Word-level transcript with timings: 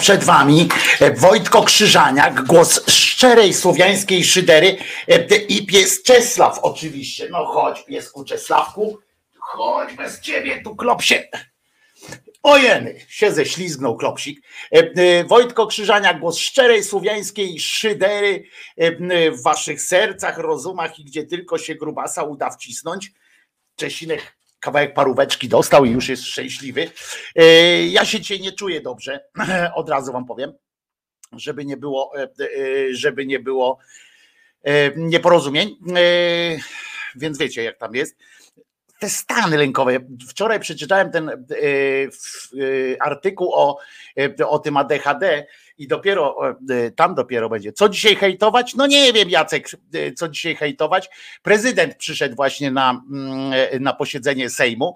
przed 0.00 0.24
wami 0.24 0.68
e, 1.00 1.14
Wojtko 1.14 1.62
Krzyżaniak, 1.62 2.44
głos 2.44 2.90
szczerej 2.90 3.54
słowiańskiej 3.54 4.24
szydery 4.24 4.76
e, 5.08 5.36
i 5.36 5.66
pies 5.66 6.02
Czesław 6.02 6.58
oczywiście. 6.58 7.28
No 7.30 7.46
chodź 7.46 7.84
piesku 7.84 8.24
Czesławku, 8.24 8.98
chodź 9.38 9.94
bez 9.94 10.20
ciebie 10.20 10.62
tu 10.62 10.76
klopsie. 10.76 11.14
Ojeny, 12.42 13.00
się 13.08 13.32
ześlizgnął 13.32 13.96
klopsik. 13.96 14.40
E, 14.72 14.78
e, 14.78 15.24
Wojtko 15.24 15.66
Krzyżaniak, 15.66 16.20
głos 16.20 16.38
szczerej 16.38 16.84
słowiańskiej 16.84 17.60
szydery 17.60 18.44
e, 18.78 18.86
e, 18.86 19.30
w 19.30 19.42
waszych 19.42 19.82
sercach, 19.82 20.38
rozumach 20.38 20.98
i 20.98 21.04
gdzie 21.04 21.24
tylko 21.24 21.58
się 21.58 21.74
grubasa 21.74 22.22
uda 22.22 22.50
wcisnąć. 22.50 23.12
Czesinek 23.76 24.39
kawałek 24.60 24.94
paróweczki 24.94 25.48
dostał 25.48 25.84
i 25.84 25.90
już 25.90 26.08
jest 26.08 26.24
szczęśliwy. 26.24 26.90
E, 27.36 27.86
Ja 27.86 28.04
się 28.04 28.20
dzisiaj 28.20 28.40
nie 28.40 28.52
czuję 28.52 28.80
dobrze, 28.80 29.24
od 29.74 29.88
razu 29.88 30.12
wam 30.12 30.26
powiem, 30.26 30.52
żeby 31.32 31.64
nie 31.64 31.76
było, 31.76 32.12
e, 32.18 32.22
e, 32.22 32.28
żeby 32.94 33.26
nie 33.26 33.38
było 33.40 33.78
nieporozumień. 34.96 35.76
Więc 37.16 37.38
wiecie, 37.38 37.62
jak 37.62 37.78
tam 37.78 37.94
jest. 37.94 38.16
te 38.98 39.08
stany 39.08 39.56
lękowe. 39.58 39.98
Wczoraj 40.28 40.60
przeczytałem 40.60 41.10
ten 41.10 41.46
artykuł 43.00 43.52
o, 43.54 43.78
o 44.48 44.58
tym 44.58 44.76
ADHD 44.76 45.46
i 45.80 45.88
dopiero 45.88 46.36
tam 46.96 47.14
dopiero 47.14 47.48
będzie. 47.48 47.72
Co 47.72 47.88
dzisiaj 47.88 48.16
hejtować? 48.16 48.74
No 48.74 48.86
nie 48.86 49.12
wiem, 49.12 49.30
Jacek, 49.30 49.68
co 50.16 50.28
dzisiaj 50.28 50.56
hejtować. 50.56 51.10
Prezydent 51.42 51.96
przyszedł 51.96 52.36
właśnie 52.36 52.70
na, 52.70 53.02
mm, 53.10 53.82
na 53.82 53.92
posiedzenie 53.92 54.50
Sejmu. 54.50 54.94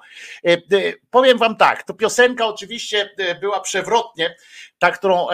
Powiem 1.11 1.39
wam 1.39 1.57
tak, 1.57 1.83
to 1.83 1.95
piosenka 1.95 2.47
oczywiście 2.47 3.11
była 3.41 3.61
przewrotnie, 3.61 4.37
ta, 4.79 4.91
którą 4.91 5.27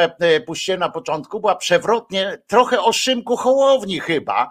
puściłem 0.47 0.81
na 0.81 0.89
początku, 0.89 1.41
była 1.41 1.57
przewrotnie, 1.57 2.39
trochę 2.47 2.81
o 2.81 2.93
Szymku 2.93 3.37
Hołowni 3.37 4.01
chyba. 4.01 4.51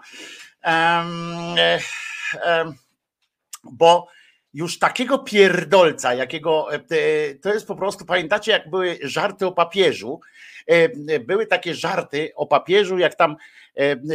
Um, 0.64 1.56
um, 2.46 2.74
bo 3.64 4.08
już 4.54 4.78
takiego 4.78 5.18
pierdolca, 5.18 6.14
jakiego 6.14 6.68
to 7.42 7.54
jest 7.54 7.66
po 7.66 7.76
prostu, 7.76 8.04
pamiętacie, 8.04 8.52
jak 8.52 8.70
były 8.70 8.98
żarty 9.02 9.46
o 9.46 9.52
papieżu, 9.52 10.20
były 11.20 11.46
takie 11.46 11.74
żarty 11.74 12.32
o 12.34 12.46
papieżu, 12.46 12.98
jak 12.98 13.14
tam, 13.14 13.36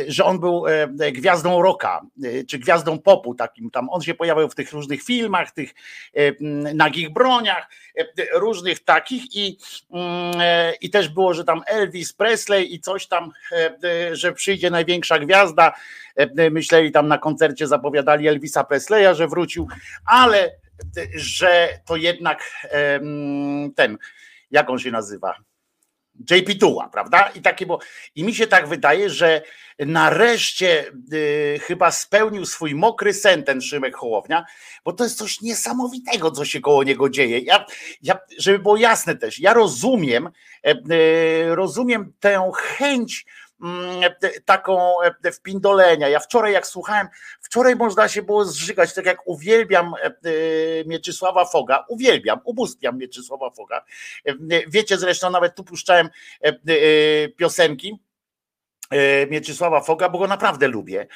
że 0.07 0.25
on 0.25 0.39
był 0.39 0.63
gwiazdą 1.11 1.61
rocka, 1.61 2.01
czy 2.49 2.59
gwiazdą 2.59 2.99
popu 2.99 3.35
takim 3.35 3.71
tam, 3.71 3.89
on 3.89 4.01
się 4.01 4.13
pojawiał 4.13 4.49
w 4.49 4.55
tych 4.55 4.71
różnych 4.71 5.03
filmach, 5.03 5.51
tych 5.51 5.73
nagich 6.73 7.13
broniach, 7.13 7.69
różnych 8.33 8.83
takich 8.83 9.35
i, 9.35 9.57
i 10.81 10.89
też 10.89 11.09
było, 11.09 11.33
że 11.33 11.43
tam 11.43 11.61
Elvis 11.67 12.13
Presley 12.13 12.73
i 12.73 12.79
coś 12.79 13.07
tam, 13.07 13.31
że 14.11 14.33
przyjdzie 14.33 14.69
największa 14.69 15.19
gwiazda, 15.19 15.73
myśleli 16.51 16.91
tam 16.91 17.07
na 17.07 17.17
koncercie, 17.17 17.67
zapowiadali 17.67 18.27
Elvisa 18.27 18.63
Presleya, 18.63 19.15
że 19.15 19.27
wrócił, 19.27 19.67
ale 20.05 20.51
że 21.15 21.69
to 21.85 21.95
jednak 21.95 22.51
ten, 23.75 23.97
jak 24.51 24.69
on 24.69 24.79
się 24.79 24.91
nazywa? 24.91 25.35
JP 26.31 26.59
Tuła, 26.59 26.89
prawda? 26.89 27.29
I 27.35 27.41
takie 27.41 27.65
było. 27.65 27.79
I 28.15 28.23
mi 28.23 28.35
się 28.35 28.47
tak 28.47 28.67
wydaje, 28.67 29.09
że 29.09 29.41
nareszcie 29.79 30.85
y, 31.13 31.59
chyba 31.63 31.91
spełnił 31.91 32.45
swój 32.45 32.75
mokry 32.75 33.13
sen 33.13 33.43
ten 33.43 33.61
Szymek 33.61 33.95
Hołownia, 33.95 34.45
bo 34.85 34.93
to 34.93 35.03
jest 35.03 35.17
coś 35.17 35.41
niesamowitego, 35.41 36.31
co 36.31 36.45
się 36.45 36.61
koło 36.61 36.83
niego 36.83 37.09
dzieje. 37.09 37.39
Ja, 37.39 37.65
ja, 38.01 38.19
żeby 38.37 38.59
było 38.59 38.77
jasne 38.77 39.15
też, 39.15 39.39
ja 39.39 39.53
rozumiem, 39.53 40.29
y, 40.67 41.55
rozumiem 41.55 42.13
tę 42.19 42.51
chęć 42.55 43.25
Mm, 43.61 44.13
taką 44.45 45.01
e, 45.01 45.31
wpindolenia. 45.31 46.09
Ja 46.09 46.19
wczoraj 46.19 46.53
jak 46.53 46.67
słuchałem, 46.67 47.07
wczoraj 47.45 47.75
można 47.75 48.07
się 48.07 48.21
było 48.21 48.45
zżygać, 48.45 48.93
tak 48.93 49.05
jak 49.05 49.27
uwielbiam 49.27 49.93
e, 49.93 50.05
e, 50.05 50.11
Mieczysława 50.85 51.45
Foga, 51.45 51.85
uwielbiam, 51.89 52.39
ubóstwiam 52.43 52.97
Mieczysława 52.97 53.49
Foga. 53.49 53.85
Wiecie 54.67 54.97
zresztą, 54.97 55.29
nawet 55.29 55.55
tu 55.55 55.63
puszczałem 55.63 56.09
piosenki, 57.37 57.99
Mieczysława 59.29 59.81
Foga, 59.81 60.09
bo 60.09 60.19
go 60.19 60.27
naprawdę 60.27 60.67
lubię. 60.67 61.07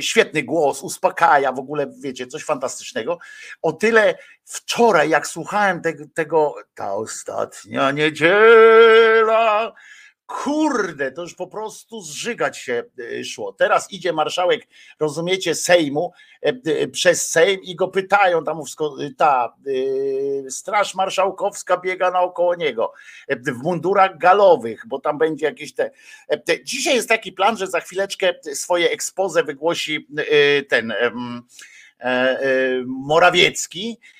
Świetny 0.00 0.42
głos, 0.42 0.82
uspokaja, 0.82 1.52
w 1.52 1.58
ogóle 1.58 1.86
wiecie, 2.00 2.26
coś 2.26 2.44
fantastycznego. 2.44 3.18
O 3.62 3.72
tyle 3.72 4.18
wczoraj, 4.44 5.10
jak 5.10 5.26
słuchałem 5.26 5.82
tego, 5.82 6.04
tego 6.14 6.54
ta 6.74 6.94
ostatnia 6.94 7.90
niedziela, 7.90 9.72
Kurde, 10.42 11.12
to 11.12 11.22
już 11.22 11.34
po 11.34 11.46
prostu 11.46 12.00
zżygać 12.00 12.58
się 12.58 12.84
y, 12.98 13.24
szło. 13.24 13.52
Teraz 13.52 13.92
idzie 13.92 14.12
marszałek, 14.12 14.66
rozumiecie, 15.00 15.54
Sejmu 15.54 16.12
e, 16.42 16.52
y, 16.66 16.88
przez 16.88 17.30
Sejm 17.30 17.62
i 17.62 17.76
go 17.76 17.88
pytają, 17.88 18.44
tam 18.44 18.60
ta 19.16 19.54
Straż 20.48 20.94
Marszałkowska 20.94 21.76
biega 21.76 22.10
naokoło 22.10 22.54
niego 22.54 22.92
e, 23.28 23.36
w 23.36 23.62
mundurach 23.62 24.18
galowych, 24.18 24.84
bo 24.86 25.00
tam 25.00 25.18
będzie 25.18 25.46
jakieś 25.46 25.74
te. 25.74 25.90
E, 26.28 26.64
dzisiaj 26.64 26.94
jest 26.94 27.08
taki 27.08 27.32
plan, 27.32 27.56
że 27.56 27.66
za 27.66 27.80
chwileczkę 27.80 28.34
swoje 28.54 28.90
ekspoze 28.90 29.44
wygłosi 29.44 30.08
ten 30.68 30.94
Morawiecki 32.86 33.98
E, 34.00 34.14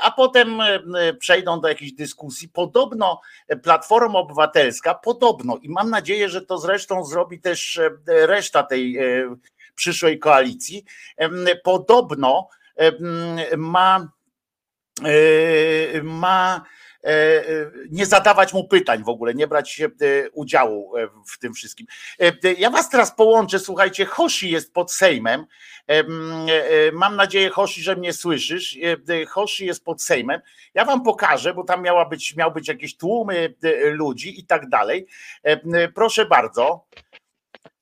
a 0.00 0.10
potem 0.10 0.60
e, 0.60 1.14
przejdą 1.14 1.60
do 1.60 1.68
jakiejś 1.68 1.92
dyskusji. 1.92 2.48
Podobno 2.48 3.20
Platforma 3.62 4.18
Obywatelska, 4.18 4.94
podobno 4.94 5.56
i 5.56 5.68
mam 5.68 5.90
nadzieję, 5.90 6.28
że 6.28 6.42
to 6.42 6.58
zresztą 6.58 7.04
zrobi 7.04 7.40
też 7.40 7.78
e, 7.78 7.90
reszta 8.06 8.62
tej 8.62 8.98
przyszłej 9.74 10.18
koalicji, 10.18 10.84
podobno 11.64 12.48
ma 13.56 14.08
ma 16.02 16.62
nie 17.90 18.06
zadawać 18.06 18.52
mu 18.52 18.68
pytań 18.68 19.04
w 19.04 19.08
ogóle, 19.08 19.34
nie 19.34 19.46
brać 19.46 19.80
udziału 20.32 20.92
w 21.26 21.38
tym 21.38 21.54
wszystkim. 21.54 21.86
Ja 22.58 22.70
was 22.70 22.90
teraz 22.90 23.14
połączę, 23.14 23.58
słuchajcie, 23.58 24.04
Hoshi 24.04 24.50
jest 24.50 24.72
pod 24.72 24.92
Sejmem, 24.92 25.46
E, 25.88 25.98
e, 25.98 26.92
mam 26.92 27.16
nadzieję, 27.16 27.50
Hoshi, 27.50 27.82
że 27.82 27.96
mnie 27.96 28.12
słyszysz. 28.12 28.78
E, 29.08 29.26
Hoshi 29.26 29.66
jest 29.66 29.84
pod 29.84 30.02
Sejmem. 30.02 30.40
Ja 30.74 30.84
wam 30.84 31.02
pokażę, 31.02 31.54
bo 31.54 31.64
tam 31.64 31.82
miała 31.82 32.04
być, 32.04 32.36
miał 32.36 32.52
być 32.52 32.68
jakieś 32.68 32.96
tłumy 32.96 33.54
ludzi 33.84 34.40
i 34.40 34.46
tak 34.46 34.68
dalej. 34.68 35.06
Proszę 35.94 36.26
bardzo. 36.26 36.86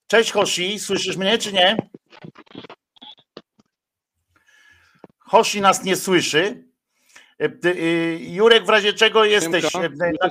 Cześć 0.06 0.32
Hoshi, 0.32 0.78
słyszysz 0.78 1.16
mnie 1.16 1.38
czy 1.38 1.52
nie? 1.52 1.76
Hoshi 5.18 5.60
nas 5.60 5.84
nie 5.84 5.96
słyszy. 5.96 6.69
Jurek, 8.18 8.64
w 8.64 8.68
razie 8.68 8.92
czego 8.92 9.24
jesteś 9.24 9.74
na 9.74 10.30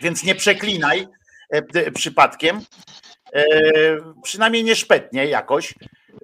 więc 0.00 0.24
nie 0.24 0.34
przeklinaj 0.34 1.06
przypadkiem. 1.94 2.60
Przynajmniej 4.22 4.64
nie 4.64 4.76
szpetnie 4.76 5.26
jakoś. 5.26 5.74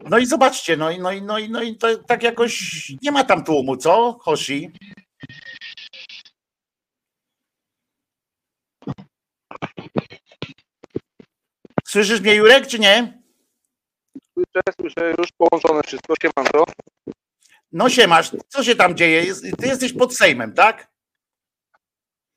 No 0.05 0.19
i 0.19 0.27
zobaczcie, 0.27 0.77
no 0.77 0.91
i, 0.91 0.99
no 0.99 1.13
i, 1.13 1.23
no 1.23 1.39
i, 1.39 1.51
no 1.51 1.63
i 1.63 1.77
to 1.77 1.99
tak 1.99 2.23
jakoś 2.23 2.63
nie 3.03 3.13
ma 3.13 3.25
tam 3.25 3.45
tłumu, 3.45 3.77
co, 3.77 4.19
Hoshi? 4.21 4.71
Słyszysz 11.85 12.21
mnie, 12.21 12.35
Jurek, 12.35 12.67
czy 12.67 12.79
nie? 12.79 13.23
Słyszę, 14.33 14.63
słyszę, 14.81 15.15
już 15.19 15.29
połączone 15.33 15.81
wszystko, 15.87 16.15
to. 16.53 16.65
No 17.76 17.88
siemasz, 17.88 18.30
co 18.49 18.64
się 18.64 18.76
tam 18.76 18.97
dzieje? 18.97 19.35
Ty 19.59 19.66
jesteś 19.66 19.92
pod 19.92 20.16
Sejmem, 20.16 20.52
tak? 20.52 20.88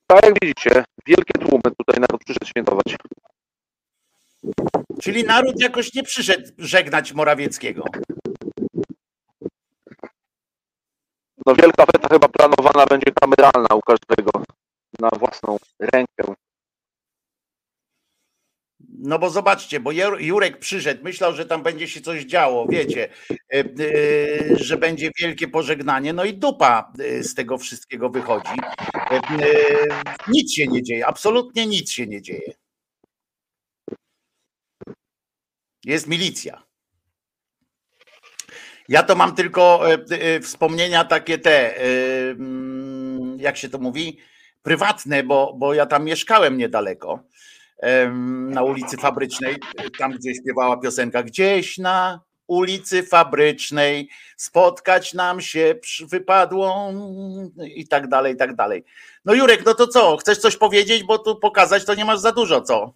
Tak, 0.08 0.26
jak 0.26 0.34
widzicie, 0.42 0.84
wielkie 1.06 1.34
tłumy 1.40 1.62
tutaj 1.78 2.00
naród 2.00 2.24
przyszedł 2.24 2.46
świętować. 2.46 2.96
Czyli 5.02 5.24
naród 5.24 5.62
jakoś 5.62 5.94
nie 5.94 6.04
przyszedł 6.04 6.52
żegnać 6.58 7.14
Morawieckiego. 7.14 7.84
No 11.46 11.56
wielka 11.56 11.86
feta 11.86 12.08
chyba 12.10 12.28
planowana 12.28 12.86
będzie 12.86 13.12
kameralna 13.22 13.76
u 13.76 13.82
każdego 13.82 14.32
na 15.00 15.10
własną 15.10 15.58
rękę. 15.80 16.34
No 19.02 19.20
bo 19.20 19.30
zobaczcie, 19.30 19.80
bo 19.80 19.92
Jurek 20.20 20.60
przyszedł, 20.60 21.04
myślał, 21.04 21.34
że 21.34 21.46
tam 21.46 21.64
będzie 21.64 21.88
się 21.88 22.02
coś 22.02 22.24
działo, 22.24 22.68
wiecie, 22.70 23.10
e, 23.32 23.36
e, 23.54 23.66
że 24.56 24.78
będzie 24.78 25.12
wielkie 25.20 25.48
pożegnanie, 25.48 26.14
no 26.14 26.26
i 26.26 26.34
dupa 26.34 26.94
e, 27.00 27.24
z 27.24 27.36
tego 27.36 27.58
wszystkiego 27.58 28.10
wychodzi. 28.10 28.52
Nic 30.28 30.54
się 30.54 30.68
nie 30.68 30.84
dzieje, 30.84 31.08
absolutnie 31.08 31.66
nic 31.66 31.92
się 31.92 32.08
nie 32.08 32.22
dzieje. 32.22 32.54
Jest 35.86 36.08
milicja. 36.08 36.64
Ja 38.90 39.04
to 39.04 39.16
mam 39.16 39.36
tylko 39.36 39.82
wspomnienia 40.42 41.06
takie 41.06 41.38
te, 41.38 41.78
mm, 42.32 43.38
jak 43.40 43.58
się 43.58 43.70
to 43.70 43.78
mówi, 43.78 44.20
prywatne, 44.62 45.24
bo, 45.24 45.54
bo 45.58 45.74
ja 45.74 45.86
tam 45.86 46.06
mieszkałem 46.06 46.58
niedaleko, 46.58 47.24
na 48.50 48.64
ulicy 48.64 48.98
Fabrycznej, 48.98 49.58
tam 49.98 50.12
gdzie 50.12 50.36
śpiewała 50.36 50.78
piosenka, 50.78 51.24
gdzieś 51.24 51.78
na 51.78 52.22
ulicy 52.48 53.04
Fabrycznej 53.04 54.10
spotkać 54.38 55.14
nam 55.14 55.42
się 55.42 55.76
wypadło 56.02 56.94
i 57.76 57.88
tak 57.88 58.08
dalej, 58.08 58.34
i 58.34 58.38
tak 58.38 58.56
dalej. 58.56 58.84
No 59.26 59.34
Jurek, 59.34 59.66
no 59.66 59.74
to 59.74 59.88
co, 59.88 60.18
chcesz 60.18 60.38
coś 60.38 60.58
powiedzieć, 60.58 61.04
bo 61.04 61.18
tu 61.18 61.36
pokazać 61.36 61.86
to 61.86 61.96
nie 61.96 62.06
masz 62.06 62.20
za 62.20 62.32
dużo, 62.32 62.62
co? 62.62 62.94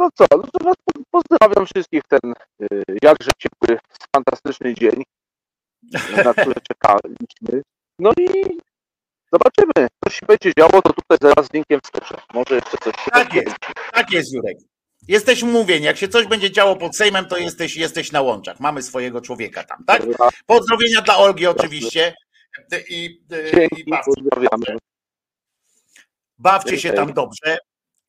No 0.00 0.08
co, 0.14 0.26
no 0.30 0.42
to 0.42 0.64
was 0.64 0.76
pozdrawiam 1.10 1.66
wszystkich 1.66 2.02
ten 2.08 2.34
y, 2.62 2.82
jakże 3.02 3.30
ciepły, 3.38 3.78
fantastyczny 4.16 4.74
dzień, 4.74 5.02
na 6.24 6.32
który 6.34 6.60
czekaliśmy. 6.68 7.62
No 7.98 8.12
i 8.18 8.58
zobaczymy, 9.32 9.88
co 10.04 10.10
się 10.10 10.26
będzie 10.26 10.52
działo, 10.58 10.82
to 10.82 10.92
tutaj 10.92 11.18
zaraz 11.22 11.46
z 11.46 11.52
linkiem 11.52 11.80
wskoczę. 11.84 12.14
Może 12.34 12.54
jeszcze 12.54 12.78
coś 12.78 12.94
się 13.04 13.10
Tak 13.10 13.34
jest, 13.34 13.56
tak 13.92 14.10
jest 14.12 14.32
Jurek. 14.32 14.56
Jesteś 15.08 15.42
mówień, 15.42 15.82
jak 15.82 15.96
się 15.96 16.08
coś 16.08 16.26
będzie 16.26 16.50
działo 16.50 16.76
pod 16.76 16.96
Sejmem, 16.96 17.26
to 17.26 17.36
jesteś, 17.36 17.76
jesteś 17.76 18.12
na 18.12 18.20
łączach. 18.20 18.60
Mamy 18.60 18.82
swojego 18.82 19.20
człowieka 19.20 19.64
tam, 19.64 19.84
tak? 19.84 20.02
Pozdrowienia 20.46 21.00
dla 21.00 21.16
Olgi 21.16 21.46
oczywiście. 21.46 22.14
I, 22.88 23.22
Dzięki, 23.54 23.80
i 23.80 23.90
bawcie, 23.90 24.10
pozdrawiamy. 24.14 24.78
bawcie 26.38 26.78
się 26.78 26.92
tam 26.92 27.12
dobrze. 27.12 27.58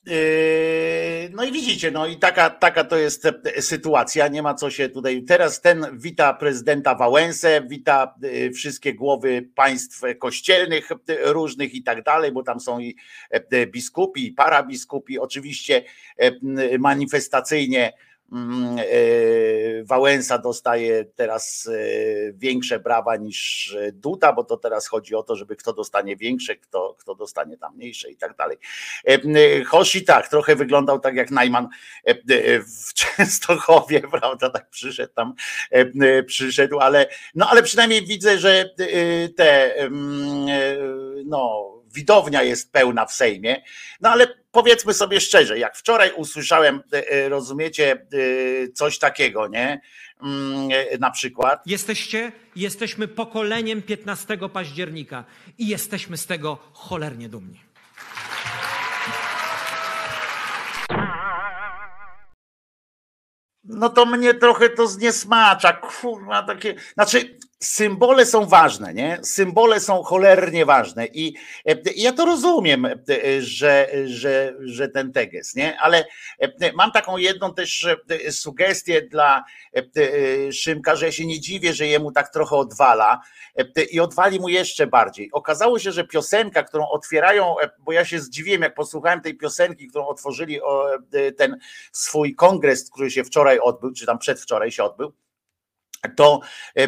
Yy, 0.10 1.10
No 1.40 1.44
i 1.44 1.52
widzicie, 1.52 1.92
no 1.92 2.08
i 2.08 2.18
taka, 2.18 2.50
taka 2.50 2.84
to 2.84 2.98
jest 2.98 3.26
e, 3.26 3.62
sytuacja, 3.62 4.28
nie 4.28 4.42
ma 4.42 4.54
co 4.54 4.70
się 4.70 4.90
tutaj. 4.90 5.24
Teraz 5.24 5.62
ten 5.62 5.86
wita 5.94 6.34
prezydenta 6.34 6.96
Wałęsę, 6.96 7.62
wita 7.68 8.16
e, 8.24 8.52
wszystkie 8.52 8.94
głowy 8.94 9.50
państw 9.56 10.02
kościelnych 10.20 10.92
e, 10.92 10.96
różnych 11.34 11.74
i 11.74 11.84
tak 11.84 12.04
dalej, 12.04 12.32
bo 12.32 12.44
tam 12.44 12.60
są 12.60 12.80
i 12.80 12.96
biskupi, 13.72 14.28
i 14.28 14.32
parabiskupi, 14.32 15.20
oczywiście 15.20 15.84
manifestacyjnie 16.80 17.94
Wałęsa 19.84 20.38
dostaje 20.38 21.06
teraz 21.06 21.70
e, 21.72 22.34
większe 22.34 22.80
brawa 22.80 23.16
niż 23.16 23.72
e, 23.80 23.92
Duda, 23.92 24.34
bo 24.34 24.44
to 24.44 24.58
teraz 24.58 24.88
chodzi 24.88 25.16
o 25.16 25.24
to, 25.24 25.36
żeby 25.36 25.56
kto 25.56 25.74
dostanie 25.74 26.16
większe, 26.16 26.56
kto, 26.56 26.96
kto 27.00 27.16
dostanie 27.16 27.58
tam 27.58 27.76
mniejsze 27.76 28.12
i 28.12 28.18
tak 28.18 28.36
dalej. 28.36 28.58
E, 29.08 29.14
m, 29.14 29.66
Hoshi 29.66 30.04
tak, 30.04 30.28
trochę 30.28 30.56
wyglądał 30.56 31.00
tak 31.00 31.16
jak 31.16 31.32
Najman 31.32 31.68
e, 32.08 32.10
e, 32.10 32.16
w 32.60 32.94
Częstochowie, 33.18 34.02
prawda, 34.02 34.50
tak 34.50 34.70
przyszedł 34.70 35.14
tam, 35.14 35.34
e, 35.72 36.24
przyszedł, 36.24 36.80
ale 36.80 37.08
no 37.36 37.50
ale 37.50 37.64
przynajmniej 37.64 38.06
widzę, 38.06 38.38
że 38.38 38.70
e, 38.80 39.30
te 39.30 39.78
e, 39.78 39.90
no 41.26 41.79
widownia 41.94 42.44
jest 42.44 42.72
pełna 42.72 43.06
w 43.06 43.14
Sejmie, 43.14 43.64
no 44.02 44.10
ale 44.10 44.28
powiedzmy 44.52 44.94
sobie 44.94 45.22
szczerze, 45.22 45.60
jak 45.60 45.78
wczoraj 45.78 46.12
usłyszałem, 46.16 46.84
e, 46.94 47.10
e, 47.10 47.30
rozumiecie, 47.30 47.92
e, 47.92 47.98
coś 48.72 49.00
takiego, 49.00 49.48
nie? 49.48 49.82
Mm, 50.24 50.70
Na 51.00 51.12
przykład, 51.12 51.62
Jesteście, 51.66 52.32
jesteśmy 52.56 53.08
pokoleniem 53.08 53.82
15 53.82 54.50
października 54.50 55.24
i 55.58 55.68
jesteśmy 55.68 56.18
z 56.18 56.26
tego 56.26 56.58
cholernie 56.74 57.30
dumni. 57.30 57.60
no 63.64 63.90
to 63.90 64.06
mnie 64.06 64.34
trochę 64.34 64.70
to 64.70 64.88
zniesmacza, 64.88 65.74
kurwa, 65.74 66.44
takie, 66.44 66.76
znaczy 66.94 67.38
symbole 67.64 68.26
są 68.26 68.46
ważne, 68.46 68.94
nie? 68.94 69.20
Symbole 69.24 69.80
są 69.80 70.04
cholernie 70.04 70.66
ważne 70.66 71.06
i 71.06 71.36
e, 71.68 71.76
ja 71.96 72.14
to 72.14 72.26
rozumiem, 72.26 72.86
e, 72.86 72.96
że, 73.40 73.90
że, 74.06 74.56
że 74.60 74.88
ten 74.88 75.12
teges, 75.12 75.56
nie? 75.56 75.80
Ale 75.80 76.06
e, 76.40 76.74
mam 76.74 76.92
taką 76.92 77.18
jedną 77.18 77.54
też 77.54 77.88
e, 78.10 78.32
sugestię 78.32 79.02
dla 79.02 79.44
e, 79.76 79.80
e, 79.80 80.52
Szymka, 80.54 80.96
że 80.96 81.06
ja 81.06 81.12
się 81.12 81.26
nie 81.26 81.40
dziwię, 81.40 81.74
że 81.74 81.88
jemu 81.88 82.12
tak 82.12 82.34
trochę 82.34 82.56
odwala 82.56 83.22
e, 83.56 83.84
i 83.84 84.00
odwali 84.00 84.40
mu 84.40 84.50
jeszcze 84.50 84.88
bardziej. 84.88 85.32
Okazało 85.32 85.80
się, 85.80 85.92
że 85.92 86.04
piosenka, 86.08 86.64
którą 86.64 86.88
otwierają, 86.90 87.60
e, 87.60 87.70
bo 87.80 87.92
ja 87.92 88.06
się 88.06 88.20
zdziwiłem, 88.20 88.62
jak 88.62 88.74
posłuchałem 88.74 89.22
tej 89.22 89.38
piosenki, 89.38 89.88
którą 89.88 90.08
otworzyli 90.08 90.60
e, 91.14 91.32
ten 91.32 91.58
swój 91.92 92.36
kongres, 92.36 92.90
który 92.90 93.12
się 93.12 93.24
wczoraj 93.24 93.60
odbył, 93.60 93.94
czy 93.94 94.06
tam 94.06 94.20
przedwczoraj 94.20 94.72
się 94.72 94.84
odbył, 94.84 95.14
to 96.16 96.40
e, 96.78 96.84
e, 96.84 96.88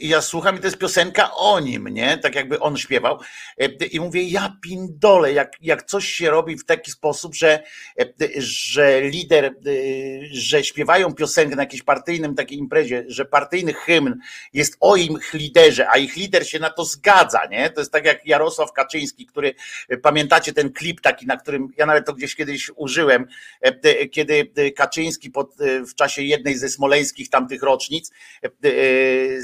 ja 0.00 0.22
słucham 0.22 0.56
i 0.56 0.60
to 0.60 0.66
jest 0.66 0.78
piosenka 0.78 1.34
o 1.34 1.60
nim, 1.60 1.88
nie? 1.88 2.18
Tak 2.18 2.34
jakby 2.34 2.60
on 2.60 2.76
śpiewał. 2.76 3.20
E, 3.58 3.66
I 3.66 4.00
mówię, 4.00 4.22
ja 4.22 4.56
pindole, 4.62 5.32
jak, 5.32 5.52
jak 5.60 5.82
coś 5.82 6.08
się 6.08 6.30
robi 6.30 6.56
w 6.56 6.64
taki 6.64 6.90
sposób, 6.90 7.34
że, 7.34 7.62
że 8.38 9.00
lider, 9.00 9.54
że 10.30 10.64
śpiewają 10.64 11.14
piosenkę 11.14 11.56
na 11.56 11.62
jakiejś 11.62 11.82
partyjnym 11.82 12.34
takiej 12.34 12.58
imprezie, 12.58 13.04
że 13.08 13.24
partyjny 13.24 13.72
hymn 13.72 14.14
jest 14.52 14.76
o 14.80 14.96
ich 14.96 15.34
liderze, 15.34 15.88
a 15.90 15.98
ich 15.98 16.16
lider 16.16 16.48
się 16.48 16.58
na 16.58 16.70
to 16.70 16.84
zgadza, 16.84 17.46
nie? 17.50 17.70
To 17.70 17.80
jest 17.80 17.92
tak 17.92 18.04
jak 18.04 18.26
Jarosław 18.26 18.72
Kaczyński, 18.72 19.26
który, 19.26 19.54
pamiętacie 20.02 20.52
ten 20.52 20.72
klip 20.72 21.00
taki, 21.00 21.26
na 21.26 21.36
którym 21.36 21.68
ja 21.76 21.86
nawet 21.86 22.06
to 22.06 22.12
gdzieś 22.12 22.36
kiedyś 22.36 22.70
użyłem, 22.76 23.26
kiedy 24.10 24.52
Kaczyński 24.76 25.30
pod, 25.30 25.54
w 25.88 25.94
czasie 25.94 26.22
jednej 26.22 26.58
ze 26.58 26.68
smoleńskich 26.68 27.30
tamtych 27.30 27.62
rocznic 27.62 28.10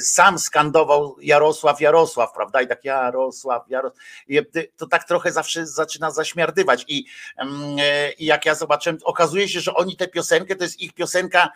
sam 0.01 0.39
skandował 0.39 1.17
Jarosław, 1.23 1.81
Jarosław, 1.81 2.33
prawda? 2.33 2.63
I 2.63 2.67
tak 2.67 2.85
Jarosław, 2.85 3.63
Jarosław. 3.69 4.01
I 4.29 4.39
to 4.77 4.87
tak 4.87 5.05
trochę 5.05 5.33
zawsze 5.33 5.67
zaczyna 5.67 6.11
zaśmiardywać. 6.11 6.85
I, 6.89 7.05
mm, 7.37 7.77
I 8.19 8.25
jak 8.25 8.47
ja 8.47 8.55
zobaczyłem, 8.55 8.99
okazuje 9.05 9.49
się, 9.49 9.61
że 9.61 9.75
oni 9.75 9.97
tę 9.97 10.09
piosenkę, 10.09 10.57
to 10.57 10.65
jest 10.65 10.81
ich 10.81 10.93
piosenka 10.93 11.51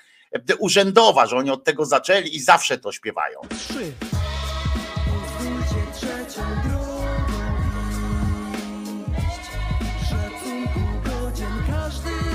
urzędowa, 0.58 1.26
że 1.26 1.36
oni 1.36 1.50
od 1.50 1.64
tego 1.64 1.84
zaczęli 1.84 2.36
i 2.36 2.40
zawsze 2.40 2.78
to 2.78 2.92
śpiewają. 2.92 3.40
Trzy. 3.58 3.92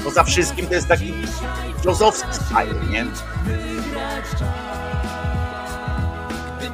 Poza 0.03 0.23
wszystkim 0.23 0.67
to 0.67 0.73
jest 0.73 0.87
taki 0.87 1.13
filozofski 1.81 2.33
style, 2.33 2.85
nie? 2.91 3.05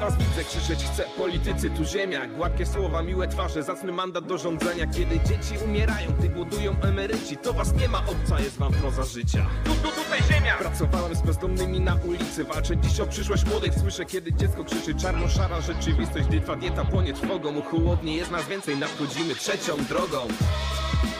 Was 0.02 0.18
widzę 0.18 0.44
krzyczeć 0.44 0.84
chcę, 0.84 1.04
politycy 1.18 1.70
tu 1.70 1.86
ziemia. 1.86 2.28
Gładkie 2.28 2.66
słowa, 2.66 3.04
miłe 3.04 3.28
twarze, 3.28 3.64
zacny 3.64 3.92
mandat 3.92 4.26
do 4.26 4.38
rządzenia. 4.38 4.88
Kiedy 4.88 5.20
dzieci 5.20 5.64
umierają, 5.66 6.12
gdy 6.20 6.30
głodują 6.30 6.76
emeryci 6.82 7.38
To 7.38 7.54
was 7.54 7.74
nie 7.74 7.88
ma, 7.88 7.98
obca 7.98 8.40
jest 8.40 8.58
wam 8.58 8.74
proza 8.74 9.04
życia. 9.04 9.46
Tu, 9.64 9.72
tu, 9.72 9.90
tutaj 10.04 10.20
ziemia! 10.32 10.58
Pracowałem 10.58 11.16
z 11.16 11.22
bezdomnymi 11.22 11.80
na 11.80 11.96
ulicy 11.96 12.44
Walczę 12.44 12.78
dziś 12.78 13.00
o 13.00 13.06
przyszłość 13.08 13.46
młodych. 13.46 13.74
Słyszę 13.80 14.06
kiedy 14.06 14.34
dziecko 14.34 14.64
krzyczy 14.64 14.96
czarno-szara 14.96 15.62
rzeczywistość. 15.62 16.28
Gdy 16.28 16.42
twa 16.42 16.56
dieta 16.56 16.86
płonie 16.86 17.14
trwogą 17.14 17.62
Chłodnie 17.62 18.16
jest 18.16 18.32
nas 18.32 18.48
więcej, 18.48 18.78
nadchodzimy 18.78 19.36
trzecią 19.36 19.78
drogą. 19.90 20.18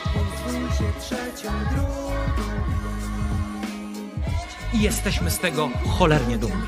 Pozwólcie 0.04 0.84
trzecią 1.00 1.52
drogą. 1.74 2.12
I 4.74 4.80
jesteśmy 4.80 5.30
z 5.30 5.38
tego 5.38 5.68
cholernie 5.98 6.38
dumni. 6.38 6.62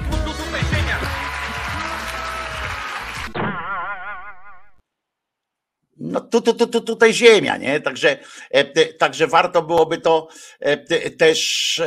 No 5.96 6.20
tu, 6.20 6.40
tu, 6.40 6.54
tu, 6.54 6.66
tu, 6.66 6.80
tutaj 6.80 7.12
ziemia, 7.14 7.56
nie? 7.56 7.80
Także, 7.80 8.18
e, 8.50 8.86
także 8.86 9.26
warto 9.26 9.62
byłoby 9.62 9.98
to 9.98 10.28
e, 10.60 10.76
te- 10.76 11.10
też 11.10 11.82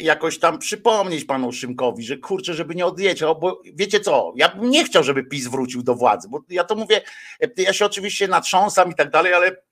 jakoś 0.00 0.38
tam 0.38 0.58
przypomnieć 0.58 1.24
panu 1.24 1.52
Szymkowi, 1.52 2.04
że 2.04 2.16
kurczę, 2.16 2.54
żeby 2.54 2.74
nie 2.74 2.86
odjechał, 2.86 3.38
bo 3.38 3.62
wiecie 3.74 4.00
co, 4.00 4.32
ja 4.36 4.48
bym 4.48 4.70
nie 4.70 4.84
chciał, 4.84 5.02
żeby 5.02 5.24
PiS 5.24 5.48
wrócił 5.48 5.82
do 5.82 5.94
władzy, 5.94 6.28
bo 6.30 6.40
ja 6.48 6.64
to 6.64 6.74
mówię, 6.74 7.00
e, 7.40 7.62
ja 7.62 7.72
się 7.72 7.86
oczywiście 7.86 8.28
natrząsam 8.28 8.90
i 8.90 8.94
tak 8.94 9.10
dalej, 9.10 9.34
ale 9.34 9.63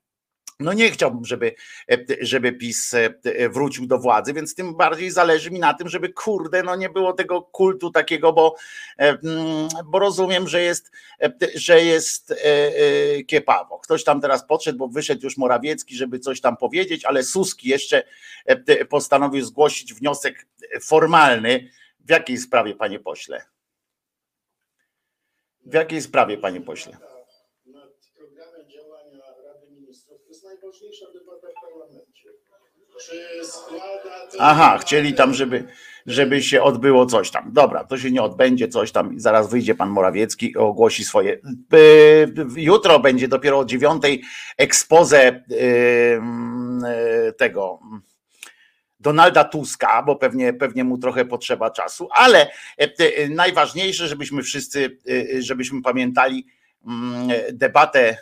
no 0.63 0.73
nie 0.73 0.91
chciałbym, 0.91 1.25
żeby, 1.25 1.55
e, 1.91 1.97
żeby 2.21 2.53
PiS 2.53 2.93
e, 2.93 3.49
wrócił 3.49 3.87
do 3.87 3.99
władzy, 3.99 4.33
więc 4.33 4.55
tym 4.55 4.75
bardziej 4.75 5.11
zależy 5.11 5.51
mi 5.51 5.59
na 5.59 5.73
tym, 5.73 5.89
żeby 5.89 6.09
kurde, 6.09 6.63
no 6.63 6.75
nie 6.75 6.89
było 6.89 7.13
tego 7.13 7.41
kultu 7.41 7.91
takiego, 7.91 8.33
bo, 8.33 8.55
e, 8.97 9.09
mm, 9.09 9.67
bo 9.85 9.99
rozumiem, 9.99 10.47
że 10.47 10.61
jest, 10.61 10.91
e, 11.21 11.33
że 11.55 11.83
jest 11.83 12.31
e, 12.31 12.35
e, 12.35 13.23
kiepawo. 13.23 13.79
Ktoś 13.79 14.03
tam 14.03 14.21
teraz 14.21 14.47
podszedł, 14.47 14.77
bo 14.77 14.87
wyszedł 14.87 15.23
już 15.23 15.37
Morawiecki, 15.37 15.95
żeby 15.95 16.19
coś 16.19 16.41
tam 16.41 16.57
powiedzieć, 16.57 17.05
ale 17.05 17.23
Suski 17.23 17.69
jeszcze 17.69 18.03
e, 18.45 18.85
postanowił 18.85 19.45
zgłosić 19.45 19.93
wniosek 19.93 20.47
formalny. 20.81 21.69
W 22.05 22.09
jakiej 22.09 22.37
sprawie, 22.37 22.75
panie 22.75 22.99
pośle? 22.99 23.45
W 25.65 25.73
jakiej 25.73 26.01
sprawie, 26.01 26.37
panie 26.37 26.61
pośle? 26.61 26.97
nad 27.65 28.11
programem 28.15 28.69
działania 28.69 29.19
Rady 29.43 29.67
Ministrów, 29.71 30.21
to 30.23 30.29
jest 30.29 30.43
najważniejsza 30.73 31.05
debata 31.13 31.47
w 31.47 31.61
parlamencie. 31.61 32.29
Czy 32.99 33.45
składa 33.45 34.19
Aha, 34.39 34.77
chcieli 34.81 35.13
tam, 35.13 35.33
żeby, 35.33 35.67
żeby 36.05 36.43
się 36.43 36.61
odbyło 36.61 37.05
coś 37.05 37.31
tam. 37.31 37.53
Dobra, 37.53 37.83
to 37.83 37.97
się 37.97 38.11
nie 38.11 38.21
odbędzie 38.21 38.67
coś 38.67 38.91
tam. 38.91 39.19
Zaraz 39.19 39.49
wyjdzie 39.49 39.75
pan 39.75 39.89
Morawiecki 39.89 40.51
i 40.51 40.57
ogłosi 40.57 41.03
swoje. 41.03 41.39
Jutro 42.55 42.99
będzie 42.99 43.27
dopiero 43.27 43.59
o 43.59 43.65
dziewiątej 43.65 44.23
yy, 44.59 44.67
yy, 45.55 47.33
tego 47.33 47.79
Donalda 48.99 49.43
Tuska, 49.43 50.03
bo 50.03 50.15
pewnie, 50.15 50.53
pewnie 50.53 50.83
mu 50.83 50.97
trochę 50.97 51.25
potrzeba 51.25 51.71
czasu, 51.71 52.09
ale 52.11 52.51
e, 52.79 52.89
e, 52.97 53.29
najważniejsze, 53.29 54.07
żebyśmy 54.07 54.43
wszyscy, 54.43 54.97
e, 55.37 55.41
żebyśmy 55.41 55.81
pamiętali 55.81 56.47
mm, 56.87 57.27
debatę, 57.51 58.17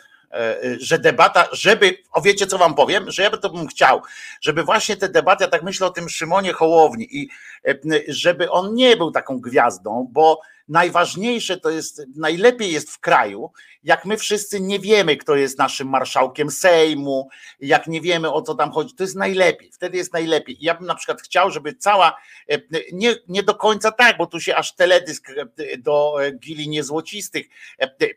że 0.78 0.98
debata, 0.98 1.48
żeby, 1.52 1.98
o 2.12 2.20
wiecie 2.20 2.46
co 2.46 2.58
wam 2.58 2.74
powiem, 2.74 3.10
że 3.10 3.22
ja 3.22 3.30
to 3.30 3.50
bym 3.50 3.66
chciał, 3.66 4.02
żeby 4.40 4.62
właśnie 4.62 4.96
te 4.96 5.08
debaty, 5.08 5.44
ja 5.44 5.50
tak 5.50 5.62
myślę 5.62 5.86
o 5.86 5.90
tym 5.90 6.08
Szymonie 6.08 6.52
Hołowni 6.52 7.16
i 7.16 7.28
e, 7.68 7.74
żeby 8.08 8.50
on 8.50 8.74
nie 8.74 8.96
był 8.96 9.10
taką 9.10 9.40
gwiazdą, 9.40 10.08
bo 10.10 10.40
najważniejsze 10.68 11.56
to 11.56 11.70
jest, 11.70 12.02
najlepiej 12.16 12.72
jest 12.72 12.90
w 12.90 12.98
kraju, 12.98 13.50
jak 13.84 14.04
my 14.04 14.16
wszyscy 14.16 14.60
nie 14.60 14.78
wiemy, 14.78 15.16
kto 15.16 15.36
jest 15.36 15.58
naszym 15.58 15.88
marszałkiem 15.88 16.50
Sejmu, 16.50 17.28
jak 17.60 17.86
nie 17.86 18.00
wiemy 18.00 18.32
o 18.32 18.42
co 18.42 18.54
tam 18.54 18.72
chodzi, 18.72 18.94
to 18.94 19.04
jest 19.04 19.16
najlepiej, 19.16 19.72
wtedy 19.72 19.96
jest 19.96 20.12
najlepiej. 20.12 20.56
Ja 20.60 20.74
bym 20.74 20.86
na 20.86 20.94
przykład 20.94 21.22
chciał, 21.22 21.50
żeby 21.50 21.74
cała, 21.74 22.16
e, 22.50 22.58
nie, 22.92 23.14
nie 23.28 23.42
do 23.42 23.54
końca 23.54 23.92
tak, 23.92 24.16
bo 24.16 24.26
tu 24.26 24.40
się 24.40 24.56
aż 24.56 24.74
teledysk 24.74 25.30
e, 25.30 25.78
do 25.78 26.16
gili 26.38 26.68
niezłocistych 26.68 27.46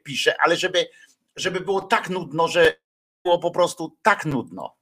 pisze, 0.03 0.35
ale 0.39 0.55
żeby, 0.55 0.87
żeby 1.35 1.61
było 1.61 1.81
tak 1.81 2.09
nudno, 2.09 2.47
że 2.47 2.75
było 3.23 3.39
po 3.39 3.51
prostu 3.51 3.97
tak 4.01 4.25
nudno. 4.25 4.75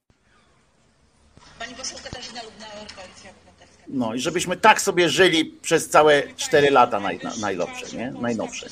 Pani 1.58 1.74
poseł 1.74 1.98
Katarzyna 2.04 2.42
Lubnauer, 2.42 2.94
Koalicja 2.96 3.30
Obywatelska. 3.30 3.82
No 3.88 4.14
i 4.14 4.20
żebyśmy 4.20 4.56
tak 4.56 4.80
sobie 4.80 5.08
żyli 5.08 5.44
przez 5.44 5.88
całe 5.88 6.34
4 6.34 6.70
lata 6.70 7.00
naj, 7.00 7.18
na, 7.22 7.32
najlepsze, 7.40 7.96
nie? 7.96 8.10
Najnowsze. 8.10 8.66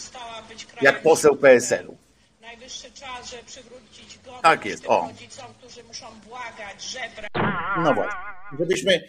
Jak 0.83 1.03
poseł 1.03 1.37
PSL-u. 1.37 1.97
Najwyższy 2.41 2.91
czas, 2.93 3.31
żeby 3.31 3.43
przywrócić 3.45 4.19
godność 4.19 4.43
Tak 4.43 4.65
jest, 4.65 4.85
o. 4.87 5.07
rodzicom, 5.09 5.47
którzy 5.59 5.85
muszą 5.85 6.07
błagać, 6.29 6.83
żebrać. 6.85 7.31
No 7.79 7.95
właśnie. 7.95 8.21
Żebyśmy, 8.59 9.09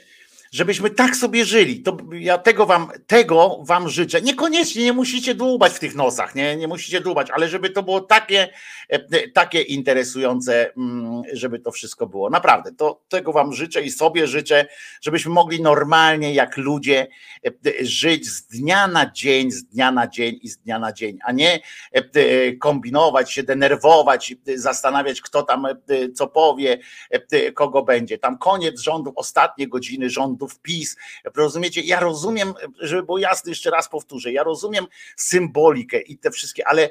żebyśmy 0.54 0.90
tak 0.90 1.16
sobie 1.16 1.46
żyli. 1.46 1.82
To 1.82 1.98
ja 2.12 2.38
tego 2.38 2.66
wam, 2.66 2.88
tego 3.08 3.60
wam 3.64 3.90
życzę. 3.90 4.22
Niekoniecznie 4.22 4.84
nie 4.84 4.94
musicie 4.94 5.36
dłubać 5.36 5.74
w 5.74 5.80
tych 5.80 5.96
nosach, 5.96 6.36
nie, 6.36 6.56
nie 6.56 6.68
musicie 6.68 7.02
dłubać, 7.02 7.32
ale 7.32 7.48
żeby 7.48 7.70
to 7.70 7.84
było 7.84 8.02
takie, 8.02 8.50
e, 8.90 9.28
takie 9.28 9.62
interesujące, 9.62 10.74
mm, 10.74 11.22
żeby 11.34 11.60
to 11.60 11.72
wszystko 11.72 12.08
było. 12.08 12.30
Naprawdę, 12.30 12.72
to 12.72 13.02
tego 13.10 13.34
wam 13.34 13.54
życzę 13.54 13.82
i 13.82 13.92
sobie 13.92 14.28
życzę, 14.28 14.66
żebyśmy 15.02 15.32
mogli 15.32 15.62
normalnie 15.62 16.34
jak 16.34 16.58
ludzie 16.58 17.08
e, 17.46 17.52
żyć 17.82 18.30
z 18.30 18.48
dnia 18.48 18.88
na 18.88 19.12
dzień, 19.12 19.52
z 19.52 19.64
dnia 19.64 19.92
na 19.92 20.08
dzień 20.08 20.40
i 20.42 20.50
z 20.50 20.58
dnia 20.58 20.80
na 20.80 20.94
dzień, 20.94 21.18
a 21.24 21.32
nie 21.32 21.60
e, 21.92 22.52
kombinować 22.52 23.32
się, 23.32 23.44
denerwować, 23.44 24.36
zastanawiać, 24.56 25.22
kto 25.22 25.44
tam 25.44 25.68
co 26.16 26.28
powie, 26.28 26.80
kogo 27.54 27.84
będzie. 27.84 28.18
Tam 28.18 28.38
koniec 28.38 28.82
rządów, 28.82 29.14
ostatnie 29.18 29.68
godziny 29.68 30.10
rządów 30.44 30.60
PiS. 30.60 30.96
Rozumiecie? 31.36 31.82
Ja 31.82 32.00
rozumiem, 32.00 32.54
żeby 32.80 33.04
było 33.04 33.18
jasne, 33.18 33.52
jeszcze 33.52 33.70
raz 33.70 33.90
powtórzę, 33.90 34.32
ja 34.32 34.44
rozumiem 34.44 34.88
symbolikę 35.16 36.02
i 36.02 36.18
te 36.18 36.32
wszystkie, 36.32 36.68
ale, 36.68 36.90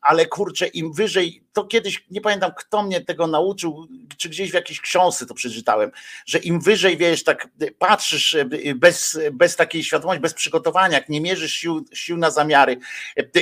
ale 0.00 0.26
kurczę, 0.26 0.66
im 0.66 0.92
wyżej, 0.92 1.42
to 1.52 1.64
kiedyś, 1.64 2.04
nie 2.10 2.20
pamiętam 2.20 2.52
kto 2.56 2.82
mnie 2.82 3.00
tego 3.00 3.26
nauczył, 3.26 3.88
czy 4.16 4.28
gdzieś 4.28 4.50
w 4.50 4.54
jakiejś 4.54 4.80
książce 4.80 5.26
to 5.26 5.34
przeczytałem, 5.34 5.90
że 6.26 6.38
im 6.38 6.60
wyżej, 6.60 6.96
wiesz, 6.96 7.24
tak 7.24 7.48
patrzysz 7.78 8.36
bez, 8.74 9.18
bez 9.32 9.56
takiej 9.56 9.84
świadomości, 9.84 10.20
bez 10.20 10.34
przygotowania, 10.34 10.94
jak 10.94 11.08
nie 11.08 11.20
mierzysz 11.20 11.52
sił, 11.52 11.84
sił 11.92 12.16
na 12.16 12.30
zamiary, 12.30 12.76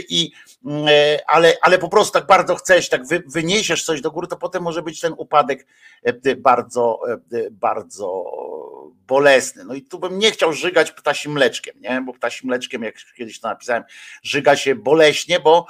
i, 0.08 0.32
ale, 1.26 1.56
ale 1.62 1.78
po 1.78 1.88
prostu 1.88 2.12
tak 2.12 2.26
bardzo 2.26 2.54
chcesz, 2.54 2.88
tak 2.88 3.06
wy, 3.06 3.22
wyniesiesz 3.26 3.84
coś 3.84 4.00
do 4.00 4.10
góry, 4.10 4.26
to 4.26 4.36
potem 4.36 4.62
może 4.62 4.82
być 4.82 5.00
ten 5.00 5.14
upadek 5.16 5.66
bardzo, 6.36 7.00
bardzo 7.50 8.24
bolesny. 9.10 9.64
No 9.64 9.74
i 9.74 9.82
tu 9.82 9.98
bym 9.98 10.18
nie 10.18 10.30
chciał 10.30 10.52
żygać 10.52 10.92
ptasim 10.92 11.32
mleczkiem, 11.32 11.80
nie? 11.80 12.02
bo 12.06 12.12
ptasim 12.12 12.48
mleczkiem, 12.48 12.82
jak 12.82 12.94
kiedyś 13.16 13.40
to 13.40 13.48
napisałem, 13.48 13.82
żyga 14.22 14.56
się 14.56 14.74
boleśnie, 14.74 15.40
bo, 15.40 15.66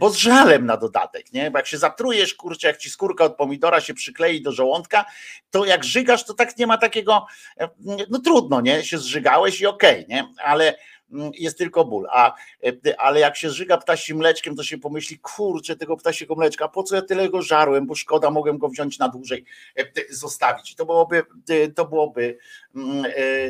bo 0.00 0.10
z 0.10 0.16
żalem 0.16 0.66
na 0.66 0.76
dodatek, 0.76 1.32
nie? 1.32 1.50
Bo 1.50 1.58
jak 1.58 1.66
się 1.66 1.78
zatrujesz, 1.78 2.34
kurczę, 2.34 2.68
jak 2.68 2.76
ci 2.76 2.90
skórka 2.90 3.24
od 3.24 3.36
pomidora 3.36 3.80
się 3.80 3.94
przyklei 3.94 4.42
do 4.42 4.52
żołądka, 4.52 5.04
to 5.50 5.64
jak 5.64 5.84
żygasz, 5.84 6.24
to 6.24 6.34
tak 6.34 6.58
nie 6.58 6.66
ma 6.66 6.78
takiego, 6.78 7.26
no 8.10 8.18
trudno, 8.18 8.60
nie? 8.60 8.84
Się 8.84 8.98
zżygałeś 8.98 9.60
i 9.60 9.66
okej, 9.66 10.04
okay, 10.04 10.16
nie? 10.16 10.28
Ale 10.44 10.74
jest 11.34 11.58
tylko 11.58 11.84
ból. 11.84 12.06
A, 12.10 12.34
ale 12.98 13.20
jak 13.20 13.36
się 13.36 13.50
żyga 13.50 13.78
ptasim 13.78 14.16
mleczkiem, 14.16 14.56
to 14.56 14.62
się 14.62 14.78
pomyśli, 14.78 15.18
kurczę, 15.18 15.76
tego 15.76 15.96
ptasiego 15.96 16.34
mleczka, 16.34 16.68
po 16.68 16.82
co 16.82 16.96
ja 16.96 17.02
tyle 17.02 17.28
go 17.28 17.42
żarłem, 17.42 17.86
bo 17.86 17.94
szkoda, 17.94 18.30
mogłem 18.30 18.58
go 18.58 18.68
wziąć 18.68 18.98
na 18.98 19.08
dłużej, 19.08 19.44
zostawić. 20.10 20.74
To 20.74 20.86
byłoby, 20.86 21.22
to 21.74 21.84
byłoby, 21.84 22.38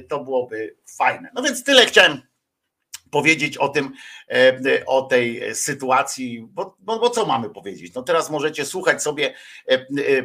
to 0.09 0.25
byłoby 0.25 0.77
fajne. 0.97 1.31
No 1.35 1.43
więc 1.43 1.65
tyle 1.65 1.87
chciałem 1.87 2.23
powiedzieć 3.11 3.59
o 3.59 3.69
tym, 3.69 3.93
o 4.87 5.03
tej 5.03 5.55
sytuacji, 5.55 6.49
bo, 6.51 6.77
bo, 6.79 6.99
bo, 6.99 7.11
co 7.11 7.27
mamy 7.27 7.51
powiedzieć? 7.51 7.95
No 7.95 8.03
teraz 8.03 8.31
możecie 8.31 8.65
słuchać 8.65 9.03
sobie 9.03 9.35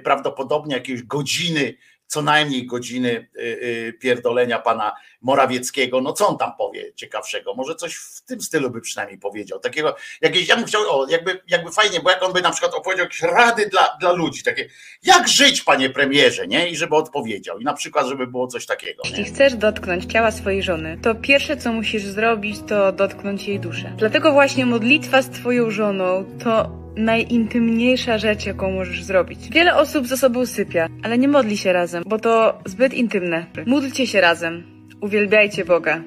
prawdopodobnie 0.04 0.76
jakieś 0.76 1.04
godziny 1.04 1.78
co 2.12 2.22
najmniej 2.22 2.66
godziny 2.66 3.10
y, 3.10 3.40
y, 3.42 3.94
pierdolenia 4.00 4.60
pana 4.60 4.96
Morawieckiego. 5.22 6.02
No 6.02 6.14
co 6.14 6.28
on 6.28 6.38
tam 6.38 6.52
powie 6.58 6.94
ciekawszego? 6.94 7.54
Może 7.54 7.76
coś 7.76 7.96
w 7.96 8.22
tym 8.22 8.42
stylu 8.42 8.70
by 8.70 8.82
przynajmniej 8.82 9.20
powiedział. 9.20 9.60
Takiego, 9.60 9.96
jakieś, 10.22 10.48
ja 10.48 10.56
bym 10.56 10.66
chciał, 10.66 10.82
o, 10.90 11.08
jakby, 11.10 11.42
jakby 11.48 11.72
fajnie, 11.72 12.00
bo 12.00 12.10
jak 12.10 12.24
on 12.24 12.34
by 12.34 12.42
na 12.42 12.52
przykład 12.52 12.74
opowiedział 12.74 13.06
jakieś 13.06 13.22
rady 13.22 13.70
dla, 13.70 13.98
dla 14.00 14.12
ludzi, 14.12 14.44
takie, 14.44 14.70
jak 15.04 15.28
żyć, 15.28 15.62
panie 15.62 15.90
premierze, 15.90 16.48
nie? 16.48 16.70
I 16.70 16.76
żeby 16.76 16.96
odpowiedział. 16.96 17.60
I 17.60 17.64
na 17.64 17.74
przykład, 17.74 18.08
żeby 18.08 18.28
było 18.28 18.48
coś 18.48 18.66
takiego. 18.66 19.04
Jeśli 19.06 19.24
chcesz 19.26 19.56
dotknąć 19.56 20.06
ciała 20.06 20.32
swojej 20.32 20.64
żony, 20.64 20.98
to 21.02 21.16
pierwsze, 21.16 21.58
co 21.58 21.74
musisz 21.74 22.04
zrobić, 22.04 22.58
to 22.68 22.92
dotknąć 22.92 23.48
jej 23.48 23.60
duszę. 23.60 23.94
Dlatego 23.98 24.32
właśnie 24.32 24.66
modlitwa 24.66 25.22
z 25.22 25.30
twoją 25.30 25.72
żoną 25.72 26.26
to 26.44 26.82
najintymniejsza 26.96 28.18
rzecz, 28.18 28.46
jaką 28.46 28.72
możesz 28.72 29.04
zrobić. 29.04 29.50
Wiele 29.50 29.76
osób 29.76 30.08
ze 30.08 30.18
sobą 30.18 30.46
sypia, 30.46 30.88
ale 31.04 31.18
nie 31.18 31.28
modli 31.28 31.58
się 31.58 31.74
razem, 31.74 32.04
bo 32.08 32.20
to 32.20 32.60
zbyt 32.66 32.94
intymne. 32.94 33.46
Módlcie 33.66 34.08
się 34.08 34.22
razem. 34.22 34.64
Uwielbiajcie 35.02 35.66
Boga. 35.66 36.04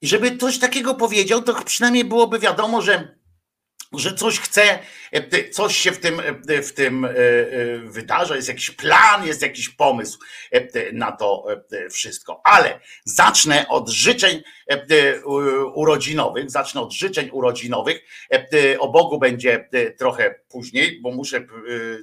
I 0.00 0.06
żeby 0.06 0.36
coś 0.36 0.58
takiego 0.58 0.94
powiedział, 0.94 1.42
to 1.42 1.54
przynajmniej 1.64 2.04
byłoby 2.04 2.38
wiadomo, 2.38 2.82
że 2.82 3.16
że 3.98 4.14
coś 4.14 4.40
chce, 4.40 4.78
coś 5.52 5.76
się 5.76 5.92
w 5.92 5.98
tym, 5.98 6.22
w 6.62 6.72
tym 6.72 7.08
wydarza, 7.84 8.36
jest 8.36 8.48
jakiś 8.48 8.70
plan, 8.70 9.26
jest 9.26 9.42
jakiś 9.42 9.68
pomysł 9.68 10.18
na 10.92 11.12
to 11.12 11.46
wszystko. 11.90 12.40
Ale 12.44 12.80
zacznę 13.04 13.68
od 13.68 13.88
życzeń 13.88 14.42
urodzinowych, 15.74 16.50
zacznę 16.50 16.80
od 16.80 16.92
życzeń 16.92 17.28
urodzinowych. 17.32 18.04
O 18.78 18.88
Bogu 18.88 19.18
będzie 19.18 19.68
trochę 19.98 20.34
później, 20.48 21.00
bo 21.00 21.10
muszę 21.10 21.46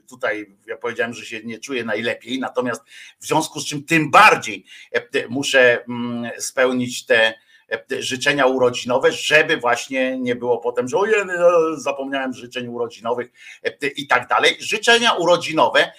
tutaj, 0.10 0.56
ja 0.68 0.78
powiedziałem, 0.78 1.14
że 1.14 1.26
się 1.26 1.44
nie 1.44 1.60
czuję 1.60 1.84
najlepiej, 1.84 2.40
natomiast 2.40 2.82
w 3.20 3.26
związku 3.26 3.60
z 3.60 3.66
czym 3.66 3.84
tym 3.84 4.12
bardziej 4.12 4.66
muszę 5.30 5.86
spełnić 6.38 7.06
te 7.06 7.34
życzenia 8.00 8.46
urodzinowe, 8.46 9.12
żeby 9.12 9.58
właśnie 9.58 10.18
nie 10.18 10.36
było 10.36 10.58
potem, 10.58 10.88
że 10.88 10.98
ojej, 10.98 11.16
no, 11.26 11.78
zapomniałem 11.78 12.34
życzeń 12.34 12.68
urodzinowych 12.68 13.32
i 13.96 14.08
tak 14.08 14.28
dalej. 14.28 14.58
Życzenia 14.60 15.14
urodzinowe 15.14 15.92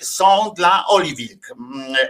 są 0.00 0.52
dla 0.56 0.84
Oli 0.86 1.16
Wilk. 1.16 1.46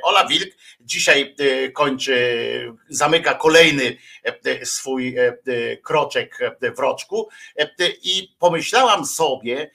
Ola 0.02 0.26
Wilk 0.26 0.54
dzisiaj 0.86 1.34
kończy, 1.72 2.72
zamyka 2.88 3.34
kolejny 3.34 3.96
swój 4.64 5.16
kroczek 5.82 6.38
w 6.76 6.78
roczku 6.78 7.28
i 8.02 8.36
pomyślałam 8.38 9.06
sobie, 9.06 9.70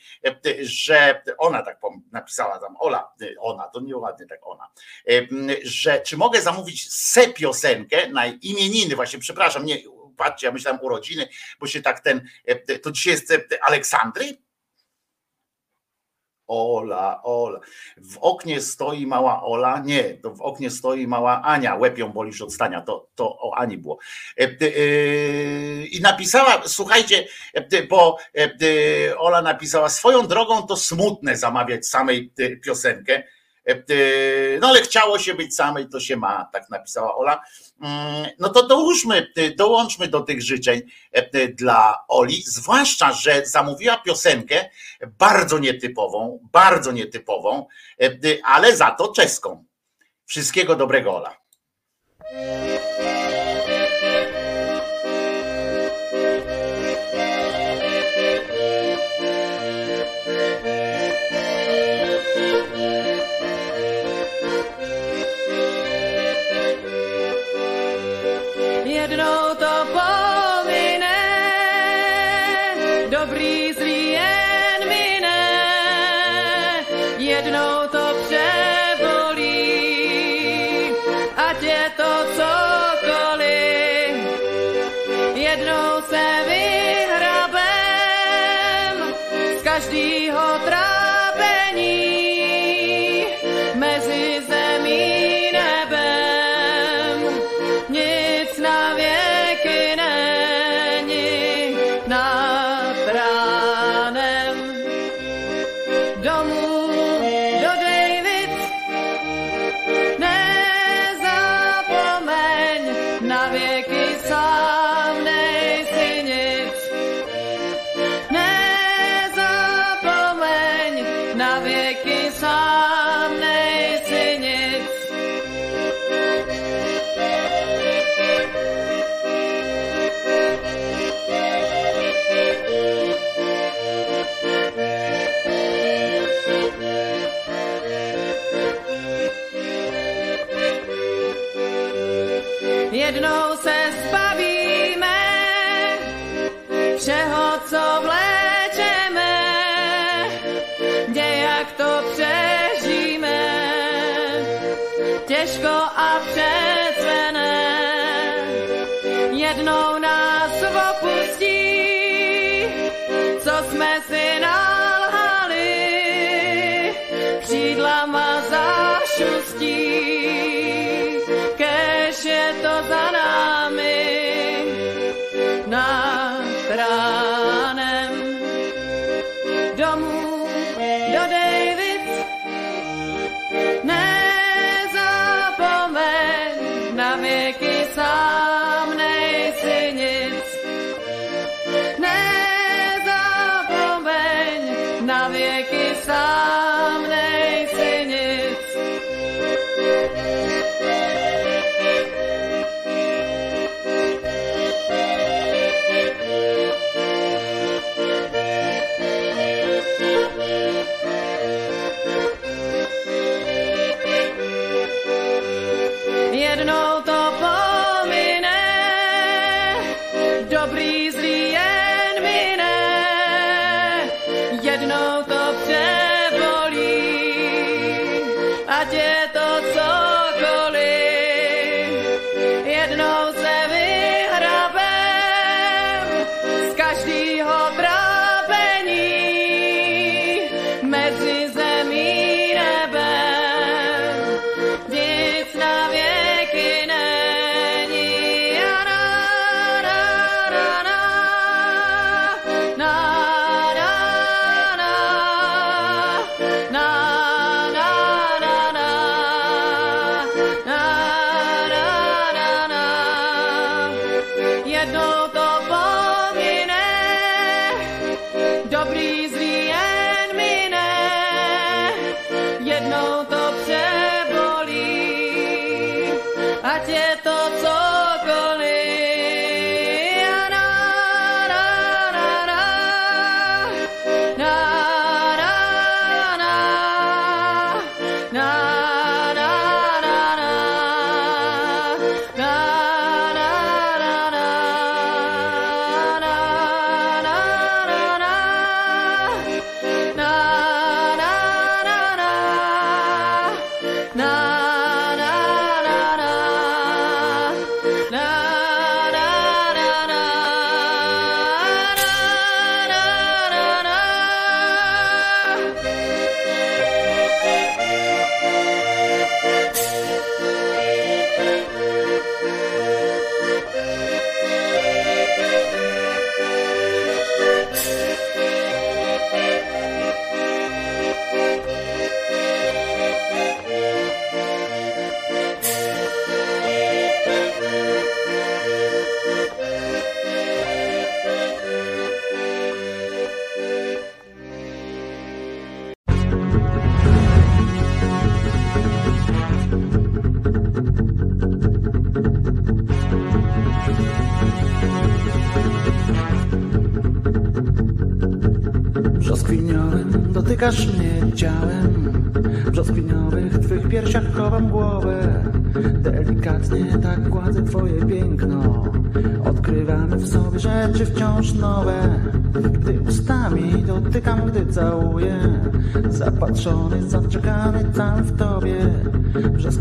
że 0.61 1.21
ona 1.37 1.63
tak 1.63 1.79
napisała 2.11 2.59
tam, 2.59 2.75
Ola, 2.79 3.13
ona, 3.39 3.67
to 3.67 3.79
nieładnie 3.79 4.25
tak 4.25 4.47
ona, 4.47 4.67
że 5.63 6.01
czy 6.01 6.17
mogę 6.17 6.41
zamówić 6.41 6.93
se 6.93 7.27
piosenkę 7.27 8.09
na 8.09 8.25
imieniny 8.25 8.95
właśnie 8.95 9.19
przepraszam, 9.19 9.65
nie, 9.65 9.77
patrzcie, 10.17 10.47
ja 10.47 10.53
myślałem 10.53 10.79
urodziny, 10.81 11.27
bo 11.59 11.67
się 11.67 11.81
tak 11.81 11.99
ten, 11.99 12.27
to 12.81 12.91
dzisiaj 12.91 13.13
jest 13.13 13.33
Aleksandry? 13.61 14.37
Ola, 16.51 17.23
Ola. 17.23 17.59
W 17.97 18.17
oknie 18.17 18.61
stoi 18.61 19.07
mała 19.07 19.43
Ola. 19.43 19.79
Nie, 19.85 20.03
to 20.03 20.35
w 20.35 20.41
oknie 20.41 20.69
stoi 20.69 21.07
mała 21.07 21.41
Ania. 21.41 21.75
Łepią 21.75 22.09
bolisz 22.09 22.41
od 22.41 22.53
stania. 22.53 22.81
To, 22.81 23.07
to 23.15 23.37
o 23.39 23.57
Ani 23.57 23.77
było. 23.77 23.97
I 25.91 25.99
napisała, 26.01 26.61
słuchajcie, 26.65 27.27
bo 27.89 28.17
Ola 29.17 29.41
napisała, 29.41 29.89
swoją 29.89 30.27
drogą 30.27 30.67
to 30.67 30.77
smutne 30.77 31.37
zamawiać 31.37 31.87
samej 31.87 32.33
piosenkę. 32.63 33.23
No 34.61 34.67
ale 34.67 34.81
chciało 34.81 35.19
się 35.19 35.33
być 35.33 35.55
samej, 35.55 35.89
to 35.89 35.99
się 35.99 36.17
ma, 36.17 36.49
tak 36.53 36.69
napisała 36.69 37.15
Ola. 37.15 37.41
No 38.39 38.49
to 38.49 38.67
dołóżmy, 38.67 39.27
dołączmy 39.57 40.07
do 40.07 40.21
tych 40.21 40.41
życzeń 40.41 40.81
dla 41.53 42.03
Oli, 42.07 42.43
zwłaszcza, 42.45 43.13
że 43.13 43.45
zamówiła 43.45 43.97
piosenkę 43.97 44.69
bardzo 45.07 45.59
nietypową, 45.59 46.39
bardzo 46.51 46.91
nietypową, 46.91 47.67
ale 48.43 48.75
za 48.75 48.91
to 48.91 49.13
czeską. 49.13 49.65
Wszystkiego 50.25 50.75
dobrego, 50.75 51.15
Ola. 51.15 51.37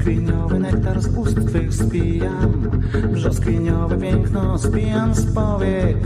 Brzoskwiniowy 0.00 0.58
nektar 0.58 1.00
z 1.00 1.06
ust 1.16 1.46
twych 1.46 1.74
spijam 1.74 2.70
Brzoskwiniowe 3.12 3.96
piękno 3.96 4.58
spijam 4.58 5.14
z 5.14 5.34
powiek 5.34 5.96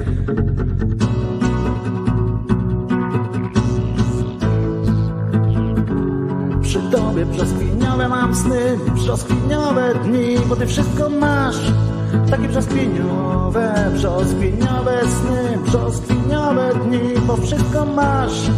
Przy 6.63 6.79
tobie 6.91 7.27
brzoskwiniowe 7.27 8.09
mam 8.09 8.35
sny, 8.35 8.79
brzoskwiniowe 8.95 9.95
dni, 10.05 10.39
bo 10.49 10.57
ty 10.57 10.67
wszystko 10.67 11.11
masz. 11.11 11.73
Takie 12.31 12.49
brzoskwiniowe, 12.49 13.91
brzoskwiniowe 13.95 15.01
sny, 15.01 15.59
brzoskwiniowe 15.65 16.75
dni, 16.75 17.21
bo 17.27 17.37
wszystko 17.37 17.87
masz. 17.87 18.51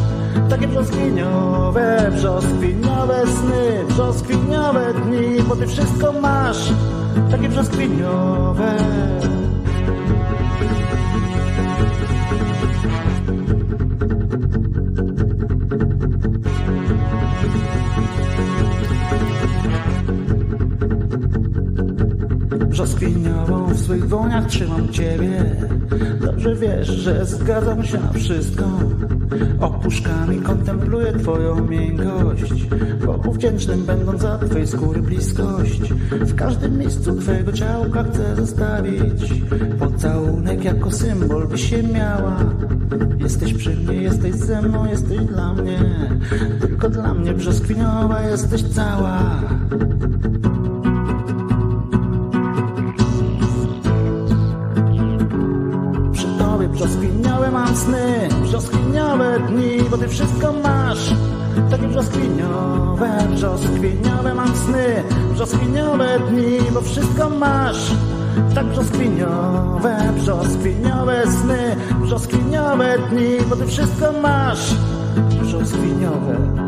Takie 0.50 0.68
brzoskwiniowe, 0.68 2.10
brzoskwiniowe 2.14 3.26
sny, 3.26 3.84
brzoskwiniowe 3.88 4.94
dni, 4.94 5.42
bo 5.48 5.56
ty 5.56 5.66
wszystko 5.66 6.12
masz. 6.12 6.72
Takie 7.30 7.48
brzoskwiniowe. 7.48 8.76
Brzoskwiniową 22.68 23.66
w 23.66 23.80
swych 23.80 24.08
dłoniach 24.08 24.46
trzymam 24.46 24.88
ciebie 24.88 25.44
Dobrze 26.20 26.54
wiesz, 26.54 26.88
że 26.88 27.26
zgadzam 27.26 27.84
się 27.84 27.98
na 27.98 28.12
wszystko 28.12 28.64
Opuszkami 29.60 30.40
kontempluję 30.40 31.12
twoją 31.12 31.64
miękkość. 31.68 32.64
Bogu 33.06 33.32
wdzięcznym 33.32 33.84
będąc 33.84 34.22
za 34.22 34.38
twej 34.38 34.66
skóry 34.66 35.02
bliskość. 35.02 35.80
W 36.10 36.34
każdym 36.34 36.78
miejscu 36.78 37.16
twojego 37.16 37.52
ciałka 37.52 38.04
chcę 38.04 38.36
zostawić. 38.36 39.42
Pocałunek 39.78 40.64
jako 40.64 40.90
symbol 40.90 41.48
by 41.48 41.58
się 41.58 41.82
miała. 41.82 42.36
Jesteś 43.18 43.54
przy 43.54 43.70
mnie, 43.70 43.94
jesteś 43.94 44.34
ze 44.34 44.62
mną, 44.62 44.86
jesteś 44.86 45.18
dla 45.18 45.54
mnie. 45.54 45.78
Tylko 46.60 46.88
dla 46.88 47.14
mnie 47.14 47.32
brzoskwiniowa 47.32 48.22
jesteś 48.22 48.62
cała 48.62 49.40
brzoskwiniowe, 62.16 63.08
brzoskwiniowe 63.30 64.34
mam 64.34 64.56
sny, 64.56 65.02
brzoskwiniowe 65.32 66.18
dni, 66.30 66.70
bo 66.74 66.80
wszystko 66.80 67.30
masz. 67.30 67.92
Tak 68.54 68.66
brzoskwiniowe, 68.66 70.12
brzoskwiniowe 70.14 71.26
sny, 71.26 71.76
brzoskwiniowe 72.00 72.98
dni, 73.10 73.38
bo 73.50 73.56
ty 73.56 73.66
wszystko 73.66 74.12
masz. 74.12 74.74
Brzoskwiniowe. 75.42 76.65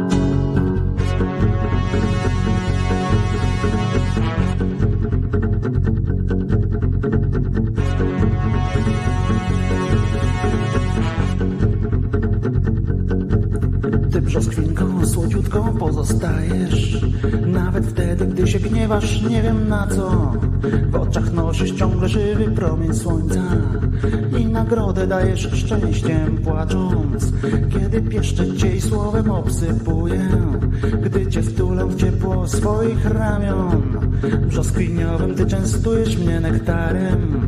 Gniewasz, 18.98 19.22
nie 19.22 19.42
wiem 19.42 19.68
na 19.68 19.86
co. 19.86 20.32
W 20.90 20.94
oczach 20.94 21.32
nosisz 21.32 21.72
ciągle 21.72 22.08
żywy 22.08 22.50
promień 22.50 22.94
słońca. 22.94 23.42
I 24.38 24.46
nagrodę 24.46 25.06
dajesz 25.06 25.50
szczęściem 25.52 26.38
płacząc. 26.44 27.32
Kiedy 27.72 28.02
pieszczę 28.02 28.56
cię 28.56 28.76
i 28.76 28.80
słowem 28.80 29.30
obsypuję. 29.30 30.28
Gdy 31.02 31.26
cię 31.26 31.42
wtulę 31.42 31.86
w 31.86 31.96
ciepło 31.96 32.48
swoich 32.48 33.06
ramion. 33.06 33.82
Brzoskwiniowym 34.46 35.34
ty 35.34 35.46
częstujesz 35.46 36.18
mnie 36.18 36.40
nektarem 36.40 37.47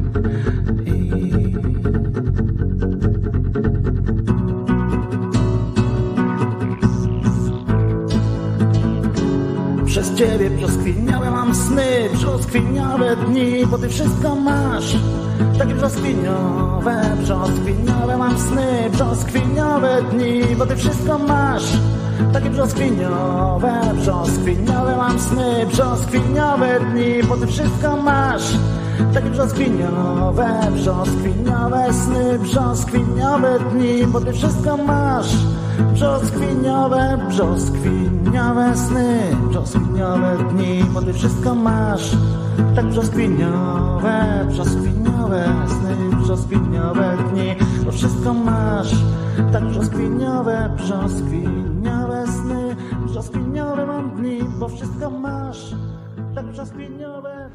sny, 12.51 12.61
brzoskwiniałe 12.61 13.17
dni, 13.17 13.67
bo 13.67 13.79
ty 13.79 13.89
wszystko 13.89 14.35
masz. 14.35 14.97
Takie 15.59 15.75
brzoskwiniowe, 15.75 17.17
brzoskwiniowe 17.23 18.17
mam 18.17 18.39
sny, 18.39 18.91
brzoskwiniowe 18.93 20.03
dni, 20.11 20.57
bo 20.57 20.67
ty 20.67 20.77
wszystko 20.77 21.19
masz. 21.19 21.65
Takie 22.33 22.51
brzoskwiniowe, 22.51 23.73
brzoskwiniowe 23.95 24.97
mam 24.97 25.21
sny, 25.21 25.67
brzoskwiniowe 25.67 26.81
dni, 26.81 27.23
bo 27.29 27.37
ty 27.37 27.47
wszystko 27.47 27.97
masz. 27.97 28.53
Takie 29.15 29.31
brzoskwiniowe, 29.31 30.47
brzoskwiniowe 30.73 31.93
sny, 31.93 32.39
brzoskwiniowe 32.39 33.59
dni, 33.73 34.07
bo 34.07 34.21
ty 34.21 34.33
wszystko 34.33 34.77
masz. 34.77 35.37
Brzoskwiniowe, 35.93 37.19
brzoskwiniowe 37.29 38.77
sny, 38.77 39.37
brzoskwiniowe 39.49 40.37
dni, 40.51 40.85
bo 40.95 41.03
ty 41.03 41.13
wszystko 41.13 41.55
masz. 41.55 42.17
Tak 42.77 42.87
brzoskwiniowe, 42.87 44.45
brzoskwiniowe 44.49 45.45
sny, 45.69 46.17
brzoskwiniowe 46.23 47.17
dni, 47.33 47.57
bo 47.85 47.93
wszystko 47.93 48.35
masz. 48.35 48.95
Tak 49.53 49.65
brzoskwiniowe, 49.65 50.71
brzoskwiniowe 50.77 52.27
sny, 52.27 52.77
brzoskwiniowe 53.07 53.87
mam 53.87 54.11
dni, 54.11 54.41
bo 54.59 54.69
wszystko 54.69 55.11
masz. 55.11 55.75
Tak 56.35 56.47
brzoskwiniowe. 56.47 57.51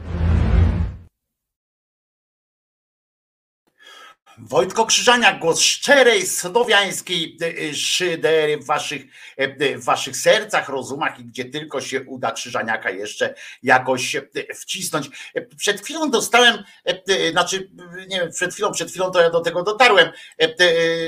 Wojtko 4.37 4.85
Krzyżaniak, 4.85 5.39
głos 5.39 5.59
szczerej, 5.59 6.27
słowiańskiej 6.27 7.37
e, 7.41 7.45
e, 7.45 7.73
szydery 7.73 8.57
w 8.57 8.65
waszych, 8.65 9.01
e, 9.37 9.77
w 9.77 9.83
waszych 9.83 10.17
sercach, 10.17 10.69
rozumach 10.69 11.19
i 11.19 11.25
gdzie 11.25 11.45
tylko 11.45 11.81
się 11.81 12.01
uda 12.03 12.31
Krzyżaniaka 12.31 12.89
jeszcze 12.89 13.35
jakoś 13.63 14.15
wcisnąć. 14.55 15.09
Przed 15.57 15.81
chwilą 15.81 16.11
dostałem, 16.11 16.63
znaczy 17.31 17.69
nie 18.07 18.19
wiem, 18.19 18.31
przed 18.31 18.53
chwilą, 18.53 18.71
przed 18.71 18.89
chwilą 18.89 19.11
to 19.11 19.21
ja 19.21 19.29
do 19.29 19.41
tego 19.41 19.63
dotarłem, 19.63 20.11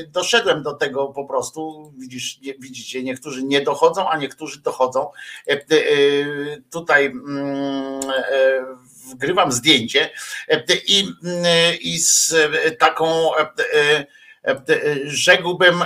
doszedłem 0.07 0.63
do 0.63 0.73
tego 0.73 1.07
po 1.07 1.25
prostu, 1.25 1.93
widzisz, 1.97 2.39
widzicie, 2.59 3.03
niektórzy 3.03 3.43
nie 3.43 3.61
dochodzą, 3.61 4.09
a 4.09 4.17
niektórzy 4.17 4.61
dochodzą. 4.61 5.11
Tutaj 6.71 7.05
mm, 7.05 8.01
wgrywam 9.11 9.51
zdjęcie 9.51 10.09
i, 10.87 11.07
i 11.81 11.99
z 11.99 12.35
taką 12.79 13.31
rzekłbym 15.05 15.83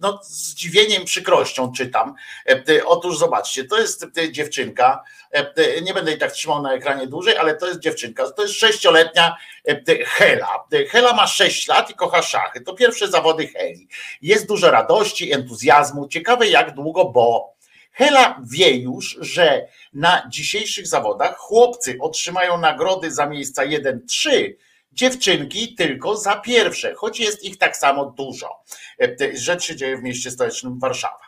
no, 0.00 0.20
zdziwieniem, 0.24 1.04
przykrością 1.04 1.72
czytam. 1.72 2.14
Otóż 2.84 3.18
zobaczcie, 3.18 3.64
to 3.64 3.78
jest 3.78 4.06
dziewczynka, 4.30 5.02
nie 5.82 5.94
będę 5.94 6.10
jej 6.10 6.20
tak 6.20 6.32
trzymał 6.32 6.62
na 6.62 6.72
ekranie 6.72 7.06
dłużej, 7.06 7.36
ale 7.36 7.56
to 7.56 7.66
jest 7.66 7.80
dziewczynka, 7.80 8.30
to 8.30 8.42
jest 8.42 8.54
sześcioletnia 8.54 9.36
Hela. 10.04 10.64
Hela 10.90 11.12
ma 11.12 11.26
sześć 11.26 11.68
lat 11.68 11.90
i 11.90 11.94
kocha 11.94 12.22
szachy. 12.22 12.60
To 12.60 12.74
pierwsze 12.74 13.08
zawody 13.08 13.48
Heli. 13.48 13.88
Jest 14.22 14.46
dużo 14.46 14.70
radości, 14.70 15.32
entuzjazmu, 15.32 16.08
ciekawe 16.08 16.48
jak 16.48 16.74
długo, 16.74 17.04
bo 17.04 17.55
Hela 17.96 18.42
wie 18.50 18.70
już, 18.70 19.18
że 19.20 19.68
na 19.92 20.28
dzisiejszych 20.28 20.86
zawodach 20.86 21.36
chłopcy 21.36 21.96
otrzymają 22.00 22.58
nagrody 22.58 23.10
za 23.10 23.26
miejsca 23.26 23.66
1-3, 23.66 24.52
dziewczynki 24.92 25.74
tylko 25.74 26.16
za 26.16 26.36
pierwsze, 26.36 26.94
choć 26.94 27.20
jest 27.20 27.44
ich 27.44 27.58
tak 27.58 27.76
samo 27.76 28.04
dużo. 28.04 28.48
Rzecz 29.34 29.64
się 29.64 29.76
dzieje 29.76 29.96
w 29.96 30.02
mieście 30.02 30.30
stołecznym 30.30 30.78
Warszawa. 30.78 31.20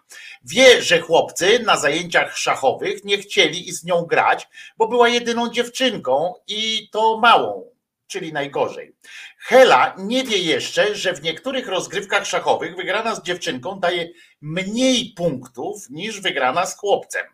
Wie, 0.45 0.83
że 0.83 1.01
chłopcy 1.01 1.59
na 1.59 1.77
zajęciach 1.77 2.39
szachowych 2.39 3.05
nie 3.05 3.19
chcieli 3.19 3.73
z 3.73 3.85
nią 3.85 4.03
grać, 4.03 4.49
bo 4.77 4.89
była 4.89 5.09
jedyną 5.09 5.51
dziewczynką 5.51 6.35
i 6.47 6.89
to 6.93 7.19
małą, 7.19 7.71
czyli 8.07 8.33
najgorzej. 8.33 8.93
Hela 9.39 9.95
nie 9.99 10.25
wie 10.25 10.39
jeszcze, 10.39 10.95
że 10.95 11.13
w 11.13 11.23
niektórych 11.23 11.69
rozgrywkach 11.69 12.27
szachowych 12.27 12.77
wygrana 12.77 13.15
z 13.15 13.23
dziewczynką 13.23 13.81
daje 13.81 14.09
mniej 14.41 15.13
punktów 15.17 15.91
niż 15.91 16.21
wygrana 16.21 16.67
z 16.67 16.77
chłopcem. 16.77 17.27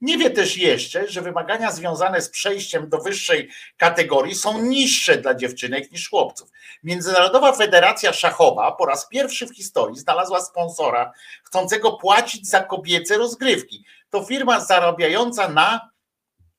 Nie 0.00 0.18
wie 0.18 0.30
też 0.30 0.56
jeszcze, 0.56 1.08
że 1.08 1.22
wymagania 1.22 1.72
związane 1.72 2.22
z 2.22 2.30
przejściem 2.30 2.88
do 2.88 2.98
wyższej 2.98 3.50
kategorii 3.76 4.34
są 4.34 4.62
niższe 4.62 5.18
dla 5.18 5.34
dziewczynek 5.34 5.92
niż 5.92 6.08
chłopców. 6.08 6.50
Międzynarodowa 6.82 7.52
Federacja 7.52 8.12
Szachowa 8.12 8.72
po 8.72 8.86
raz 8.86 9.08
pierwszy 9.08 9.46
w 9.46 9.56
historii 9.56 9.98
znalazła 9.98 10.40
sponsora 10.40 11.12
chcącego 11.44 11.92
płacić 11.92 12.48
za 12.48 12.60
kobiece 12.60 13.18
rozgrywki. 13.18 13.84
To 14.10 14.24
firma 14.24 14.60
zarabiająca 14.60 15.48
na 15.48 15.90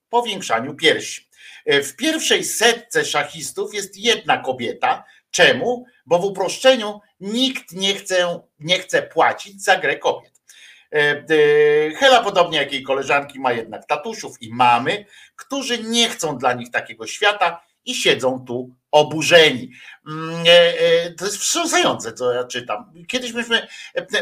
powiększaniu 0.09 0.75
piersi. 0.75 1.28
W 1.69 1.95
pierwszej 1.95 2.43
setce 2.43 3.05
szachistów 3.05 3.73
jest 3.73 3.97
jedna 3.97 4.37
kobieta. 4.37 5.03
Czemu? 5.31 5.85
Bo 6.05 6.19
w 6.19 6.25
uproszczeniu 6.25 6.99
nikt 7.19 7.71
nie 7.71 7.95
chce, 7.95 8.39
nie 8.59 8.79
chce 8.79 9.01
płacić 9.01 9.63
za 9.63 9.77
grę 9.77 9.97
kobiet. 9.97 10.41
E, 10.93 10.97
e, 10.99 11.25
Hela, 11.95 12.23
podobnie 12.23 12.57
jak 12.57 12.73
jej 12.73 12.83
koleżanki, 12.83 13.39
ma 13.39 13.51
jednak 13.51 13.85
tatusiów 13.85 14.41
i 14.41 14.53
mamy, 14.53 15.05
którzy 15.35 15.83
nie 15.83 16.09
chcą 16.09 16.37
dla 16.37 16.53
nich 16.53 16.71
takiego 16.71 17.07
świata 17.07 17.61
i 17.89 17.95
siedzą 17.95 18.45
tu 18.47 18.75
oburzeni. 18.91 19.71
Mm, 20.07 20.43
e, 20.47 21.11
To 21.11 21.25
jest 21.25 21.37
wstrząsające, 21.37 22.13
co 22.13 22.33
ja 22.33 22.43
czytam. 22.43 22.93
Kiedyś 23.07 23.33
myśmy, 23.33 23.67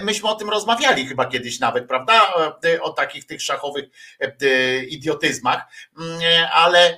myśmy 0.02 0.30
o 0.30 0.36
tym 0.36 0.50
rozmawiali, 0.50 1.08
chyba 1.08 1.26
kiedyś 1.26 1.60
nawet, 1.60 1.88
prawda? 1.88 2.34
O 2.82 2.90
takich 2.90 3.26
tych 3.26 3.42
szachowych 3.42 3.86
idiotyzmach, 4.88 5.62
Mm, 5.98 6.20
ale, 6.54 6.98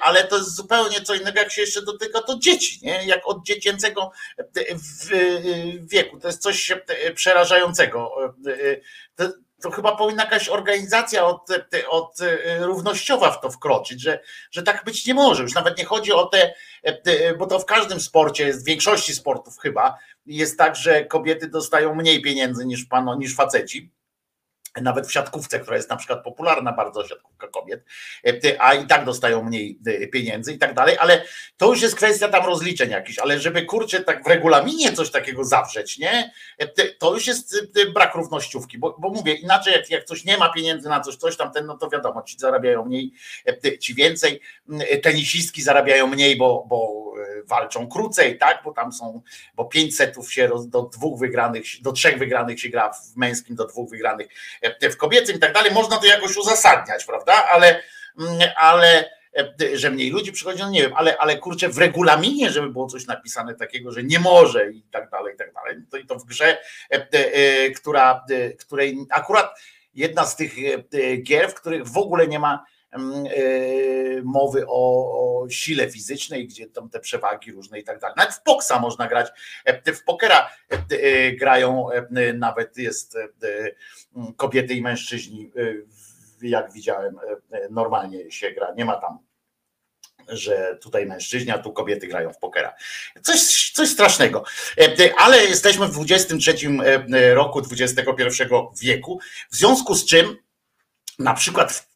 ale 0.00 0.24
to 0.24 0.36
jest 0.36 0.56
zupełnie 0.56 1.00
co 1.00 1.14
innego, 1.14 1.38
jak 1.38 1.52
się 1.52 1.60
jeszcze 1.60 1.82
dotyka 1.82 2.22
to 2.22 2.38
dzieci, 2.38 2.78
nie? 2.82 3.06
Jak 3.06 3.28
od 3.28 3.46
dziecięcego 3.46 4.10
wieku. 5.80 6.20
To 6.20 6.28
jest 6.28 6.42
coś 6.42 6.72
przerażającego. 7.14 8.14
To 9.62 9.70
chyba 9.70 9.96
powinna 9.96 10.24
jakaś 10.24 10.48
organizacja 10.48 11.24
od, 11.24 11.48
od 11.88 12.18
równościowa 12.60 13.30
w 13.30 13.40
to 13.40 13.50
wkroczyć, 13.50 14.00
że, 14.00 14.20
że 14.50 14.62
tak 14.62 14.84
być 14.84 15.06
nie 15.06 15.14
może. 15.14 15.42
Już 15.42 15.54
nawet 15.54 15.78
nie 15.78 15.84
chodzi 15.84 16.12
o 16.12 16.26
te, 16.26 16.54
bo 17.38 17.46
to 17.46 17.58
w 17.58 17.66
każdym 17.66 18.00
sporcie 18.00 18.46
jest, 18.46 18.62
w 18.62 18.66
większości 18.66 19.14
sportów 19.14 19.58
chyba, 19.58 19.98
jest 20.26 20.58
tak, 20.58 20.76
że 20.76 21.04
kobiety 21.04 21.48
dostają 21.48 21.94
mniej 21.94 22.22
pieniędzy 22.22 22.66
niż 22.66 22.84
pano, 22.84 23.14
niż 23.14 23.36
faceci. 23.36 23.90
Nawet 24.80 25.06
w 25.06 25.12
siatkówce, 25.12 25.60
która 25.60 25.76
jest 25.76 25.90
na 25.90 25.96
przykład 25.96 26.24
popularna 26.24 26.72
bardzo, 26.72 27.08
siatkówka 27.08 27.48
kobiet, 27.48 27.84
a 28.58 28.74
i 28.74 28.86
tak 28.86 29.04
dostają 29.04 29.42
mniej 29.42 29.78
pieniędzy 30.12 30.52
i 30.52 30.58
tak 30.58 30.74
dalej, 30.74 30.96
ale 30.98 31.24
to 31.56 31.68
już 31.68 31.82
jest 31.82 31.96
kwestia 31.96 32.28
tam 32.28 32.46
rozliczeń 32.46 32.90
jakichś, 32.90 33.18
ale 33.18 33.40
żeby 33.40 33.62
kurczę 33.62 34.00
tak 34.00 34.24
w 34.24 34.26
regulaminie 34.26 34.92
coś 34.92 35.10
takiego 35.10 35.44
zawrzeć, 35.44 35.98
nie? 35.98 36.32
To 36.98 37.14
już 37.14 37.26
jest 37.26 37.56
brak 37.94 38.14
równościówki, 38.14 38.78
bo, 38.78 38.96
bo 38.98 39.08
mówię, 39.10 39.34
inaczej 39.34 39.72
jak, 39.72 39.90
jak 39.90 40.04
coś 40.04 40.24
nie 40.24 40.38
ma 40.38 40.48
pieniędzy 40.52 40.88
na 40.88 41.00
coś, 41.00 41.16
coś 41.16 41.36
tam 41.36 41.52
ten, 41.52 41.66
no 41.66 41.76
to 41.76 41.88
wiadomo, 41.88 42.22
ci 42.22 42.38
zarabiają 42.38 42.84
mniej, 42.84 43.12
ci 43.80 43.94
więcej, 43.94 44.40
tenisistki 45.02 45.62
zarabiają 45.62 46.06
mniej, 46.06 46.36
bo, 46.36 46.66
bo 46.68 47.11
walczą 47.44 47.88
krócej, 47.88 48.38
tak? 48.38 48.62
Bo 48.64 48.72
tam 48.72 48.92
są, 48.92 49.22
bo 49.54 49.64
pięć 49.64 49.96
setów 49.96 50.32
się 50.32 50.46
roz, 50.46 50.68
do 50.68 50.82
dwóch 50.82 51.18
wygranych, 51.18 51.64
do 51.80 51.92
trzech 51.92 52.18
wygranych 52.18 52.60
się 52.60 52.68
gra 52.68 52.92
w 52.92 53.16
męskim, 53.16 53.56
do 53.56 53.66
dwóch 53.66 53.90
wygranych 53.90 54.26
w 54.82 54.96
kobiecym 54.96 55.36
i 55.36 55.38
tak 55.38 55.52
dalej. 55.52 55.72
Można 55.72 55.98
to 55.98 56.06
jakoś 56.06 56.36
uzasadniać, 56.36 57.04
prawda? 57.04 57.44
Ale, 57.50 57.82
ale 58.56 59.10
że 59.74 59.90
mniej 59.90 60.10
ludzi 60.10 60.32
przychodzi, 60.32 60.58
no 60.58 60.70
nie 60.70 60.82
wiem, 60.82 60.92
ale, 60.96 61.18
ale 61.18 61.38
kurczę, 61.38 61.68
w 61.68 61.78
regulaminie, 61.78 62.50
żeby 62.50 62.68
było 62.68 62.86
coś 62.86 63.06
napisane 63.06 63.54
takiego, 63.54 63.92
że 63.92 64.02
nie 64.02 64.18
może 64.18 64.70
i 64.70 64.82
tak 64.82 65.10
dalej, 65.10 65.34
i 65.34 65.36
tak 65.38 65.52
dalej. 65.52 65.76
To 65.90 65.96
i 65.96 66.06
to 66.06 66.18
w 66.18 66.24
grze, 66.24 66.58
która, 67.76 68.24
której 68.58 69.06
akurat 69.10 69.60
jedna 69.94 70.26
z 70.26 70.36
tych 70.36 70.54
gier, 71.22 71.50
w 71.50 71.54
których 71.54 71.88
w 71.88 71.98
ogóle 71.98 72.26
nie 72.26 72.38
ma 72.38 72.64
mowy 74.24 74.64
o, 74.66 75.42
o, 75.42 75.50
sile 75.50 75.90
fizycznej, 75.90 76.46
gdzie 76.46 76.66
tam 76.66 76.90
te 76.90 77.00
przewagi 77.00 77.52
różne 77.52 77.80
i 77.80 77.84
tak 77.84 78.00
dalej. 78.00 78.14
Nawet 78.16 78.34
w 78.34 78.42
poksa 78.42 78.78
można 78.78 79.08
grać, 79.08 79.28
w 79.94 80.04
pokera 80.04 80.50
grają, 81.38 81.88
nawet 82.34 82.76
jest 82.76 83.18
kobiety 84.36 84.74
i 84.74 84.82
mężczyźni, 84.82 85.50
jak 86.42 86.72
widziałem, 86.72 87.18
normalnie 87.70 88.30
się 88.30 88.50
gra, 88.50 88.74
nie 88.76 88.84
ma 88.84 88.96
tam 88.96 89.18
że 90.28 90.78
tutaj 90.80 91.06
mężczyźni, 91.06 91.50
a 91.50 91.58
tu 91.58 91.72
kobiety 91.72 92.06
grają 92.06 92.32
w 92.32 92.38
pokera. 92.38 92.74
Coś, 93.22 93.70
coś 93.74 93.88
strasznego. 93.88 94.44
Ale 95.18 95.44
jesteśmy 95.44 95.86
w 95.86 95.90
23 95.90 96.54
roku 97.34 97.62
XXI 97.70 98.02
wieku, 98.80 99.20
w 99.50 99.56
związku 99.56 99.94
z 99.94 100.06
czym 100.06 100.36
na 101.18 101.34
przykład, 101.34 101.88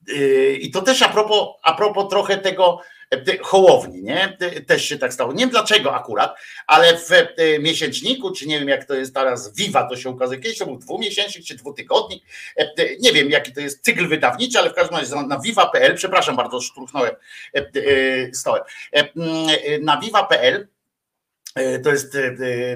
i 0.61 0.71
to 0.71 0.83
też 0.83 1.03
a 1.03 1.09
propos, 1.09 1.49
a 1.63 1.75
propos 1.75 2.11
trochę 2.11 2.37
tego 2.37 2.81
Hołowni, 3.43 4.03
nie? 4.03 4.37
Też 4.67 4.85
się 4.85 4.99
tak 4.99 5.13
stało. 5.13 5.33
Nie 5.33 5.39
wiem 5.39 5.51
dlaczego 5.51 5.95
akurat, 5.95 6.37
ale 6.67 6.99
w 6.99 7.09
miesięczniku, 7.61 8.33
czy 8.33 8.47
nie 8.47 8.59
wiem 8.59 8.69
jak 8.69 8.85
to 8.85 8.95
jest 8.95 9.15
teraz, 9.15 9.57
Viva 9.57 9.89
to 9.89 9.97
się 9.97 10.11
ukazuje, 10.11 10.41
kiedyś 10.41 10.59
to 10.59 10.67
był 10.67 10.79
dwumiesięcznik 10.79 11.47
czy 11.47 11.55
dwutygodnik, 11.55 12.25
nie 13.01 13.13
wiem 13.13 13.31
jaki 13.31 13.53
to 13.53 13.61
jest 13.61 13.85
cykl 13.85 14.09
wydawniczy, 14.09 14.59
ale 14.59 14.71
w 14.71 14.75
każdym 14.75 14.99
razie 14.99 15.15
na 15.15 15.41
viva.pl, 15.41 15.95
przepraszam 15.95 16.37
bardzo, 16.37 16.61
szturchnąłem 16.61 17.15
stołem, 18.33 18.63
na 19.81 20.01
viva.pl 20.01 20.69
to 21.85 21.91
jest 21.91 22.17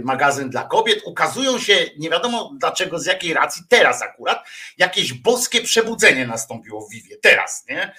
magazyn 0.02 0.50
dla 0.50 0.64
kobiet. 0.64 1.00
Ukazują 1.04 1.58
się, 1.58 1.86
nie 1.98 2.10
wiadomo 2.10 2.52
dlaczego, 2.60 2.98
z 2.98 3.06
jakiej 3.06 3.34
racji, 3.34 3.62
teraz 3.68 4.02
akurat, 4.02 4.46
jakieś 4.78 5.12
boskie 5.12 5.62
przebudzenie 5.62 6.26
nastąpiło 6.26 6.86
w 6.86 6.90
Wiwie. 6.90 7.16
Teraz, 7.16 7.64
nie? 7.68 7.94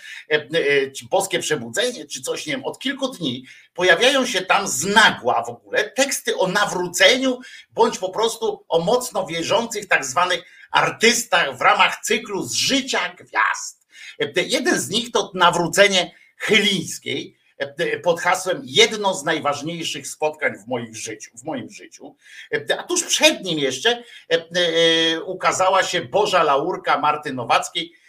Boskie 1.09 1.39
przebudzenie, 1.39 2.05
czy 2.05 2.21
coś, 2.21 2.45
nie 2.45 2.53
wiem, 2.53 2.65
od 2.65 2.79
kilku 2.79 3.07
dni 3.07 3.45
pojawiają 3.73 4.25
się 4.25 4.41
tam 4.41 4.67
z 4.67 4.85
nagła 4.85 5.43
w 5.43 5.49
ogóle 5.49 5.89
teksty 5.89 6.37
o 6.37 6.47
nawróceniu, 6.47 7.39
bądź 7.71 7.97
po 7.97 8.09
prostu 8.09 8.65
o 8.69 8.79
mocno 8.79 9.25
wierzących 9.27 9.87
tak 9.87 10.05
zwanych 10.05 10.43
artystach 10.71 11.57
w 11.57 11.61
ramach 11.61 11.99
cyklu 12.03 12.43
z 12.43 12.53
życia 12.53 13.15
gwiazd. 13.19 13.87
Jeden 14.35 14.79
z 14.79 14.89
nich 14.89 15.11
to 15.11 15.31
nawrócenie 15.35 16.15
Chylińskiej, 16.37 17.37
pod 18.03 18.21
hasłem 18.21 18.61
jedno 18.63 19.13
z 19.13 19.23
najważniejszych 19.23 20.07
spotkań 20.07 20.53
w 20.57 20.67
moim 20.67 20.95
życiu, 20.95 21.31
w 21.37 21.43
moim 21.43 21.69
życiu. 21.69 22.15
A 22.77 22.83
tuż 22.83 23.03
przed 23.03 23.43
nim 23.43 23.59
jeszcze 23.59 24.03
ukazała 25.25 25.83
się 25.83 26.01
Boża 26.01 26.43
laurka 26.43 26.99
Marty 26.99 27.33
Nowackiej 27.33 28.01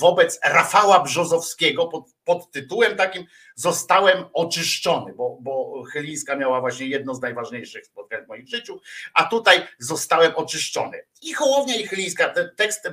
wobec 0.00 0.40
Rafała 0.44 1.00
Brzozowskiego 1.00 1.86
pod, 1.86 2.04
pod 2.24 2.50
tytułem 2.50 2.96
takim 2.96 3.26
zostałem 3.54 4.24
oczyszczony, 4.32 5.12
bo, 5.14 5.38
bo 5.40 5.82
Chylińska 5.92 6.36
miała 6.36 6.60
właśnie 6.60 6.86
jedno 6.86 7.14
z 7.14 7.20
najważniejszych 7.20 7.86
spotkań 7.86 8.24
w 8.24 8.28
moim 8.28 8.46
życiu, 8.46 8.80
a 9.14 9.24
tutaj 9.24 9.66
zostałem 9.78 10.32
oczyszczony. 10.36 11.04
I 11.22 11.32
Hołownia 11.32 11.76
i 11.76 11.86
Chylińska, 11.86 12.28
ten 12.28 12.50
tekst 12.56 12.88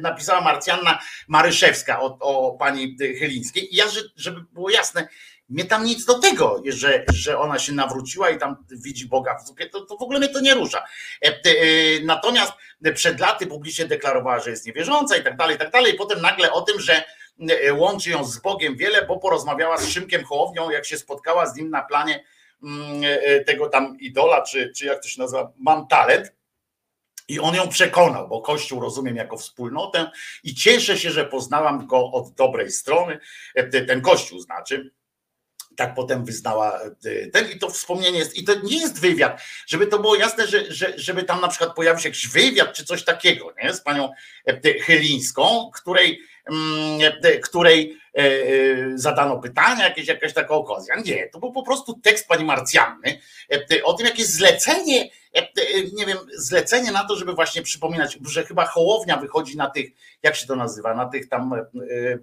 napisała 0.00 0.40
Marcjanna 0.40 0.98
Maryszewska 1.28 2.00
o, 2.00 2.18
o 2.20 2.52
pani 2.52 2.96
Chylińskiej. 2.98 3.74
I 3.74 3.76
ja, 3.76 3.84
żeby 4.16 4.40
było 4.52 4.70
jasne, 4.70 5.08
mnie 5.48 5.64
tam 5.64 5.84
nic 5.84 6.04
do 6.04 6.18
tego, 6.18 6.62
że, 6.68 7.04
że 7.12 7.38
ona 7.38 7.58
się 7.58 7.72
nawróciła 7.72 8.30
i 8.30 8.38
tam 8.38 8.56
widzi 8.70 9.08
Boga 9.08 9.38
w 9.38 9.46
zupie, 9.46 9.66
to, 9.66 9.80
to 9.80 9.96
w 9.96 10.02
ogóle 10.02 10.18
mnie 10.18 10.28
to 10.28 10.40
nie 10.40 10.54
rusza. 10.54 10.84
Natomiast 12.04 12.52
przed 12.94 13.20
laty 13.20 13.46
publicznie 13.46 13.84
deklarowała, 13.84 14.40
że 14.40 14.50
jest 14.50 14.66
niewierząca 14.66 15.16
i 15.16 15.24
tak 15.24 15.36
dalej, 15.36 15.56
i 15.56 15.58
tak 15.58 15.70
dalej. 15.70 15.94
I 15.94 15.96
potem 15.96 16.20
nagle 16.20 16.52
o 16.52 16.60
tym, 16.60 16.80
że 16.80 17.04
łączy 17.72 18.10
ją 18.10 18.24
z 18.24 18.38
Bogiem 18.38 18.76
wiele, 18.76 19.06
bo 19.06 19.18
porozmawiała 19.18 19.78
z 19.78 19.88
Szymkiem 19.88 20.24
Hołownią, 20.24 20.70
jak 20.70 20.86
się 20.86 20.98
spotkała 20.98 21.46
z 21.46 21.56
nim 21.56 21.70
na 21.70 21.82
planie 21.82 22.24
tego 23.46 23.68
tam 23.68 23.96
idola, 24.00 24.42
czy, 24.42 24.72
czy 24.76 24.86
jak 24.86 25.02
to 25.02 25.08
się 25.08 25.20
nazywa, 25.20 25.52
mam 25.58 25.86
talent. 25.86 26.32
I 27.28 27.40
on 27.40 27.54
ją 27.54 27.68
przekonał, 27.68 28.28
bo 28.28 28.40
Kościół 28.40 28.80
rozumiem 28.80 29.16
jako 29.16 29.36
wspólnotę 29.36 30.10
i 30.44 30.54
cieszę 30.54 30.98
się, 30.98 31.10
że 31.10 31.24
poznałam 31.24 31.86
go 31.86 32.10
od 32.12 32.34
dobrej 32.34 32.70
strony, 32.70 33.18
ten 33.88 34.00
Kościół 34.00 34.40
znaczy, 34.40 34.90
tak 35.76 35.94
potem 35.94 36.24
wyznała 36.24 36.80
ten 37.32 37.50
i 37.50 37.58
to 37.58 37.70
wspomnienie 37.70 38.18
jest, 38.18 38.36
i 38.36 38.44
to 38.44 38.52
nie 38.62 38.80
jest 38.80 39.00
wywiad, 39.00 39.40
żeby 39.66 39.86
to 39.86 39.98
było 39.98 40.16
jasne, 40.16 40.46
że, 40.46 40.72
że, 40.72 40.92
żeby 40.96 41.22
tam 41.22 41.40
na 41.40 41.48
przykład 41.48 41.74
pojawił 41.74 42.02
się 42.02 42.08
jakiś 42.08 42.28
wywiad 42.28 42.72
czy 42.72 42.84
coś 42.84 43.04
takiego, 43.04 43.54
nie? 43.62 43.74
Z 43.74 43.80
panią 43.80 44.10
Chylińską, 44.82 45.70
której, 45.74 46.20
której 47.42 47.96
zadano 48.94 49.38
pytania, 49.38 49.84
jakieś, 49.84 50.08
jakaś 50.08 50.32
taka 50.32 50.54
okazja. 50.54 50.96
Nie, 51.04 51.28
to 51.28 51.38
był 51.38 51.52
po 51.52 51.62
prostu 51.62 52.00
tekst 52.02 52.28
pani 52.28 52.44
Marcjanny 52.44 53.20
o 53.84 53.94
tym, 53.94 54.06
jakie 54.06 54.24
zlecenie, 54.24 55.10
nie 55.92 56.06
wiem, 56.06 56.18
zlecenie 56.34 56.92
na 56.92 57.04
to, 57.04 57.16
żeby 57.16 57.32
właśnie 57.32 57.62
przypominać, 57.62 58.18
że 58.28 58.44
chyba 58.44 58.66
Hołownia 58.66 59.16
wychodzi 59.16 59.56
na 59.56 59.70
tych, 59.70 59.90
jak 60.22 60.36
się 60.36 60.46
to 60.46 60.56
nazywa, 60.56 60.94
na 60.94 61.06
tych 61.06 61.28
tam 61.28 61.54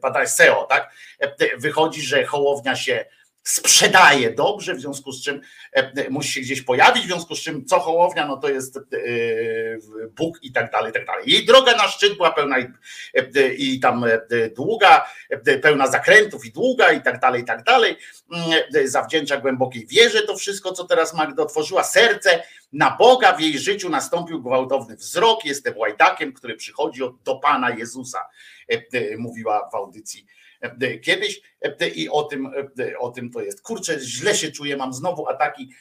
badaniach 0.02 0.30
SEO, 0.30 0.66
tak? 0.70 0.92
Wychodzi, 1.58 2.02
że 2.02 2.26
Hołownia 2.26 2.76
się 2.76 3.06
sprzedaje 3.44 4.32
dobrze, 4.32 4.76
w 4.76 4.82
związku 4.82 5.12
z 5.12 5.24
czym 5.24 5.42
musi 6.10 6.34
się 6.34 6.42
gdzieś 6.42 6.62
pojawić, 6.62 7.04
w 7.04 7.08
związku 7.08 7.36
z 7.36 7.42
czym 7.42 7.66
co 7.66 7.80
Hołownia, 7.80 8.28
no 8.28 8.38
to 8.38 8.50
jest 8.50 8.80
Bóg 10.16 10.44
i 10.44 10.52
tak 10.52 10.72
dalej, 10.72 10.90
i 10.90 10.94
tak 10.94 11.06
dalej. 11.06 11.24
Jej 11.26 11.46
droga 11.46 11.76
na 11.76 11.88
szczyt 11.88 12.18
była 12.18 12.32
pełna 12.32 12.60
i, 12.60 12.68
i 13.58 13.80
tam 13.80 14.06
długa, 14.56 15.06
pełna 15.62 15.88
zakrętów 15.88 16.46
i 16.46 16.52
długa 16.52 16.92
i 16.92 17.02
tak 17.02 17.20
dalej, 17.20 17.42
i 17.42 17.46
tak 17.46 17.64
dalej. 17.64 17.96
Mm, 18.32 18.90
zawdzięcza 18.90 19.38
głębokiej 19.38 19.88
wierze 19.88 20.22
to 20.22 20.38
wszystko, 20.38 20.72
co 20.72 20.84
teraz 20.84 21.14
Magda 21.14 21.44
otworzyła. 21.44 21.84
Serce 21.84 22.44
na 22.74 22.96
Boga 23.00 23.34
w 23.34 23.42
jej 23.42 23.60
życiu 23.60 23.90
nastąpił 23.90 24.42
gwałtowny 24.42 24.96
wzrok. 24.96 25.46
Jestem 25.46 25.78
łajdakiem, 25.78 26.34
który 26.34 26.56
przychodzi 26.56 27.02
do 27.24 27.36
Pana 27.36 27.70
Jezusa, 27.70 28.26
mówiła 29.18 29.70
w 29.70 29.76
audycji 29.76 30.26
kiedyś 31.02 31.42
i 31.96 32.10
o 32.10 32.24
tym, 32.24 32.52
o 33.00 33.12
tym 33.12 33.32
to 33.32 33.42
jest. 33.42 33.62
Kurczę, 33.62 34.00
źle 34.00 34.36
się 34.36 34.52
czuję, 34.52 34.78
mam 34.78 34.94
znowu 34.94 35.28
ataki 35.28 35.72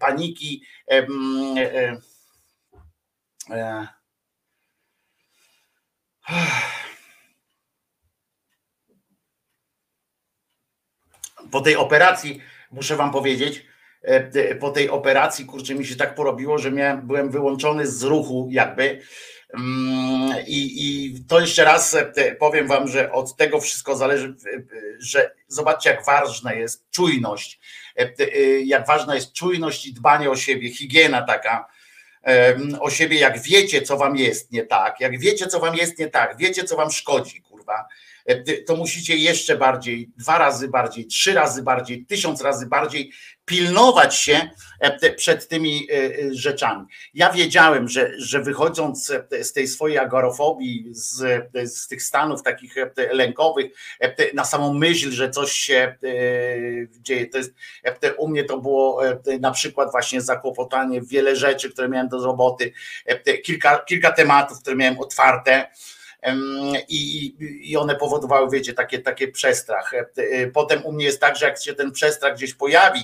paniki. 0.00 0.64
Po 11.50 11.60
tej 11.60 11.76
operacji, 11.76 12.40
muszę 12.70 12.96
wam 12.96 13.12
powiedzieć, 13.12 13.66
po 14.60 14.70
tej 14.70 14.90
operacji, 14.90 15.46
kurczę, 15.46 15.74
mi 15.74 15.86
się 15.86 15.96
tak 15.96 16.14
porobiło, 16.14 16.58
że 16.58 16.70
miałem, 16.70 17.06
byłem 17.06 17.30
wyłączony 17.30 17.86
z 17.86 18.02
ruchu 18.02 18.48
jakby 18.50 19.02
I, 20.46 20.86
I 20.86 21.14
to 21.28 21.40
jeszcze 21.40 21.64
raz 21.64 21.94
e, 21.94 22.34
powiem 22.34 22.68
Wam, 22.68 22.88
że 22.88 23.12
od 23.12 23.36
tego 23.36 23.60
wszystko 23.60 23.96
zależy, 23.96 24.34
że 24.98 25.34
zobaczcie, 25.48 25.90
jak 25.90 26.04
ważna 26.04 26.52
jest 26.52 26.90
czujność, 26.90 27.60
e, 27.98 28.12
e, 28.18 28.60
jak 28.60 28.86
ważna 28.86 29.14
jest 29.14 29.32
czujność 29.32 29.86
i 29.86 29.94
dbanie 29.94 30.30
o 30.30 30.36
siebie, 30.36 30.70
higiena 30.70 31.22
taka 31.22 31.66
o 32.80 32.90
siebie, 32.90 33.18
jak 33.18 33.42
wiecie, 33.42 33.82
co 33.82 33.96
Wam 33.96 34.16
jest 34.16 34.52
nie 34.52 34.66
tak, 34.66 35.00
jak 35.00 35.18
wiecie, 35.18 35.46
co 35.46 35.60
Wam 35.60 35.76
jest 35.76 35.98
nie 35.98 36.08
tak, 36.08 36.36
wiecie, 36.36 36.64
co 36.64 36.76
Wam 36.76 36.90
szkodzi, 36.90 37.42
kurwa, 37.42 37.88
to 38.66 38.76
musicie 38.76 39.16
jeszcze 39.16 39.56
bardziej, 39.56 40.10
dwa 40.16 40.38
razy 40.38 40.68
bardziej, 40.68 41.06
trzy 41.06 41.34
razy 41.34 41.62
bardziej, 41.62 42.06
tysiąc 42.06 42.42
razy 42.42 42.66
bardziej 42.66 43.12
pilnować 43.44 44.16
się 44.16 44.50
e, 44.80 45.12
przed 45.12 45.48
tymi 45.48 45.88
e, 45.90 45.94
e, 45.94 46.34
rzeczami. 46.34 46.86
Ja 47.14 47.32
wiedziałem, 47.32 47.88
że, 47.88 48.10
że 48.18 48.40
wychodząc 48.40 49.12
z 49.42 49.52
tej 49.52 49.68
swojej 49.68 49.98
agorofobii, 49.98 50.86
z, 50.90 51.44
z 51.74 51.88
tych 51.88 52.02
stanów 52.02 52.42
takich 52.42 52.74
lękowych, 53.12 53.66
na 54.34 54.44
samą 54.44 54.74
myśl, 54.74 55.10
że 55.10 55.30
coś 55.30 55.52
się 55.52 55.96
dzieje, 57.00 57.26
to 57.26 57.38
jest, 57.38 57.54
u 58.18 58.28
mnie 58.28 58.44
to 58.44 58.58
było 58.58 59.02
na 59.40 59.50
przykład 59.50 59.90
właśnie 59.90 60.20
zakłopotanie, 60.20 61.00
wiele 61.02 61.36
rzeczy, 61.36 61.70
które 61.70 61.88
miałem 61.88 62.08
do 62.08 62.24
roboty, 62.24 62.72
kilka, 63.44 63.78
kilka 63.78 64.12
tematów, 64.12 64.60
które 64.60 64.76
miałem 64.76 64.98
otwarte, 64.98 65.70
i, 66.88 67.34
i 67.70 67.76
one 67.76 67.96
powodowały, 67.96 68.50
wiecie, 68.50 68.72
takie, 68.72 68.98
takie 68.98 69.28
przestrach. 69.28 69.92
Potem 70.54 70.84
u 70.84 70.92
mnie 70.92 71.04
jest 71.04 71.20
tak, 71.20 71.36
że 71.36 71.46
jak 71.46 71.62
się 71.62 71.74
ten 71.74 71.92
przestrach 71.92 72.34
gdzieś 72.34 72.54
pojawi, 72.54 73.00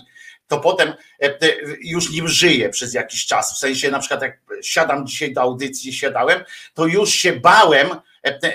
to 0.48 0.58
potem 0.60 0.92
e, 1.22 1.38
już 1.80 2.10
nim 2.10 2.28
żyję 2.28 2.68
przez 2.68 2.94
jakiś 2.94 3.26
czas. 3.26 3.54
W 3.54 3.58
sensie 3.58 3.90
na 3.90 3.98
przykład 3.98 4.22
jak 4.22 4.38
siadam 4.62 5.06
dzisiaj 5.06 5.32
do 5.32 5.40
audycji, 5.40 5.92
siadałem, 5.92 6.44
to 6.74 6.86
już 6.86 7.10
się 7.10 7.32
bałem, 7.32 7.88
e, 7.90 7.96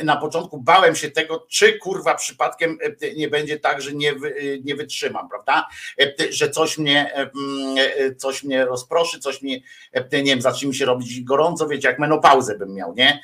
na 0.03 0.17
początku 0.17 0.61
bałem 0.61 0.95
się 0.95 1.11
tego, 1.11 1.45
czy 1.49 1.79
kurwa 1.79 2.15
przypadkiem 2.15 2.77
e, 3.01 3.13
nie 3.13 3.27
będzie 3.27 3.59
tak, 3.59 3.81
że 3.81 3.93
nie, 3.93 4.13
nie 4.63 4.75
wytrzymam, 4.75 5.29
prawda? 5.29 5.67
Że 6.29 6.49
coś 6.49 6.77
mnie, 6.77 7.11
coś 8.17 8.43
mnie 8.43 8.65
rozproszy, 8.65 9.19
coś 9.19 9.41
mnie, 9.41 9.61
nie 10.11 10.23
wiem, 10.23 10.41
zacznie 10.41 10.67
mi 10.67 10.75
się 10.75 10.85
robić 10.85 11.21
gorąco, 11.21 11.67
wiecie, 11.67 11.87
jak 11.87 11.99
menopauzę 11.99 12.57
bym 12.57 12.73
miał, 12.73 12.93
nie? 12.93 13.21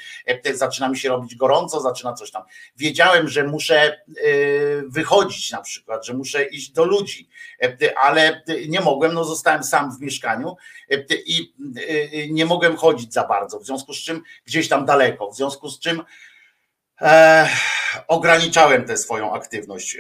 Zaczyna 0.54 0.90
mi 0.90 0.98
się 0.98 1.10
robić 1.10 1.36
gorąco, 1.36 1.82
zaczyna 1.82 2.14
coś 2.14 2.32
tam. 2.32 2.44
Wiedziałem, 2.78 3.28
że 3.28 3.44
muszę 3.44 4.02
wychodzić 4.86 5.52
na 5.52 5.62
przykład, 5.62 6.06
że 6.06 6.14
muszę 6.14 6.44
iść 6.44 6.72
do 6.72 6.86
ludzi, 6.86 7.30
ale 8.02 8.44
nie 8.68 8.82
mogłem, 8.82 9.14
no 9.14 9.24
zostałem 9.24 9.64
sam 9.64 9.98
w 9.98 10.02
mieszkaniu 10.02 10.56
i 11.26 11.54
nie 12.32 12.46
mogłem 12.46 12.78
chodzić 12.78 13.14
za 13.14 13.28
bardzo, 13.28 13.60
w 13.60 13.66
związku 13.66 13.94
z 13.94 13.98
czym 13.98 14.22
gdzieś 14.46 14.70
tam 14.70 14.86
daleko, 14.86 15.32
w 15.32 15.36
związku 15.36 15.70
z 15.70 15.80
czym 15.80 16.02
e, 17.02 17.50
ograniczałem 18.08 18.86
tę 18.86 18.98
swoją 18.98 19.34
aktywność. 19.34 19.98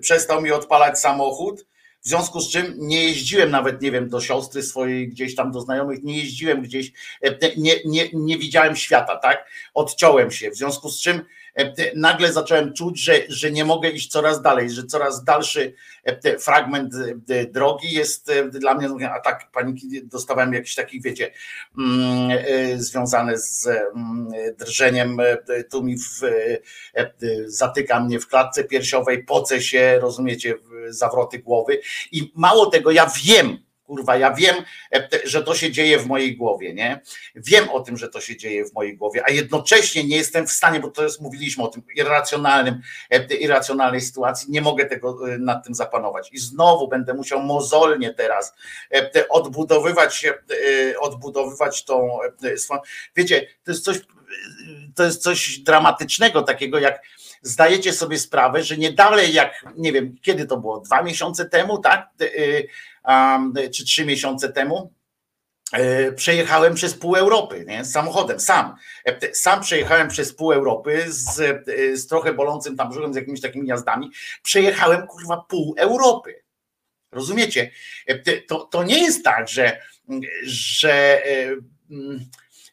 Przestał 0.00 0.42
mi 0.42 0.52
odpalać 0.52 1.00
samochód, 1.00 1.66
w 2.04 2.08
związku 2.08 2.40
z 2.40 2.50
czym 2.50 2.74
nie 2.78 3.04
jeździłem 3.04 3.50
nawet, 3.50 3.82
nie 3.82 3.90
wiem, 3.90 4.08
do 4.08 4.20
siostry 4.20 4.62
swojej, 4.62 5.08
gdzieś 5.08 5.34
tam 5.34 5.52
do 5.52 5.60
znajomych, 5.60 6.02
nie 6.02 6.18
jeździłem 6.18 6.62
gdzieś, 6.62 6.92
nie, 7.56 7.74
nie, 7.84 8.08
nie 8.12 8.38
widziałem 8.38 8.76
świata, 8.76 9.16
tak? 9.16 9.50
Odciąłem 9.74 10.30
się, 10.30 10.50
w 10.50 10.56
związku 10.56 10.88
z 10.88 11.00
czym 11.00 11.24
nagle 11.94 12.32
zacząłem 12.32 12.72
czuć, 12.74 13.00
że, 13.00 13.14
że 13.28 13.50
nie 13.50 13.64
mogę 13.64 13.90
iść 13.90 14.10
coraz 14.10 14.42
dalej, 14.42 14.70
że 14.70 14.84
coraz 14.84 15.24
dalszy 15.24 15.74
e, 16.04 16.38
fragment 16.38 16.94
e, 17.28 17.46
drogi 17.46 17.92
jest 17.92 18.32
dla 18.50 18.74
mnie, 18.74 19.10
a 19.10 19.20
tak 19.20 19.50
paniki 19.50 20.04
dostawałem 20.04 20.54
jakiś 20.54 20.74
taki, 20.74 21.00
wiecie, 21.00 21.30
mm, 21.78 22.38
związane 22.76 23.38
z 23.38 23.66
mm, 23.66 24.28
drżeniem, 24.58 25.16
tu 25.70 25.82
mi 25.82 25.98
w, 25.98 26.20
zatyka 27.46 28.00
mnie 28.00 28.20
w 28.20 28.26
klatce 28.26 28.64
piersiowej, 28.64 29.24
poce 29.24 29.62
się, 29.62 29.98
rozumiecie, 30.00 30.54
zawroty 30.88 31.38
głowy. 31.38 31.80
I 32.12 32.32
mało 32.34 32.66
tego, 32.66 32.90
ja 32.90 33.10
wiem, 33.24 33.67
Kurwa, 33.88 34.16
ja 34.16 34.34
wiem, 34.34 34.56
e, 34.92 35.08
że 35.24 35.42
to 35.42 35.54
się 35.54 35.72
dzieje 35.72 35.98
w 35.98 36.06
mojej 36.06 36.36
głowie, 36.36 36.74
nie? 36.74 37.00
Wiem 37.34 37.68
o 37.68 37.80
tym, 37.80 37.96
że 37.96 38.08
to 38.08 38.20
się 38.20 38.36
dzieje 38.36 38.64
w 38.64 38.74
mojej 38.74 38.96
głowie, 38.96 39.22
a 39.26 39.30
jednocześnie 39.30 40.04
nie 40.04 40.16
jestem 40.16 40.46
w 40.46 40.52
stanie, 40.52 40.80
bo 40.80 40.90
to 40.90 41.02
jest, 41.02 41.20
mówiliśmy 41.20 41.64
o 41.64 41.68
tym 41.68 41.82
irracjonalnym, 41.94 42.80
e, 43.10 43.34
irracjonalnej 43.34 44.00
sytuacji, 44.00 44.50
nie 44.50 44.60
mogę 44.60 44.86
tego 44.86 45.34
e, 45.34 45.38
nad 45.38 45.64
tym 45.64 45.74
zapanować. 45.74 46.28
I 46.32 46.38
znowu 46.38 46.88
będę 46.88 47.14
musiał 47.14 47.42
mozolnie 47.42 48.14
teraz 48.14 48.54
odbudowywać, 49.28 50.26
odbudowywać 51.00 51.84
tą 51.84 52.18
swoją. 52.56 52.80
Wiecie, 53.16 53.46
to 53.64 53.70
jest 53.70 53.84
coś, 53.84 53.98
to 54.94 55.04
jest 55.04 55.22
coś 55.22 55.58
dramatycznego 55.58 56.42
takiego, 56.42 56.78
jak 56.78 57.02
zdajecie 57.42 57.92
sobie 57.92 58.18
sprawę, 58.18 58.62
że 58.62 58.76
nie 58.76 58.92
dalej 58.92 59.32
jak, 59.32 59.64
nie 59.76 59.92
wiem, 59.92 60.16
kiedy 60.22 60.46
to 60.46 60.56
było, 60.56 60.80
dwa 60.80 61.02
miesiące 61.02 61.48
temu, 61.48 61.78
tak? 61.78 62.08
czy 63.74 63.84
trzy 63.84 64.04
miesiące 64.04 64.52
temu, 64.52 64.92
e, 65.72 66.12
przejechałem 66.12 66.74
przez 66.74 66.94
pół 66.94 67.16
Europy, 67.16 67.64
nie? 67.68 67.84
samochodem, 67.84 68.40
sam. 68.40 68.74
E, 69.04 69.34
sam 69.34 69.60
przejechałem 69.60 70.08
przez 70.08 70.34
pół 70.34 70.52
Europy 70.52 71.04
z, 71.08 71.40
e, 71.40 71.96
z 71.96 72.06
trochę 72.06 72.32
bolącym 72.32 72.76
tam 72.76 72.90
brzuchem, 72.90 73.12
z 73.12 73.16
jakimiś 73.16 73.40
takimi 73.40 73.68
jazdami. 73.68 74.10
Przejechałem 74.42 75.06
kurwa 75.06 75.44
pół 75.48 75.74
Europy. 75.78 76.42
Rozumiecie? 77.12 77.70
To, 78.48 78.58
to 78.60 78.82
nie 78.82 79.02
jest 79.04 79.24
tak, 79.24 79.48
że, 79.48 79.80
że 80.42 81.22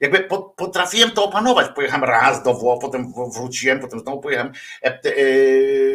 jakby 0.05 0.37
potrafiłem 0.55 1.11
to 1.11 1.25
opanować. 1.25 1.75
Pojechałem 1.75 2.03
raz 2.03 2.43
do 2.43 2.53
Włoch, 2.53 2.81
potem 2.81 3.13
wróciłem, 3.35 3.79
potem 3.79 3.99
znowu 3.99 4.21
pojechałem. 4.21 4.53
E, 4.83 4.85
e, 4.85 4.99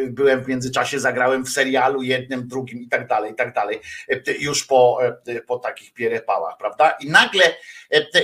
byłem 0.07 0.43
w 0.43 0.47
międzyczasie, 0.47 0.99
zagrałem 0.99 1.45
w 1.45 1.49
serialu 1.49 2.01
jednym, 2.01 2.47
drugim 2.47 2.81
i 2.81 2.87
tak 2.87 3.07
dalej, 3.07 3.31
i 3.31 3.35
tak 3.35 3.53
dalej. 3.53 3.81
E, 4.09 4.31
już 4.39 4.65
po, 4.65 4.99
po 5.47 5.59
takich 5.59 5.93
pierepałach, 5.93 6.57
prawda? 6.57 6.91
I 7.01 7.09
nagle, 7.09 7.55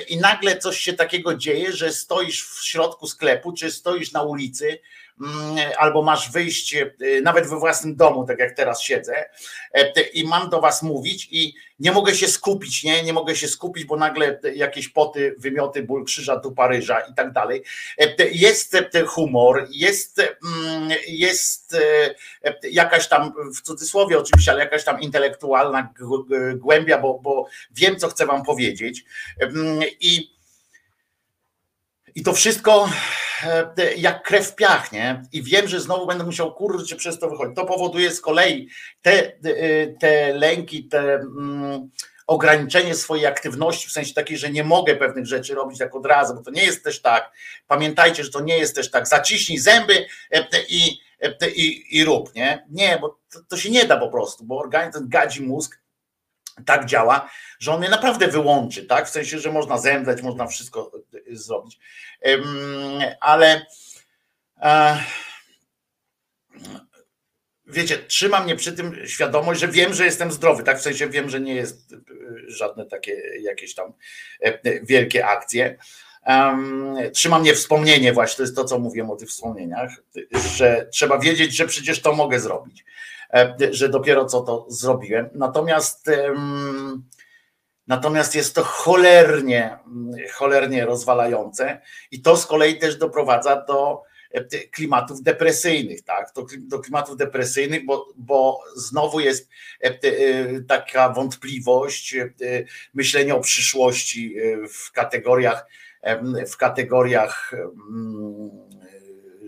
i 0.08 0.18
nagle 0.18 0.58
coś 0.58 0.78
się 0.78 0.94
takiego 0.94 1.36
dzieje, 1.36 1.72
że 1.72 1.92
stoisz 1.92 2.48
w 2.48 2.66
środku 2.66 3.08
sklepu, 3.08 3.54
czy 3.54 3.72
stoisz 3.72 4.12
na 4.12 4.24
ulicy, 4.24 4.80
albo 5.78 6.04
masz 6.04 6.32
wyjść 6.32 6.76
e, 6.76 6.92
nawet 7.24 7.48
we 7.48 7.60
własnym 7.60 7.96
domu, 7.96 8.26
tak 8.26 8.40
jak 8.40 8.52
teraz 8.52 8.82
siedzę, 8.82 9.30
e, 9.74 10.02
i 10.02 10.28
mam 10.28 10.50
do 10.50 10.62
was 10.62 10.84
mówić 10.84 11.28
i 11.32 11.54
nie 11.80 11.92
mogę 11.92 12.16
się 12.16 12.28
skupić, 12.28 12.84
nie, 12.84 13.04
nie 13.04 13.14
mogę 13.14 13.36
się 13.36 13.48
skupić, 13.48 13.86
bo 13.86 13.98
nagle 13.98 14.40
jakieś 14.56 14.90
poty, 14.90 15.36
wymioty, 15.38 15.84
ból 15.84 16.06
krzyża 16.06 16.40
do 16.40 16.52
Paryża 16.52 17.00
i 17.00 17.14
tak 17.14 17.32
dalej. 17.32 17.64
E, 17.98 18.30
jest 18.32 18.78
humor, 19.08 19.68
jest, 19.72 20.20
mm, 20.20 20.90
jest 21.08 21.76
jakaś 22.72 23.08
tam, 23.08 23.34
w 23.56 23.62
cudzysłowie 23.62 24.20
oczywiście, 24.20 24.52
ale 24.52 24.64
jakaś 24.64 24.84
tam 24.84 25.02
intelektualna 25.02 25.94
głębia, 26.56 26.98
bo, 26.98 27.20
bo 27.20 27.48
wiem, 27.72 27.96
co 27.96 28.08
chcę 28.08 28.26
wam 28.26 28.44
powiedzieć. 28.44 29.06
I 30.00 30.37
i 32.18 32.24
to 32.24 32.34
wszystko 32.34 32.90
e, 33.44 33.94
jak 33.98 34.24
krew 34.24 34.48
w 34.48 34.56
piach, 34.56 34.92
nie? 34.92 35.24
I 35.34 35.44
wiem, 35.44 35.68
że 35.68 35.80
znowu 35.80 36.08
będę 36.08 36.24
musiał 36.24 36.54
kurczę 36.54 36.96
przez 36.96 37.20
to 37.20 37.30
wychodzić. 37.30 37.56
To 37.56 37.66
powoduje 37.66 38.12
z 38.12 38.22
kolei 38.22 38.70
te, 39.02 39.12
e, 39.12 39.88
te 39.88 40.34
lęki, 40.34 40.88
te 40.88 41.14
mm, 41.14 41.90
ograniczenie 42.28 42.96
swojej 42.96 43.26
aktywności, 43.26 43.88
w 43.88 43.92
sensie 43.92 44.14
takiej, 44.14 44.38
że 44.38 44.50
nie 44.50 44.64
mogę 44.64 44.96
pewnych 44.96 45.26
rzeczy 45.26 45.56
robić 45.56 45.80
tak 45.80 45.96
od 45.96 46.06
razu, 46.06 46.36
bo 46.36 46.42
to 46.42 46.52
nie 46.52 46.64
jest 46.64 46.84
też 46.84 47.02
tak. 47.02 47.32
Pamiętajcie, 47.68 48.24
że 48.24 48.32
to 48.32 48.42
nie 48.42 48.58
jest 48.58 48.76
też 48.76 48.92
tak. 48.92 49.08
Zaciśnij 49.08 49.58
zęby 49.58 50.06
e, 50.32 50.48
i 50.70 51.08
i, 51.56 51.98
i 51.98 52.06
rób, 52.06 52.36
nie? 52.36 52.66
Nie, 52.70 52.98
bo 53.02 53.20
to, 53.34 53.40
to 53.50 53.58
się 53.58 53.70
nie 53.70 53.86
da 53.86 53.98
po 53.98 54.10
prostu, 54.10 54.44
bo 54.44 54.60
organizm, 54.60 55.10
gadzi 55.10 55.42
mózg 55.42 55.80
tak 56.66 56.86
działa, 56.86 57.30
że 57.60 57.72
on 57.72 57.80
mnie 57.80 57.90
naprawdę 57.90 58.28
wyłączy, 58.28 58.86
tak? 58.86 59.08
W 59.08 59.12
sensie, 59.12 59.40
że 59.40 59.52
można 59.52 59.78
zemdleć, 59.78 60.22
można 60.22 60.48
wszystko 60.48 60.92
zrobić. 61.32 61.80
Ale 63.20 63.66
e, 64.62 64.98
wiecie, 67.68 67.98
trzyma 67.98 68.44
mnie 68.44 68.56
przy 68.56 68.74
tym 68.74 69.08
świadomość, 69.08 69.60
że 69.60 69.68
wiem, 69.68 69.94
że 69.94 70.06
jestem 70.06 70.32
zdrowy, 70.32 70.64
tak? 70.64 70.80
W 70.80 70.82
sensie 70.82 71.10
wiem, 71.10 71.30
że 71.30 71.40
nie 71.40 71.56
jest 71.56 71.94
e, 71.94 71.98
żadne 72.48 72.86
takie 72.86 73.22
jakieś 73.42 73.76
tam 73.76 73.94
e, 74.42 74.80
wielkie 74.84 75.26
akcje. 75.26 75.78
Trzyma 77.14 77.40
mnie 77.40 77.54
wspomnienie, 77.54 78.14
właśnie 78.14 78.38
to 78.38 78.44
jest 78.44 78.56
to, 78.56 78.64
co 78.64 78.80
mówiłem 78.80 79.10
o 79.10 79.16
tych 79.16 79.30
wspomnieniach, 79.30 79.92
że 80.58 80.88
trzeba 80.92 81.20
wiedzieć, 81.20 81.56
że 81.56 81.68
przecież 81.68 82.02
to 82.02 82.14
mogę 82.14 82.40
zrobić, 82.40 82.82
e, 82.82 83.17
że 83.72 83.90
dopiero 83.90 84.26
co 84.26 84.42
to 84.42 84.66
zrobiłem. 84.70 85.30
Natomiast 85.34 86.10
natomiast 87.88 88.36
jest 88.36 88.56
to 88.56 88.64
cholernie, 88.64 89.78
cholernie 90.34 90.86
rozwalające 90.86 91.82
i 92.12 92.22
to 92.22 92.38
z 92.38 92.46
kolei 92.46 92.80
też 92.80 92.96
doprowadza 92.96 93.66
do 93.66 94.04
E, 94.32 94.44
klimatów 94.68 95.24
depresyjnych, 95.24 96.02
tak? 96.02 96.32
Do, 96.60 96.80
klimatów 96.80 97.18
depresyjnych, 97.18 97.86
bo, 97.86 98.08
bo 98.18 98.60
znowu 98.76 99.20
jest 99.20 99.50
e, 99.84 99.88
e, 99.88 100.62
taka 100.68 101.10
wątpliwość, 101.10 102.16
myślenie 102.94 103.36
o 103.36 103.40
przyszłości 103.40 104.36
w 104.74 104.92
kategoriach, 104.92 105.68
w 106.52 106.58
kategoriach 106.58 107.52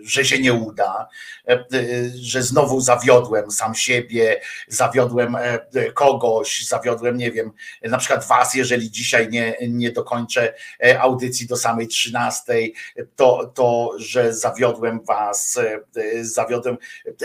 że 0.10 0.26
się 0.26 0.39
nie 0.39 0.53
uda, 0.53 1.07
e, 1.47 1.51
e, 1.51 1.66
że 2.22 2.43
znowu 2.43 2.82
zawiodłem 2.82 3.51
sam 3.51 3.76
siebie, 3.76 4.41
zawiodłem 4.68 5.36
e, 5.36 5.60
kogoś, 5.93 6.68
zawiodłem, 6.68 7.18
nie 7.18 7.32
wiem, 7.32 7.51
na 7.82 7.97
przykład 7.97 8.28
was, 8.28 8.53
jeżeli 8.53 8.91
dzisiaj 8.91 9.30
nie, 9.30 9.57
nie 9.68 9.91
dokończę 9.91 10.53
audycji 10.99 11.47
do 11.47 11.57
samej 11.57 11.88
13, 11.88 12.53
to, 13.16 13.51
to, 13.55 13.91
że 13.97 14.34
zawiodłem 14.34 14.99
was, 15.03 15.60
zawiodłem 16.22 16.78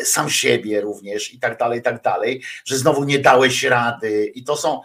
sam 0.03 0.31
siebie 0.31 0.81
również 0.81 1.35
i 1.35 1.39
tak 1.39 1.59
dalej, 1.59 1.79
i 1.79 1.83
tak 1.83 2.03
dalej, 2.03 2.43
że 2.65 2.77
znowu 2.79 3.05
nie 3.05 3.19
dałeś 3.19 3.63
rady. 3.63 4.33
I 4.35 4.45
to 4.45 4.57
są 4.57 4.81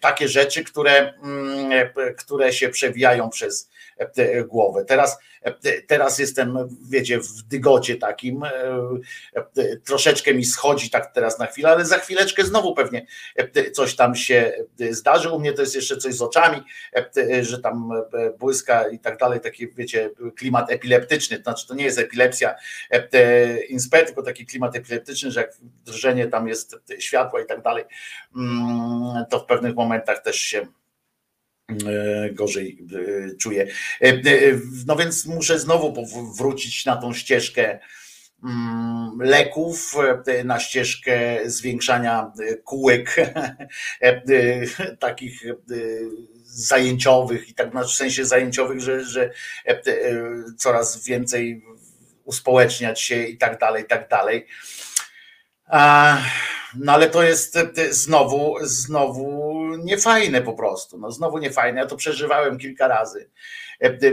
takie 0.00 0.28
rzeczy, 0.28 0.64
które, 0.64 1.14
mm, 1.14 1.88
które 2.18 2.52
się 2.52 2.68
przewijają 2.68 3.30
przez 3.30 3.68
głowę. 4.46 4.84
Teraz 4.84 5.18
Teraz 5.86 6.18
jestem, 6.18 6.58
wiecie, 6.90 7.20
w 7.20 7.42
dygocie 7.42 7.96
takim. 7.96 8.44
E, 8.44 8.50
e, 9.36 9.76
troszeczkę 9.76 10.34
mi 10.34 10.44
schodzi 10.44 10.90
tak 10.90 11.14
teraz 11.14 11.38
na 11.38 11.46
chwilę, 11.46 11.68
ale 11.68 11.84
za 11.84 11.98
chwileczkę 11.98 12.44
znowu 12.44 12.74
pewnie 12.74 13.06
e, 13.36 13.70
coś 13.70 13.96
tam 13.96 14.14
się 14.14 14.52
zdarzy. 14.90 15.30
U 15.30 15.38
mnie 15.38 15.52
to 15.52 15.62
jest 15.62 15.74
jeszcze 15.74 15.96
coś 15.96 16.14
z 16.14 16.22
oczami, 16.22 16.62
że 17.40 17.58
tam 17.58 17.90
błyska 18.38 18.88
i 18.88 18.98
tak 18.98 19.18
dalej, 19.18 19.40
taki, 19.40 19.68
wiecie, 19.68 20.10
klimat 20.36 20.70
epileptyczny. 20.70 21.36
To 21.36 21.42
znaczy, 21.42 21.68
to 21.68 21.74
nie 21.74 21.84
jest 21.84 21.98
epilepsja 21.98 22.54
inspekt, 23.68 24.06
tylko 24.06 24.22
taki 24.22 24.46
klimat 24.46 24.76
epileptyczny, 24.76 25.30
że 25.30 25.40
jak 25.40 25.52
drżenie 25.84 26.26
tam 26.26 26.48
jest 26.48 26.76
światła 26.98 27.40
i 27.40 27.46
tak 27.46 27.62
dalej, 27.62 27.84
mm, 28.36 29.24
to 29.30 29.40
w 29.40 29.46
pewnych 29.46 29.74
momentach 29.74 30.22
też 30.22 30.36
się 30.36 30.66
E, 30.66 30.83
gorzej 32.32 32.86
e, 32.94 33.36
czuję. 33.36 33.66
E, 34.00 34.12
no 34.86 34.96
więc 34.96 35.26
muszę 35.26 35.58
znowu 35.58 36.06
wrócić 36.38 36.84
na 36.84 36.96
tą 36.96 37.12
ścieżkę 37.12 37.78
mm, 38.44 39.18
leków, 39.20 39.94
na 40.44 40.60
ścieżkę 40.60 41.40
zwiększania 41.44 42.32
kółek 42.64 43.16
takich 44.98 45.42
zajęciowych 46.44 47.48
i 47.48 47.54
tak 47.54 47.74
w 47.74 47.90
sensie 47.90 48.24
zajęciowych, 48.24 48.80
że, 48.80 49.04
że 49.04 49.30
coraz 50.58 51.04
więcej 51.04 51.64
uspołeczniać 52.24 53.00
się 53.00 53.24
i 53.24 53.38
tak 53.38 53.58
dalej, 53.58 53.82
i 53.82 53.86
tak 53.86 54.08
dalej. 54.08 54.46
No 56.76 56.92
ale 56.92 57.10
to 57.10 57.22
jest 57.22 57.58
znowu, 57.90 58.56
znowu 58.62 59.53
niefajne 59.76 60.42
po 60.42 60.52
prostu. 60.52 60.98
No 60.98 61.10
znowu 61.10 61.38
niefajne. 61.38 61.80
Ja 61.80 61.86
to 61.86 61.96
przeżywałem 61.96 62.58
kilka 62.58 62.88
razy 62.88 63.30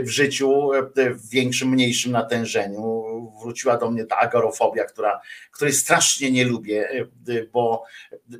w 0.02 0.08
życiu 0.08 0.70
w 0.96 1.28
większym, 1.30 1.68
mniejszym 1.68 2.12
natężeniu. 2.12 3.04
Wróciła 3.42 3.76
do 3.76 3.90
mnie 3.90 4.04
ta 4.04 4.16
agorofobia, 4.16 4.84
która, 4.84 5.20
której 5.52 5.72
strasznie 5.74 6.30
nie 6.30 6.44
lubię, 6.44 7.06
bo, 7.52 7.84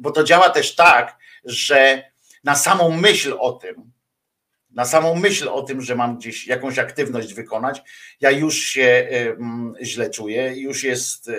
bo 0.00 0.10
to 0.10 0.24
działa 0.24 0.50
też 0.50 0.74
tak, 0.74 1.18
że 1.44 2.02
na 2.44 2.54
samą 2.54 2.90
myśl 2.90 3.36
o 3.38 3.52
tym, 3.52 3.92
na 4.74 4.84
samą 4.84 5.14
myśl 5.14 5.48
o 5.48 5.62
tym, 5.62 5.80
że 5.80 5.94
mam 5.94 6.16
gdzieś 6.16 6.46
jakąś 6.46 6.78
aktywność 6.78 7.34
wykonać, 7.34 7.82
ja 8.20 8.30
już 8.30 8.56
się 8.56 9.08
źle 9.82 10.10
czuję, 10.10 10.52
już 10.56 10.84
jest 10.84 11.28
e, 11.28 11.32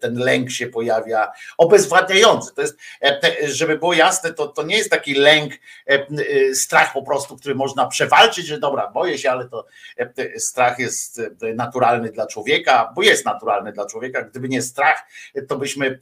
ten 0.00 0.18
lęk 0.18 0.50
się 0.50 0.66
pojawia, 0.66 1.32
obezwładniający. 1.58 2.54
To 2.54 2.62
jest, 2.62 2.78
e, 3.02 3.20
żeby 3.48 3.78
było 3.78 3.92
jasne, 3.92 4.32
to, 4.32 4.48
to 4.48 4.62
nie 4.62 4.76
jest 4.76 4.90
taki 4.90 5.14
lęk, 5.14 5.52
e, 5.86 6.54
strach 6.54 6.92
po 6.92 7.02
prostu, 7.02 7.36
który 7.36 7.54
można 7.54 7.86
przewalczyć, 7.86 8.46
że 8.46 8.58
dobra, 8.58 8.90
boję 8.90 9.18
się, 9.18 9.30
ale 9.30 9.48
to 9.48 9.66
strach 10.36 10.78
jest 10.78 11.20
naturalny 11.54 12.10
dla 12.10 12.26
człowieka, 12.26 12.92
bo 12.96 13.02
jest 13.02 13.24
naturalny 13.24 13.72
dla 13.72 13.86
człowieka. 13.86 14.22
Gdyby 14.22 14.48
nie 14.48 14.62
strach, 14.62 15.02
to 15.48 15.58
byśmy, 15.58 15.98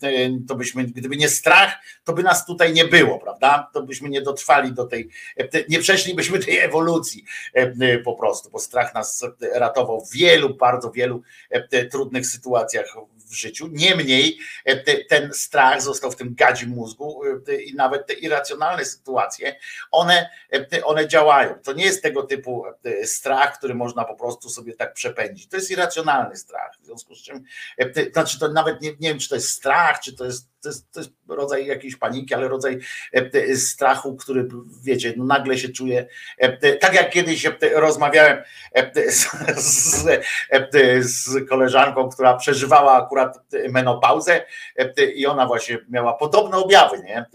to 0.48 0.54
byśmy 0.54 0.84
gdyby 0.84 1.16
nie 1.16 1.28
strach, 1.28 1.78
to 2.04 2.12
by 2.12 2.22
nas 2.22 2.46
tutaj 2.46 2.72
nie 2.72 2.84
było, 2.84 3.18
prawda? 3.18 3.70
To 3.72 3.82
byśmy 3.82 4.08
nie 4.08 4.22
dotrwali 4.22 4.72
do 4.72 4.84
tej, 4.84 5.08
nie 5.68 5.78
przeszlibyśmy 5.78 6.38
tej 6.38 6.58
ewolucji 6.70 7.24
e, 7.54 7.74
e, 7.80 7.98
po 7.98 8.14
prostu, 8.14 8.50
bo 8.50 8.58
strach 8.58 8.94
nas 8.94 9.26
ratował 9.54 10.04
w 10.04 10.12
wielu, 10.12 10.54
bardzo 10.54 10.90
wielu 10.90 11.22
e, 11.50 11.84
trudnych 11.84 12.26
sytuacjach 12.26 12.86
w 13.16 13.34
życiu. 13.34 13.68
Niemniej 13.72 14.38
ten 15.08 15.32
strach 15.32 15.82
został 15.82 16.10
w 16.10 16.16
tym 16.16 16.34
gadzim 16.34 16.68
mózgu 16.68 17.22
i 17.64 17.74
nawet 17.74 18.06
te 18.06 18.12
irracjonalne 18.12 18.84
sytuacje, 18.84 19.56
one, 19.90 20.30
one 20.84 21.08
działają. 21.08 21.54
To 21.62 21.72
nie 21.72 21.84
jest 21.84 22.02
tego 22.02 22.22
typu 22.22 22.64
strach, 23.04 23.58
który 23.58 23.74
można 23.74 24.04
po 24.04 24.14
prostu 24.14 24.48
sobie 24.48 24.72
tak 24.72 24.94
przepędzić. 24.94 25.48
To 25.48 25.56
jest 25.56 25.70
irracjonalny 25.70 26.36
strach. 26.36 26.72
W 26.80 26.84
związku 26.84 27.14
z 27.14 27.22
czym, 27.22 27.44
znaczy 28.12 28.38
to 28.38 28.48
nawet 28.48 28.80
nie, 28.80 28.90
nie 28.90 29.08
wiem, 29.08 29.18
czy 29.18 29.28
to 29.28 29.34
jest 29.34 29.50
strach, 29.50 30.00
czy 30.00 30.12
to 30.12 30.24
jest 30.24 30.50
to 30.62 30.68
jest, 30.68 30.92
to 30.92 31.00
jest 31.00 31.12
rodzaj 31.28 31.66
jakiejś 31.66 31.96
paniki, 31.96 32.34
ale 32.34 32.48
rodzaj 32.48 32.78
e, 33.12 33.56
strachu, 33.56 34.16
który 34.16 34.48
wiecie, 34.82 35.14
no 35.16 35.24
nagle 35.24 35.58
się 35.58 35.68
czuje. 35.68 36.06
E, 36.38 36.76
tak 36.76 36.94
jak 36.94 37.11
kiedyś 37.11 37.46
e, 37.46 37.52
rozmawiałem 37.74 38.42
z, 39.08 39.30
z, 39.56 40.20
z 41.00 41.48
koleżanką, 41.48 42.08
która 42.08 42.36
przeżywała 42.36 43.04
akurat 43.04 43.38
menopauzę 43.68 44.44
i 45.14 45.26
ona 45.26 45.46
właśnie 45.46 45.78
miała 45.88 46.14
podobne 46.14 46.56
objawy, 46.56 46.98
nie? 46.98 47.26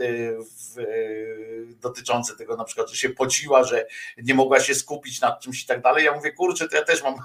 dotyczące 1.82 2.36
tego 2.36 2.56
na 2.56 2.64
przykład, 2.64 2.90
że 2.90 2.96
się 2.96 3.10
pociła, 3.10 3.64
że 3.64 3.86
nie 4.18 4.34
mogła 4.34 4.60
się 4.60 4.76
skupić 4.76 5.22
nad 5.22 5.40
czymś 5.40 5.64
i 5.64 5.68
tak 5.68 5.82
dalej. 5.82 6.06
Ja 6.06 6.14
mówię, 6.14 6.32
kurczę, 6.32 6.70
to 6.70 6.76
ja 6.76 6.84
też 6.84 7.04
mam 7.04 7.16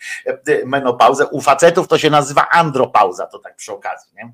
menopauzę. 0.64 1.26
U 1.26 1.40
facetów 1.40 1.88
to 1.88 1.98
się 1.98 2.10
nazywa 2.10 2.48
andropauza, 2.48 3.26
to 3.26 3.38
tak 3.38 3.56
przy 3.56 3.72
okazji, 3.72 4.12
nie? 4.16 4.32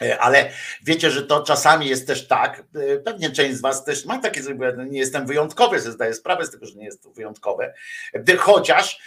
E, 0.00 0.18
ale 0.18 0.50
wiecie, 0.82 1.10
że 1.10 1.22
to 1.22 1.42
czasami 1.42 1.88
jest 1.88 2.06
też 2.06 2.28
tak, 2.28 2.64
e, 2.74 2.98
pewnie 2.98 3.30
część 3.30 3.56
z 3.56 3.60
Was 3.60 3.84
też 3.84 4.04
ma 4.04 4.18
takie, 4.18 4.42
że 4.42 4.54
nie 4.90 4.98
jestem 4.98 5.26
wyjątkowy, 5.26 5.80
sobie 5.80 5.92
zdaję 5.92 6.14
sprawę 6.14 6.46
z 6.46 6.50
tego, 6.50 6.66
że 6.66 6.74
nie 6.74 6.84
jest 6.84 7.02
to 7.02 7.10
wyjątkowe, 7.10 7.74
e, 8.14 8.36
chociaż, 8.36 9.00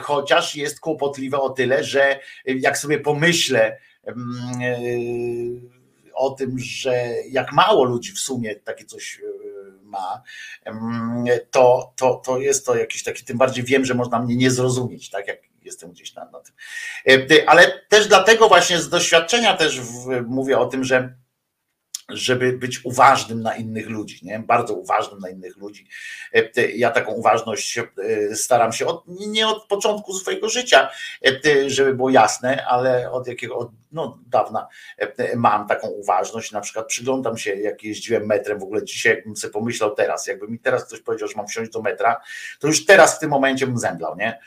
chociaż 0.00 0.56
jest 0.56 0.80
kłopotliwe 0.80 1.40
o 1.40 1.50
tyle, 1.50 1.84
że 1.84 2.20
jak 2.44 2.78
sobie 2.78 2.98
pomyślę 3.00 3.78
mm, 4.04 5.70
o 6.14 6.30
tym, 6.30 6.58
że 6.58 7.08
jak 7.30 7.52
mało 7.52 7.84
ludzi 7.84 8.12
w 8.12 8.18
sumie 8.18 8.56
takie 8.56 8.84
coś 8.84 9.20
ma, 9.82 10.22
mm, 10.64 11.24
to, 11.50 11.92
to, 11.96 12.22
to 12.24 12.38
jest 12.38 12.66
to 12.66 12.76
jakiś 12.76 13.02
taki, 13.02 13.24
tym 13.24 13.38
bardziej 13.38 13.64
wiem, 13.64 13.84
że 13.84 13.94
można 13.94 14.22
mnie 14.22 14.36
nie 14.36 14.50
zrozumieć, 14.50 15.10
tak? 15.10 15.28
Jak 15.28 15.47
jestem 15.68 15.92
gdzieś 15.92 16.14
na, 16.14 16.24
na 16.24 16.40
tym. 16.40 16.54
E, 17.06 17.48
ale 17.50 17.80
też 17.88 18.08
dlatego 18.08 18.48
właśnie 18.48 18.78
z 18.78 18.88
doświadczenia 18.88 19.56
też 19.56 19.80
w, 19.80 20.22
mówię 20.26 20.58
o 20.58 20.66
tym, 20.66 20.84
że 20.84 21.14
żeby 22.08 22.52
być 22.52 22.84
uważnym 22.84 23.42
na 23.42 23.56
innych 23.56 23.88
ludzi, 23.88 24.20
nie? 24.22 24.38
bardzo 24.38 24.74
uważnym 24.74 25.20
na 25.20 25.28
innych 25.28 25.56
ludzi. 25.56 25.88
E, 26.34 26.68
Ja 26.68 26.90
taką 26.90 27.12
uważność 27.12 27.78
e, 27.78 27.86
staram 28.36 28.72
się 28.72 28.86
od, 28.86 29.04
nie 29.06 29.48
od 29.48 29.64
początku 29.64 30.14
swojego 30.14 30.48
życia, 30.48 30.90
żeby 31.66 31.94
było 31.94 32.10
jasne, 32.10 32.66
ale 32.66 33.10
od 33.10 33.26
jakiego 33.26 33.58
od 33.58 33.70
no, 33.92 34.18
dawna 34.26 34.68
mam 35.36 35.66
taką 35.66 35.88
uważność. 35.88 36.52
Na 36.52 36.60
przykład 36.60 36.86
przyglądam 36.86 37.38
się, 37.38 37.54
jak 37.54 37.84
jeździłem 37.84 38.26
metrem, 38.26 38.58
w 38.58 38.62
ogóle 38.62 38.84
dzisiaj, 38.84 39.14
jakbym 39.14 39.36
sobie 39.36 39.52
pomyślał 39.52 39.94
teraz, 39.94 40.26
jakby 40.26 40.48
mi 40.48 40.58
teraz 40.58 40.84
ktoś 40.84 41.00
powiedział, 41.00 41.28
że 41.28 41.34
mam 41.36 41.46
wsiąść 41.46 41.70
do 41.70 41.82
metra, 41.82 42.20
to 42.58 42.66
już 42.66 42.84
teraz 42.84 43.16
w 43.16 43.18
tym 43.18 43.30
momencie 43.30 43.66
bym 43.66 43.78
zemdlał, 43.78 44.16
nie? 44.16 44.38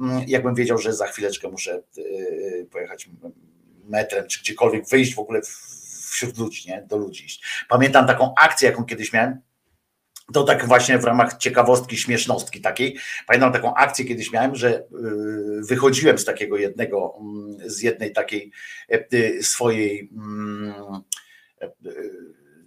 Mm, 0.00 0.24
Jakbym 0.26 0.54
wiedział, 0.54 0.78
że 0.78 0.92
za 0.92 1.06
chwileczkę 1.06 1.48
muszę 1.48 1.72
e, 1.72 2.64
pojechać 2.64 3.10
metrem, 3.84 4.26
czy 4.26 4.40
gdziekolwiek 4.40 4.88
wyjść 4.88 5.14
w 5.14 5.18
ogóle 5.18 5.40
wśród 6.10 6.38
ludzi, 6.38 6.68
nie? 6.68 6.84
do 6.88 6.96
ludzi. 6.96 7.26
Pamiętam 7.68 8.06
taką 8.06 8.34
akcję, 8.34 8.68
jaką 8.70 8.84
kiedyś 8.84 9.12
miałem, 9.12 9.40
to 10.32 10.44
tak 10.44 10.66
właśnie 10.66 10.98
w 10.98 11.04
ramach 11.04 11.36
ciekawostki, 11.36 11.96
śmiesznostki 11.96 12.60
takiej. 12.60 12.98
Pamiętam 13.26 13.52
taką 13.52 13.74
akcję 13.74 14.04
kiedyś 14.04 14.32
miałem, 14.32 14.54
że 14.54 14.78
y, 14.78 14.84
wychodziłem 15.68 16.18
z 16.18 16.24
takiego 16.24 16.56
jednego, 16.56 17.14
mm, 17.20 17.70
z 17.70 17.82
jednej 17.82 18.12
takiej 18.12 18.52
e, 18.88 19.42
swojej 19.42 20.10
mm, 20.12 20.74
e, 21.60 21.70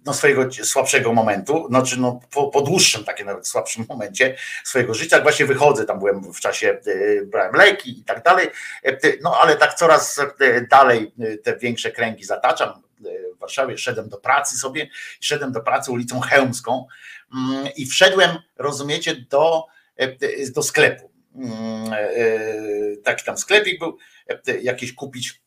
no 0.06 0.14
swojego 0.14 0.52
słabszego 0.64 1.12
momentu, 1.12 1.66
znaczy 1.68 2.00
no 2.00 2.20
po, 2.30 2.48
po 2.48 2.60
dłuższym 2.60 3.04
takim 3.04 3.26
nawet 3.26 3.48
słabszym 3.48 3.86
momencie 3.88 4.36
swojego 4.64 4.94
życia, 4.94 5.20
właśnie 5.20 5.46
wychodzę, 5.46 5.84
tam 5.84 5.98
byłem 5.98 6.32
w 6.32 6.40
czasie, 6.40 6.78
y, 6.86 7.26
brałem 7.26 7.54
leki 7.54 8.00
i 8.00 8.04
tak 8.04 8.22
dalej, 8.22 8.50
E, 8.82 9.12
no 9.22 9.36
ale 9.40 9.56
tak 9.56 9.74
coraz 9.74 10.18
e, 10.18 10.60
dalej 10.70 11.12
e, 11.20 11.36
te 11.36 11.56
większe 11.56 11.90
kręgi 11.90 12.24
zataczam 12.24 12.68
e, 12.70 13.34
w 13.36 13.38
Warszawie, 13.38 13.78
szedłem 13.78 14.08
do 14.08 14.18
pracy 14.18 14.58
sobie, 14.58 14.88
szedłem 15.20 15.52
do 15.52 15.60
pracy 15.60 15.90
ulicą 15.90 16.20
Chełmską 16.20 16.86
mm, 17.34 17.68
i 17.76 17.86
wszedłem, 17.86 18.30
rozumiecie, 18.56 19.16
do, 19.30 19.66
e, 19.96 20.08
do 20.52 20.62
sklepu. 20.62 21.10
Mm, 21.34 21.92
e, 21.92 22.96
Taki 23.04 23.24
tam 23.24 23.38
sklepik 23.38 23.78
był, 23.78 23.98
e, 24.28 24.58
jakiś 24.60 24.94
kupić 24.94 25.41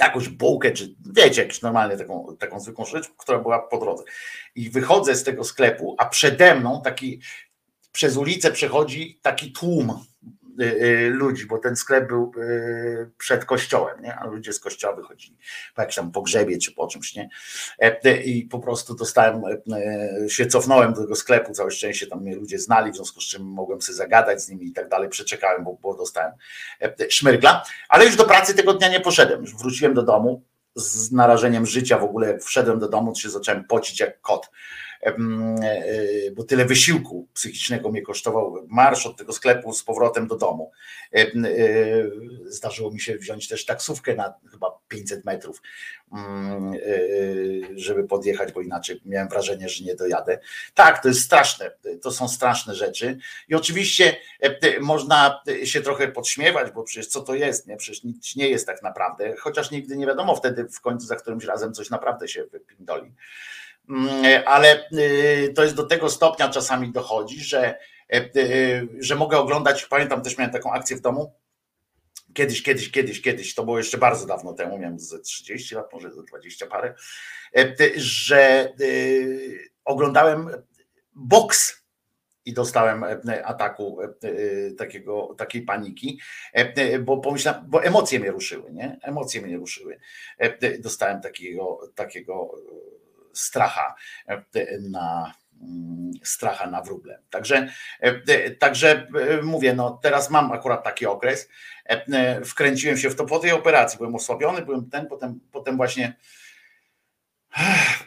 jakąś 0.00 0.28
bułkę, 0.28 0.70
czy 0.70 0.94
wiecie, 1.16 1.42
jakąś 1.42 1.62
normalnie 1.62 1.96
taką, 1.96 2.36
taką 2.38 2.60
zwykłą 2.60 2.84
rzecz, 2.84 3.08
która 3.16 3.38
była 3.38 3.58
po 3.58 3.78
drodze. 3.78 4.04
I 4.54 4.70
wychodzę 4.70 5.14
z 5.14 5.24
tego 5.24 5.44
sklepu, 5.44 5.94
a 5.98 6.06
przede 6.06 6.54
mną 6.54 6.82
taki 6.84 7.20
przez 7.92 8.16
ulicę 8.16 8.52
przechodzi 8.52 9.18
taki 9.22 9.52
tłum 9.52 10.04
ludzi, 11.10 11.46
bo 11.46 11.58
ten 11.58 11.76
sklep 11.76 12.08
był 12.08 12.32
y, 12.38 13.10
przed 13.18 13.44
kościołem, 13.44 14.02
nie? 14.02 14.14
a 14.14 14.26
ludzie 14.26 14.52
z 14.52 14.60
kościoła 14.60 14.96
wychodzili 14.96 15.36
po 15.74 15.82
jakimś 15.82 15.96
tam 15.96 16.12
pogrzebie 16.12 16.58
czy 16.58 16.72
po 16.72 16.86
czymś, 16.86 17.14
nie? 17.14 17.28
E, 17.82 18.04
e, 18.04 18.22
I 18.22 18.42
po 18.42 18.58
prostu 18.58 18.94
dostałem, 18.94 19.42
e, 19.44 20.28
się 20.28 20.46
cofnąłem 20.46 20.92
do 20.92 21.00
tego 21.00 21.16
sklepu, 21.16 21.52
całe 21.52 21.70
szczęście 21.70 22.06
tam 22.06 22.20
mnie 22.20 22.36
ludzie 22.36 22.58
znali, 22.58 22.92
w 22.92 22.96
związku 22.96 23.20
z 23.20 23.24
czym 23.24 23.42
mogłem 23.42 23.82
sobie 23.82 23.96
zagadać 23.96 24.42
z 24.42 24.48
nimi 24.48 24.66
i 24.66 24.72
tak 24.72 24.88
dalej, 24.88 25.08
przeczekałem, 25.08 25.64
bo, 25.64 25.78
bo 25.82 25.96
dostałem 25.96 26.32
szmyrgla, 27.08 27.64
ale 27.88 28.04
już 28.04 28.16
do 28.16 28.24
pracy 28.24 28.54
tego 28.54 28.74
dnia 28.74 28.88
nie 28.88 29.00
poszedłem, 29.00 29.40
już 29.40 29.56
wróciłem 29.56 29.94
do 29.94 30.02
domu 30.02 30.42
z 30.74 31.12
narażeniem 31.12 31.66
życia 31.66 31.98
w 31.98 32.04
ogóle, 32.04 32.28
jak 32.28 32.42
wszedłem 32.42 32.78
do 32.78 32.88
domu, 32.88 33.12
to 33.12 33.20
się 33.20 33.30
zacząłem 33.30 33.64
pocić 33.64 34.00
jak 34.00 34.20
kot 34.20 34.50
bo 36.32 36.44
tyle 36.44 36.64
wysiłku 36.64 37.28
psychicznego 37.34 37.90
mnie 37.90 38.02
kosztował 38.02 38.66
marsz 38.68 39.06
od 39.06 39.16
tego 39.16 39.32
sklepu 39.32 39.72
z 39.72 39.84
powrotem 39.84 40.26
do 40.26 40.36
domu. 40.36 40.70
E, 41.14 41.26
Zdarzyło 42.46 42.90
mi 42.90 43.00
się 43.00 43.18
wziąć 43.18 43.48
też 43.48 43.66
taksówkę 43.66 44.14
na 44.14 44.34
chyba 44.50 44.78
500 44.88 45.24
metrów, 45.24 45.62
mm, 46.12 46.74
e, 46.74 46.78
żeby 47.76 48.04
podjechać, 48.04 48.52
bo 48.52 48.60
inaczej 48.60 49.00
miałem 49.04 49.28
wrażenie, 49.28 49.68
że 49.68 49.84
nie 49.84 49.94
dojadę. 49.94 50.38
Tak, 50.74 51.02
to 51.02 51.08
jest 51.08 51.20
straszne, 51.20 51.70
to 52.02 52.10
są 52.10 52.28
straszne 52.28 52.74
rzeczy 52.74 53.18
i 53.48 53.54
oczywiście 53.54 54.16
e, 54.40 54.80
można 54.80 55.42
się 55.64 55.80
trochę 55.80 56.08
podśmiewać, 56.08 56.72
bo 56.72 56.82
przecież 56.82 57.06
co 57.06 57.20
to 57.20 57.34
jest, 57.34 57.66
nie? 57.66 57.76
Przecież 57.76 58.04
nic 58.04 58.36
nie 58.36 58.48
jest 58.48 58.66
tak 58.66 58.82
naprawdę, 58.82 59.34
chociaż 59.36 59.70
nigdy 59.70 59.96
nie 59.96 60.06
wiadomo 60.06 60.36
wtedy 60.36 60.68
w 60.68 60.80
końcu 60.80 61.06
za 61.06 61.16
którymś 61.16 61.44
razem 61.44 61.72
coś 61.72 61.90
naprawdę 61.90 62.28
się 62.28 62.44
wypindoli. 62.44 63.12
Mm, 63.88 64.42
ale 64.46 64.88
y, 64.92 65.52
to 65.56 65.62
jest 65.62 65.74
do 65.74 65.86
tego 65.86 66.10
stopnia 66.10 66.48
czasami 66.48 66.92
dochodzi, 66.92 67.40
że, 67.40 67.78
y, 68.14 68.30
y, 68.36 68.88
że 68.98 69.16
mogę 69.16 69.38
oglądać, 69.38 69.84
pamiętam 69.84 70.22
też 70.22 70.38
miałem 70.38 70.52
taką 70.52 70.72
akcję 70.72 70.96
w 70.96 71.00
domu, 71.00 71.34
kiedyś, 72.34 72.62
kiedyś, 72.62 72.90
kiedyś, 72.90 73.22
kiedyś, 73.22 73.54
to 73.54 73.64
było 73.64 73.78
jeszcze 73.78 73.98
bardzo 73.98 74.26
dawno 74.26 74.52
temu, 74.52 74.78
miałem 74.78 74.98
ze 74.98 75.18
30 75.18 75.74
lat, 75.74 75.92
może 75.92 76.10
ze 76.12 76.22
20 76.22 76.66
parę, 76.66 76.94
że 77.96 78.72
y, 78.80 79.70
oglądałem 79.84 80.50
boks 81.14 81.80
i 82.44 82.52
dostałem 82.52 83.04
e, 83.04 83.46
ataku 83.46 83.98
e, 84.02 84.08
takiego, 84.70 85.34
takiej 85.38 85.62
paniki, 85.62 86.20
e, 86.52 86.98
bo 86.98 87.18
pomyślałem, 87.18 87.64
bo 87.66 87.84
emocje 87.84 88.20
mnie 88.20 88.30
ruszyły, 88.30 88.72
nie? 88.72 88.98
Emocje 89.02 89.42
mnie 89.42 89.56
ruszyły. 89.56 89.98
E, 90.38 90.78
Dostałem 90.78 91.20
takiego, 91.20 91.80
takiego 91.94 92.54
stracha 93.32 93.94
e, 94.28 94.42
na 94.80 95.34
mm, 95.62 96.10
stracha 96.24 96.66
na 96.66 96.82
wróble. 96.82 97.18
Także, 97.30 97.68
e, 98.00 98.50
także 98.50 99.06
e, 99.28 99.42
mówię, 99.42 99.74
no 99.74 99.98
teraz 100.02 100.30
mam 100.30 100.52
akurat 100.52 100.84
taki 100.84 101.06
okres. 101.06 101.48
E, 101.86 102.06
e, 102.12 102.44
Wkręciłem 102.44 102.98
się 102.98 103.10
w 103.10 103.16
to 103.16 103.24
po 103.24 103.38
tej 103.38 103.52
operacji, 103.52 103.98
byłem 103.98 104.14
osłabiony, 104.14 104.62
byłem 104.62 104.90
ten, 104.90 105.06
potem, 105.06 105.40
potem 105.52 105.76
właśnie 105.76 106.16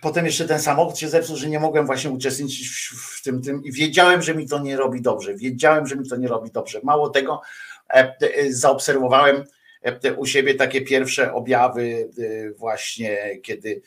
Potem 0.02 0.26
jeszcze 0.26 0.48
ten 0.48 0.60
samochód 0.60 0.98
się 0.98 1.10
zepsuł, 1.10 1.38
że 1.38 1.50
nie 1.50 1.60
mogłem 1.60 1.86
właśnie 1.86 2.12
uczestniczyć 2.12 2.68
w, 2.68 3.20
w 3.20 3.24
tym, 3.24 3.42
tym 3.42 3.64
i 3.64 3.72
wiedziałem, 3.72 4.22
że 4.22 4.36
mi 4.36 4.48
to 4.48 4.60
nie 4.60 4.78
robi 4.78 5.02
dobrze. 5.02 5.36
Wiedziałem, 5.36 5.88
że 5.88 5.96
mi 5.96 6.10
to 6.10 6.16
nie 6.16 6.28
robi 6.28 6.52
dobrze. 6.52 6.80
Mało 6.84 7.10
tego, 7.10 7.42
e, 7.90 8.16
e, 8.22 8.54
zaobserwowałem 8.54 9.44
e, 9.82 10.14
u 10.14 10.26
siebie 10.26 10.56
takie 10.56 10.82
pierwsze 10.82 11.34
objawy 11.34 12.10
e, 12.20 12.52
właśnie, 12.52 13.40
kiedy, 13.44 13.82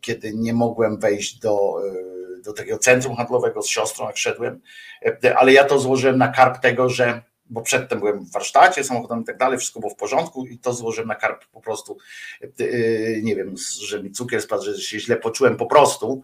kiedy 0.00 0.32
nie 0.34 0.54
mogłem 0.54 0.98
wejść 0.98 1.38
do, 1.38 1.76
e, 1.86 2.42
do 2.42 2.52
takiego 2.52 2.78
centrum 2.78 3.16
handlowego 3.16 3.62
z 3.62 3.68
siostrą, 3.68 4.06
jak 4.06 4.16
szedłem, 4.16 4.60
E, 5.02 5.38
ale 5.38 5.52
ja 5.52 5.64
to 5.64 5.78
złożyłem 5.78 6.18
na 6.18 6.28
karp 6.28 6.58
tego, 6.58 6.88
że 6.88 7.22
bo 7.50 7.62
przedtem 7.62 7.98
byłem 7.98 8.20
w 8.20 8.32
warsztacie 8.32 8.84
samochodem 8.84 9.22
i 9.22 9.24
tak 9.24 9.38
dalej, 9.38 9.58
wszystko 9.58 9.80
było 9.80 9.92
w 9.92 9.96
porządku 9.96 10.46
i 10.46 10.58
to 10.58 10.72
złożyłem 10.72 11.08
na 11.08 11.14
karp 11.14 11.44
po 11.46 11.60
prostu, 11.60 11.98
yy, 12.58 13.20
nie 13.22 13.36
wiem, 13.36 13.54
że 13.82 14.02
mi 14.02 14.10
cukier 14.10 14.42
spadł, 14.42 14.62
że 14.62 14.78
się 14.78 15.00
źle 15.00 15.16
poczułem 15.16 15.56
po 15.56 15.66
prostu 15.66 16.22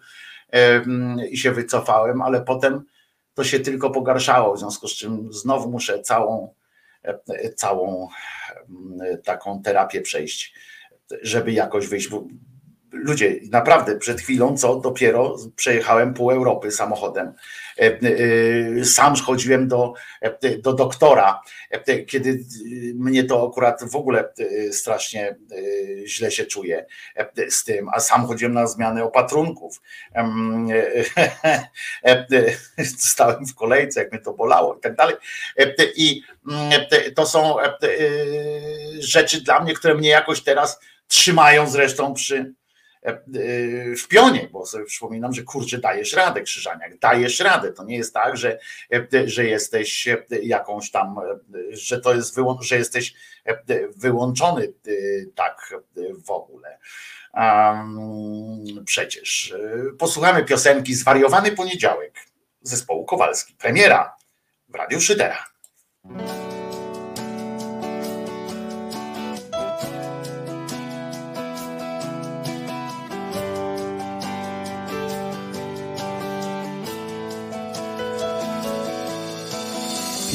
yy, 0.52 1.28
i 1.28 1.38
się 1.38 1.52
wycofałem, 1.52 2.22
ale 2.22 2.40
potem 2.40 2.84
to 3.34 3.44
się 3.44 3.60
tylko 3.60 3.90
pogarszało, 3.90 4.54
w 4.54 4.58
związku 4.58 4.88
z 4.88 4.92
czym 4.92 5.32
znowu 5.32 5.70
muszę 5.70 6.02
całą, 6.02 6.54
całą 7.56 8.08
yy, 9.00 9.18
taką 9.18 9.62
terapię 9.62 10.00
przejść, 10.00 10.54
żeby 11.22 11.52
jakoś 11.52 11.86
wyjść. 11.86 12.08
Ludzie, 12.92 13.36
naprawdę 13.50 13.98
przed 13.98 14.20
chwilą, 14.20 14.56
co 14.56 14.76
dopiero 14.76 15.36
przejechałem 15.56 16.14
pół 16.14 16.30
Europy 16.30 16.70
samochodem. 16.70 17.32
E, 17.78 17.98
e, 18.80 18.84
Sam 18.84 19.16
chodziłem 19.16 19.68
do, 19.68 19.94
e, 20.20 20.58
do 20.58 20.72
doktora, 20.72 21.40
kiedy 22.06 22.44
mnie 22.94 23.24
to 23.24 23.48
akurat 23.50 23.90
w 23.90 23.96
ogóle 23.96 24.32
strasznie 24.72 25.36
źle 26.06 26.30
się 26.30 26.44
czuję 26.44 26.86
z 27.48 27.64
tym, 27.64 27.88
a 27.92 28.00
sam 28.00 28.26
chodziłem 28.26 28.54
na 28.54 28.66
zmianę 28.66 29.04
opatrunków. 29.04 29.82
Em, 30.12 30.68
Stałem 32.98 33.46
w 33.46 33.54
kolejce, 33.54 34.00
jak 34.00 34.12
mnie 34.12 34.20
to 34.20 34.32
bolało 34.32 34.74
i 34.74 34.80
tak 34.80 34.96
dalej. 34.96 35.16
I 35.96 36.22
mm, 36.50 36.70
to 37.14 37.26
są 37.26 37.56
rzeczy 38.98 39.40
dla 39.40 39.60
mnie, 39.60 39.74
które 39.74 39.94
mnie 39.94 40.08
jakoś 40.08 40.42
teraz 40.42 40.80
trzymają 41.08 41.70
zresztą 41.70 42.14
przy, 42.14 42.54
w 43.98 44.08
pionie, 44.08 44.48
bo 44.52 44.66
sobie 44.66 44.84
przypominam, 44.84 45.32
że 45.32 45.42
kurczę, 45.42 45.78
dajesz 45.78 46.12
radę, 46.12 46.42
Krzyżaniak, 46.42 46.98
dajesz 46.98 47.40
radę. 47.40 47.72
To 47.72 47.84
nie 47.84 47.96
jest 47.96 48.14
tak, 48.14 48.36
że, 48.36 48.58
e, 48.92 49.28
że 49.28 49.44
jesteś 49.44 50.08
jakąś 50.42 50.90
tam, 50.90 51.18
e, 51.18 51.76
że 51.76 52.00
to 52.00 52.14
jest, 52.14 52.36
wyłą- 52.36 52.62
że 52.62 52.76
jesteś 52.76 53.14
e, 53.44 53.58
wyłączony 53.96 54.64
e, 54.64 54.90
tak 55.34 55.74
w 56.24 56.30
ogóle. 56.30 56.78
Przecież 58.84 59.52
e, 59.52 59.92
posłuchamy 59.98 60.44
piosenki 60.44 60.94
Zwariowany 60.94 61.52
Poniedziałek 61.52 62.14
zespołu 62.62 63.04
Kowalski. 63.04 63.54
Premiera 63.54 64.16
w 64.68 64.74
Radiu 64.74 65.00
Szydera. 65.00 65.46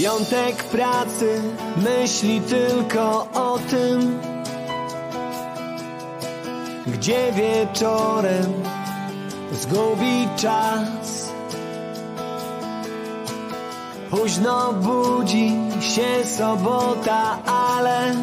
Piątek 0.01 0.63
pracy 0.63 1.41
myśli 1.77 2.41
tylko 2.41 3.27
o 3.33 3.59
tym 3.69 4.19
gdzie 6.87 7.31
wieczorem 7.31 8.53
zgubi 9.51 10.27
czas. 10.37 11.31
Późno 14.09 14.73
budzi 14.73 15.51
się 15.81 16.25
sobota, 16.37 17.37
ale 17.45 18.15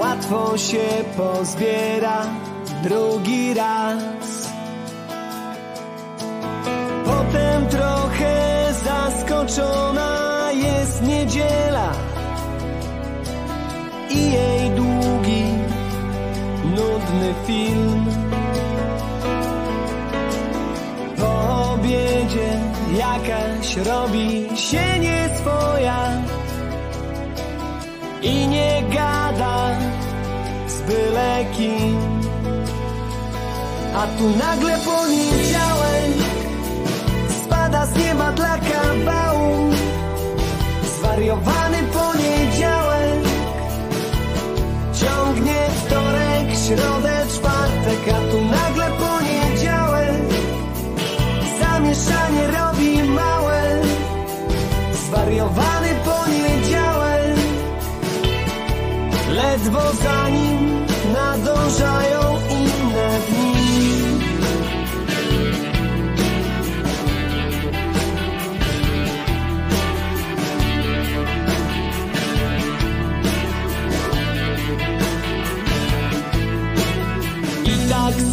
łatwo 0.00 0.58
się 0.58 0.88
pozbiera 1.16 2.26
drugi 2.82 3.54
raz. 3.54 4.21
Zaskoczona 9.52 10.52
jest 10.52 11.02
niedziela 11.02 11.92
i 14.10 14.32
jej 14.32 14.70
długi, 14.70 15.44
nudny 16.64 17.34
film. 17.46 18.06
Po 21.16 21.72
obiedzie 21.72 22.60
jakaś 22.98 23.76
robi 23.76 24.48
się 24.56 24.98
nieswoja 24.98 26.22
i 28.22 28.46
nie 28.46 28.82
gada 28.94 29.78
z 30.68 30.80
byle 30.80 31.44
kim. 31.56 31.98
A 33.96 34.06
tu 34.18 34.38
nagle 34.38 34.78
poniedziałek 34.78 36.31
spada 37.72 37.86
z 37.86 37.96
nieba 37.96 38.32
dla 38.32 38.58
kabału. 38.58 39.70
Zwariowany 40.98 41.78
poniedziałek 41.98 43.22
ciągnie 45.00 45.60
wtorek, 45.80 46.46
środę, 46.64 47.16
czwartek, 47.34 48.02
a 48.16 48.20
tu 48.30 48.38
nagle 48.56 48.86
poniedziałek 49.04 50.22
zamieszanie 51.60 52.44
robi 52.56 53.02
małe. 53.02 53.62
Zwariowany 55.06 55.88
poniedziałek 56.04 57.36
ledwo 59.28 59.82
za 60.02 60.28
nim 60.28 60.86
nadążają 61.12 62.21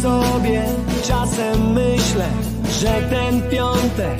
sobie 0.02 0.62
czasem 1.08 1.72
myślę, 1.72 2.28
że 2.80 3.02
ten 3.10 3.42
piątek 3.50 4.18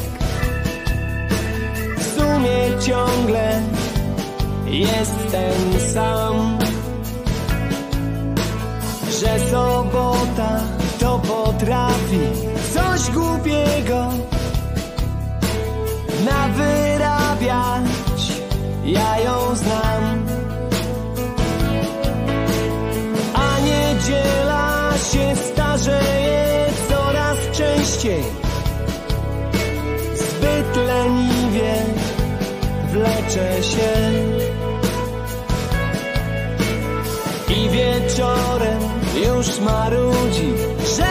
w 1.99 2.05
sumie 2.05 2.81
ciągle 2.87 3.63
jest 4.67 5.31
ten 5.31 5.81
sam. 5.95 6.59
Że 9.21 9.41
sobota 9.51 10.61
to 11.01 11.19
potrafi 11.19 12.21
coś 12.75 13.11
głupiego 13.11 14.09
nawyrabiać. 16.25 17.81
Ja 18.85 19.21
ją 19.21 19.57
znam. 19.57 20.40
Się 25.01 25.37
starzeje 25.37 26.67
coraz 26.89 27.39
częściej. 27.53 28.23
Zbyt 30.15 30.77
leniwie 30.77 31.75
wlecze 32.93 33.63
się. 33.63 33.93
I 37.49 37.69
wieczorem 37.69 38.81
już 39.27 39.61
marudzi, 39.61 40.53
że 40.97 41.10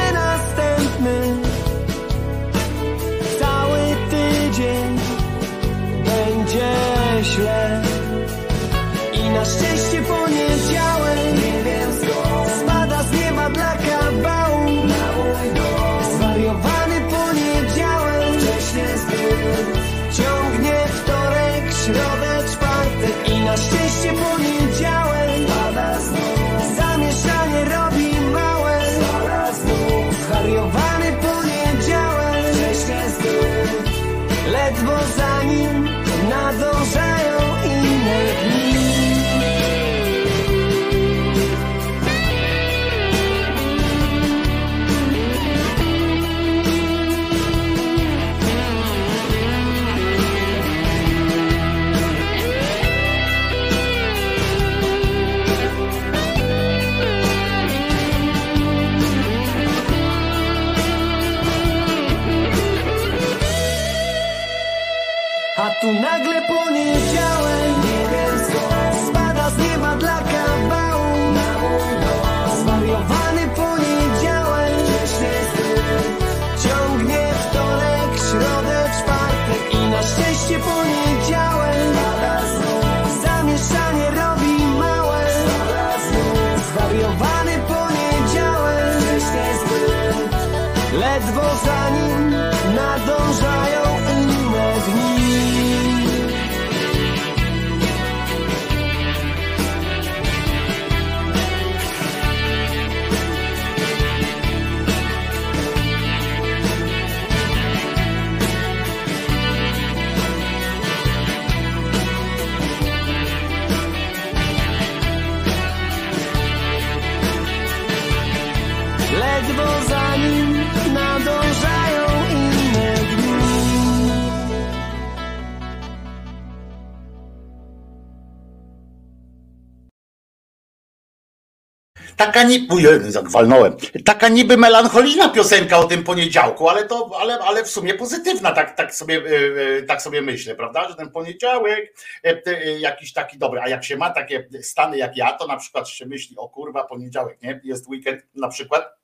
Taka 132.19 132.43
niby, 132.43 133.11
zagwalnąłem, 133.11 133.77
taka 134.05 134.29
niby 134.29 134.57
melancholijna 134.57 135.29
piosenka 135.29 135.77
o 135.77 135.83
tym 135.83 136.03
poniedziałku, 136.03 136.69
ale 136.69 136.85
to, 136.85 137.11
ale, 137.19 137.39
ale 137.39 137.63
w 137.63 137.69
sumie 137.69 137.93
pozytywna, 137.93 138.51
tak, 138.51 138.75
tak, 138.75 138.95
sobie, 138.95 139.15
e, 139.15 139.77
e, 139.77 139.83
tak 139.83 140.01
sobie 140.01 140.21
myślę, 140.21 140.55
prawda, 140.55 140.89
że 140.89 140.95
ten 140.95 141.11
poniedziałek 141.11 141.93
e, 142.23 142.79
jakiś 142.79 143.13
taki 143.13 143.37
dobry, 143.37 143.59
a 143.61 143.67
jak 143.67 143.83
się 143.83 143.97
ma 143.97 144.09
takie 144.09 144.47
stany 144.61 144.97
jak 144.97 145.17
ja, 145.17 145.33
to 145.33 145.47
na 145.47 145.57
przykład 145.57 145.89
się 145.89 146.05
myśli, 146.05 146.37
o 146.37 146.49
kurwa, 146.49 146.83
poniedziałek, 146.83 147.41
nie, 147.41 147.61
jest 147.63 147.87
weekend 147.87 148.21
na 148.35 148.47
przykład, 148.47 148.99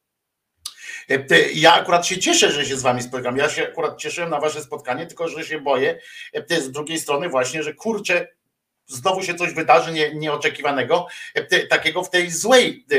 Ja 1.54 1.74
akurat 1.74 2.08
się 2.08 2.18
cieszę, 2.18 2.52
że 2.52 2.66
się 2.66 2.78
z 2.78 2.82
wami 2.82 3.02
spotykam. 3.02 3.38
Ja 3.38 3.50
się 3.50 3.64
akurat 3.64 3.98
cieszyłem 3.98 4.30
na 4.30 4.40
wasze 4.40 4.62
spotkanie, 4.62 5.06
tylko 5.06 5.28
że 5.28 5.46
się 5.46 5.62
boję 5.62 6.00
z 6.50 6.72
drugiej 6.72 7.00
strony 7.00 7.30
właśnie, 7.30 7.64
że 7.64 7.74
kurczę, 7.74 8.28
znowu 8.88 9.24
się 9.24 9.36
coś 9.36 9.54
wydarzy 9.54 9.92
nie, 9.92 10.16
nieoczekiwanego, 10.16 11.08
e, 11.34 11.68
takiego 11.68 12.04
w 12.04 12.10
tej 12.10 12.32
złej, 12.32 12.86
e, 12.92 12.98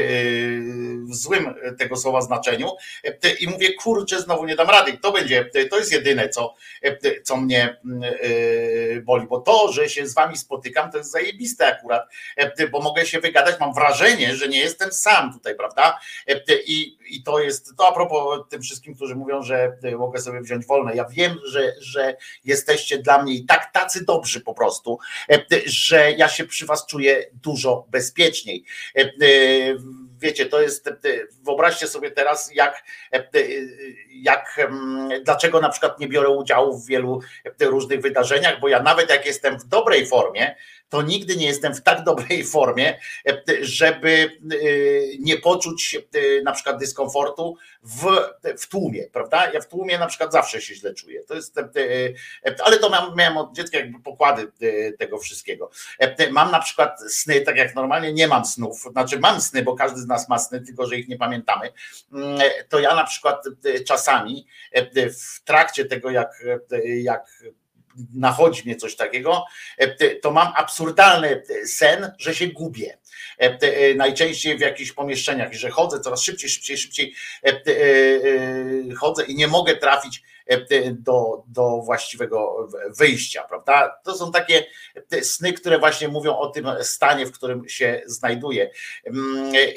w 1.11 1.15
złym 1.15 1.55
tego 1.79 1.97
słowa 1.97 2.21
znaczeniu 2.21 2.71
e, 3.05 3.31
i 3.31 3.49
mówię, 3.49 3.75
kurczę, 3.75 4.21
znowu 4.21 4.47
nie 4.47 4.57
dam 4.57 4.71
rady. 4.71 4.99
To 4.99 5.13
będzie, 5.13 5.51
to 5.71 5.79
jest 5.79 5.93
jedyne, 5.93 6.29
co, 6.29 6.55
co 7.25 7.37
mnie 7.37 7.77
boli, 9.03 9.27
bo 9.27 9.41
to, 9.41 9.73
że 9.73 9.89
się 9.89 10.07
z 10.07 10.15
wami 10.15 10.37
spotykam, 10.37 10.91
to 10.91 10.99
jest 10.99 11.11
zajebiste 11.11 11.67
akurat, 11.67 12.03
bo 12.71 12.81
mogę 12.81 13.07
się 13.07 13.21
wygadać, 13.21 13.61
mam 13.61 13.75
wrażenie, 13.75 14.37
że 14.37 14.49
nie 14.49 14.59
jestem 14.59 14.93
sam 14.93 15.33
tutaj, 15.33 15.55
prawda? 15.55 15.99
I, 16.67 16.99
i 17.11 17.23
to 17.23 17.41
jest, 17.41 17.73
to 17.79 17.89
a 17.89 17.93
propos 17.93 18.41
tym 18.49 18.63
wszystkim, 18.63 18.95
którzy 18.95 19.15
mówią, 19.15 19.43
że 19.43 19.77
mogę 19.99 20.21
sobie 20.21 20.41
wziąć 20.41 20.67
wolne. 20.67 20.97
Ja 20.97 21.05
wiem, 21.05 21.39
że, 21.45 21.73
że 21.81 22.17
jesteście 22.45 22.99
dla 22.99 23.23
mnie 23.23 23.35
i 23.35 23.47
tak 23.47 23.73
tacy 23.73 24.05
dobrzy 24.05 24.41
po 24.41 24.55
prostu, 24.55 24.99
że 25.85 26.13
ja 26.13 26.29
się 26.29 26.45
przy 26.45 26.67
was 26.67 26.87
czuję 26.87 27.31
dużo 27.43 27.87
bezpieczniej. 27.89 28.65
Wiecie, 30.19 30.47
to 30.47 30.61
jest, 30.61 30.91
wyobraźcie 31.43 31.87
sobie 31.87 32.11
teraz, 32.11 32.55
jak, 32.55 32.85
jak, 34.09 34.69
dlaczego 35.25 35.61
na 35.61 35.69
przykład 35.69 36.01
nie 36.01 36.09
biorę 36.09 36.29
udziału 36.29 36.79
w 36.79 36.87
wielu 36.87 37.21
różnych 37.61 38.01
wydarzeniach, 38.01 38.61
bo 38.61 38.69
ja 38.69 38.83
nawet 38.83 39.11
jak 39.11 39.27
jestem 39.27 39.59
w 39.59 39.65
dobrej 39.65 40.07
formie, 40.07 40.55
to 40.89 41.03
nigdy 41.03 41.37
nie 41.37 41.47
jestem 41.47 41.75
w 41.75 41.83
tak 41.83 42.05
dobrej 42.05 42.45
formie, 42.55 42.99
żeby 43.61 44.39
nie 45.21 45.37
poczuć 45.37 45.99
na 46.45 46.53
przykład 46.53 46.79
dyskomfortu 46.79 47.57
w, 47.83 48.07
w 48.59 48.69
tłumie, 48.69 49.03
prawda? 49.13 49.53
Ja 49.53 49.61
w 49.61 49.69
tłumie 49.69 49.99
na 49.99 50.07
przykład 50.07 50.33
zawsze 50.33 50.61
się 50.61 50.75
źle 50.75 50.95
czuję. 50.95 51.25
To 51.25 51.35
jest, 51.35 51.55
ale 52.65 52.79
to 52.79 53.15
miałem, 53.17 53.37
od 53.37 53.57
dziecka 53.57 53.79
jakby 53.79 54.01
pokłady 54.01 54.53
tego 54.99 55.19
wszystkiego. 55.19 55.71
Mam 56.31 56.51
na 56.51 56.61
przykład 56.61 57.01
sny, 57.13 57.41
tak 57.41 57.57
jak 57.57 57.75
normalnie 57.75 58.13
nie 58.13 58.29
mam 58.29 58.45
snów, 58.45 58.83
znaczy 58.93 59.19
mam 59.19 59.41
sny, 59.41 59.63
bo 59.63 59.75
każdy 59.75 60.01
z 60.01 60.07
nas 60.07 60.29
ma 60.29 60.39
sny, 60.39 60.61
tylko 60.61 60.87
że 60.87 60.97
ich 60.97 61.09
nie 61.09 61.19
pamiętamy. 61.19 61.73
To 62.69 62.81
ja 62.81 62.95
na 62.95 63.05
przykład 63.05 63.45
czasami 63.87 64.47
w 64.95 65.45
trakcie 65.45 65.85
tego, 65.85 66.11
jak, 66.11 66.45
jak 67.03 67.43
nachodzi 68.15 68.63
mnie 68.65 68.77
coś 68.77 68.97
takiego, 68.97 69.45
to 70.23 70.31
mam 70.31 70.53
absurdalny 70.57 71.43
sen, 71.67 72.13
że 72.19 72.35
się 72.35 72.47
gubię. 72.47 72.99
Najczęściej 73.97 74.59
w 74.59 74.61
jakichś 74.61 74.93
pomieszczeniach, 74.93 75.53
że 75.53 75.71
chodzę 75.71 76.01
coraz 76.01 76.23
szybciej, 76.23 76.51
szybciej, 76.51 76.79
szybciej 76.79 77.15
chodzę 78.99 79.25
i 79.25 79.35
nie 79.35 79.49
mogę 79.49 79.77
trafić 79.77 80.23
do, 80.93 81.43
do 81.47 81.83
właściwego 81.85 82.69
wyjścia, 82.99 83.43
prawda? 83.43 84.01
To 84.05 84.15
są 84.15 84.33
takie 84.33 84.67
sny, 85.23 85.53
które 85.53 85.79
właśnie 85.79 86.09
mówią 86.09 86.37
o 86.37 86.47
tym 86.47 86.67
stanie, 86.83 87.27
w 87.27 87.33
którym 87.33 87.69
się 87.69 88.03
znajduję. 88.07 88.71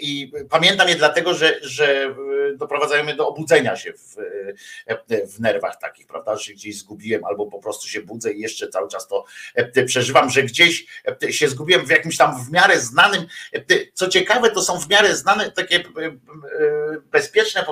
I 0.01 0.31
pamiętam 0.49 0.89
je 0.89 0.95
dlatego, 0.95 1.33
że, 1.33 1.59
że 1.61 2.15
doprowadzają 2.57 3.03
mnie 3.03 3.15
do 3.15 3.27
obudzenia 3.27 3.75
się 3.75 3.93
w, 3.93 4.15
w 5.35 5.39
nerwach 5.39 5.79
takich, 5.79 6.07
prawda? 6.07 6.35
Że 6.35 6.53
gdzieś 6.53 6.77
zgubiłem 6.77 7.25
albo 7.25 7.45
po 7.45 7.59
prostu 7.59 7.87
się 7.87 8.01
budzę 8.01 8.33
i 8.33 8.39
jeszcze 8.39 8.67
cały 8.67 8.89
czas 8.89 9.07
to 9.07 9.25
przeżywam, 9.85 10.29
że 10.29 10.43
gdzieś 10.43 10.85
się 11.29 11.47
zgubiłem 11.47 11.85
w 11.85 11.89
jakimś 11.89 12.17
tam 12.17 12.45
w 12.45 12.51
miarę 12.51 12.79
znanym. 12.79 13.25
Co 13.93 14.07
ciekawe, 14.07 14.51
to 14.51 14.61
są 14.61 14.79
w 14.79 14.89
miarę 14.89 15.15
znane 15.15 15.51
takie 15.51 15.83
bezpieczne 17.11 17.65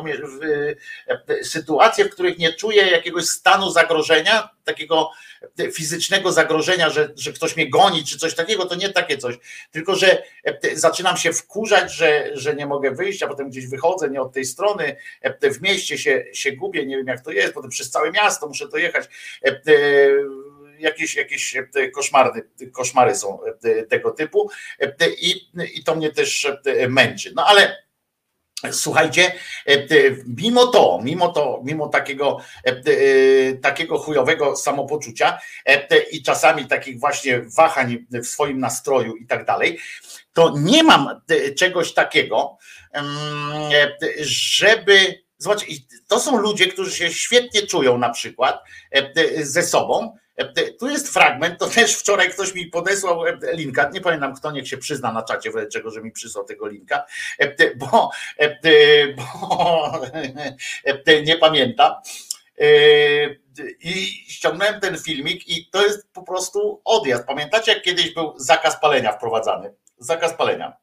sytuacje, 1.44 2.06
w 2.06 2.10
których 2.10 2.38
nie 2.38 2.54
czuję 2.54 2.84
jakiegoś 2.88 3.26
stanu 3.26 3.72
zagrożenia, 3.72 4.50
takiego 4.64 5.12
fizycznego 5.74 6.32
zagrożenia, 6.32 6.90
że, 6.90 7.14
że 7.16 7.34
ktoś 7.34 7.56
mnie 7.56 7.70
goni, 7.70 8.04
czy 8.04 8.18
coś 8.18 8.36
takiego, 8.36 8.66
to 8.66 8.76
nie 8.76 8.90
takie 8.90 9.18
coś, 9.18 9.36
tylko 9.72 9.96
że 9.96 10.24
zaczynam 10.74 11.18
się 11.18 11.34
wkurzać, 11.34 11.94
że, 11.94 12.30
że 12.34 12.56
nie 12.56 12.66
mogę 12.66 12.92
wyjść, 12.92 13.24
a 13.24 13.28
potem 13.28 13.50
gdzieś 13.50 13.68
wychodzę, 13.68 14.10
nie 14.10 14.22
od 14.22 14.34
tej 14.34 14.46
strony, 14.46 14.96
w 15.44 15.62
mieście 15.62 15.98
się, 15.98 16.26
się 16.34 16.52
gubię, 16.52 16.86
nie 16.86 16.98
wiem 16.98 17.08
jak 17.08 17.22
to 17.22 17.32
jest, 17.32 17.54
potem 17.54 17.70
przez 17.70 17.90
całe 17.90 18.12
miasto 18.12 18.48
muszę 18.48 18.68
dojechać. 18.68 19.10
Jakieś, 20.80 21.16
jakieś 21.16 21.56
koszmary, 21.94 22.50
koszmary 22.72 23.16
są 23.16 23.40
tego 23.90 24.12
typu 24.12 24.50
i, 25.22 25.50
i 25.74 25.84
to 25.84 25.96
mnie 25.96 26.12
też 26.12 26.48
męczy. 26.90 27.34
No 27.36 27.46
ale 27.46 27.88
Słuchajcie, 28.72 29.34
mimo 30.26 30.68
to, 30.68 31.00
mimo 31.04 31.30
to, 31.30 31.62
mimo 31.64 31.88
takiego, 31.88 32.38
takiego 33.62 33.98
chujowego 33.98 34.56
samopoczucia 34.56 35.40
i 36.12 36.24
czasami 36.24 36.66
takich 36.66 37.00
właśnie 37.00 37.42
wahań 37.58 38.06
w 38.12 38.28
swoim 38.28 38.60
nastroju 38.60 39.16
i 39.16 39.28
tak 39.28 39.46
dalej, 39.46 39.80
to 40.34 40.54
nie 40.58 40.84
mam 40.84 41.22
czegoś 41.58 41.94
takiego, 41.94 42.58
żeby. 44.20 45.24
Zobacz, 45.38 45.66
to 46.08 46.20
są 46.20 46.38
ludzie, 46.38 46.68
którzy 46.68 46.92
się 46.92 47.14
świetnie 47.14 47.62
czują 47.62 47.98
na 47.98 48.10
przykład 48.10 48.64
ze 49.38 49.64
sobą, 49.64 50.18
tu 50.80 50.90
jest 50.90 51.14
fragment, 51.14 51.60
to 51.60 51.68
też 51.68 51.96
wczoraj 51.96 52.30
ktoś 52.30 52.54
mi 52.54 52.66
podesłał 52.66 53.24
linka, 53.54 53.90
nie 53.94 54.02
pamiętam 54.02 54.36
kto, 54.36 54.52
niech 54.52 54.68
się 54.68 54.78
przyzna 54.78 55.12
na 55.12 55.24
czacie, 55.24 55.52
czego, 55.72 55.92
że 55.92 56.02
mi 56.02 56.12
przysłał 56.12 56.46
tego 56.46 56.68
linka, 56.68 57.06
bo, 57.76 58.12
bo 59.18 60.02
nie 61.26 61.38
pamiętam. 61.38 61.94
I 63.80 64.06
ściągnąłem 64.28 64.80
ten 64.80 64.98
filmik 64.98 65.50
i 65.50 65.70
to 65.70 65.84
jest 65.84 66.12
po 66.14 66.24
prostu 66.24 66.82
odjazd. 66.86 67.26
Pamiętacie, 67.26 67.74
jak 67.74 67.84
kiedyś 67.84 68.14
był 68.14 68.34
zakaz 68.38 68.82
palenia 68.82 69.12
wprowadzany? 69.12 69.74
Zakaz 69.98 70.34
palenia. 70.34 70.78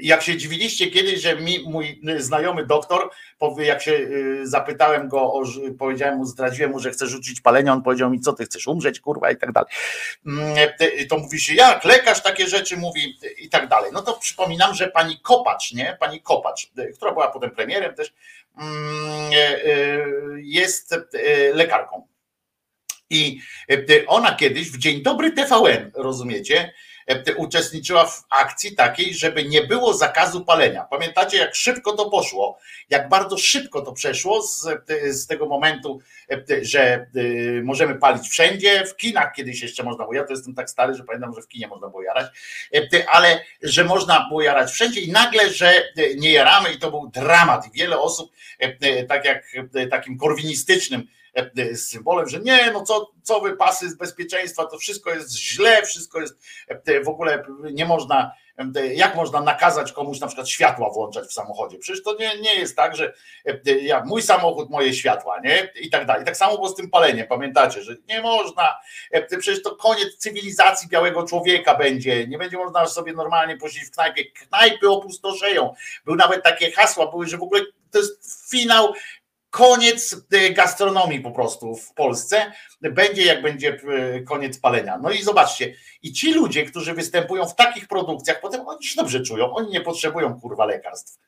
Jak 0.00 0.22
się 0.22 0.36
dziwiliście 0.36 0.90
kiedyś, 0.90 1.20
że 1.20 1.36
mi 1.36 1.58
mój 1.66 2.00
znajomy 2.16 2.66
doktor, 2.66 3.10
jak 3.58 3.82
się 3.82 4.08
zapytałem 4.42 5.08
go, 5.08 5.32
powiedziałem 5.78 6.18
mu, 6.18 6.24
zdradziłem 6.24 6.70
mu, 6.70 6.80
że 6.80 6.90
chcę 6.90 7.06
rzucić 7.06 7.40
palenie, 7.40 7.72
on 7.72 7.82
powiedział 7.82 8.10
mi, 8.10 8.20
co 8.20 8.32
ty 8.32 8.44
chcesz 8.44 8.66
umrzeć, 8.66 9.00
kurwa 9.00 9.30
i 9.30 9.36
tak 9.36 9.52
dalej. 9.52 9.70
To 11.08 11.18
mówi 11.18 11.40
się, 11.40 11.54
jak 11.54 11.84
lekarz 11.84 12.22
takie 12.22 12.46
rzeczy 12.46 12.76
mówi 12.76 13.18
i 13.38 13.48
tak 13.48 13.68
dalej. 13.68 13.90
No 13.94 14.02
to 14.02 14.18
przypominam, 14.18 14.74
że 14.74 14.88
pani 14.88 15.20
Kopacz, 15.20 15.72
nie? 15.72 15.96
Pani 16.00 16.20
Kopacz, 16.20 16.70
która 16.96 17.12
była 17.12 17.30
potem 17.30 17.50
premierem 17.50 17.94
też, 17.94 18.12
jest 20.36 20.94
lekarką. 21.52 22.06
I 23.10 23.40
ona 24.06 24.34
kiedyś 24.34 24.70
w 24.70 24.78
Dzień 24.78 25.02
Dobry 25.02 25.32
TVN, 25.32 25.90
rozumiecie, 25.94 26.72
uczestniczyła 27.36 28.06
w 28.06 28.24
akcji 28.30 28.74
takiej, 28.74 29.14
żeby 29.14 29.44
nie 29.44 29.62
było 29.62 29.94
zakazu 29.94 30.44
palenia. 30.44 30.84
Pamiętacie, 30.84 31.36
jak 31.36 31.54
szybko 31.54 31.92
to 31.92 32.10
poszło, 32.10 32.58
jak 32.90 33.08
bardzo 33.08 33.38
szybko 33.38 33.80
to 33.80 33.92
przeszło 33.92 34.42
z, 34.42 34.66
z 35.10 35.26
tego 35.26 35.46
momentu, 35.46 36.00
że 36.62 37.06
możemy 37.62 37.94
palić 37.94 38.28
wszędzie, 38.28 38.86
w 38.86 38.96
kinach 38.96 39.32
kiedyś 39.34 39.62
jeszcze 39.62 39.82
można 39.82 40.04
było, 40.04 40.14
ja 40.14 40.24
to 40.24 40.32
jestem 40.32 40.54
tak 40.54 40.70
stary, 40.70 40.94
że 40.94 41.04
pamiętam, 41.04 41.34
że 41.34 41.42
w 41.42 41.48
kinie 41.48 41.68
można 41.68 41.88
było 41.88 42.02
jarać, 42.02 42.26
ale 43.06 43.44
że 43.62 43.84
można 43.84 44.26
było 44.28 44.42
jarać 44.42 44.70
wszędzie 44.70 45.00
i 45.00 45.12
nagle, 45.12 45.52
że 45.52 45.74
nie 46.16 46.32
jaramy 46.32 46.72
i 46.72 46.78
to 46.78 46.90
był 46.90 47.10
dramat. 47.14 47.66
I 47.66 47.78
wiele 47.78 47.98
osób, 47.98 48.32
tak 49.08 49.24
jak 49.24 49.44
takim 49.90 50.18
korwinistycznym 50.18 51.08
symbolem, 51.74 52.28
że 52.28 52.40
nie, 52.40 52.70
no 52.72 52.82
co, 52.82 53.10
co 53.22 53.40
wy 53.40 53.56
pasy 53.56 53.90
z 53.90 53.94
bezpieczeństwa, 53.94 54.66
to 54.66 54.78
wszystko 54.78 55.10
jest 55.10 55.38
źle, 55.38 55.82
wszystko 55.82 56.20
jest 56.20 56.38
w 57.04 57.08
ogóle 57.08 57.42
nie 57.72 57.86
można, 57.86 58.32
jak 58.94 59.16
można 59.16 59.40
nakazać 59.40 59.92
komuś 59.92 60.20
na 60.20 60.26
przykład 60.26 60.48
światła 60.48 60.90
włączać 60.90 61.28
w 61.28 61.32
samochodzie? 61.32 61.78
Przecież 61.78 62.02
to 62.02 62.16
nie, 62.16 62.40
nie 62.40 62.54
jest 62.54 62.76
tak, 62.76 62.96
że 62.96 63.12
ja, 63.82 64.04
mój 64.04 64.22
samochód, 64.22 64.70
moje 64.70 64.94
światła, 64.94 65.40
nie? 65.40 65.72
I 65.80 65.90
tak 65.90 66.06
dalej. 66.06 66.24
Tak 66.24 66.36
samo 66.36 66.54
było 66.54 66.68
z 66.68 66.74
tym 66.74 66.90
paleniem, 66.90 67.26
pamiętacie, 67.26 67.82
że 67.82 67.96
nie 68.08 68.22
można, 68.22 68.74
przecież 69.28 69.62
to 69.62 69.76
koniec 69.76 70.16
cywilizacji 70.16 70.88
białego 70.88 71.22
człowieka 71.22 71.74
będzie, 71.74 72.26
nie 72.28 72.38
będzie 72.38 72.56
można 72.56 72.86
sobie 72.86 73.12
normalnie 73.12 73.56
posiedzieć 73.56 73.88
w 73.88 73.92
knajpie, 73.92 74.24
knajpy 74.24 74.90
opustoszeją. 74.90 75.74
Były 76.04 76.16
nawet 76.16 76.42
takie 76.42 76.72
hasła, 76.72 77.10
były, 77.10 77.26
że 77.26 77.38
w 77.38 77.42
ogóle 77.42 77.60
to 77.90 77.98
jest 77.98 78.50
finał 78.50 78.94
koniec 79.54 80.16
gastronomii 80.50 81.20
po 81.20 81.30
prostu 81.30 81.76
w 81.76 81.94
Polsce. 81.94 82.52
Będzie 82.80 83.24
jak 83.24 83.42
będzie 83.42 83.80
koniec 84.26 84.58
palenia. 84.58 84.98
No 84.98 85.10
i 85.10 85.22
zobaczcie, 85.22 85.74
i 86.02 86.12
ci 86.12 86.34
ludzie, 86.34 86.64
którzy 86.64 86.94
występują 86.94 87.46
w 87.46 87.54
takich 87.54 87.88
produkcjach, 87.88 88.40
potem 88.40 88.68
oni 88.68 88.84
się 88.84 88.96
dobrze 88.96 89.20
czują, 89.20 89.54
oni 89.54 89.70
nie 89.70 89.80
potrzebują 89.80 90.40
kurwa 90.40 90.64
lekarstw. 90.64 91.18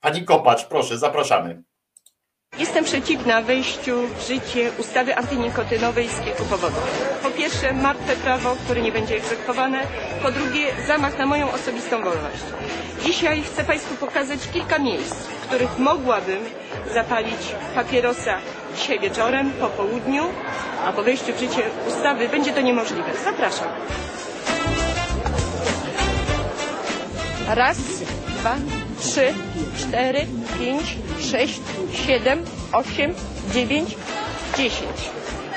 Pani 0.00 0.24
Kopacz, 0.24 0.64
proszę, 0.64 0.98
zapraszamy. 0.98 1.62
Jestem 2.58 2.84
przeciwna 2.84 3.42
wejściu 3.42 4.02
w 4.18 4.28
życie 4.28 4.70
ustawy 4.78 5.16
antynikotynowej 5.16 6.08
z 6.08 6.20
kilku 6.20 6.44
powodów. 6.44 7.18
Po 7.22 7.30
pierwsze, 7.30 7.72
martwe 7.72 8.16
prawo, 8.16 8.56
które 8.64 8.80
nie 8.82 8.92
będzie 8.92 9.16
egzekwowane. 9.16 9.80
Po 10.22 10.30
drugie, 10.30 10.66
zamach 10.86 11.18
na 11.18 11.26
moją 11.26 11.52
osobistą 11.52 12.02
wolność. 12.02 12.42
Dzisiaj 13.04 13.42
chcę 13.42 13.64
Państwu 13.64 13.94
pokazać 13.96 14.40
kilka 14.52 14.78
miejsc, 14.78 15.14
w 15.14 15.46
których 15.46 15.78
mogłabym 15.78 16.38
zapalić 16.94 17.54
papierosa 17.74 18.38
dzisiaj 18.76 19.00
wieczorem, 19.00 19.50
po 19.50 19.66
południu, 19.66 20.24
a 20.86 20.92
po 20.92 21.02
wejściu 21.02 21.32
w 21.32 21.38
życie 21.38 21.62
ustawy 21.88 22.28
będzie 22.28 22.52
to 22.52 22.60
niemożliwe. 22.60 23.10
Zapraszam. 23.24 23.68
Raz, 27.48 27.78
dwa, 28.28 28.56
trzy, 29.00 29.34
cztery, 29.78 30.26
pięć, 30.58 30.96
sześć, 31.30 31.60
siedem, 32.06 32.44
osiem, 32.72 33.14
dziewięć, 33.54 33.96
dziesięć. 34.56 34.96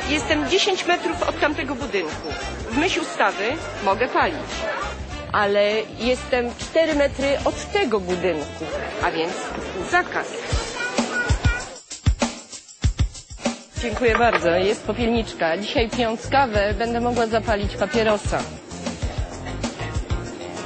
Jestem 0.09 0.49
10 0.49 0.85
metrów 0.85 1.23
od 1.29 1.39
tamtego 1.39 1.75
budynku. 1.75 2.27
W 2.71 2.77
myśl 2.77 2.99
ustawy 3.01 3.43
mogę 3.85 4.07
palić, 4.07 4.51
ale 5.31 5.71
jestem 5.99 6.49
4 6.57 6.95
metry 6.95 7.27
od 7.45 7.71
tego 7.71 7.99
budynku, 7.99 8.65
a 9.03 9.11
więc 9.11 9.33
zakaz. 9.91 10.27
Dziękuję 13.81 14.17
bardzo. 14.17 14.49
Jest 14.49 14.83
popielniczka. 14.83 15.57
Dzisiaj 15.57 15.89
pijąc 15.89 16.27
kawę 16.27 16.73
będę 16.77 17.01
mogła 17.01 17.27
zapalić 17.27 17.75
papierosa. 17.75 18.39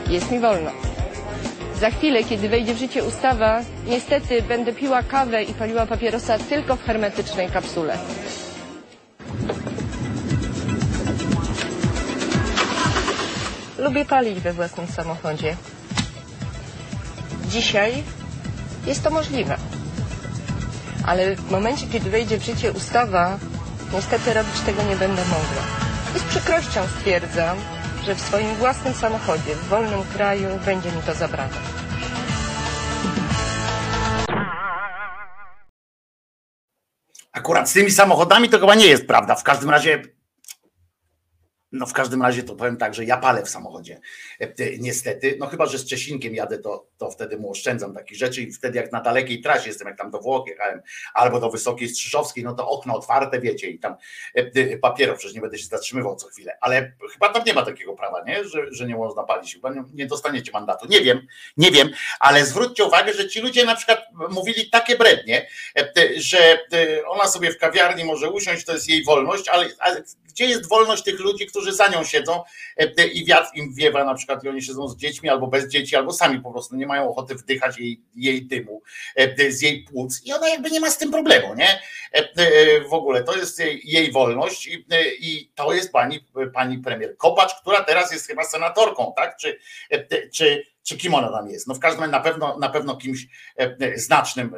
Jest 0.09 0.31
mi 0.31 0.39
wolno. 0.39 0.90
Za 1.81 1.89
chwilę, 1.91 2.23
kiedy 2.23 2.49
wejdzie 2.49 2.73
w 2.73 2.77
życie 2.77 3.03
ustawa, 3.03 3.61
niestety 3.87 4.41
będę 4.41 4.73
piła 4.73 5.03
kawę 5.03 5.43
i 5.43 5.53
paliła 5.53 5.85
papierosa 5.85 6.37
tylko 6.39 6.75
w 6.75 6.83
hermetycznej 6.83 7.49
kapsule. 7.49 7.97
Lubię 13.79 14.05
palić 14.05 14.39
we 14.39 14.53
własnym 14.53 14.87
samochodzie. 14.87 15.55
Dzisiaj 17.49 18.03
jest 18.87 19.03
to 19.03 19.09
możliwe. 19.09 19.57
Ale 21.05 21.35
w 21.35 21.51
momencie, 21.51 21.87
kiedy 21.87 22.09
wejdzie 22.09 22.37
w 22.37 22.43
życie 22.45 22.71
ustawa, 22.71 23.39
niestety 23.93 24.33
robić 24.33 24.59
tego 24.65 24.83
nie 24.83 24.95
będę 24.95 25.21
mogła. 25.25 25.63
I 26.15 26.19
z 26.19 26.23
przykrością 26.23 26.81
stwierdzam, 26.99 27.57
że 28.05 28.15
w 28.15 28.21
swoim 28.21 28.55
własnym 28.55 28.93
samochodzie, 28.93 29.55
w 29.55 29.67
wolnym 29.67 30.03
kraju 30.03 30.49
będzie 30.65 30.91
mi 30.91 31.01
to 31.01 31.13
zabrane. 31.13 31.53
Akurat 37.31 37.69
z 37.69 37.73
tymi 37.73 37.91
samochodami 37.91 38.49
to 38.49 38.59
chyba 38.59 38.75
nie 38.75 38.87
jest 38.87 39.07
prawda. 39.07 39.35
W 39.35 39.43
każdym 39.43 39.69
razie 39.69 40.01
no 41.71 41.85
w 41.85 41.93
każdym 41.93 42.21
razie 42.21 42.43
to 42.43 42.55
powiem 42.55 42.77
tak, 42.77 42.93
że 42.93 43.05
ja 43.05 43.17
palę 43.17 43.43
w 43.43 43.49
samochodzie. 43.49 43.99
E, 44.39 44.47
niestety, 44.79 45.35
no 45.39 45.47
chyba, 45.47 45.65
że 45.65 45.77
z 45.77 45.85
Czesinkiem 45.85 46.35
jadę, 46.35 46.57
to, 46.57 46.87
to 46.97 47.11
wtedy 47.11 47.37
mu 47.37 47.51
oszczędzam 47.51 47.93
takich 47.93 48.17
rzeczy 48.17 48.41
i 48.41 48.53
wtedy 48.53 48.77
jak 48.77 48.91
na 48.91 49.01
dalekiej 49.01 49.41
trasie 49.41 49.67
jestem, 49.67 49.87
jak 49.87 49.97
tam 49.97 50.11
do 50.11 50.19
Włoch 50.19 50.47
jechałem, 50.47 50.81
albo 51.13 51.39
do 51.39 51.49
Wysokiej 51.49 51.89
Strzyżowskiej, 51.89 52.43
no 52.43 52.53
to 52.53 52.69
okno 52.69 52.95
otwarte, 52.95 53.39
wiecie, 53.39 53.69
i 53.69 53.79
tam 53.79 53.95
e, 54.35 54.77
papierów, 54.77 55.17
przecież 55.17 55.35
nie 55.35 55.41
będę 55.41 55.57
się 55.57 55.65
zatrzymywał 55.65 56.15
co 56.15 56.27
chwilę, 56.27 56.57
ale 56.61 56.93
chyba 57.13 57.29
tam 57.29 57.43
nie 57.45 57.53
ma 57.53 57.65
takiego 57.65 57.93
prawa, 57.93 58.23
nie? 58.23 58.43
Że, 58.43 58.65
że 58.71 58.87
nie 58.87 58.95
można 58.95 59.23
palić, 59.23 59.53
chyba 59.53 59.73
nie, 59.73 59.83
nie 59.93 60.05
dostaniecie 60.05 60.51
mandatu. 60.51 60.87
Nie 60.89 61.01
wiem, 61.01 61.27
nie 61.57 61.71
wiem, 61.71 61.89
ale 62.19 62.45
zwróćcie 62.45 62.85
uwagę, 62.85 63.13
że 63.13 63.27
ci 63.27 63.41
ludzie 63.41 63.65
na 63.65 63.75
przykład 63.75 63.99
mówili 64.29 64.69
takie 64.69 64.97
brednie, 64.97 65.47
e, 65.77 65.91
że 66.17 66.59
ona 67.07 67.27
sobie 67.27 67.51
w 67.51 67.57
kawiarni 67.57 68.05
może 68.05 68.29
usiąść, 68.29 68.65
to 68.65 68.73
jest 68.73 68.89
jej 68.89 69.03
wolność, 69.03 69.47
ale 69.47 69.69
gdzie 70.31 70.45
jest 70.45 70.69
wolność 70.69 71.03
tych 71.03 71.19
ludzi, 71.19 71.45
którzy 71.45 71.60
za 71.69 71.87
nią 71.87 72.03
siedzą 72.03 72.43
e, 72.77 73.07
i 73.07 73.25
wiatr 73.25 73.49
im 73.55 73.73
wiewa 73.73 74.03
na 74.03 74.15
przykład 74.15 74.43
i 74.43 74.49
oni 74.49 74.61
siedzą 74.61 74.87
z 74.87 74.97
dziećmi 74.97 75.29
albo 75.29 75.47
bez 75.47 75.67
dzieci, 75.67 75.95
albo 75.95 76.13
sami 76.13 76.39
po 76.39 76.51
prostu 76.51 76.75
nie 76.75 76.87
mają 76.87 77.09
ochoty 77.09 77.35
wdychać 77.35 77.79
jej, 77.79 78.01
jej 78.15 78.45
dymu 78.45 78.81
e, 79.15 79.51
z 79.51 79.61
jej 79.61 79.83
płuc 79.83 80.21
i 80.25 80.33
ona 80.33 80.49
jakby 80.49 80.71
nie 80.71 80.79
ma 80.79 80.89
z 80.89 80.97
tym 80.97 81.11
problemu, 81.11 81.55
nie? 81.55 81.81
E, 82.11 82.81
w 82.89 82.93
ogóle 82.93 83.23
to 83.23 83.37
jest 83.37 83.59
jej, 83.59 83.81
jej 83.83 84.11
wolność 84.11 84.67
i, 84.67 84.85
i 85.19 85.51
to 85.55 85.73
jest 85.73 85.91
pani, 85.91 86.25
pani 86.53 86.77
premier 86.77 87.17
Kopacz, 87.17 87.61
która 87.61 87.83
teraz 87.83 88.11
jest 88.11 88.27
chyba 88.27 88.43
senatorką, 88.43 89.13
tak? 89.15 89.37
Czy, 89.37 89.59
czy 90.33 90.63
czy 90.83 90.97
kim 90.97 91.13
ona 91.13 91.31
tam 91.31 91.49
jest. 91.49 91.67
No 91.67 91.73
w 91.73 91.79
każdym 91.79 92.01
razie 92.01 92.11
na 92.11 92.19
pewno, 92.19 92.57
na 92.57 92.69
pewno 92.69 92.97
kimś 92.97 93.27
znacznym 93.95 94.55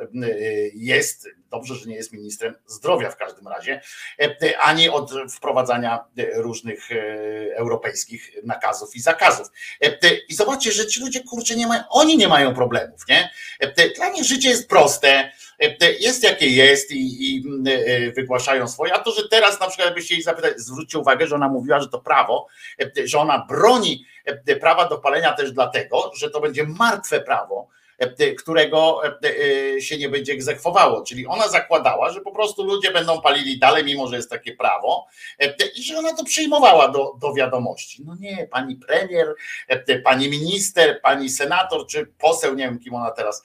jest. 0.73 1.27
Dobrze, 1.53 1.75
że 1.75 1.89
nie 1.89 1.95
jest 1.95 2.13
ministrem 2.13 2.55
zdrowia 2.65 3.09
w 3.09 3.17
każdym 3.17 3.47
razie, 3.47 3.81
ani 4.59 4.89
od 4.89 5.11
wprowadzania 5.29 6.05
różnych 6.35 6.89
europejskich 7.55 8.31
nakazów 8.43 8.95
i 8.95 8.99
zakazów. 8.99 9.47
I 10.29 10.35
zobaczcie, 10.35 10.71
że 10.71 10.87
ci 10.87 11.01
ludzie 11.01 11.23
kurczę 11.23 11.55
nie 11.55 11.67
mają, 11.67 11.83
oni 11.89 12.17
nie 12.17 12.27
mają 12.27 12.53
problemów, 12.53 13.07
nie? 13.09 13.29
Dla 13.95 14.09
nich 14.09 14.23
życie 14.23 14.49
jest 14.49 14.69
proste, 14.69 15.31
jest 15.99 16.23
jakie 16.23 16.49
jest 16.49 16.91
i, 16.91 17.35
i 17.35 17.43
wygłaszają 18.15 18.67
swoje. 18.67 18.93
A 18.93 18.99
to, 18.99 19.11
że 19.11 19.29
teraz 19.29 19.59
na 19.59 19.67
przykład 19.67 19.93
byście 19.93 20.13
jej 20.15 20.23
zapytać, 20.23 20.59
zwróćcie 20.59 20.99
uwagę, 20.99 21.27
że 21.27 21.35
ona 21.35 21.49
mówiła, 21.49 21.79
że 21.79 21.89
to 21.89 21.99
prawo, 21.99 22.47
że 23.05 23.19
ona 23.19 23.45
broni 23.49 24.05
prawa 24.59 24.89
do 24.89 24.97
palenia 24.97 25.33
też 25.33 25.51
dlatego, 25.51 26.11
że 26.15 26.29
to 26.29 26.41
będzie 26.41 26.63
martwe 26.63 27.21
prawo, 27.21 27.67
którego 28.37 29.01
się 29.79 29.97
nie 29.97 30.09
będzie 30.09 30.33
egzekwowało. 30.33 31.03
Czyli 31.03 31.27
ona 31.27 31.47
zakładała, 31.47 32.11
że 32.11 32.21
po 32.21 32.31
prostu 32.31 32.63
ludzie 32.63 32.91
będą 32.91 33.21
palili 33.21 33.59
dalej, 33.59 33.83
mimo 33.83 34.07
że 34.07 34.15
jest 34.15 34.29
takie 34.29 34.55
prawo, 34.55 35.05
i 35.75 35.83
że 35.83 35.97
ona 35.97 36.15
to 36.15 36.23
przyjmowała 36.23 36.87
do, 36.87 37.13
do 37.21 37.33
wiadomości. 37.33 38.03
No 38.05 38.15
nie, 38.19 38.47
pani 38.51 38.75
premier, 38.75 39.27
pani 40.03 40.29
minister, 40.29 41.01
pani 41.01 41.29
senator, 41.29 41.87
czy 41.87 42.05
poseł, 42.05 42.55
nie 42.55 42.63
wiem 42.63 42.79
kim 42.79 42.95
ona 42.95 43.11
teraz 43.11 43.43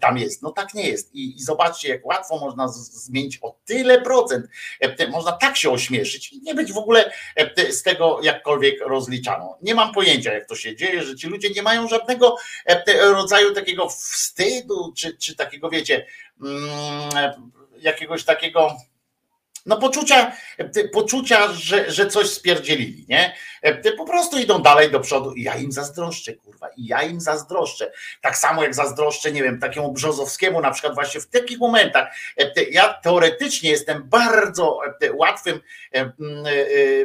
tam 0.00 0.18
jest. 0.18 0.42
No 0.42 0.50
tak 0.50 0.74
nie 0.74 0.88
jest. 0.88 1.14
I, 1.14 1.36
i 1.36 1.42
zobaczcie, 1.42 1.88
jak 1.88 2.06
łatwo 2.06 2.38
można 2.38 2.68
zmienić 2.68 3.38
o 3.42 3.56
tyle 3.64 4.00
procent. 4.00 4.46
Można 5.10 5.32
tak 5.32 5.56
się 5.56 5.70
ośmieszyć 5.70 6.32
i 6.32 6.40
nie 6.42 6.54
być 6.54 6.72
w 6.72 6.78
ogóle 6.78 7.12
z 7.70 7.82
tego 7.82 8.20
jakkolwiek 8.22 8.80
rozliczano. 8.86 9.58
Nie 9.62 9.74
mam 9.74 9.92
pojęcia, 9.92 10.32
jak 10.32 10.48
to 10.48 10.56
się 10.56 10.76
dzieje, 10.76 11.02
że 11.02 11.16
ci 11.16 11.26
ludzie 11.26 11.50
nie 11.50 11.62
mają 11.62 11.88
żadnego 11.88 12.36
rodzaju 13.00 13.54
takiego 13.54 13.73
wstydu, 13.88 14.92
czy, 14.96 15.16
czy 15.16 15.36
takiego, 15.36 15.70
wiecie, 15.70 16.06
jakiegoś 17.78 18.24
takiego 18.24 18.76
no 19.66 19.76
poczucia, 19.76 20.36
poczucia 20.92 21.52
że, 21.52 21.90
że 21.90 22.06
coś 22.06 22.30
spierdzielili, 22.30 23.06
nie? 23.08 23.36
Po 23.96 24.04
prostu 24.04 24.38
idą 24.38 24.62
dalej 24.62 24.90
do 24.90 25.00
przodu 25.00 25.32
i 25.32 25.42
ja 25.42 25.54
im 25.54 25.72
zazdroszczę, 25.72 26.34
kurwa, 26.34 26.68
i 26.76 26.86
ja 26.86 27.02
im 27.02 27.20
zazdroszczę. 27.20 27.92
Tak 28.20 28.38
samo 28.38 28.62
jak 28.62 28.74
zazdroszczę, 28.74 29.32
nie 29.32 29.42
wiem, 29.42 29.60
takiemu 29.60 29.92
Brzozowskiemu 29.92 30.60
na 30.60 30.70
przykład 30.70 30.94
właśnie 30.94 31.20
w 31.20 31.26
takich 31.26 31.58
momentach. 31.58 32.14
Ja 32.70 32.94
teoretycznie 32.94 33.70
jestem 33.70 34.08
bardzo 34.08 34.80
łatwym 35.12 35.60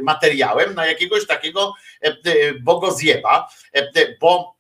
materiałem 0.01 0.75
na 0.75 0.85
jakiegoś 0.85 1.27
takiego 1.27 1.73
bogozjeba, 2.61 3.49
bo 4.19 4.58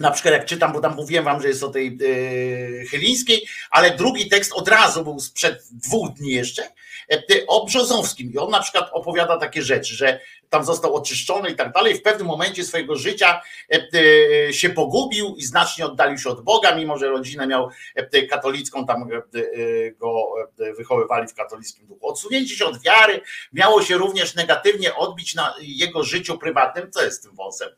na 0.00 0.10
przykład 0.10 0.34
jak 0.34 0.46
czytam, 0.46 0.72
bo 0.72 0.80
tam 0.80 0.94
mówiłem 0.94 1.24
wam, 1.24 1.42
że 1.42 1.48
jest 1.48 1.62
o 1.62 1.70
tej 1.70 1.96
yy, 1.96 2.86
Chylińskiej, 2.90 3.46
ale 3.70 3.96
drugi 3.96 4.28
tekst 4.28 4.52
od 4.52 4.68
razu 4.68 5.04
był 5.04 5.20
sprzed 5.20 5.62
dwóch 5.72 6.12
dni 6.12 6.32
jeszcze, 6.32 6.62
o 7.46 7.66
Brzozowskim 7.66 8.32
i 8.32 8.38
on 8.38 8.50
na 8.50 8.60
przykład 8.60 8.90
opowiada 8.92 9.36
takie 9.36 9.62
rzeczy, 9.62 9.94
że 9.94 10.20
tam 10.50 10.64
został 10.64 10.94
oczyszczony 10.94 11.50
i 11.50 11.56
tak 11.56 11.72
dalej. 11.72 11.94
W 11.94 12.02
pewnym 12.02 12.26
momencie 12.26 12.64
swojego 12.64 12.96
życia 12.96 13.42
się 14.50 14.70
pogubił 14.70 15.34
i 15.36 15.42
znacznie 15.42 15.86
oddalił 15.86 16.18
się 16.18 16.30
od 16.30 16.44
Boga, 16.44 16.74
mimo 16.74 16.98
że 16.98 17.08
rodzinę 17.08 17.46
miał 17.46 17.68
katolicką, 18.30 18.86
tam 18.86 19.08
go 19.98 20.34
wychowywali 20.76 21.28
w 21.28 21.34
katolickim 21.34 21.86
duchu. 21.86 22.08
Odsunięcie 22.08 22.56
się 22.56 22.64
od 22.64 22.82
wiary 22.82 23.20
miało 23.52 23.82
się 23.82 23.96
również 23.96 24.34
negatywnie 24.34 24.94
odbić 24.94 25.34
na 25.34 25.54
jego 25.60 26.02
życiu 26.02 26.38
prywatnym, 26.38 26.90
co 26.90 27.04
jest 27.04 27.22
tym 27.22 27.34
wąsem, 27.34 27.68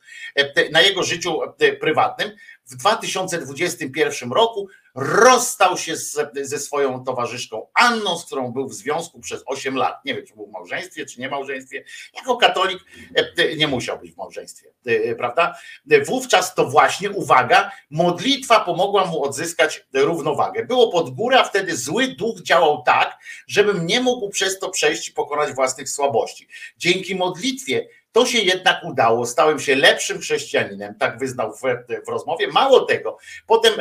na 0.73 0.81
jego 0.81 1.03
życiu 1.03 1.41
prywatnym. 1.81 2.37
W 2.67 2.77
2021 2.77 4.33
roku 4.33 4.69
rozstał 4.95 5.79
się 5.79 5.97
z, 5.97 6.19
ze 6.43 6.59
swoją 6.59 7.05
towarzyszką 7.05 7.67
Anną, 7.75 8.19
z 8.19 8.27
którą 8.27 8.53
był 8.53 8.69
w 8.69 8.75
związku 8.75 9.21
przez 9.21 9.43
8 9.47 9.77
lat. 9.77 10.05
Nie 10.05 10.15
wiem, 10.15 10.27
czy 10.27 10.35
był 10.35 10.47
w 10.47 10.51
małżeństwie, 10.51 11.07
czy 11.07 11.21
nie 11.21 11.29
małżeństwie. 11.29 11.85
Jako 12.15 12.37
katolik 12.37 12.79
e, 13.15 13.57
nie 13.57 13.69
musiał 13.69 13.99
być 13.99 14.13
w 14.13 14.17
małżeństwie, 14.17 14.73
e, 14.87 15.15
prawda? 15.15 15.59
Wówczas 16.07 16.55
to 16.55 16.65
właśnie, 16.65 17.11
uwaga, 17.11 17.71
modlitwa 17.91 18.61
pomogła 18.61 19.05
mu 19.05 19.25
odzyskać 19.25 19.87
równowagę. 19.95 20.65
Było 20.65 20.93
pod 20.93 21.11
górę, 21.11 21.41
a 21.41 21.45
wtedy 21.45 21.77
zły 21.77 22.09
duch 22.09 22.43
działał 22.43 22.83
tak, 22.83 23.19
żebym 23.47 23.87
nie 23.87 24.01
mógł 24.01 24.29
przez 24.29 24.59
to 24.59 24.71
przejść 24.71 25.09
i 25.09 25.13
pokonać 25.13 25.55
własnych 25.55 25.89
słabości. 25.89 26.49
Dzięki 26.77 27.15
modlitwie 27.15 27.89
to 28.17 28.27
się 28.27 28.39
jednak 28.39 28.85
udało. 28.85 29.27
Stałem 29.27 29.61
się 29.61 29.75
lepszym 29.75 30.21
chrześcijaninem, 30.21 30.95
tak 30.95 31.19
wyznał 31.19 31.53
w, 31.53 31.61
w, 32.07 32.09
rozmowie. 32.09 32.49
Mało 32.49 32.81
tego, 32.81 33.19
potem 33.47 33.73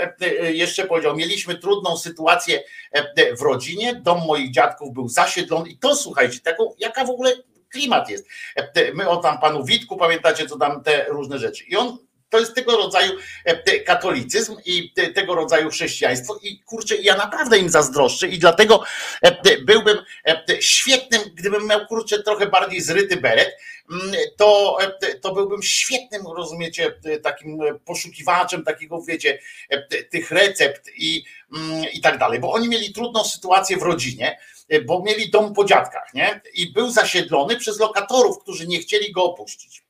jeszcze 0.42 0.86
powiedział: 0.86 1.16
Mieliśmy 1.16 1.58
trudną 1.58 1.98
sytuację 1.98 2.64
w 3.40 3.42
rodzinie, 3.42 3.96
dom 3.96 4.26
moich 4.28 4.52
dziadków 4.52 4.94
był 4.94 5.10
zasiedlony, 5.10 5.70
i 5.70 5.78
to 5.78 5.96
słuchajcie, 5.96 6.40
taką, 6.40 6.74
jaka 6.78 7.06
w 7.06 7.10
ogóle 7.10 7.34
klimat 7.70 8.10
jest. 8.10 8.28
My 8.94 9.10
o 9.10 9.18
tam 9.18 9.40
panu 9.40 9.66
Witku, 9.66 9.98
pamiętacie, 9.98 10.46
co 10.46 10.58
tam 10.58 10.84
te 10.84 11.06
różne 11.10 11.40
rzeczy. 11.40 11.64
I 11.64 11.76
on 11.76 11.98
To 12.30 12.40
jest 12.40 12.56
tego 12.56 12.78
rodzaju 12.78 13.12
e, 13.46 13.80
katolicyzm 13.80 14.58
i 14.66 14.92
te- 14.94 15.08
tego 15.14 15.36
rodzaju 15.36 15.70
chrześcijaństwo 15.70 16.40
i 16.44 16.60
kurczę, 16.60 16.96
ja 16.96 17.18
naprawdę 17.18 17.58
im 17.58 17.70
zazdroszczę 17.70 18.28
i 18.28 18.40
dlatego 18.40 18.84
e, 19.22 19.58
byłbym 19.62 19.98
e, 20.28 20.62
świetnym, 20.62 21.22
gdybym 21.34 21.68
miał 21.68 21.86
kurczę 21.88 22.24
trochę 22.24 22.48
bardziej 22.48 22.82
zryty 22.82 23.18
beret, 23.18 23.58
mm, 23.92 24.16
to, 24.38 24.78
to 25.22 25.34
byłbym 25.34 25.64
świetnym, 25.64 26.28
rozumiecie, 26.38 27.00
takim 27.24 27.60
poszukiwaczem 27.86 28.64
takiego, 28.64 29.02
wiecie, 29.02 29.40
tych 30.12 30.32
recept 30.32 30.90
i, 30.98 31.24
mm, 31.56 31.86
i 31.94 32.02
tak 32.02 32.18
dalej, 32.18 32.40
bo 32.40 32.52
oni 32.52 32.70
mieli 32.70 32.94
trudną 32.94 33.24
sytuację 33.24 33.78
w 33.78 33.82
rodzinie, 33.82 34.40
bo 34.86 35.04
mieli 35.04 35.30
dom 35.30 35.54
po 35.54 35.66
dziadkach, 35.66 36.14
nie? 36.14 36.42
I 36.54 36.74
był 36.74 36.92
zasiedlony 36.92 37.58
przez 37.58 37.80
lokatorów, 37.80 38.40
którzy 38.40 38.68
nie 38.68 38.80
chcieli 38.80 39.12
go 39.12 39.24
opuścić. 39.24 39.85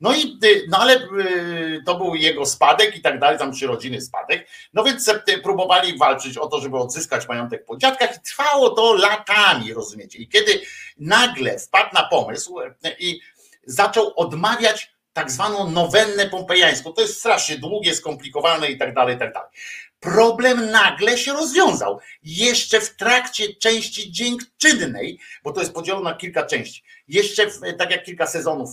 No 0.00 0.14
i, 0.14 0.38
y, 0.44 0.66
no 0.68 0.78
ale 0.78 0.96
y, 0.96 1.82
to 1.86 1.94
był 1.94 2.14
jego 2.14 2.46
spadek 2.46 2.96
i 2.96 3.00
tak 3.00 3.18
dalej, 3.18 3.38
tam 3.38 3.52
przy 3.52 3.66
rodziny 3.66 4.00
spadek. 4.00 4.48
No 4.74 4.84
więc 4.84 5.08
y, 5.08 5.38
próbowali 5.42 5.98
walczyć 5.98 6.38
o 6.38 6.46
to, 6.46 6.60
żeby 6.60 6.76
odzyskać 6.76 7.28
majątek 7.28 7.64
po 7.64 7.76
dziadkach 7.76 8.16
i 8.16 8.20
trwało 8.20 8.70
to 8.70 8.94
latami, 8.94 9.74
rozumiecie? 9.74 10.18
I 10.18 10.28
kiedy 10.28 10.60
nagle 10.98 11.58
wpadł 11.58 11.94
na 11.94 12.08
pomysł 12.08 12.56
i 12.98 13.20
zaczął 13.66 14.12
odmawiać 14.16 14.98
tak 15.12 15.30
zwaną 15.30 15.70
nowennę 15.70 16.26
pompejańską. 16.26 16.92
To 16.92 17.02
jest 17.02 17.18
strasznie 17.18 17.58
długie, 17.58 17.94
skomplikowane 17.94 18.70
i 18.70 18.78
tak 18.78 18.94
dalej, 18.94 19.16
i 19.16 19.18
tak 19.18 19.32
dalej. 19.32 19.50
Problem 20.00 20.70
nagle 20.70 21.18
się 21.18 21.32
rozwiązał. 21.32 21.98
Jeszcze 22.22 22.80
w 22.80 22.96
trakcie 22.96 23.54
części 23.54 24.12
dziękczynnej, 24.12 25.18
bo 25.44 25.52
to 25.52 25.60
jest 25.60 25.72
podzielone 25.72 26.10
na 26.10 26.16
kilka 26.16 26.46
części, 26.46 26.82
jeszcze 27.08 27.46
w, 27.46 27.60
tak 27.78 27.90
jak 27.90 28.04
kilka 28.04 28.26
sezonów 28.26 28.70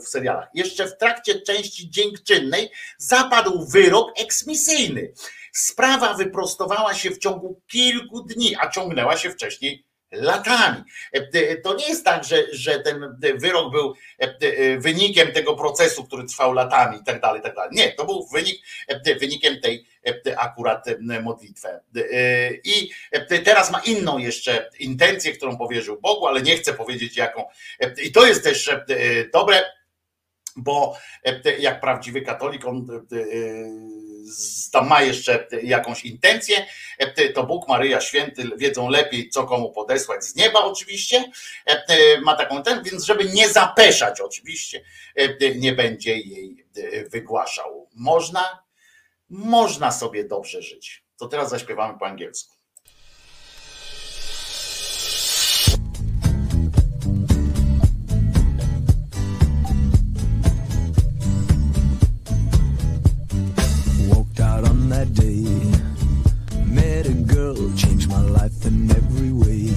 w- 0.00 0.08
serialach, 0.08 0.48
jeszcze 0.54 0.86
w 0.86 0.96
trakcie 0.98 1.40
części 1.40 1.90
dziękczynnej 1.90 2.70
zapadł 2.98 3.66
wyrok 3.66 4.20
eksmisyjny. 4.20 5.12
Sprawa 5.52 6.14
wyprostowała 6.14 6.94
się 6.94 7.10
w 7.10 7.18
ciągu 7.18 7.60
kilku 7.66 8.22
dni, 8.22 8.56
a 8.60 8.70
ciągnęła 8.70 9.16
się 9.16 9.30
wcześniej 9.30 9.84
latami. 10.12 10.82
E, 11.14 11.28
e, 11.32 11.56
To 11.56 11.74
nie 11.74 11.88
jest 11.88 12.04
tak, 12.04 12.24
że, 12.24 12.42
że 12.52 12.80
ten 12.80 13.18
wyrok 13.34 13.72
był 13.72 13.94
e, 14.18 14.78
wynikiem 14.78 15.32
tego 15.32 15.54
procesu, 15.56 16.04
który 16.04 16.24
trwał 16.24 16.52
latami 16.52 16.98
i 17.00 17.04
tak 17.04 17.20
dalej, 17.20 17.42
tak 17.42 17.54
dalej. 17.54 17.70
Nie, 17.72 17.92
to 17.92 18.04
był 18.04 18.26
wynik, 18.32 18.56
wynikiem 19.20 19.60
tej 19.60 19.86
akurat 20.36 20.88
e, 20.88 21.20
modlitwy. 21.20 21.68
E, 21.68 21.80
I 22.64 22.90
e, 23.12 23.38
teraz 23.38 23.70
ma 23.70 23.78
inną 23.78 24.18
jeszcze 24.18 24.70
intencję, 24.78 25.32
którą 25.32 25.56
powierzył 25.56 26.00
Bogu, 26.00 26.26
ale 26.26 26.42
nie 26.42 26.56
chcę 26.56 26.74
powiedzieć 26.74 27.16
jaką. 27.16 27.44
E, 27.80 27.94
I 28.02 28.12
to 28.12 28.26
jest 28.26 28.44
też 28.44 28.68
e, 28.68 28.84
dobre, 29.32 29.62
bo 30.56 30.98
e, 31.24 31.58
jak 31.58 31.80
prawdziwy 31.80 32.22
katolik, 32.22 32.66
on 32.66 32.86
e, 33.12 33.16
e, 33.16 33.26
tam 34.72 34.88
ma 34.88 35.02
jeszcze 35.02 35.46
jakąś 35.62 36.04
intencję, 36.04 36.66
e, 36.98 37.28
to 37.28 37.44
Bóg, 37.44 37.68
Maryja, 37.68 38.00
Święty 38.00 38.50
wiedzą 38.56 38.88
lepiej, 38.88 39.28
co 39.28 39.44
komu 39.44 39.72
podesłać 39.72 40.24
z 40.24 40.36
nieba 40.36 40.58
oczywiście, 40.60 41.24
e, 41.66 41.84
e, 41.88 42.20
ma 42.20 42.36
taką 42.36 42.62
ten, 42.62 42.82
więc 42.82 43.04
żeby 43.04 43.24
nie 43.24 43.48
zapeszać 43.48 44.20
oczywiście, 44.20 44.80
e, 45.14 45.54
nie 45.54 45.72
będzie 45.72 46.16
jej 46.18 46.66
e, 46.76 47.08
wygłaszał. 47.08 47.88
Można, 47.94 48.65
można 49.28 49.90
sobie 49.92 50.24
dobrze 50.24 50.62
żyć. 50.62 51.04
To 51.18 51.28
teraz 51.28 51.50
zaśpiewamy 51.50 51.98
po 51.98 52.06
angielsku. 52.06 52.56
Walked 64.08 64.40
out 64.40 64.70
on 64.70 64.88
that 64.90 65.12
day, 65.12 65.44
met 66.66 67.06
a 67.06 67.34
girl, 67.34 67.56
changed 67.76 68.08
my 68.08 68.20
life 68.20 68.66
in 68.66 68.90
every 68.90 69.32
way. 69.32 69.72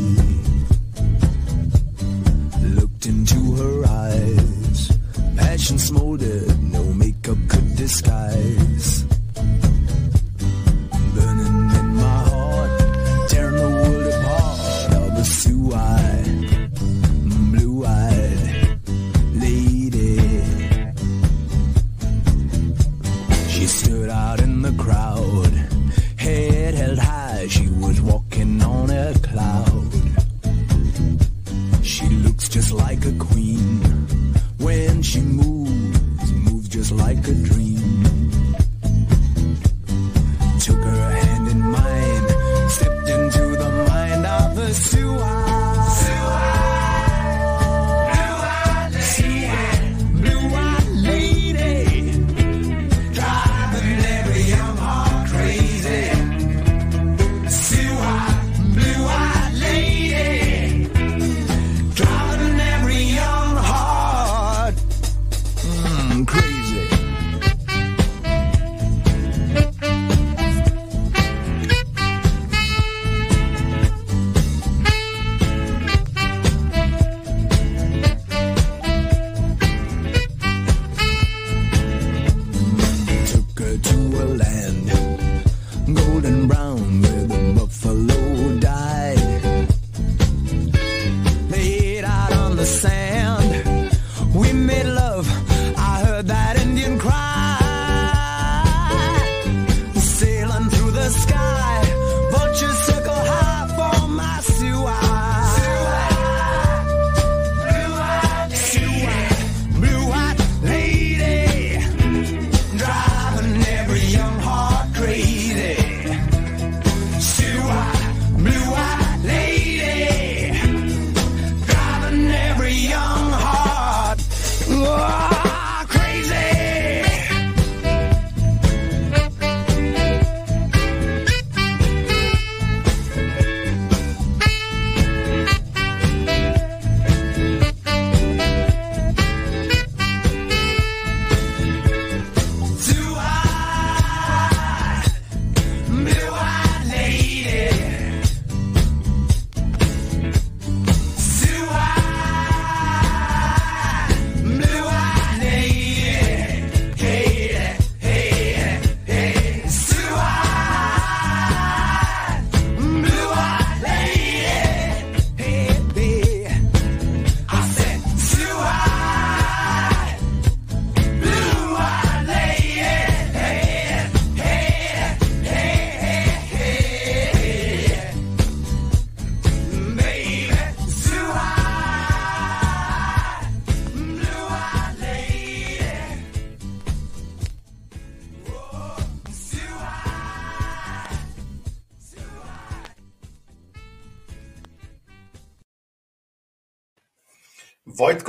Looked 2.76 3.06
into 3.06 3.56
her 3.56 3.86
eyes, 3.86 4.89
passion 5.36 5.80
smoldered, 5.80 6.64
no 6.64 6.84
makeup 6.93 7.38
could 7.47 7.76
disguise. 7.76 9.18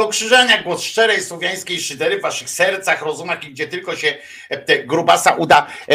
Wojtko 0.00 0.12
Krzyżania, 0.12 0.62
głos 0.62 0.82
szczerej 0.82 1.20
słowiańskiej 1.22 1.80
szydery 1.80 2.18
w 2.18 2.22
waszych 2.22 2.50
sercach, 2.50 3.02
rozumach 3.02 3.44
i 3.44 3.50
gdzie 3.50 3.66
tylko 3.66 3.96
się 3.96 4.18
e, 4.48 4.84
grubasa 4.84 5.32
uda 5.32 5.66
e, 5.88 5.92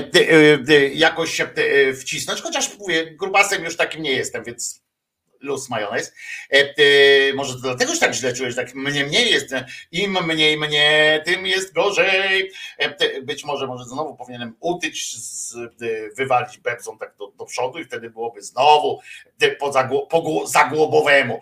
e, 0.70 0.88
jakoś 0.88 1.34
się 1.34 1.48
wcisnąć, 2.02 2.42
chociaż 2.42 2.78
mówię, 2.80 3.12
grubasem 3.12 3.64
już 3.64 3.78
takim 3.78 4.02
nie 4.02 4.12
jestem, 4.12 4.44
więc 4.44 4.85
luz 5.46 5.70
majonez. 5.70 6.14
Może 7.36 7.54
to 7.54 7.60
dlatego 7.60 7.94
się 7.94 8.00
tak 8.00 8.14
źle 8.14 8.34
czujesz, 8.34 8.56
tak 8.56 8.76
mnie 8.76 9.06
mniej 9.06 9.32
jest, 9.32 9.50
im 9.92 10.18
mniej 10.26 10.58
mnie, 10.58 11.22
tym 11.26 11.46
jest 11.46 11.74
gorzej. 11.74 12.52
Być 13.24 13.44
może, 13.44 13.68
może 13.68 13.86
znowu 13.86 14.16
powinienem 14.16 14.56
utyć, 14.60 15.16
wywalić 16.18 16.58
bebzą 16.58 16.98
tak 16.98 17.16
do, 17.20 17.28
do 17.28 17.46
przodu 17.46 17.80
i 17.80 17.86
wtedy 17.86 18.10
byłoby 18.10 18.42
znowu 18.42 19.02
po, 19.60 19.72
zagło, 19.72 20.08
po 20.08 20.48
zagłobowemu. 20.48 21.42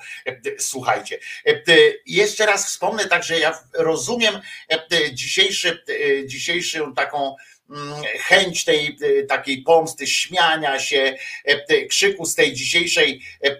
Słuchajcie, 0.59 1.19
jeszcze 2.05 2.45
raz 2.45 2.67
wspomnę 2.67 3.05
tak, 3.05 3.23
że 3.23 3.39
ja 3.39 3.59
rozumiem 3.73 4.39
dzisiejszy, 5.13 5.83
dzisiejszą 6.25 6.93
taką 6.93 7.35
chęć 8.19 8.65
tej 8.65 8.97
e, 9.01 9.23
takiej 9.23 9.61
pomsty, 9.61 10.07
śmiania 10.07 10.79
się, 10.79 11.15
e, 11.45 11.85
krzyku 11.85 12.25
z 12.25 12.35
tej 12.35 12.53
dzisiejszej 12.53 13.21
e, 13.43 13.59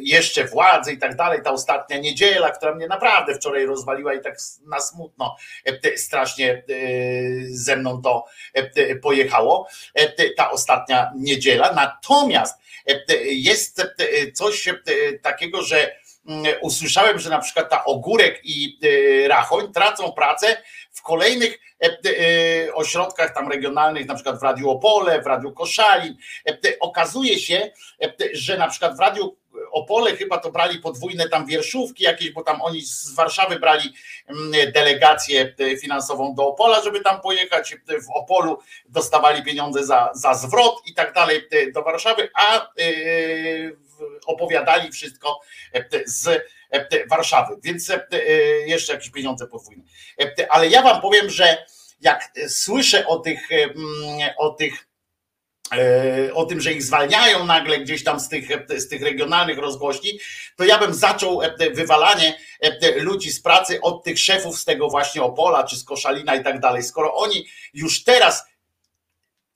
jeszcze 0.00 0.44
władzy 0.44 0.92
i 0.92 0.98
tak 0.98 1.16
dalej, 1.16 1.40
ta 1.44 1.50
ostatnia 1.50 1.98
niedziela, 1.98 2.50
która 2.50 2.74
mnie 2.74 2.86
naprawdę 2.88 3.34
wczoraj 3.34 3.66
rozwaliła 3.66 4.14
i 4.14 4.20
tak 4.20 4.36
na 4.66 4.80
smutno 4.80 5.36
strasznie 5.96 6.62
ze 7.48 7.76
mną 7.76 8.02
to 8.02 8.24
pojechało, 9.02 9.68
ta 10.36 10.50
ostatnia 10.50 11.12
niedziela. 11.16 11.72
Natomiast 11.72 12.58
jest 13.24 13.82
coś 14.34 14.68
takiego, 15.22 15.62
że 15.62 15.76
mm, 15.82 15.99
usłyszałem, 16.60 17.18
że 17.18 17.30
na 17.30 17.38
przykład 17.38 17.70
ta 17.70 17.84
ogórek 17.84 18.40
i 18.44 18.78
rachoń 19.28 19.72
tracą 19.72 20.12
pracę 20.12 20.56
w 20.92 21.02
kolejnych 21.02 21.58
e, 21.82 21.86
e, 21.86 22.74
ośrodkach 22.74 23.34
tam 23.34 23.48
regionalnych, 23.48 24.06
na 24.06 24.14
przykład 24.14 24.40
w 24.40 24.42
Radiu 24.42 24.70
Opole, 24.70 25.22
w 25.22 25.26
Radiu 25.26 25.52
Koszalin. 25.52 26.16
E, 26.48 26.78
okazuje 26.80 27.38
się, 27.38 27.70
że 28.32 28.58
na 28.58 28.68
przykład 28.68 28.96
w 28.96 29.00
Radiu 29.00 29.36
Opole 29.72 30.16
chyba 30.16 30.38
to 30.38 30.50
brali 30.50 30.78
podwójne 30.78 31.28
tam 31.28 31.46
wierszówki 31.46 32.04
jakieś, 32.04 32.30
bo 32.30 32.42
tam 32.42 32.62
oni 32.62 32.82
z 32.82 33.14
Warszawy 33.14 33.58
brali 33.58 33.92
mm, 34.28 34.72
delegację 34.72 35.54
finansową 35.80 36.34
do 36.34 36.46
Opola, 36.46 36.82
żeby 36.82 37.00
tam 37.00 37.20
pojechać. 37.20 37.76
W 38.06 38.10
Opolu 38.14 38.58
dostawali 38.88 39.42
pieniądze 39.42 39.84
za, 39.84 40.10
za 40.14 40.34
zwrot 40.34 40.82
i 40.86 40.94
tak 40.94 41.14
dalej 41.14 41.48
do 41.74 41.82
Warszawy, 41.82 42.28
a 42.34 42.68
opowiadali 44.26 44.92
wszystko 44.92 45.40
z 46.06 46.42
E, 46.70 47.06
Warszawy, 47.06 47.56
więc 47.62 47.90
e, 47.90 48.06
e, 48.12 48.18
jeszcze 48.66 48.92
jakieś 48.92 49.10
pieniądze 49.10 49.46
podwójne. 49.46 49.82
Ale 50.48 50.68
ja 50.68 50.82
wam 50.82 51.00
powiem, 51.00 51.30
że 51.30 51.66
jak 52.00 52.32
słyszę 52.48 53.06
o 53.06 53.18
tych, 53.18 53.52
mm, 53.52 53.74
o 54.38 54.50
tych 54.50 54.90
o 56.34 56.44
tym, 56.44 56.60
że 56.60 56.72
ich 56.72 56.82
zwalniają 56.82 57.46
nagle 57.46 57.78
gdzieś 57.78 58.04
tam 58.04 58.20
z 58.20 58.28
tych, 58.28 58.48
z 58.68 58.88
tych 58.88 59.02
regionalnych 59.02 59.58
rozgłośni, 59.58 60.20
to 60.56 60.64
ja 60.64 60.78
bym 60.78 60.94
zaczął 60.94 61.40
wywalanie 61.72 62.38
ludzi 62.96 63.30
z 63.30 63.42
pracy 63.42 63.80
od 63.80 64.04
tych 64.04 64.18
szefów 64.18 64.58
z 64.58 64.64
tego 64.64 64.88
właśnie 64.88 65.22
Opola 65.22 65.64
czy 65.64 65.76
z 65.76 65.84
Koszalina 65.84 66.34
i 66.34 66.44
tak 66.44 66.60
dalej. 66.60 66.82
Skoro 66.82 67.14
oni 67.14 67.46
już 67.74 68.04
teraz 68.04 68.44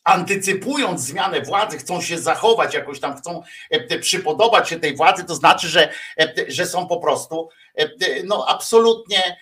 antycypując 0.05 1.01
zmianę 1.01 1.41
władzy, 1.41 1.79
chcą 1.79 2.01
się 2.01 2.19
zachować, 2.19 2.75
jakoś 2.75 3.01
tam 3.01 3.17
chcą 3.17 3.43
e, 3.71 3.99
przypodobać 3.99 4.69
się 4.69 4.81
tej 4.81 4.97
władzy, 4.97 5.25
to 5.25 5.35
znaczy, 5.35 5.69
że, 5.69 5.89
e, 6.19 6.35
że 6.49 6.67
są 6.67 6.87
po 6.87 6.97
prostu 6.97 7.49
e, 7.75 7.89
no, 8.25 8.47
absolutnie 8.49 9.37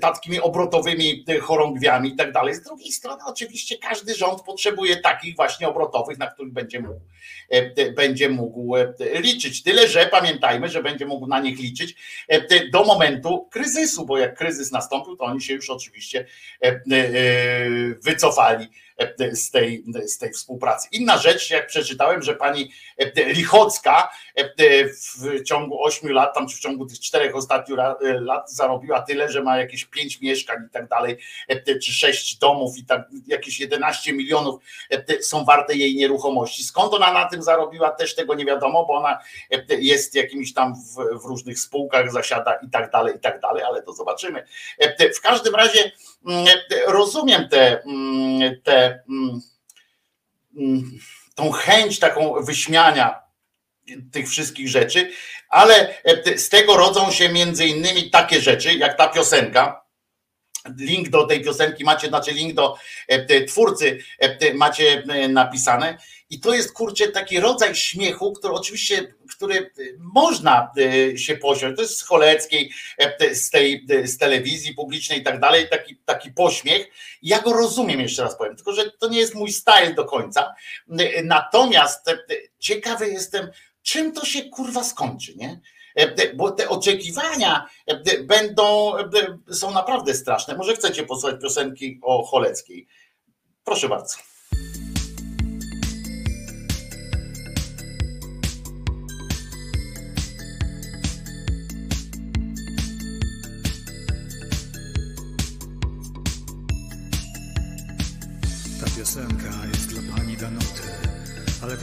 takimi 0.00 0.40
obrotowymi 0.40 1.24
chorągwiami 1.40 2.08
i 2.08 2.16
tak 2.16 2.32
dalej. 2.32 2.54
Z 2.54 2.62
drugiej 2.62 2.92
strony, 2.92 3.22
oczywiście, 3.26 3.78
każdy 3.78 4.14
rząd 4.14 4.42
potrzebuje 4.42 4.96
takich 4.96 5.36
właśnie 5.36 5.68
obrotowych, 5.68 6.18
na 6.18 6.26
których 6.26 6.52
będzie 6.52 6.80
mógł, 6.80 7.00
będzie 7.96 8.28
mógł 8.28 8.74
liczyć. 9.14 9.62
Tyle, 9.62 9.88
że 9.88 10.06
pamiętajmy, 10.06 10.68
że 10.68 10.82
będzie 10.82 11.06
mógł 11.06 11.26
na 11.26 11.40
nich 11.40 11.58
liczyć 11.58 11.94
do 12.72 12.84
momentu 12.84 13.48
kryzysu, 13.50 14.06
bo 14.06 14.18
jak 14.18 14.38
kryzys 14.38 14.72
nastąpił, 14.72 15.16
to 15.16 15.24
oni 15.24 15.40
się 15.40 15.54
już 15.54 15.70
oczywiście 15.70 16.26
wycofali 18.02 18.68
z 19.32 19.50
tej, 19.50 19.84
z 20.06 20.18
tej 20.18 20.32
współpracy. 20.32 20.88
Inna 20.92 21.18
rzecz, 21.18 21.50
jak 21.50 21.66
przeczytałem, 21.66 22.22
że 22.22 22.34
pani 22.34 22.70
Lichocka 23.26 24.10
w 25.18 25.42
ciągu 25.42 25.84
ośmiu 25.84 26.12
lat, 26.12 26.34
tam 26.34 26.48
czy 26.48 26.56
w 26.56 26.60
ciągu 26.60 26.86
tych 26.86 27.00
czterech 27.00 27.36
ostatnich 27.36 27.78
lat 28.20 28.50
zarobiła 28.50 29.02
tyle, 29.02 29.30
że 29.30 29.42
ma 29.42 29.58
jakieś 29.58 29.84
pięć 29.84 30.20
mieszkań 30.20 30.58
i 30.68 30.70
tak 30.70 30.88
dalej, 30.88 31.18
czy 31.82 31.92
sześć 31.92 32.38
domów 32.38 32.78
i 32.78 32.84
tak 32.84 33.08
jakieś 33.26 33.60
11 33.60 34.12
milionów 34.12 34.62
są 35.20 35.44
warte 35.44 35.74
jej 35.74 35.96
nieruchomości. 35.96 36.64
Skąd 36.64 36.94
ona 36.94 37.12
na 37.12 37.28
tym 37.28 37.42
zarobiła, 37.42 37.90
też 37.90 38.14
tego 38.14 38.34
nie 38.34 38.44
wiadomo, 38.44 38.86
bo 38.86 38.94
ona 38.94 39.18
jest 39.78 40.14
jakimiś 40.14 40.54
tam 40.54 40.74
w, 40.74 41.22
w 41.22 41.24
różnych 41.24 41.58
spółkach, 41.58 42.12
zasiada 42.12 42.54
i 42.54 42.70
tak 42.70 42.90
dalej, 42.90 43.16
i 43.16 43.20
tak 43.20 43.40
dalej, 43.40 43.62
ale 43.62 43.82
to 43.82 43.92
zobaczymy. 43.92 44.44
W 45.16 45.20
każdym 45.20 45.54
razie 45.54 45.92
mm, 46.26 46.46
rozumiem 46.86 47.48
te, 47.48 47.82
mm, 47.82 48.60
te 48.62 48.83
tą 51.34 51.52
chęć 51.52 51.98
taką 51.98 52.42
wyśmiania 52.42 53.24
tych 54.12 54.28
wszystkich 54.28 54.68
rzeczy, 54.68 55.10
ale 55.48 56.02
e, 56.04 56.38
z 56.38 56.48
tego 56.48 56.76
rodzą 56.76 57.10
się 57.10 57.28
między 57.28 57.66
innymi 57.66 58.10
takie 58.10 58.40
rzeczy, 58.40 58.74
jak 58.74 58.96
ta 58.98 59.08
piosenka. 59.08 59.84
Link 60.78 61.08
do 61.08 61.26
tej 61.26 61.44
piosenki 61.44 61.84
macie, 61.84 62.08
znaczy 62.08 62.32
link 62.32 62.54
do 62.54 62.76
e, 63.08 63.44
twórcy 63.44 63.98
e, 64.18 64.54
macie 64.54 65.02
napisane. 65.28 65.98
I 66.34 66.40
to 66.40 66.54
jest 66.54 66.72
kurczę 66.72 67.08
taki 67.08 67.40
rodzaj 67.40 67.74
śmiechu, 67.74 68.32
który 68.32 68.54
oczywiście, 68.54 69.14
który 69.30 69.70
y, 69.78 69.98
można 69.98 70.70
y, 70.78 71.18
się 71.18 71.36
posiąść. 71.36 71.76
To 71.76 71.82
jest 71.82 71.98
z 71.98 72.02
Choleckiej, 72.02 72.72
e, 72.98 73.34
z 73.34 73.50
tej 73.50 73.86
z 74.04 74.18
telewizji 74.18 74.74
publicznej 74.74 75.20
i 75.20 75.22
tak 75.22 75.40
dalej, 75.40 75.68
taki, 75.70 75.96
taki 75.96 76.30
pośmiech. 76.30 76.86
Ja 77.22 77.40
go 77.40 77.52
rozumiem, 77.52 78.00
jeszcze 78.00 78.22
raz 78.22 78.38
powiem, 78.38 78.56
tylko 78.56 78.72
że 78.72 78.90
to 78.90 79.08
nie 79.08 79.18
jest 79.18 79.34
mój 79.34 79.52
style 79.52 79.94
do 79.94 80.04
końca. 80.04 80.54
Y, 81.00 81.22
natomiast 81.24 82.08
e, 82.08 82.18
ciekawy 82.58 83.08
jestem, 83.08 83.50
czym 83.82 84.12
to 84.12 84.24
się 84.24 84.42
kurwa 84.42 84.84
skończy, 84.84 85.36
nie? 85.36 85.60
E, 85.94 86.34
bo 86.34 86.50
te 86.50 86.68
oczekiwania 86.68 87.68
będą, 88.24 88.92
są 89.52 89.70
naprawdę 89.70 90.14
straszne. 90.14 90.56
Może 90.56 90.74
chcecie 90.74 91.02
posłuchać 91.02 91.40
piosenki 91.42 91.98
o 92.02 92.24
Choleckiej. 92.26 92.86
Proszę 93.64 93.88
bardzo. 93.88 94.16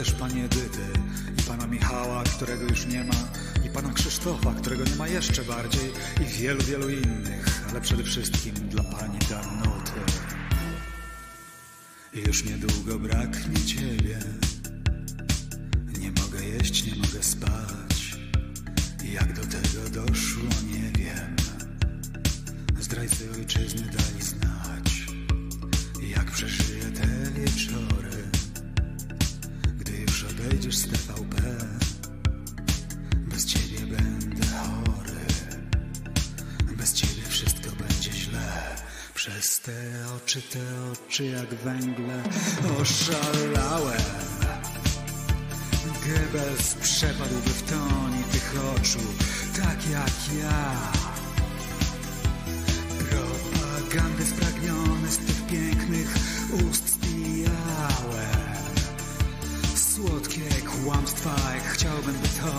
Też 0.03 0.11
pani 0.11 0.41
Edyty 0.41 0.85
i 1.39 1.43
pana 1.43 1.67
Michała, 1.67 2.23
którego 2.23 2.63
już 2.63 2.85
nie 2.85 3.03
ma, 3.03 3.13
i 3.65 3.69
pana 3.69 3.93
Krzysztofa, 3.93 4.53
którego 4.53 4.83
nie 4.83 4.95
ma 4.95 5.07
jeszcze 5.07 5.43
bardziej, 5.43 5.91
i 6.21 6.25
wielu, 6.25 6.63
wielu 6.63 6.89
innych, 6.89 7.65
ale 7.69 7.81
przede 7.81 8.03
wszystkim 8.03 8.53
dla 8.53 8.83
pani 8.83 9.19
Danuty. 9.29 10.01
Już 12.13 12.43
niedługo 12.45 12.99
braknie 12.99 13.65
ciebie. 13.65 14.19
Nie 15.99 16.11
mogę 16.21 16.45
jeść, 16.45 16.85
nie 16.85 16.95
mogę 16.95 17.23
spać. 17.23 18.17
Jak 19.13 19.33
do 19.33 19.41
tego 19.41 20.05
doszło, 20.05 20.49
nie 20.73 20.91
wiem. 21.03 21.35
Zdrajcy 22.79 23.29
ojczyzny 23.37 23.81
dali 23.81 24.21
znać. 24.21 25.05
Jak 26.15 26.31
przeżyję 26.31 26.83
te 26.83 27.31
wieczory, 27.31 28.20
odejdziesz 30.47 30.77
z 30.77 30.87
TVP? 30.87 31.35
Bez 33.27 33.45
ciebie 33.45 33.79
będę 33.79 34.47
chory, 34.47 35.25
bez 36.77 36.93
ciebie 36.93 37.23
wszystko 37.27 37.69
będzie 37.79 38.11
źle. 38.11 38.75
Przez 39.13 39.59
te 39.59 39.71
oczy, 40.15 40.41
te 40.41 40.59
oczy 40.91 41.25
jak 41.25 41.53
węgle 41.53 42.23
oszalałem. 42.81 44.01
Goebbels 45.83 46.73
przepadłby 46.75 47.49
w 47.49 47.63
tonie 47.63 48.23
tych 48.31 48.55
oczu, 48.75 48.99
tak 49.57 49.89
jak 49.89 50.37
ja. 50.39 50.91
Propagandy 53.09 54.25
spragnione 54.25 55.11
z 55.11 55.17
tych 55.17 55.47
pięknych 55.47 56.15
ust 56.69 56.89
spijałem 56.89 58.40
kłamstwa, 60.83 61.35
jak 61.53 61.63
chciałbym 61.63 62.13
by 62.13 62.27
to 62.27 62.51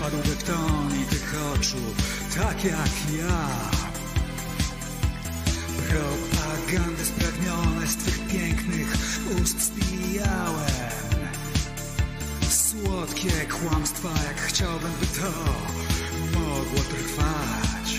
Przepadłby 0.00 0.34
w 0.36 0.42
toni 0.42 1.04
tych 1.04 1.34
oczu 1.54 1.76
Tak 2.36 2.64
jak 2.64 3.18
ja 3.18 3.48
Propagandy 5.88 7.04
spragnione 7.04 7.86
z 7.86 7.96
twych 7.96 8.28
pięknych 8.28 8.96
ust 9.42 9.62
spijałem 9.62 10.90
Słodkie 12.50 13.30
kłamstwa, 13.30 14.08
jak 14.08 14.40
chciałbym, 14.40 14.92
by 15.00 15.06
to 15.06 15.32
mogło 16.38 16.80
trwać. 16.80 17.94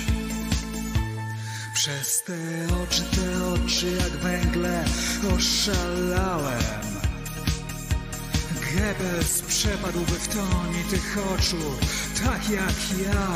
Przez 1.73 2.23
te 2.23 2.33
oczy, 2.83 3.01
te 3.01 3.45
oczy 3.45 3.91
jak 3.91 4.11
węgle 4.11 4.85
oszalałem. 5.35 6.80
Goebbels 8.91 9.41
przepadłby 9.41 10.11
w 10.11 10.27
tonie 10.27 10.84
tych 10.89 11.18
oczu, 11.35 11.57
tak 12.26 12.49
jak 12.49 13.05
ja. 13.05 13.27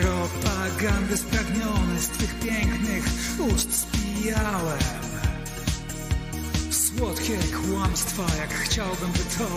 Propagandy 0.00 1.16
spragnione 1.16 2.00
z 2.00 2.08
twych 2.08 2.40
pięknych 2.40 3.04
ust 3.38 3.68
spijałem. 3.80 4.78
Słodkie 6.70 7.38
kłamstwa, 7.38 8.22
jak 8.38 8.54
chciałbym, 8.54 9.12
by 9.12 9.18
to 9.38 9.48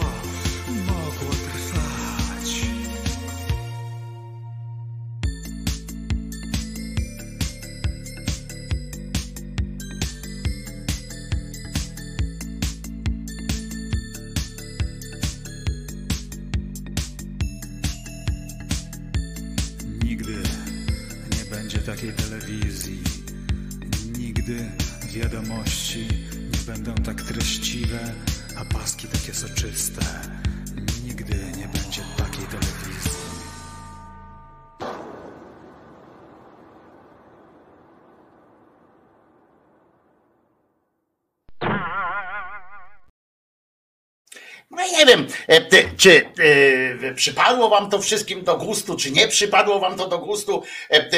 czy 45.98 46.26
e, 47.02 47.14
przypadło 47.14 47.70
wam 47.70 47.90
to 47.90 48.00
wszystkim 48.00 48.44
do 48.44 48.58
gustu, 48.58 48.96
czy 48.96 49.12
nie 49.12 49.28
przypadło 49.28 49.80
wam 49.80 49.98
to 49.98 50.08
do 50.08 50.20
gustu, 50.20 50.64
e, 50.92 50.96
e, 50.96 51.10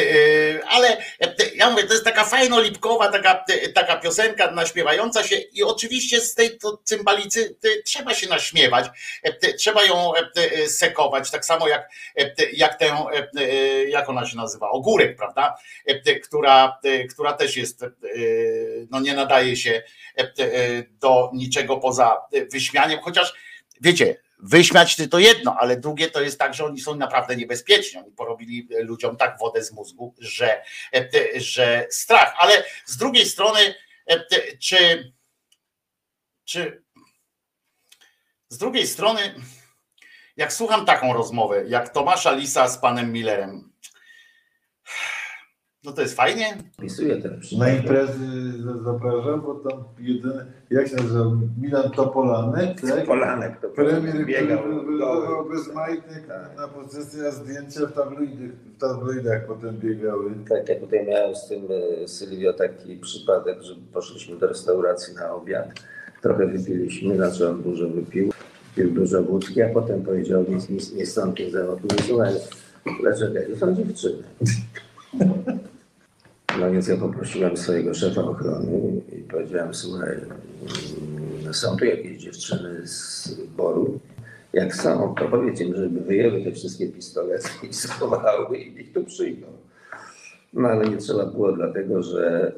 ale 0.67 0.97
e, 0.97 1.35
ja 1.55 1.69
mówię, 1.69 1.83
to 1.83 1.93
jest 1.93 2.05
taka 2.05 2.25
fajno-lipkowa, 2.25 3.11
taka, 3.11 3.45
taka 3.73 3.95
piosenka 3.97 4.51
naśmiewająca 4.51 5.23
się 5.23 5.35
i 5.35 5.63
oczywiście 5.63 6.21
z 6.21 6.33
tej 6.35 6.59
cymbalicy 6.83 7.57
trzeba 7.85 8.13
się 8.13 8.29
naśmiewać, 8.29 8.85
e, 9.23 9.53
trzeba 9.53 9.83
ją 9.83 10.13
e, 10.15 10.67
sekować, 10.67 11.31
tak 11.31 11.45
samo 11.45 11.67
jak, 11.67 11.89
e, 12.17 12.33
jak 12.53 12.79
tę, 12.79 12.85
e, 12.85 13.85
jak 13.85 14.09
ona 14.09 14.25
się 14.25 14.37
nazywa, 14.37 14.69
ogórek, 14.69 15.17
prawda, 15.17 15.55
E, 15.85 16.19
która, 16.19 16.79
która 17.13 17.33
też 17.33 17.57
jest, 17.57 17.83
e, 17.83 17.89
no 18.91 18.99
nie 18.99 19.13
nadaje 19.13 19.55
się 19.55 19.83
e, 20.17 20.21
e, 20.21 20.83
do 20.99 21.31
niczego 21.33 21.77
poza 21.77 22.21
e, 22.33 22.45
wyśmianiem, 22.45 22.99
chociaż 22.99 23.33
wiecie, 23.81 24.15
wyśmiać 24.39 24.97
to 25.11 25.19
jedno, 25.19 25.57
ale 25.59 25.77
drugie 25.77 26.11
to 26.11 26.21
jest 26.21 26.39
tak, 26.39 26.53
że 26.53 26.65
oni 26.65 26.81
są 26.81 26.95
naprawdę 26.95 27.35
niebezpieczni. 27.35 27.99
Oni 27.99 28.11
porobili 28.11 28.67
ludziom 28.79 29.17
tak 29.17 29.39
wodę 29.39 29.63
z 29.63 29.71
mózgu, 29.71 30.15
że, 30.19 30.63
że 31.35 31.87
strach. 31.89 32.35
Ale 32.37 32.63
z 32.85 32.97
drugiej 32.97 33.25
strony, 33.25 33.75
czy, 34.59 35.13
czy 36.45 36.83
z 38.49 38.57
drugiej 38.57 38.87
strony, 38.87 39.35
jak 40.37 40.53
słucham 40.53 40.85
taką 40.85 41.13
rozmowę, 41.13 41.63
jak 41.67 41.89
Tomasza 41.89 42.31
Lisa 42.31 42.67
z 42.67 42.77
panem 42.77 43.11
Millerem, 43.11 43.71
no 45.85 45.91
to 45.91 46.01
jest 46.01 46.15
fajnie. 46.15 46.57
Pisuje 46.81 47.21
ten 47.21 47.39
Na 47.57 47.69
imprezy 47.69 48.51
za- 48.63 48.83
zapraszam, 48.83 49.41
bo 49.41 49.55
tam 49.55 49.83
jeden, 49.99 50.45
jak 50.69 50.87
się 50.87 50.95
nazywa, 50.95 51.31
Milan 51.61 51.91
Topolanek, 51.91 52.81
tak? 52.81 52.99
Topolanek, 52.99 53.59
to 53.61 53.69
Premier, 53.69 54.25
biegał 54.25 54.59
bez 55.51 55.73
majtek 55.73 56.23
na 56.57 56.67
pozycję, 56.67 57.27
a 57.27 57.31
zdjęcia 57.31 57.85
w 57.85 57.93
tabloidach, 57.93 58.49
w 58.75 58.79
tabloidach 58.79 59.45
potem 59.47 59.77
biegały. 59.77 60.31
Tak, 60.49 60.69
ja 60.69 60.79
tutaj 60.79 61.05
miałem 61.07 61.35
z 61.35 61.47
tym 61.47 61.61
e, 62.03 62.07
Sylwio 62.07 62.53
taki 62.53 62.97
przypadek, 62.97 63.61
że 63.61 63.75
poszliśmy 63.93 64.35
do 64.37 64.47
restauracji 64.47 65.15
na 65.15 65.33
obiad, 65.33 65.67
trochę 66.21 66.47
wypiliśmy, 66.47 67.15
znaczy 67.15 67.49
on 67.49 67.63
dużo 67.63 67.89
wypił, 67.89 68.29
pił 68.75 68.91
dużo 68.91 69.23
wódki, 69.23 69.61
a 69.61 69.69
potem 69.69 70.03
powiedział 70.03 70.45
nic, 70.49 70.69
nic 70.69 70.93
nie 70.93 71.05
stąd, 71.05 71.39
nie 71.39 71.51
załatwił, 71.51 71.89
słuchaj, 72.07 72.33
lecz 73.03 73.19
to 73.19 73.57
są 73.65 73.75
dziewczyny. 73.75 74.23
No 75.13 75.25
więc 76.59 76.87
ja 76.87 76.97
poprosiłem 76.97 77.57
swojego 77.57 77.93
szefa 77.93 78.21
ochrony 78.21 79.01
i 79.11 79.21
powiedziałem, 79.21 79.73
słuchaj, 79.73 80.15
mm, 81.43 81.53
są 81.53 81.77
tu 81.77 81.85
jakieś 81.85 82.17
dziewczyny 82.17 82.87
z 82.87 83.33
Boru, 83.57 83.99
jak 84.53 84.75
są, 84.75 85.15
to 85.15 85.27
powiedz 85.29 85.61
im, 85.61 85.75
żeby 85.75 86.01
wyjęły 86.01 86.43
te 86.43 86.51
wszystkie 86.51 86.87
pistolety 86.87 87.49
i 87.69 87.73
schowały 87.73 88.57
i 88.57 88.75
niech 88.75 88.93
tu 88.93 89.03
przyjdą. 89.03 89.47
No 90.53 90.69
ale 90.69 90.89
nie 90.89 90.97
trzeba 90.97 91.25
było, 91.25 91.51
dlatego 91.51 92.03
że 92.03 92.51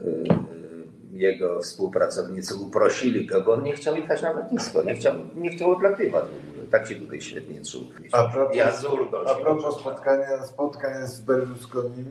y, 1.14 1.18
jego 1.18 1.62
współpracownicy 1.62 2.56
uprosili 2.56 3.26
go, 3.26 3.42
bo 3.42 3.54
on 3.54 3.64
nie 3.64 3.74
chciał 3.74 3.96
jechać 3.96 4.22
na 4.22 4.34
lotnisko, 4.34 4.84
nie 4.84 4.96
chciał, 4.96 5.14
nie 5.36 5.50
chciał 5.50 5.72
odlatywać 5.72 6.24
w 6.24 6.50
ogóle. 6.50 6.68
Tak 6.72 6.88
się 6.88 6.96
tutaj 6.96 7.22
świetnie 7.22 7.62
czuł. 7.66 7.84
A 8.12 8.24
propos, 8.24 8.56
Jazur 8.56 9.08
a 9.28 9.36
propos 9.36 9.80
spotkania, 9.80 10.46
spotkania 10.46 11.08
z 11.08 11.22
Berlusconim, 11.22 12.06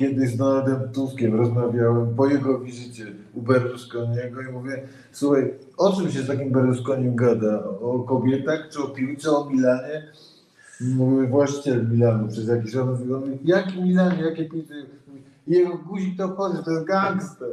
kiedy 0.00 0.26
z 0.26 0.36
Donaldem 0.36 0.92
Tuskiem 0.92 1.34
rozmawiałem 1.34 2.14
po 2.14 2.26
jego 2.26 2.58
wizycie 2.58 3.06
u 3.34 3.42
Berlusconiego 3.42 4.40
i 4.42 4.52
mówię, 4.52 4.82
słuchaj, 5.12 5.54
o 5.76 5.92
czym 5.92 6.10
się 6.10 6.22
z 6.22 6.26
takim 6.26 6.52
Berlusconim 6.52 7.16
gada? 7.16 7.64
O 7.64 7.98
kobietach, 7.98 8.68
czy 8.70 8.82
o 8.82 8.88
piłce, 8.88 9.30
o 9.30 9.50
Milanie? 9.50 10.12
Mówię, 10.80 11.28
właściciel 11.28 11.88
Milanu 11.90 12.28
przez 12.28 12.48
jakiś 12.48 12.72
czas. 12.72 12.86
Mówi, 12.86 13.38
jaki 13.44 13.82
Milanie, 13.82 14.22
jakie 14.22 14.44
piłce? 14.44 14.74
Jego 15.46 15.78
guzik 15.78 16.16
to 16.16 16.28
wchodzi, 16.28 16.64
to 16.64 16.70
jest 16.70 16.86
gangster. 16.86 17.48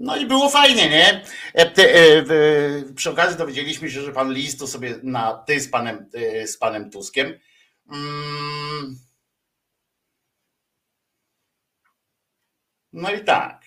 No 0.00 0.16
i 0.16 0.26
było 0.26 0.50
fajnie, 0.50 0.88
nie? 0.88 1.24
E, 1.54 1.72
e, 1.76 2.24
Przy 2.96 3.10
okazji 3.10 3.38
dowiedzieliśmy 3.38 3.90
się, 3.90 4.00
że 4.00 4.12
pan 4.12 4.32
Lis 4.32 4.56
to 4.56 4.66
sobie 4.66 4.94
na 5.02 5.44
ty 5.46 5.60
z 5.60 5.68
panem, 5.70 6.10
e, 6.14 6.46
z 6.46 6.56
panem 6.56 6.90
Tuskiem. 6.90 7.38
Mm. 7.92 8.98
No 12.92 13.10
i 13.12 13.24
tak. 13.24 13.62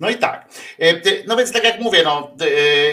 No 0.00 0.10
i 0.10 0.18
tak. 0.18 0.48
No 1.26 1.36
więc 1.36 1.52
tak 1.52 1.64
jak 1.64 1.80
mówię, 1.80 2.02
no, 2.04 2.36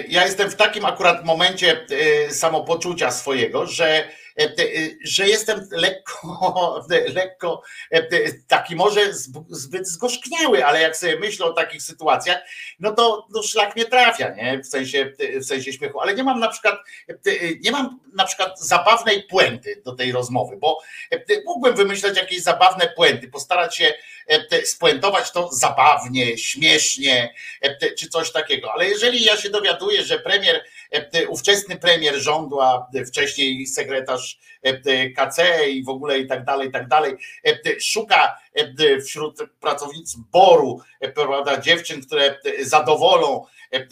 ja 0.08 0.26
jestem 0.26 0.50
w 0.52 0.56
takim 0.56 0.86
akurat 0.86 1.26
momencie 1.26 1.86
samopoczucia 2.30 3.12
swojego, 3.12 3.68
że 3.68 4.10
że 5.04 5.28
jestem 5.28 5.68
lekko, 5.72 6.86
lekko 7.16 7.62
taki 8.48 8.76
może 8.76 9.14
zbyt 9.50 9.88
zgorzkniały, 9.88 10.66
ale 10.66 10.82
jak 10.82 10.98
sobie 10.98 11.20
myślę 11.20 11.46
o 11.46 11.54
takich 11.54 11.82
sytuacjach, 11.82 12.38
no 12.80 12.92
to 12.92 13.28
no 13.30 13.44
szlak 13.44 13.76
nie 13.76 13.86
trafia, 13.86 14.30
nie? 14.36 14.60
W 14.60 14.68
sensie, 14.68 15.14
w 15.36 15.46
sensie 15.46 15.74
śmiechu, 15.74 16.00
ale 16.00 16.16
nie 16.16 16.24
mam 16.24 16.40
na 16.40 16.48
przykład, 16.48 16.76
nie 17.64 17.72
mam 17.72 18.00
na 18.14 18.26
przykład 18.26 18.60
zabawnej 18.60 19.24
puenty 19.24 19.82
do 19.86 19.96
tej 19.96 20.12
rozmowy, 20.12 20.58
bo 20.58 20.80
mógłbym 21.46 21.76
wymyśleć 21.76 22.18
jakieś 22.18 22.42
zabawne 22.42 22.94
puenty, 22.96 23.28
postarać 23.28 23.78
się 23.78 23.94
spuentować 24.64 25.32
to 25.32 25.50
zabawnie, 25.52 26.38
śmiesznie, 26.38 27.34
czy 27.98 28.10
coś 28.10 28.32
takiego, 28.32 28.74
ale 28.74 28.90
jeżeli 28.90 29.24
ja 29.24 29.38
się 29.38 29.50
dowiaduję, 29.50 30.04
że 30.04 30.20
premier, 30.20 30.64
ówczesny 31.28 31.78
premier 31.78 32.16
rządu, 32.16 32.62
a 32.62 32.88
wcześniej 33.08 33.68
sekretarz 33.68 34.40
KC 35.16 35.70
i 35.70 35.84
w 35.84 35.90
ogóle 35.90 36.20
i 36.20 36.28
tak 36.28 36.46
dalej, 36.46 36.70
i 36.70 36.72
tak 36.72 36.88
dalej, 36.88 37.16
szuka 37.80 38.40
wśród 39.06 39.40
pracownic 39.60 40.16
boru, 40.16 40.82
prawda, 41.16 41.62
dziewczyn, 41.62 42.02
które 42.02 42.40
zadowolą 42.62 43.46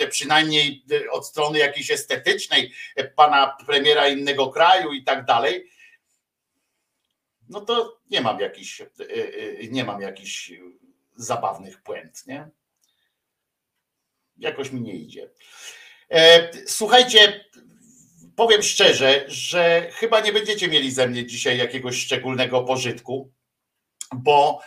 przynajmniej 0.09 0.85
od 1.11 1.27
strony 1.27 1.59
jakiejś 1.59 1.91
estetycznej 1.91 2.73
pana 3.15 3.57
premiera 3.65 4.07
innego 4.07 4.49
kraju 4.49 4.93
i 4.93 5.03
tak 5.03 5.25
dalej, 5.25 5.71
no 7.49 7.61
to 7.61 7.99
nie 8.09 8.21
mam 8.21 8.39
jakichś, 8.39 8.81
nie 9.71 9.83
mam 9.83 10.01
jakichś 10.01 10.51
zabawnych 11.15 11.81
puent, 11.81 12.27
nie? 12.27 12.49
Jakoś 14.37 14.71
mi 14.71 14.81
nie 14.81 14.93
idzie. 14.93 15.29
Słuchajcie, 16.67 17.45
powiem 18.35 18.63
szczerze, 18.63 19.25
że 19.27 19.89
chyba 19.93 20.19
nie 20.19 20.33
będziecie 20.33 20.67
mieli 20.67 20.91
ze 20.91 21.07
mnie 21.07 21.25
dzisiaj 21.25 21.57
jakiegoś 21.57 21.97
szczególnego 21.97 22.63
pożytku, 22.63 23.31
bo 24.15 24.61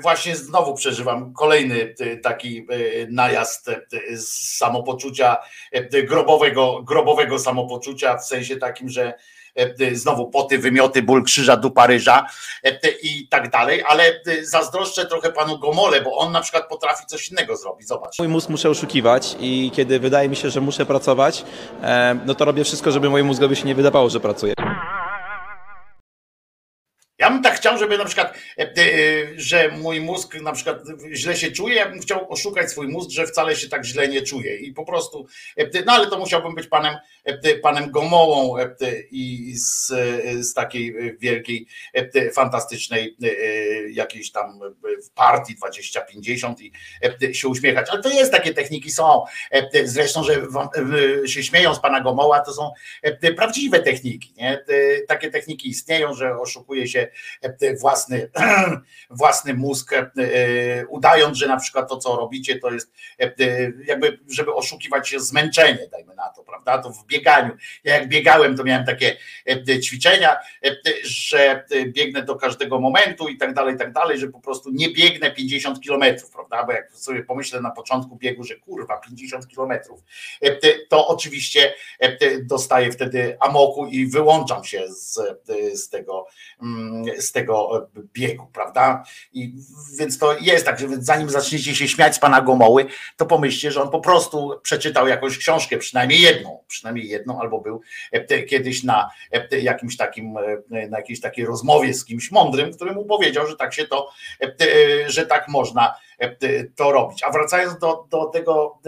właśnie 0.00 0.36
znowu 0.36 0.74
przeżywam 0.74 1.32
kolejny 1.32 1.94
taki 2.22 2.66
najazd 3.08 3.70
z 4.10 4.56
samopoczucia 4.56 5.36
grobowego, 6.04 6.82
grobowego 6.82 7.38
samopoczucia, 7.38 8.18
w 8.18 8.26
sensie 8.26 8.56
takim, 8.56 8.88
że 8.88 9.14
znowu 9.92 10.30
poty, 10.30 10.58
wymioty, 10.58 11.02
ból 11.02 11.24
krzyża 11.24 11.56
do 11.56 11.70
Paryża 11.70 12.26
i 13.02 13.28
tak 13.28 13.50
dalej, 13.50 13.82
ale 13.88 14.20
zazdroszczę 14.42 15.06
trochę 15.06 15.32
panu 15.32 15.58
Gomole, 15.58 16.00
bo 16.00 16.16
on 16.16 16.32
na 16.32 16.40
przykład 16.40 16.68
potrafi 16.68 17.06
coś 17.06 17.30
innego 17.30 17.56
zrobić. 17.56 17.88
Zobacz. 17.88 18.18
Mój 18.18 18.28
mózg 18.28 18.48
muszę 18.48 18.70
oszukiwać 18.70 19.36
i 19.40 19.70
kiedy 19.74 20.00
wydaje 20.00 20.28
mi 20.28 20.36
się, 20.36 20.50
że 20.50 20.60
muszę 20.60 20.86
pracować, 20.86 21.44
no 22.26 22.34
to 22.34 22.44
robię 22.44 22.64
wszystko, 22.64 22.90
żeby 22.90 23.10
mojemu 23.10 23.28
mózgowi 23.28 23.56
się 23.56 23.64
nie 23.64 23.74
wydawało, 23.74 24.10
że 24.10 24.20
pracuję. 24.20 24.54
Ja 27.18 27.30
bym 27.30 27.42
tak 27.42 27.56
chciał, 27.56 27.78
żeby 27.78 27.98
na 27.98 28.04
przykład, 28.04 28.38
że 29.36 29.68
mój 29.68 30.00
mózg 30.00 30.40
na 30.40 30.52
przykład 30.52 30.78
źle 31.12 31.36
się 31.36 31.50
czuje, 31.50 31.74
ja 31.74 31.88
bym 31.88 32.00
chciał 32.00 32.32
oszukać 32.32 32.70
swój 32.70 32.88
mózg, 32.88 33.10
że 33.10 33.26
wcale 33.26 33.56
się 33.56 33.68
tak 33.68 33.84
źle 33.84 34.08
nie 34.08 34.22
czuje 34.22 34.56
i 34.56 34.72
po 34.72 34.84
prostu, 34.84 35.26
no 35.86 35.92
ale 35.92 36.06
to 36.06 36.18
musiałbym 36.18 36.54
być 36.54 36.66
panem, 36.66 36.96
panem 37.62 37.90
Gomołą 37.90 38.56
i 39.10 39.54
z, 39.56 39.86
z 40.40 40.54
takiej 40.54 40.94
wielkiej, 41.18 41.66
fantastycznej 42.32 43.16
jakiejś 43.90 44.32
tam 44.32 44.60
partii 45.14 45.54
2050 45.54 46.60
i 46.60 46.72
się 47.32 47.48
uśmiechać, 47.48 47.86
ale 47.90 48.02
to 48.02 48.08
jest, 48.08 48.32
takie 48.32 48.54
techniki 48.54 48.90
są, 48.90 49.24
zresztą, 49.84 50.24
że 50.24 50.46
się 51.28 51.42
śmieją 51.42 51.74
z 51.74 51.80
pana 51.80 52.00
Gomoła, 52.00 52.40
to 52.40 52.52
są 52.52 52.70
prawdziwe 53.36 53.80
techniki, 53.80 54.34
nie? 54.36 54.64
takie 55.08 55.30
techniki 55.30 55.68
istnieją, 55.68 56.14
że 56.14 56.38
oszukuje 56.38 56.88
się 56.88 57.05
własny, 57.80 58.30
własny 59.10 59.54
mózg, 59.54 59.94
udając, 60.88 61.38
że 61.38 61.48
na 61.48 61.56
przykład 61.56 61.88
to, 61.88 61.96
co 61.96 62.16
robicie, 62.16 62.58
to 62.58 62.70
jest 62.70 62.92
jakby, 63.86 64.18
żeby 64.28 64.54
oszukiwać 64.54 65.08
się 65.08 65.20
zmęczenie, 65.20 65.88
dajmy 65.92 66.14
na 66.14 66.28
to, 66.28 66.42
prawda? 66.42 66.78
To 66.78 66.90
w 66.90 67.06
bieganiu. 67.06 67.56
Ja 67.84 67.94
jak 67.94 68.08
biegałem, 68.08 68.56
to 68.56 68.64
miałem 68.64 68.86
takie 68.86 69.16
ćwiczenia, 69.82 70.36
że 71.04 71.64
biegnę 71.86 72.22
do 72.22 72.36
każdego 72.36 72.80
momentu 72.80 73.28
i 73.28 73.36
tak 73.36 73.54
dalej, 73.54 73.74
i 73.74 73.78
tak 73.78 73.92
dalej, 73.92 74.18
że 74.18 74.28
po 74.28 74.40
prostu 74.40 74.70
nie 74.72 74.92
biegnę 74.92 75.30
50 75.30 75.80
kilometrów, 75.80 76.30
prawda? 76.30 76.64
Bo 76.64 76.72
jak 76.72 76.92
sobie 76.92 77.22
pomyślę 77.22 77.60
na 77.60 77.70
początku 77.70 78.16
biegu, 78.16 78.44
że 78.44 78.54
kurwa, 78.54 78.98
50 78.98 79.48
kilometrów, 79.48 80.00
to 80.88 81.06
oczywiście 81.08 81.74
dostaję 82.42 82.92
wtedy 82.92 83.36
amoku 83.40 83.86
i 83.86 84.06
wyłączam 84.06 84.64
się 84.64 84.84
z, 84.88 85.18
z 85.74 85.88
tego 85.88 86.26
z 87.18 87.32
tego 87.32 87.88
biegu, 88.12 88.46
prawda? 88.52 89.04
I 89.32 89.54
więc 89.98 90.18
to 90.18 90.38
jest 90.38 90.66
tak, 90.66 90.80
że 90.80 90.86
zanim 90.98 91.30
zaczniecie 91.30 91.74
się 91.74 91.88
śmiać 91.88 92.14
z 92.16 92.18
pana 92.18 92.40
Gomoły, 92.40 92.86
to 93.16 93.26
pomyślcie, 93.26 93.70
że 93.70 93.82
on 93.82 93.90
po 93.90 94.00
prostu 94.00 94.60
przeczytał 94.62 95.08
jakąś 95.08 95.38
książkę, 95.38 95.78
przynajmniej 95.78 96.20
jedną, 96.20 96.64
przynajmniej 96.68 97.08
jedną, 97.08 97.40
albo 97.40 97.60
był 97.60 97.80
kiedyś 98.48 98.82
na 98.82 99.10
jakimś 99.62 99.96
takim, 99.96 100.38
na 100.70 100.98
jakiejś 100.98 101.20
takiej 101.20 101.44
rozmowie 101.44 101.94
z 101.94 102.04
kimś 102.04 102.30
mądrym, 102.30 102.72
który 102.72 102.92
mu 102.92 103.04
powiedział, 103.04 103.46
że 103.46 103.56
tak 103.56 103.74
się 103.74 103.86
to, 103.86 104.08
że 105.06 105.26
tak 105.26 105.48
można 105.48 105.94
to 106.76 106.92
robić. 106.92 107.22
A 107.22 107.30
wracając 107.30 107.78
do, 107.78 108.06
do 108.10 108.24
tego 108.24 108.78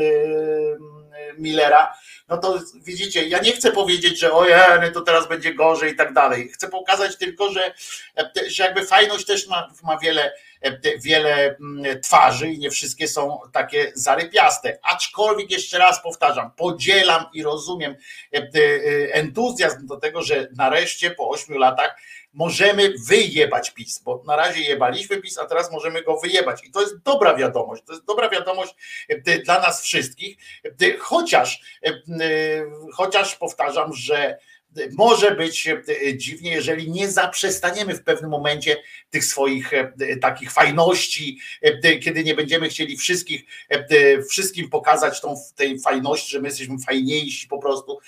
Millera, 1.39 1.95
no 2.29 2.39
to 2.39 2.61
widzicie, 2.75 3.29
ja 3.29 3.39
nie 3.39 3.53
chcę 3.53 3.73
powiedzieć, 3.73 4.19
że 4.19 4.33
ojej, 4.33 4.93
to 4.95 5.01
teraz 5.01 5.29
będzie 5.29 5.55
gorzej 5.55 5.93
i 5.93 5.97
tak 5.97 6.13
dalej. 6.13 6.49
Chcę 6.49 6.69
pokazać 6.69 7.17
tylko, 7.17 7.53
że, 7.53 7.75
że 8.49 8.65
jakby 8.65 8.87
fajność 8.87 9.27
też 9.27 9.47
ma, 9.47 9.69
ma 9.83 9.99
wiele, 9.99 10.33
wiele 11.03 11.57
twarzy 12.03 12.49
i 12.49 12.59
nie 12.59 12.71
wszystkie 12.71 13.09
są 13.09 13.41
takie 13.53 13.93
zarypiaste. 13.95 14.79
Aczkolwiek 14.83 15.51
jeszcze 15.51 15.79
raz 15.79 16.03
powtarzam, 16.03 16.51
podzielam 16.51 17.25
i 17.35 17.43
rozumiem 17.43 17.97
entuzjazm 19.13 19.87
do 19.87 19.97
tego, 19.97 20.23
że 20.23 20.49
nareszcie 20.57 21.11
po 21.11 21.29
ośmiu 21.29 21.59
latach 21.59 21.97
możemy 22.33 22.95
wyjebać 23.07 23.71
PiS, 23.71 23.99
bo 23.99 24.23
na 24.27 24.37
razie 24.37 24.61
jebaliśmy 24.61 25.17
PiS, 25.17 25.39
a 25.39 25.45
teraz 25.45 25.73
możemy 25.73 26.03
go 26.03 26.17
wyjebać. 26.17 26.65
I 26.65 26.71
to 26.71 26.81
jest 26.81 26.99
dobra 26.99 27.35
wiadomość, 27.35 27.83
to 27.87 27.93
jest 27.93 28.05
dobra 28.05 28.29
wiadomość 28.29 28.75
dla 29.45 29.61
nas 29.61 29.83
wszystkich, 29.83 30.37
chociaż, 30.99 31.61
chociaż 32.95 33.37
powtarzam, 33.37 33.93
że 33.93 34.39
może 34.93 35.31
być 35.31 35.69
dziwnie, 36.17 36.51
jeżeli 36.51 36.91
nie 36.91 37.09
zaprzestaniemy 37.09 37.95
w 37.95 38.03
pewnym 38.03 38.31
momencie 38.31 38.77
tych 39.11 39.25
swoich 39.25 39.71
takich 40.21 40.53
fajności, 40.53 41.39
kiedy 42.03 42.25
nie 42.25 42.35
będziemy 42.35 42.69
chcieli 42.69 42.97
wszystkich, 42.97 43.43
wszystkim 44.31 44.71
pokazać 44.71 45.21
tą 45.21 45.35
tej 45.57 45.81
fajności, 45.81 46.33
że 46.33 46.41
my 46.41 46.49
jesteśmy 46.49 46.79
fajniejsi 46.79 47.49
po 47.49 47.59
prostu 47.59 47.99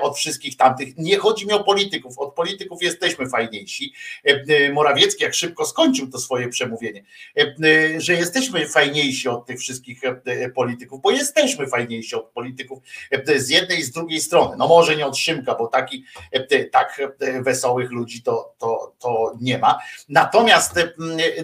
od 0.00 0.16
wszystkich 0.16 0.56
tamtych. 0.56 0.96
Nie 0.96 1.18
chodzi 1.18 1.46
mi 1.46 1.52
o 1.52 1.64
polityków, 1.64 2.18
od 2.18 2.34
polityków 2.34 2.82
jesteśmy 2.82 3.28
fajniejsi. 3.28 3.92
Morawiecki 4.72 5.24
jak 5.24 5.34
szybko 5.34 5.66
skończył 5.66 6.10
to 6.10 6.18
swoje 6.18 6.48
przemówienie, 6.48 7.04
że 7.98 8.14
jesteśmy 8.14 8.68
fajniejsi 8.68 9.28
od 9.28 9.46
tych 9.46 9.60
wszystkich 9.60 10.00
polityków, 10.54 11.02
bo 11.02 11.10
jesteśmy 11.10 11.66
fajniejsi 11.66 12.14
od 12.14 12.30
polityków 12.30 12.78
z 13.36 13.48
jednej 13.48 13.78
i 13.78 13.82
z 13.82 13.90
drugiej 13.90 14.20
strony. 14.20 14.56
No 14.58 14.68
może 14.68 14.96
nie 14.96 15.06
od 15.06 15.16
Szymka, 15.16 15.54
bo 15.54 15.66
taki 15.66 15.95
tak 16.72 17.00
wesołych 17.40 17.90
ludzi 17.90 18.22
to, 18.22 18.54
to, 18.58 18.94
to 18.98 19.32
nie 19.40 19.58
ma. 19.58 19.78
Natomiast, 20.08 20.74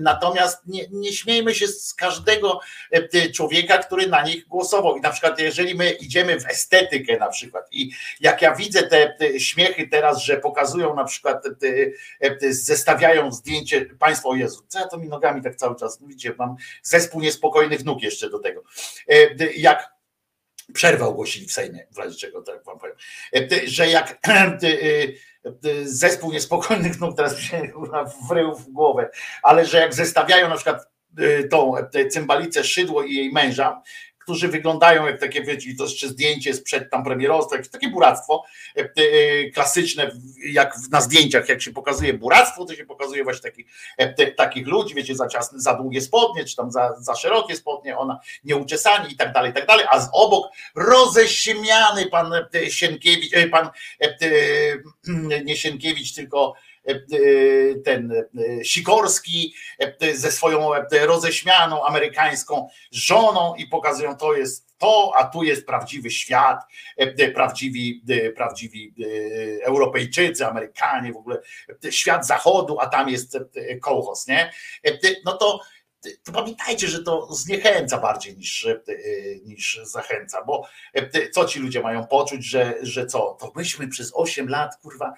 natomiast 0.00 0.66
nie, 0.66 0.86
nie 0.90 1.12
śmiejmy 1.12 1.54
się 1.54 1.68
z 1.68 1.94
każdego 1.94 2.60
człowieka, 3.34 3.78
który 3.78 4.06
na 4.06 4.22
nich 4.22 4.48
głosował. 4.48 4.96
I 4.96 5.00
na 5.00 5.10
przykład, 5.10 5.40
jeżeli 5.40 5.74
my 5.74 5.90
idziemy 5.90 6.40
w 6.40 6.46
estetykę 6.46 7.16
na 7.16 7.28
przykład 7.28 7.66
i 7.72 7.90
jak 8.20 8.42
ja 8.42 8.54
widzę 8.54 8.82
te, 8.82 9.14
te 9.18 9.40
śmiechy 9.40 9.88
teraz, 9.88 10.22
że 10.22 10.36
pokazują 10.36 10.94
na 10.94 11.04
przykład, 11.04 11.44
te, 11.60 12.52
zestawiają 12.52 13.32
zdjęcie, 13.32 13.86
państwo, 13.98 14.28
o 14.28 14.34
Jezu, 14.34 14.62
co 14.68 14.78
ja 14.78 14.88
to 14.88 14.98
mi 14.98 15.08
nogami 15.08 15.42
tak 15.42 15.56
cały 15.56 15.76
czas, 15.76 15.98
widzicie, 16.02 16.34
mam 16.38 16.56
zespół 16.82 17.20
niespokojnych 17.20 17.84
nóg 17.84 18.02
jeszcze 18.02 18.30
do 18.30 18.38
tego. 18.38 18.62
Jak 19.56 19.91
przerwę 20.74 21.04
ogłosili 21.04 21.46
w 21.46 21.52
Sejmie, 21.52 21.86
w 21.90 21.98
razie 21.98 22.18
czego 22.18 22.42
tak 22.42 22.64
wam 22.64 22.78
powiem, 22.78 22.96
że 23.64 23.88
jak 23.88 24.18
zespół 25.84 26.32
niespokojnych 26.32 27.00
nóg, 27.00 27.16
teraz 27.16 27.38
się 27.38 27.62
wrył 28.28 28.54
w 28.54 28.68
głowę, 28.68 29.10
ale 29.42 29.66
że 29.66 29.78
jak 29.78 29.94
zestawiają 29.94 30.48
na 30.48 30.54
przykład 30.54 30.92
tą 31.50 31.74
cymbalicę 32.10 32.64
Szydło 32.64 33.02
i 33.02 33.14
jej 33.14 33.32
męża, 33.32 33.82
którzy 34.22 34.48
wyglądają 34.48 35.06
jak 35.06 35.20
takie, 35.20 35.42
wiecie, 35.42 35.70
to 35.78 35.84
jeszcze 35.84 36.08
zdjęcie 36.08 36.54
sprzed 36.54 36.90
tam 36.90 37.04
premierostwa, 37.04 37.56
takie 37.72 37.88
buractwo 37.88 38.44
klasyczne, 39.54 40.10
jak 40.44 40.74
na 40.90 41.00
zdjęciach, 41.00 41.48
jak 41.48 41.62
się 41.62 41.72
pokazuje 41.72 42.14
buractwo, 42.14 42.64
to 42.64 42.74
się 42.74 42.86
pokazuje 42.86 43.24
właśnie 43.24 43.50
takich, 43.50 43.66
takich 44.36 44.66
ludzi, 44.66 44.94
wiecie, 44.94 45.14
za 45.14 45.28
ciasne, 45.28 45.60
za 45.60 45.74
długie 45.74 46.00
spodnie, 46.00 46.44
czy 46.44 46.56
tam 46.56 46.72
za, 46.72 46.94
za 46.98 47.14
szerokie 47.14 47.56
spodnie, 47.56 47.98
ona 47.98 48.20
nieuczesani 48.44 49.12
i 49.12 49.16
tak 49.16 49.32
dalej, 49.32 49.50
i 49.50 49.54
tak 49.54 49.66
dalej, 49.66 49.86
a 49.90 50.00
z 50.00 50.08
obok 50.12 50.46
roześmiany 50.74 52.06
pan 52.06 52.32
Sienkiewicz, 52.68 53.32
pan 53.50 53.70
nie 55.44 55.56
Sienkiewicz, 55.56 56.14
tylko 56.14 56.54
E, 56.54 56.71
e, 56.71 56.71
ten 57.84 58.12
e, 58.12 58.64
Sikorski 58.64 59.54
ze 60.14 60.32
swoją 60.32 60.70
roześmianą 60.92 61.84
amerykańską 61.86 62.68
żoną 62.90 63.54
i 63.54 63.66
pokazują 63.66 64.16
to 64.16 64.34
jest 64.34 64.72
to, 64.78 65.12
a 65.18 65.24
tu 65.24 65.42
jest 65.42 65.66
prawdziwy 65.66 66.10
świat, 66.10 66.60
prawdziwi, 67.34 68.02
prawdziwi 68.36 68.94
Europejczycy, 69.62 70.46
Amerykanie, 70.46 71.12
w 71.12 71.16
ogóle 71.16 71.38
świat 71.90 72.26
zachodu, 72.26 72.80
a 72.80 72.86
tam 72.86 73.08
jest 73.08 73.38
kołchos, 73.80 74.26
nie? 74.26 74.52
No 75.24 75.32
to 75.32 75.60
to 76.24 76.32
pamiętajcie, 76.32 76.88
że 76.88 77.02
to 77.02 77.34
zniechęca 77.34 77.98
bardziej 77.98 78.36
niż, 78.36 78.66
e, 78.66 78.80
niż 79.44 79.80
zachęca, 79.82 80.44
bo 80.44 80.68
e, 80.94 81.30
co 81.30 81.44
ci 81.44 81.60
ludzie 81.60 81.80
mają 81.80 82.06
poczuć, 82.06 82.44
że, 82.44 82.74
że 82.82 83.06
co, 83.06 83.36
to 83.40 83.52
myśmy 83.56 83.88
przez 83.88 84.12
8 84.14 84.48
lat, 84.48 84.76
kurwa, 84.76 85.14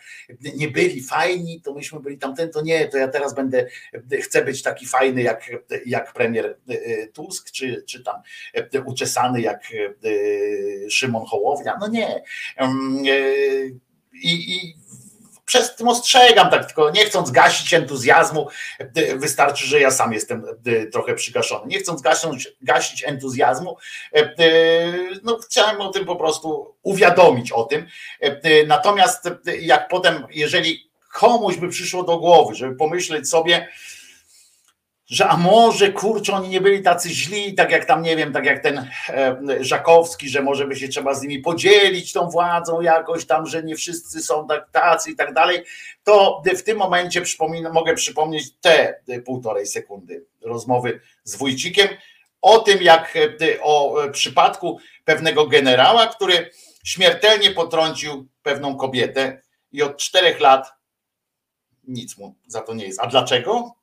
nie 0.57 0.69
byli 0.69 1.03
fajni, 1.03 1.61
to 1.61 1.75
myśmy 1.75 2.01
byli 2.01 2.19
tamten, 2.19 2.51
to 2.51 2.63
nie, 2.63 2.89
to 2.89 2.99
ja 2.99 3.09
teraz 3.09 3.35
będę, 3.35 3.67
chcę 4.23 4.45
być 4.45 4.63
taki 4.63 4.87
fajny 4.87 5.23
jak, 5.23 5.51
jak 5.87 6.13
premier 6.13 6.59
e, 6.69 7.07
Tusk, 7.07 7.51
czy, 7.51 7.85
czy 7.87 8.03
tam 8.03 8.23
uczesany 8.85 9.41
jak 9.41 9.69
Szymon 10.91 11.27
Hołownia, 11.27 11.77
no 11.81 11.89
nie. 11.89 12.23
I, 14.13 14.57
i 14.57 14.75
przez 15.45 15.77
tym 15.77 15.89
ostrzegam, 15.89 16.51
tak 16.51 16.67
tylko 16.67 16.91
nie 16.91 17.05
chcąc 17.05 17.31
gasić 17.31 17.75
entuzjazmu, 17.75 18.49
wystarczy, 19.17 19.67
że 19.67 19.81
ja 19.81 19.91
sam 19.91 20.13
jestem 20.13 20.45
trochę 20.93 21.15
przygaszony. 21.15 21.67
Nie 21.67 21.79
chcąc 21.79 22.03
gasić, 22.03 22.49
gasić 22.63 23.05
entuzjazmu, 23.05 23.77
no 25.23 25.39
chciałem 25.39 25.81
o 25.81 25.89
tym 25.89 26.05
po 26.05 26.17
prostu 26.17 26.75
uwiadomić 26.83 27.53
o 27.53 27.65
tym. 27.65 27.87
Natomiast 28.67 29.31
jak 29.61 29.89
potem, 29.89 30.27
jeżeli 30.31 30.91
komuś 31.13 31.57
by 31.57 31.69
przyszło 31.69 32.03
do 32.03 32.19
głowy, 32.19 32.55
żeby 32.55 32.77
pomyśleć 32.77 33.29
sobie, 33.29 33.69
że 35.07 35.29
a 35.29 35.37
może 35.37 35.93
kurczę, 35.93 36.33
oni 36.33 36.49
nie 36.49 36.61
byli 36.61 36.83
tacy 36.83 37.11
źli, 37.11 37.55
tak 37.55 37.71
jak 37.71 37.85
tam, 37.85 38.03
nie 38.03 38.17
wiem, 38.17 38.33
tak 38.33 38.45
jak 38.45 38.63
ten 38.63 38.91
e, 39.09 39.37
Żakowski, 39.61 40.29
że 40.29 40.43
może 40.43 40.67
by 40.67 40.77
się 40.77 40.89
trzeba 40.89 41.15
z 41.15 41.23
nimi 41.23 41.39
podzielić 41.39 42.13
tą 42.13 42.29
władzą 42.31 42.81
jakoś 42.81 43.27
tam, 43.27 43.47
że 43.47 43.63
nie 43.63 43.77
wszyscy 43.77 44.23
są 44.23 44.47
tak 44.47 44.71
tacy 44.71 45.11
i 45.11 45.17
tak 45.17 45.35
dalej, 45.35 45.65
to 46.05 46.43
w 46.59 46.63
tym 46.63 46.79
momencie 46.79 47.23
przypomina, 47.23 47.73
mogę 47.73 47.95
przypomnieć 47.95 48.53
te 48.61 49.01
półtorej 49.25 49.67
sekundy 49.67 50.25
rozmowy 50.43 51.01
z 51.25 51.37
Wójcikiem 51.37 51.89
o 52.43 52.59
tym, 52.59 52.83
jak 52.83 53.17
e, 53.17 53.63
o 53.63 53.97
przypadku 54.13 54.79
pewnego 55.05 55.47
generała, 55.47 56.07
który 56.07 56.51
śmiertelnie 56.85 57.51
potrącił 57.51 58.29
pewną 58.43 58.77
kobietę 58.77 59.43
i 59.73 59.83
od 59.83 59.97
czterech 59.97 60.41
lat 60.41 60.73
nic 61.89 62.19
mu 62.19 62.35
za 62.47 62.61
to 62.61 62.75
nie 62.75 62.87
jest. 62.87 63.01
A 63.01 63.07
dlaczego? 63.07 63.75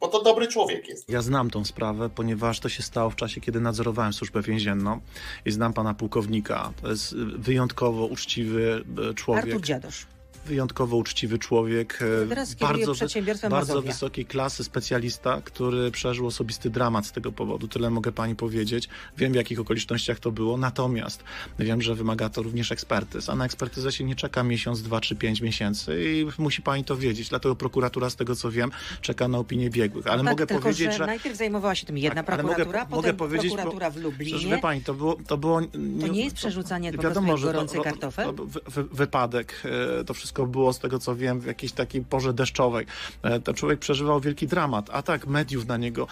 Bo 0.00 0.08
to 0.08 0.22
dobry 0.22 0.48
człowiek 0.48 0.88
jest. 0.88 1.10
Ja 1.10 1.22
znam 1.22 1.50
tą 1.50 1.64
sprawę, 1.64 2.10
ponieważ 2.10 2.60
to 2.60 2.68
się 2.68 2.82
stało 2.82 3.10
w 3.10 3.16
czasie, 3.16 3.40
kiedy 3.40 3.60
nadzorowałem 3.60 4.12
służbę 4.12 4.42
więzienną 4.42 5.00
i 5.44 5.50
znam 5.50 5.72
pana 5.72 5.94
pułkownika. 5.94 6.72
To 6.82 6.88
jest 6.88 7.16
wyjątkowo 7.16 8.06
uczciwy 8.06 8.84
e, 9.10 9.14
człowiek. 9.14 9.44
Artur 9.44 9.60
Dziadosz 9.60 10.06
wyjątkowo 10.46 10.96
uczciwy 10.96 11.38
człowiek, 11.38 11.98
e, 12.22 12.26
bardzo, 12.26 12.98
bardzo 13.48 13.82
wysokiej 13.82 14.26
klasy 14.26 14.64
specjalista, 14.64 15.40
który 15.44 15.90
przeżył 15.90 16.26
osobisty 16.26 16.70
dramat 16.70 17.06
z 17.06 17.12
tego 17.12 17.32
powodu. 17.32 17.68
Tyle 17.68 17.90
mogę 17.90 18.12
pani 18.12 18.36
powiedzieć. 18.36 18.88
Wiem, 19.16 19.32
w 19.32 19.34
jakich 19.34 19.60
okolicznościach 19.60 20.20
to 20.20 20.32
było, 20.32 20.56
natomiast 20.56 21.24
wiem, 21.58 21.82
że 21.82 21.94
wymaga 21.94 22.28
to 22.28 22.42
również 22.42 22.72
ekspertyz, 22.72 23.28
a 23.28 23.34
na 23.34 23.44
ekspertyzę 23.44 23.92
się 23.92 24.04
nie 24.04 24.14
czeka 24.14 24.42
miesiąc, 24.42 24.82
dwa 24.82 25.00
czy 25.00 25.16
pięć 25.16 25.40
miesięcy 25.40 26.04
i 26.04 26.42
musi 26.42 26.62
pani 26.62 26.84
to 26.84 26.96
wiedzieć. 26.96 27.28
Dlatego 27.28 27.56
prokuratura, 27.56 28.10
z 28.10 28.16
tego 28.16 28.36
co 28.36 28.50
wiem, 28.50 28.70
czeka 29.00 29.28
na 29.28 29.38
opinię 29.38 29.70
biegłych. 29.70 30.06
Ale 30.06 30.16
no 30.16 30.24
tak, 30.24 30.32
mogę 30.32 30.46
tylko, 30.46 30.62
powiedzieć, 30.62 30.92
że, 30.92 30.98
że... 30.98 31.06
najpierw 31.06 31.36
zajmowała 31.36 31.74
się 31.74 31.86
tym 31.86 31.98
jedna 31.98 32.22
tak, 32.22 32.36
prokuratura, 32.36 32.78
mogę, 32.78 32.90
potem 32.90 32.96
mogę 32.96 33.14
powiedzieć, 33.14 33.52
prokuratura 33.52 33.90
w 33.90 33.96
Lublinie. 33.96 34.46
Wie 34.46 34.58
pani, 34.58 34.80
to 34.80 34.94
było... 34.94 35.16
To, 35.26 35.36
było, 35.36 35.60
nie, 35.60 35.68
to 36.00 36.12
nie 36.12 36.24
jest 36.24 36.36
przerzucanie 36.36 36.90
to, 36.92 36.96
po 36.96 37.02
wiadomo, 37.02 37.36
że 37.36 37.46
gorącej 37.46 37.78
to, 37.78 37.84
kartofel? 37.84 38.26
To, 38.26 38.32
to, 38.32 38.82
wypadek, 38.92 39.62
e, 40.00 40.04
to 40.04 40.14
wszystko 40.14 40.35
wszystko 40.36 40.46
było, 40.46 40.72
z 40.72 40.78
tego 40.78 40.98
co 40.98 41.16
wiem, 41.16 41.40
w 41.40 41.46
jakiejś 41.46 41.72
takiej 41.72 42.04
porze 42.04 42.32
deszczowej. 42.34 42.86
E, 43.22 43.40
ten 43.40 43.54
człowiek 43.54 43.78
przeżywał 43.78 44.20
wielki 44.20 44.46
dramat. 44.46 44.90
Atak 44.90 45.26
mediów 45.26 45.66
na 45.66 45.76
niego 45.76 46.06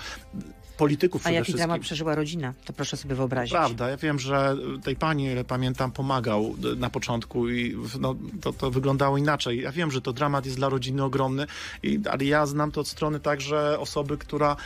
polityków 0.77 1.27
A 1.27 1.31
jaki 1.31 1.45
wszystkim. 1.45 1.59
dramat 1.67 1.81
przeżyła 1.81 2.15
rodzina? 2.15 2.55
To 2.65 2.73
proszę 2.73 2.97
sobie 2.97 3.15
wyobrazić. 3.15 3.53
Prawda, 3.53 3.89
ja 3.91 3.97
wiem, 3.97 4.19
że 4.19 4.57
tej 4.85 4.97
pani, 4.97 5.25
ile 5.25 5.45
pamiętam, 5.45 5.91
pomagał 5.93 6.55
na 6.77 6.91
początku 6.91 7.49
i 7.49 7.77
no, 8.01 8.15
to, 8.41 8.53
to 8.53 8.71
wyglądało 8.71 9.19
inaczej. 9.19 9.61
Ja 9.61 9.73
wiem, 9.73 9.91
że 9.91 10.01
to 10.01 10.13
dramat 10.13 10.45
jest 10.45 10.57
dla 10.57 10.69
rodziny 10.69 11.05
ogromny, 11.05 11.47
i, 11.83 12.01
ale 12.11 12.25
ja 12.25 12.47
znam 12.47 12.71
to 12.73 12.81
od 12.81 12.89
strony 12.89 13.21
także 13.21 13.79
osoby, 13.79 14.19
która, 14.19 14.57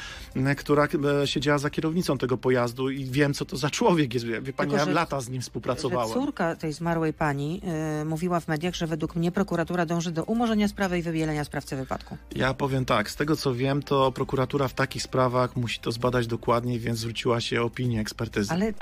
która 0.57 0.89
e, 1.23 1.27
siedziała 1.27 1.59
za 1.59 1.71
kierownicą 1.71 2.19
tego 2.19 2.37
pojazdu 2.39 2.91
i 2.91 3.05
wiem, 3.05 3.35
co 3.35 3.45
to 3.45 3.57
za 3.57 3.71
człowiek 3.71 4.15
jest. 4.15 4.27
Wie 4.27 4.53
pani, 4.53 4.71
Tylko, 4.71 4.77
ja 4.87 4.93
lata 4.93 5.21
z 5.21 5.29
nim 5.29 5.43
współpracowałem. 5.43 6.15
córka 6.15 6.57
tej 6.57 6.73
zmarłej 6.73 7.13
pani 7.13 7.61
yy, 7.99 8.05
mówiła 8.05 8.41
w 8.41 8.49
mediach, 8.49 8.75
że 8.75 8.87
według 8.87 9.17
mnie 9.17 9.33
prokuratura 9.33 9.87
dąży 9.87 10.13
do 10.13 10.25
umorzenia 10.25 10.69
sprawy 10.69 10.99
i 10.99 11.03
wybielenia 11.03 11.45
sprawcy 11.45 11.77
wypadku. 11.77 12.17
Ja 12.35 12.55
powiem 12.55 12.85
tak, 12.85 13.11
z 13.11 13.17
tego 13.17 13.37
co 13.37 13.55
wiem, 13.55 13.83
to 13.83 14.13
prokuratura 14.13 14.69
w 14.69 14.75
takich 14.75 15.03
sprawach 15.03 15.57
musi 15.57 15.81
to 15.81 15.93
zbadać 15.99 16.27
dokładniej, 16.27 16.79
więc 16.79 16.99
zwróciła 16.99 17.41
się 17.41 17.62
o 17.62 17.65
opinię 17.65 18.01
ekspertyzy. 18.01 18.53
Ale 18.53 18.73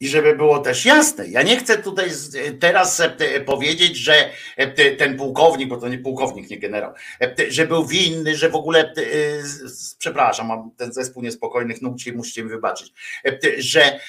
i 0.00 0.08
żeby 0.08 0.36
było 0.36 0.58
też 0.58 0.84
jasne, 0.84 1.28
ja 1.28 1.42
nie 1.42 1.56
chcę 1.56 1.78
tutaj 1.78 2.10
teraz 2.60 3.00
e, 3.00 3.40
powiedzieć, 3.40 3.96
że 3.96 4.30
e, 4.56 4.96
ten 4.96 5.16
pułkownik, 5.16 5.68
bo 5.68 5.76
to 5.76 5.88
nie 5.88 5.98
pułkownik, 5.98 6.50
nie 6.50 6.58
generał, 6.58 6.92
e, 7.20 7.34
że 7.48 7.66
był 7.66 7.86
winny, 7.86 8.36
że 8.36 8.48
w 8.48 8.54
ogóle, 8.54 8.92
przepraszam, 9.98 10.46
mam 10.46 10.70
ten 10.76 10.92
zespół 10.92 11.22
niespokojnych 11.22 11.82
nóg, 11.82 11.94
musicie 12.14 12.42
mi 12.42 12.50
wybaczyć, 12.50 12.92
że, 13.58 14.00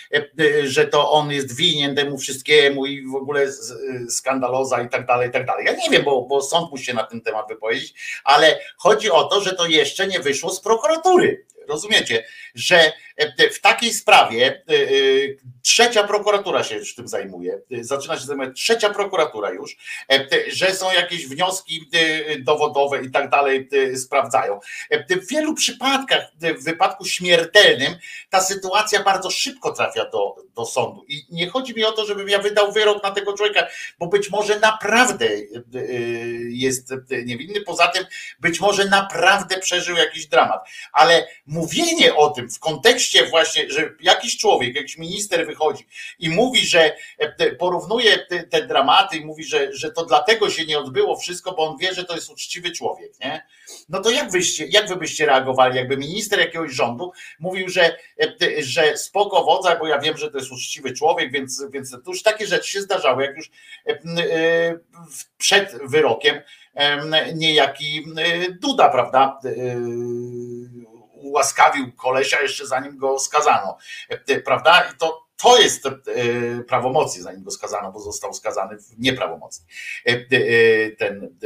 że 0.63 0.87
to 0.87 1.11
on 1.11 1.31
jest 1.31 1.55
winien 1.55 1.95
temu 1.95 2.17
wszystkiemu 2.17 2.85
i 2.85 3.07
w 3.07 3.15
ogóle 3.15 3.47
skandaloza 4.09 4.81
i 4.81 4.89
tak 4.89 5.05
dalej, 5.05 5.29
i 5.29 5.31
tak 5.31 5.45
dalej. 5.45 5.65
Ja 5.65 5.73
nie 5.73 5.89
wiem, 5.89 6.03
bo, 6.03 6.21
bo 6.21 6.41
sąd 6.41 6.71
musi 6.71 6.85
się 6.85 6.93
na 6.93 7.03
ten 7.03 7.21
temat 7.21 7.45
wypowiedzieć, 7.49 7.93
ale 8.23 8.59
chodzi 8.77 9.11
o 9.11 9.23
to, 9.23 9.41
że 9.41 9.55
to 9.55 9.65
jeszcze 9.65 10.07
nie 10.07 10.19
wyszło 10.19 10.49
z 10.49 10.61
prokuratury. 10.61 11.45
Rozumiecie, 11.67 12.23
że 12.55 12.77
e, 12.77 12.91
w 13.53 13.61
takiej 13.61 13.93
sprawie 13.93 14.63
e, 14.69 14.73
e, 14.73 14.87
trzecia 15.61 16.03
prokuratura 16.03 16.63
się 16.63 16.75
już 16.75 16.95
tym 16.95 17.07
zajmuje, 17.07 17.61
zaczyna 17.81 18.19
się 18.19 18.25
zajmować 18.25 18.55
trzecia 18.55 18.89
prokuratura 18.89 19.51
już, 19.51 19.75
że 20.47 20.75
są 20.75 20.91
jakieś 20.91 21.27
wnioski 21.27 21.89
dowodowe 22.39 23.03
i 23.03 23.11
tak 23.11 23.29
dalej 23.29 23.69
sprawdzają. 23.95 24.59
W 25.09 25.27
wielu 25.27 25.53
przypadkach, 25.53 26.31
w 26.59 26.63
wypadku 26.63 27.05
śmiertelnym, 27.05 27.95
ta 28.29 28.41
sytuacja 28.41 29.03
bardzo 29.03 29.31
szybko 29.31 29.71
trafia 29.71 30.09
do, 30.09 30.35
do 30.55 30.65
sądu. 30.65 31.05
I 31.07 31.25
nie 31.31 31.49
chodzi 31.49 31.75
mi 31.75 31.83
o 31.83 31.91
to, 31.91 32.05
żebym 32.05 32.29
ja 32.29 32.39
wydał 32.39 32.71
wyrok 32.71 33.03
na 33.03 33.11
tego 33.11 33.33
człowieka, 33.33 33.67
bo 33.99 34.07
być 34.07 34.29
może 34.29 34.59
naprawdę 34.59 35.27
jest 36.49 36.93
niewinny. 37.25 37.61
Poza 37.61 37.87
tym, 37.87 38.05
być 38.39 38.59
może 38.59 38.85
naprawdę 38.85 39.59
przeżył 39.59 39.97
jakiś 39.97 40.27
dramat, 40.27 40.67
ale 40.93 41.27
mówienie 41.45 42.15
o 42.15 42.29
tym 42.29 42.49
w 42.49 42.59
kontekście 42.59 43.04
właśnie, 43.29 43.69
że 43.69 43.89
jakiś 44.01 44.37
człowiek, 44.37 44.75
jakiś 44.75 44.97
minister 44.97 45.47
wychodzi 45.47 45.87
i 46.19 46.29
mówi, 46.29 46.67
że 46.67 46.95
e, 47.17 47.51
porównuje 47.51 48.17
te, 48.17 48.43
te 48.43 48.67
dramaty 48.67 49.17
i 49.17 49.25
mówi, 49.25 49.43
że, 49.43 49.73
że 49.73 49.91
to 49.91 50.05
dlatego 50.05 50.49
się 50.49 50.65
nie 50.65 50.79
odbyło 50.79 51.17
wszystko, 51.17 51.51
bo 51.51 51.69
on 51.69 51.77
wie, 51.77 51.93
że 51.93 52.03
to 52.03 52.15
jest 52.15 52.29
uczciwy 52.29 52.71
człowiek, 52.71 53.11
nie? 53.19 53.47
No 53.89 54.01
to 54.01 54.09
jak 54.09 54.31
wyście, 54.31 54.65
jak 54.65 54.89
wy 54.89 54.95
byście 54.95 55.25
reagowali, 55.25 55.77
jakby 55.77 55.97
minister 55.97 56.39
jakiegoś 56.39 56.71
rządu 56.71 57.11
mówił, 57.39 57.69
że, 57.69 57.97
e, 58.19 58.63
że 58.63 58.97
spoko 58.97 59.43
wodza, 59.43 59.75
bo 59.75 59.87
ja 59.87 59.99
wiem, 59.99 60.17
że 60.17 60.31
to 60.31 60.37
jest 60.37 60.51
uczciwy 60.51 60.93
człowiek, 60.93 61.31
więc, 61.31 61.63
więc 61.69 61.91
to 61.91 62.11
już 62.11 62.23
takie 62.23 62.47
rzeczy 62.47 62.71
się 62.71 62.81
zdarzały, 62.81 63.23
jak 63.23 63.35
już 63.35 63.51
e, 63.87 64.79
przed 65.37 65.77
wyrokiem 65.83 66.41
niejaki 67.35 68.05
Duda, 68.61 68.89
prawda? 68.89 69.39
Ułaskawił 71.29 71.91
kolesia 71.91 72.41
jeszcze 72.41 72.67
zanim 72.67 72.97
go 72.97 73.19
skazano, 73.19 73.77
e, 74.09 74.41
prawda? 74.41 74.89
I 74.93 74.97
to, 74.97 75.25
to 75.37 75.57
jest 75.57 75.85
e, 75.85 75.91
prawomocnie, 76.67 77.23
zanim 77.23 77.43
go 77.43 77.51
skazano, 77.51 77.91
bo 77.91 77.99
został 77.99 78.33
skazany 78.33 78.77
w 78.77 78.99
nieprawomocnie. 78.99 79.65
E, 80.05 80.91
ten 80.91 81.37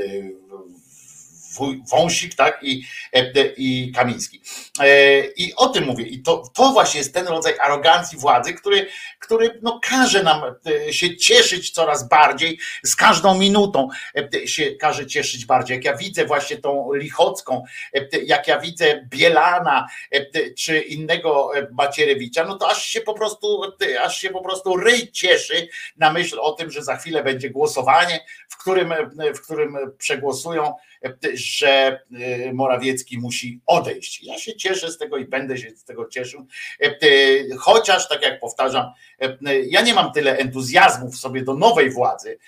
Wąsik, 1.91 2.35
tak, 2.35 2.59
i, 2.61 2.83
e, 3.13 3.31
i 3.57 3.91
Kamiński. 3.95 4.41
E, 4.79 5.19
I 5.25 5.55
o 5.55 5.69
tym 5.69 5.85
mówię. 5.85 6.05
I 6.05 6.21
to, 6.23 6.43
to 6.53 6.69
właśnie 6.71 6.97
jest 6.97 7.13
ten 7.13 7.27
rodzaj 7.27 7.53
arogancji 7.59 8.17
władzy, 8.17 8.53
który, 8.53 8.87
który 9.19 9.59
no, 9.61 9.79
każe 9.83 10.23
nam 10.23 10.41
e, 10.87 10.93
się 10.93 11.17
cieszyć 11.17 11.71
coraz 11.71 12.09
bardziej, 12.09 12.59
z 12.83 12.95
każdą 12.95 13.37
minutą 13.37 13.89
e, 14.15 14.47
się 14.47 14.71
każe 14.71 15.07
cieszyć 15.07 15.45
bardziej. 15.45 15.75
Jak 15.75 15.85
ja 15.85 15.97
widzę 15.97 16.25
właśnie 16.25 16.57
tą 16.57 16.93
Lichocką, 16.93 17.63
e, 17.93 18.19
jak 18.23 18.47
ja 18.47 18.59
widzę 18.59 19.07
Bielana, 19.09 19.87
e, 20.11 20.53
czy 20.53 20.79
innego 20.79 21.57
e, 21.57 21.67
Macierewicza, 21.71 22.43
no 22.43 22.57
to 22.57 22.69
aż 22.69 22.83
się 22.85 23.01
po 23.01 23.13
prostu, 23.13 23.61
e, 23.81 24.01
aż 24.01 24.17
się 24.17 24.29
po 24.29 24.41
prostu 24.41 24.77
ryj 24.77 25.11
cieszy 25.11 25.67
na 25.97 26.13
myśl 26.13 26.39
o 26.39 26.51
tym, 26.51 26.71
że 26.71 26.83
za 26.83 26.97
chwilę 26.97 27.23
będzie 27.23 27.49
głosowanie, 27.49 28.25
w 28.47 28.57
którym, 28.57 28.91
e, 28.91 29.33
w 29.33 29.41
którym 29.41 29.77
przegłosują, 29.97 30.73
e, 30.98 30.98
że 31.33 32.01
e, 32.13 32.53
Morawiecki 32.53 33.17
musi 33.17 33.61
odejść. 33.65 34.23
Ja 34.23 34.39
się 34.39 34.55
cieszę 34.55 34.91
z 34.91 34.97
tego 34.97 35.17
i 35.17 35.25
będę 35.25 35.57
się 35.57 35.69
z 35.69 35.83
tego 35.83 36.05
cieszył, 36.05 36.47
E, 36.81 36.85
e, 36.85 37.55
chociaż 37.57 38.07
tak 38.07 38.21
jak 38.21 38.39
powtarzam, 38.39 38.91
e, 39.21 39.59
ja 39.59 39.81
nie 39.81 39.93
mam 39.93 40.11
tyle 40.11 40.37
entuzjazmu 40.37 41.11
w 41.11 41.17
sobie 41.17 41.41
do 41.41 41.53
nowej 41.53 41.89
władzy. 41.89 42.39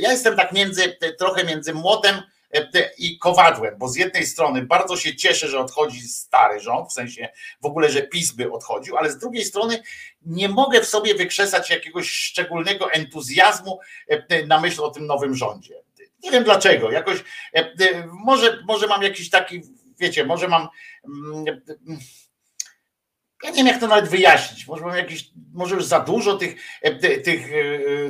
Ja 0.00 0.12
jestem 0.12 0.36
tak 0.36 0.52
między, 0.52 0.96
trochę 1.18 1.44
między 1.44 1.74
młotem 1.74 2.22
i 2.98 3.18
kowadłem, 3.18 3.74
bo 3.78 3.88
z 3.88 3.96
jednej 3.96 4.26
strony 4.26 4.62
bardzo 4.62 4.96
się 4.96 5.16
cieszę, 5.16 5.48
że 5.48 5.60
odchodzi 5.60 6.00
stary 6.00 6.60
rząd, 6.60 6.88
w 6.88 6.92
sensie 6.92 7.28
w 7.62 7.66
ogóle, 7.66 7.90
że 7.90 8.02
PiS 8.02 8.32
by 8.32 8.52
odchodził, 8.52 8.96
ale 8.96 9.10
z 9.10 9.18
drugiej 9.18 9.44
strony 9.44 9.82
nie 10.22 10.48
mogę 10.48 10.80
w 10.80 10.86
sobie 10.86 11.14
wykrzesać 11.14 11.70
jakiegoś 11.70 12.10
szczególnego 12.10 12.92
entuzjazmu 12.92 13.80
na 14.46 14.60
myśl 14.60 14.82
o 14.82 14.90
tym 14.90 15.06
nowym 15.06 15.34
rządzie. 15.34 15.85
Nie 16.26 16.32
wiem 16.32 16.44
dlaczego, 16.44 16.90
jakoś 16.90 17.24
e, 17.54 17.58
e, 17.58 18.06
może, 18.24 18.62
może 18.64 18.86
mam 18.86 19.02
jakiś 19.02 19.30
taki, 19.30 19.62
wiecie, 19.98 20.24
może 20.24 20.48
mam 20.48 20.68
mm, 21.04 21.44
ja 23.42 23.50
nie 23.50 23.56
wiem, 23.56 23.66
jak 23.66 23.80
to 23.80 23.86
nawet 23.86 24.08
wyjaśnić. 24.08 24.66
Może 24.66 24.84
mam 24.84 24.96
jakiś, 24.96 25.30
może 25.54 25.74
już 25.74 25.84
za 25.84 26.00
dużo 26.00 26.36
tych, 26.36 26.56
e, 26.82 26.94
ty- 26.94 27.20
tych, 27.20 27.50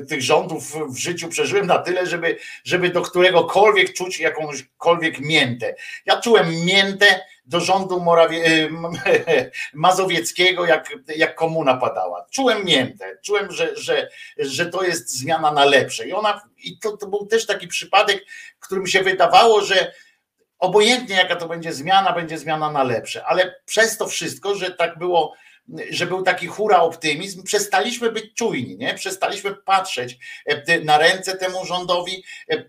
tych 0.09 0.23
rządów 0.23 0.75
w 0.89 0.97
życiu 0.97 1.29
przeżyłem 1.29 1.67
na 1.67 1.79
tyle, 1.79 2.07
żeby, 2.07 2.39
żeby 2.65 2.91
do 2.91 3.03
któregokolwiek 3.03 3.93
czuć 3.93 4.21
jakąśkolwiek 4.21 5.21
miętę. 5.21 5.75
Ja 6.07 6.21
czułem 6.21 6.65
miętę 6.65 7.21
do 7.47 7.60
rządu 7.60 8.01
Morawie, 8.01 8.44
m- 8.44 8.93
mazowieckiego, 9.74 10.66
jak, 10.66 10.93
jak 11.16 11.35
komuna 11.35 11.77
padała. 11.77 12.27
Czułem 12.31 12.64
miętę, 12.64 13.18
czułem, 13.24 13.52
że, 13.52 13.77
że, 13.77 14.09
że 14.39 14.66
to 14.66 14.82
jest 14.82 15.18
zmiana 15.18 15.52
na 15.52 15.64
lepsze. 15.64 16.09
I 16.09 16.12
ona, 16.12 16.43
i 16.59 16.78
to, 16.78 16.97
to 16.97 17.06
był 17.06 17.27
też 17.27 17.47
taki 17.47 17.68
przypadek, 17.68 18.24
którym 18.60 18.86
się 18.86 19.02
wydawało, 19.02 19.60
że 19.60 19.93
obojętnie 20.59 21.16
jaka 21.16 21.36
to 21.36 21.48
będzie 21.48 21.73
zmiana, 21.73 22.12
będzie 22.12 22.39
zmiana 22.39 22.70
na 22.70 22.82
lepsze, 22.82 23.24
ale 23.24 23.55
przez 23.64 23.98
to 23.98 24.06
wszystko, 24.06 24.55
że 24.55 24.70
tak 24.70 24.98
było, 24.98 25.35
że 25.91 26.07
był 26.07 26.23
taki 26.23 26.47
hura 26.47 26.81
optymizm, 26.81 27.43
przestaliśmy 27.43 28.13
być 28.13 28.35
czujni, 28.35 28.77
nie? 28.77 28.95
Przestaliśmy 28.95 29.55
patrzeć 29.55 30.19
e, 30.47 30.81
na 30.81 30.99
ręce 30.99 31.37
temu 31.37 31.65
rządowi, 31.65 32.25
e, 32.51 32.65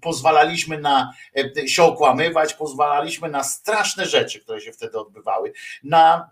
pozwalaliśmy 0.00 0.78
na 0.78 1.12
e, 1.36 1.68
się 1.68 1.82
okłamywać, 1.82 2.54
pozwalaliśmy 2.54 3.28
na 3.28 3.44
straszne 3.44 4.06
rzeczy, 4.06 4.40
które 4.40 4.60
się 4.60 4.72
wtedy 4.72 4.98
odbywały, 4.98 5.52
na, 5.82 6.30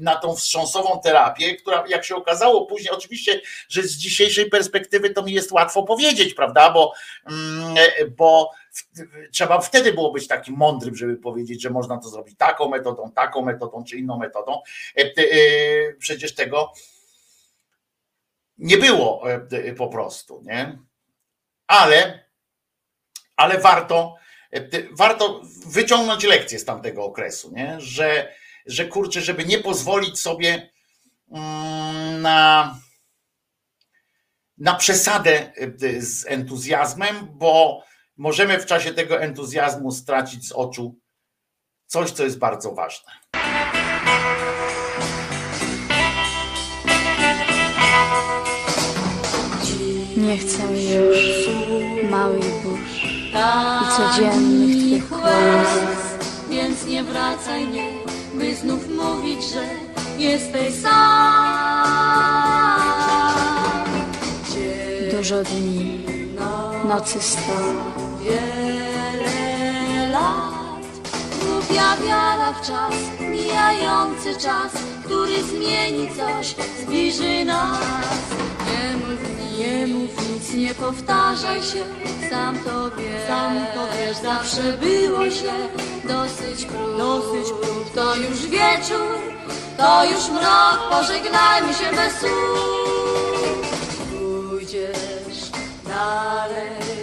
na 0.00 0.16
tą 0.16 0.36
wstrząsową 0.36 1.00
terapię, 1.00 1.56
która 1.56 1.84
jak 1.88 2.04
się 2.04 2.16
okazało 2.16 2.66
później, 2.66 2.90
oczywiście, 2.90 3.40
że 3.68 3.82
z 3.82 3.96
dzisiejszej 3.96 4.50
perspektywy 4.50 5.10
to 5.10 5.22
mi 5.22 5.32
jest 5.32 5.52
łatwo 5.52 5.82
powiedzieć, 5.82 6.34
prawda, 6.34 6.70
bo, 6.70 6.92
mm, 7.26 7.74
bo 8.16 8.50
trzeba 9.32 9.60
wtedy 9.60 9.92
było 9.92 10.12
być 10.12 10.26
takim 10.26 10.56
mądrym, 10.56 10.96
żeby 10.96 11.16
powiedzieć, 11.16 11.62
że 11.62 11.70
można 11.70 11.98
to 11.98 12.08
zrobić 12.08 12.38
taką 12.38 12.68
metodą, 12.68 13.12
taką 13.12 13.42
metodą, 13.42 13.84
czy 13.84 13.96
inną 13.96 14.18
metodą. 14.18 14.62
E, 14.98 15.02
e, 15.02 15.94
Przecież 15.98 16.34
tego 16.34 16.72
nie 18.60 18.76
było 18.76 19.30
e, 19.30 19.46
e, 19.50 19.74
po 19.74 19.88
prostu, 19.88 20.42
nie? 20.44 20.78
Ale, 21.66 22.24
ale 23.36 23.58
warto, 23.58 24.16
e, 24.52 24.60
warto 24.92 25.42
wyciągnąć 25.66 26.24
lekcje 26.24 26.58
z 26.58 26.64
tamtego 26.64 27.04
okresu, 27.04 27.52
nie? 27.54 27.80
Że, 27.80 28.34
że 28.66 28.84
kurczę, 28.86 29.20
żeby 29.20 29.44
nie 29.44 29.58
pozwolić 29.58 30.20
sobie 30.20 30.70
mm, 31.30 32.22
na, 32.22 32.78
na 34.58 34.74
przesadę 34.74 35.52
e, 35.56 36.00
z 36.00 36.26
entuzjazmem, 36.26 37.28
bo 37.32 37.82
możemy 38.20 38.58
w 38.58 38.66
czasie 38.66 38.94
tego 38.94 39.20
entuzjazmu 39.20 39.92
stracić 39.92 40.48
z 40.48 40.52
oczu 40.52 40.94
coś, 41.86 42.10
co 42.10 42.24
jest 42.24 42.38
bardzo 42.38 42.72
ważne. 42.72 43.12
Nie 50.16 50.38
chcę 50.38 50.62
już 50.94 51.48
małych 52.10 52.62
burz 52.62 53.04
i 53.04 53.32
codziennych 53.96 54.76
twych 54.86 55.08
kłamstw. 55.08 56.46
Więc 56.50 56.86
nie 56.86 57.04
wracaj 57.04 57.68
nie, 57.68 57.88
by 58.34 58.54
znów 58.54 58.88
mówić, 58.88 59.40
że 59.44 59.64
jesteś 60.18 60.74
sam. 60.74 60.90
Dużo 65.10 65.42
dni, 65.42 66.06
nocy 66.84 67.20
sto. 67.20 68.09
Wiele 68.22 70.08
lat, 70.12 70.84
głupia 71.40 71.96
wiara 71.96 72.52
w 72.52 72.66
czas, 72.66 72.94
mijający 73.20 74.36
czas, 74.36 74.72
który 75.04 75.42
zmieni 75.42 76.08
coś, 76.08 76.54
zbliży 76.82 77.44
nas. 77.44 77.78
Nie 78.66 78.96
mów, 78.96 79.20
nie 79.58 79.86
mów 79.86 80.30
nic, 80.30 80.54
nie 80.54 80.74
powtarzaj 80.74 81.62
się, 81.62 81.84
sam 82.30 82.58
to 82.58 82.90
wiesz, 82.90 83.26
sam 83.28 83.66
to 83.74 83.86
wiesz, 83.96 84.16
zawsze 84.16 84.62
było 84.62 85.30
źle, 85.30 85.68
dosyć 86.04 86.64
prób, 86.64 86.98
dosyć 86.98 87.52
prób, 87.52 87.94
to 87.94 88.16
już 88.16 88.46
wieczór, 88.46 89.18
to 89.76 90.04
już 90.04 90.28
mrok, 90.28 90.78
pożegnajmy 90.90 91.74
się 91.74 91.96
bez 91.96 92.20
słów. 92.20 93.70
Pójdziesz 94.10 95.50
dalej, 95.86 96.99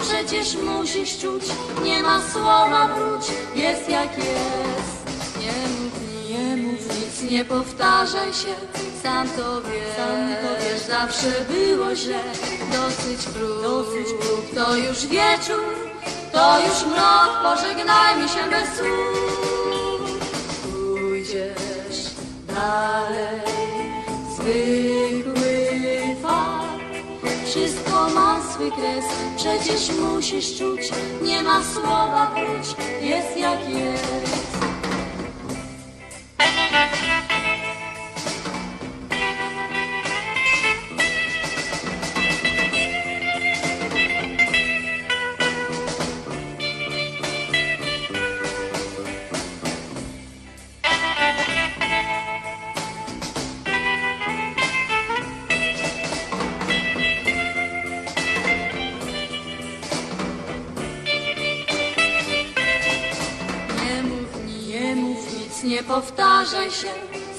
przecież 0.00 0.54
musisz 0.56 1.18
czuć, 1.18 1.42
nie 1.84 2.02
ma 2.02 2.20
słowa 2.32 2.88
wróć, 2.94 3.26
jest 3.54 3.88
jak 3.88 4.18
jest. 4.18 5.02
Nie 5.40 5.68
mów, 5.68 5.92
nie 6.30 6.56
mów 6.56 6.80
nic, 6.80 7.30
nie 7.30 7.44
powtarzaj 7.44 8.32
się, 8.32 8.54
sam 9.02 9.28
to 9.28 9.62
wiesz, 9.62 9.96
sam 9.96 10.28
to 10.42 10.64
wiesz, 10.64 10.82
zawsze 10.82 11.44
było 11.50 11.94
źle, 11.94 12.20
dosyć 12.72 13.26
prób, 13.26 13.62
dosyć 13.62 14.06
prób, 14.20 14.54
to 14.54 14.76
już 14.76 15.06
wieczór, 15.06 15.74
to 16.32 16.58
już 16.60 16.86
mrok, 16.86 17.42
pożegnajmy 17.42 18.28
się 18.28 18.50
bez 18.50 18.78
słów. 18.78 20.22
Pójdziesz 20.72 22.10
dalej, 22.46 23.40
fakt, 24.36 24.91
wszystko 27.52 28.10
ma 28.14 28.42
swój 28.52 28.72
kres, 28.72 29.04
przecież 29.36 29.96
musisz 29.96 30.58
czuć, 30.58 30.80
nie 31.22 31.42
ma 31.42 31.62
słowa 31.64 32.34
wróć, 32.34 32.76
jest 33.02 33.36
jak 33.36 33.68
jest. 33.68 34.31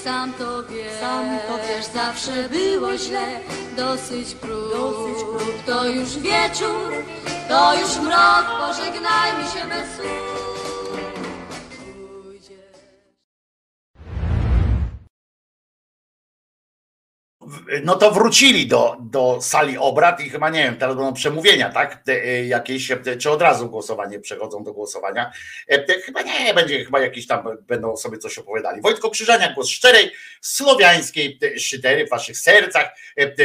Sam 0.04 0.32
to 0.32 0.62
wiesz, 0.62 1.00
sam 1.00 1.38
to 1.48 1.58
wiesz, 1.68 1.86
zawsze 1.86 2.48
było 2.48 2.96
źle, 2.98 3.40
dosyć 3.76 4.34
prób, 4.34 4.72
dosyć 4.72 5.24
prób, 5.24 5.64
to 5.66 5.86
już 5.86 6.18
wieczór, 6.18 6.92
to 7.48 7.74
już 7.80 7.96
mrok, 7.96 8.46
pożegnajmy 8.60 9.44
się 9.44 9.68
bez 9.68 9.96
słów. 9.96 10.13
No 17.84 17.96
to 17.96 18.10
wrócili 18.10 18.66
do, 18.66 18.96
do 19.00 19.38
sali 19.42 19.78
obrad 19.78 20.20
i 20.20 20.30
chyba 20.30 20.50
nie 20.50 20.64
wiem, 20.64 20.76
teraz 20.76 20.96
będą 20.96 21.12
przemówienia, 21.12 21.70
tak? 21.70 22.02
E, 22.08 22.46
jakieś, 22.46 22.90
e, 22.90 23.16
czy 23.18 23.30
od 23.30 23.42
razu 23.42 23.70
głosowanie 23.70 24.20
przechodzą 24.20 24.64
do 24.64 24.72
głosowania. 24.72 25.32
E, 25.68 26.00
chyba 26.00 26.22
nie, 26.22 26.54
będzie 26.54 26.84
chyba 26.84 27.00
jakieś 27.00 27.26
tam 27.26 27.58
będą 27.60 27.96
sobie 27.96 28.18
coś 28.18 28.38
opowiadali. 28.38 28.82
Wojtko 28.82 29.10
Krzyżania, 29.10 29.52
głos 29.54 29.68
szczerej, 29.68 30.12
słowiańskiej 30.40 31.38
szydery 31.58 32.06
w 32.06 32.10
waszych 32.10 32.38
sercach, 32.38 32.96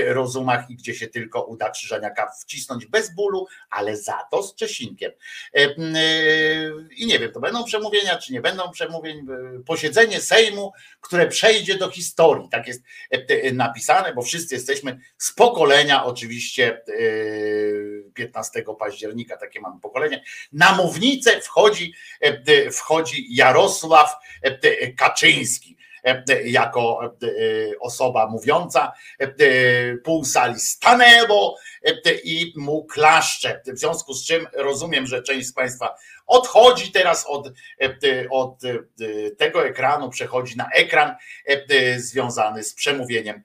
rozumach 0.08 0.70
i 0.70 0.76
gdzie 0.76 0.96
się 0.96 1.08
tylko 1.08 1.44
uda 1.44 1.70
Krzyżaniaka 1.70 2.32
wcisnąć 2.42 2.86
bez 2.86 3.16
bólu, 3.16 3.48
ale 3.70 3.98
za 3.98 4.20
to 4.32 4.44
z 4.44 4.56
Czesinkiem. 4.56 5.12
I 6.98 7.06
nie 7.06 7.20
wiem, 7.20 7.32
to 7.32 7.40
będą 7.40 7.64
przemówienia, 7.64 8.18
czy 8.18 8.34
nie 8.34 8.42
będą 8.42 8.72
przemówień. 8.72 9.26
Posiedzenie 9.66 10.22
Sejmu, 10.22 10.72
które 11.02 11.28
przejdzie 11.28 11.78
do 11.78 11.90
historii, 11.90 12.50
tak 12.52 12.68
jest 12.68 12.84
napisane, 13.54 14.14
bo 14.14 14.22
wszyscy 14.30 14.56
jesteśmy 14.56 15.00
z 15.18 15.32
pokolenia 15.32 16.06
oczywiście 16.06 16.82
15 18.14 18.60
e, 18.60 18.76
października, 18.80 19.38
takie 19.38 19.62
mamy 19.62 19.82
pokolenie. 19.82 20.24
Na 20.52 20.76
mównicę 20.76 21.42
wchodzi, 21.42 21.94
e, 22.22 22.72
wchodzi 22.72 23.36
Jarosław 23.36 24.16
e, 24.42 24.94
Kaczyński 24.94 25.80
jako 26.46 27.00
osoba 27.80 28.28
mówiąca, 28.28 28.94
pół 30.04 30.26
sali 30.26 30.60
stanęło 30.60 31.58
i 32.24 32.54
mu 32.56 32.86
klaszcze. 32.86 33.62
W 33.74 33.80
związku 33.80 34.14
z 34.14 34.26
czym 34.26 34.48
rozumiem, 34.54 35.08
że 35.08 35.24
część 35.24 35.48
z 35.48 35.54
Państwa 35.54 35.96
odchodzi 36.28 36.92
teraz 36.92 37.26
od, 37.28 37.52
od 38.30 38.62
tego 39.38 39.66
ekranu, 39.66 40.10
przechodzi 40.10 40.58
na 40.58 40.70
ekran 40.74 41.16
związany 41.98 42.64
z 42.64 42.74
przemówieniem 42.74 43.44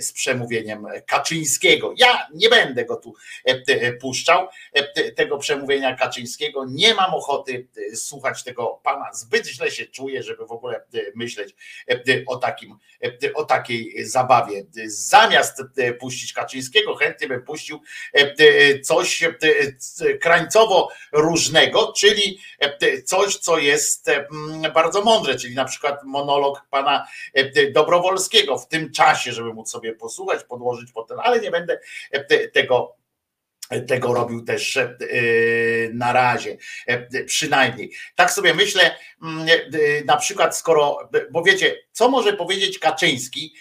z 0.00 0.12
przemówieniem 0.12 0.86
Kaczyńskiego. 1.06 1.94
Ja 1.96 2.28
nie 2.34 2.48
będę 2.48 2.84
go 2.84 2.96
tu 2.96 3.14
e, 3.48 3.62
e, 3.68 3.92
puszczał, 3.92 4.48
e, 4.72 5.12
tego 5.12 5.38
przemówienia 5.38 5.96
Kaczyńskiego. 5.96 6.64
Nie 6.68 6.94
mam 6.94 7.14
ochoty 7.14 7.68
słuchać 7.94 8.44
tego 8.44 8.80
pana. 8.82 9.12
Zbyt 9.12 9.46
źle 9.46 9.70
się 9.70 9.86
czuję, 9.86 10.22
żeby 10.22 10.46
w 10.46 10.52
ogóle 10.52 10.84
myśleć 11.14 11.54
o, 12.26 12.36
takim, 12.36 12.78
o 13.34 13.44
takiej 13.44 14.04
zabawie. 14.04 14.64
Zamiast 14.86 15.62
puścić 16.00 16.32
Kaczyńskiego, 16.32 16.94
chętnie 16.94 17.28
bym 17.28 17.42
puścił 17.42 17.80
coś 18.82 19.24
krańcowo 20.20 20.88
różnego, 21.12 21.92
czyli 21.92 22.38
coś, 23.04 23.36
co 23.36 23.58
jest 23.58 24.10
bardzo 24.74 25.02
mądre, 25.02 25.36
czyli 25.36 25.54
na 25.54 25.64
przykład 25.64 26.04
monolog 26.04 26.66
pana 26.70 27.06
Dobrowolskiego 27.72 28.58
w 28.58 28.68
tym 28.68 28.92
czasie, 28.92 29.32
żeby 29.32 29.43
żeby 29.44 29.54
móc 29.54 29.70
sobie 29.70 29.94
posłuchać, 29.94 30.44
podłożyć 30.44 30.92
potem, 30.92 31.20
ale 31.20 31.40
nie 31.40 31.50
będę 31.50 31.80
e, 32.10 32.48
tego 32.48 32.96
tego 33.88 34.14
robił 34.14 34.44
też 34.44 34.76
e, 34.76 34.96
na 35.92 36.12
razie, 36.12 36.56
e, 36.86 37.24
przynajmniej. 37.24 37.92
Tak 38.14 38.30
sobie 38.30 38.54
myślę, 38.54 38.96
mm, 39.22 39.46
na 40.04 40.16
przykład 40.16 40.56
skoro, 40.56 41.10
bo 41.30 41.42
wiecie, 41.42 41.76
co 41.92 42.08
może 42.08 42.32
powiedzieć 42.32 42.78
Kaczyński, 42.78 43.54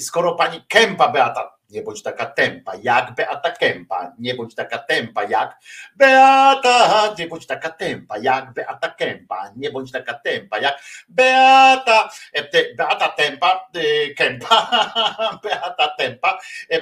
skoro 0.00 0.34
pani 0.34 0.64
Kępa 0.68 1.08
Beata 1.08 1.61
nie 1.72 1.82
bądź 1.82 2.02
taka 2.02 2.26
tempa 2.26 2.72
jak 2.82 3.14
Beata 3.14 3.50
Kępa, 3.50 4.12
nie 4.18 4.34
bądź 4.34 4.54
taka 4.54 4.78
tempa 4.78 5.24
jak 5.24 5.58
Beata, 5.96 7.14
nie 7.18 7.26
bądź 7.26 7.46
taka 7.46 7.70
tempa 7.70 8.18
jak 8.18 8.52
Beata 8.52 8.90
Kępa, 8.90 9.52
nie 9.56 9.70
bądź 9.70 9.92
taka 9.92 10.14
tempa 10.14 10.58
jak 10.58 10.82
Beata, 11.08 12.10
e, 12.32 12.74
Beata 12.74 13.08
Tempa, 13.08 13.68
e, 13.74 14.14
Kępa, 14.14 14.70
Beata 15.42 15.88
Tempa 15.98 16.38
e, 16.70 16.80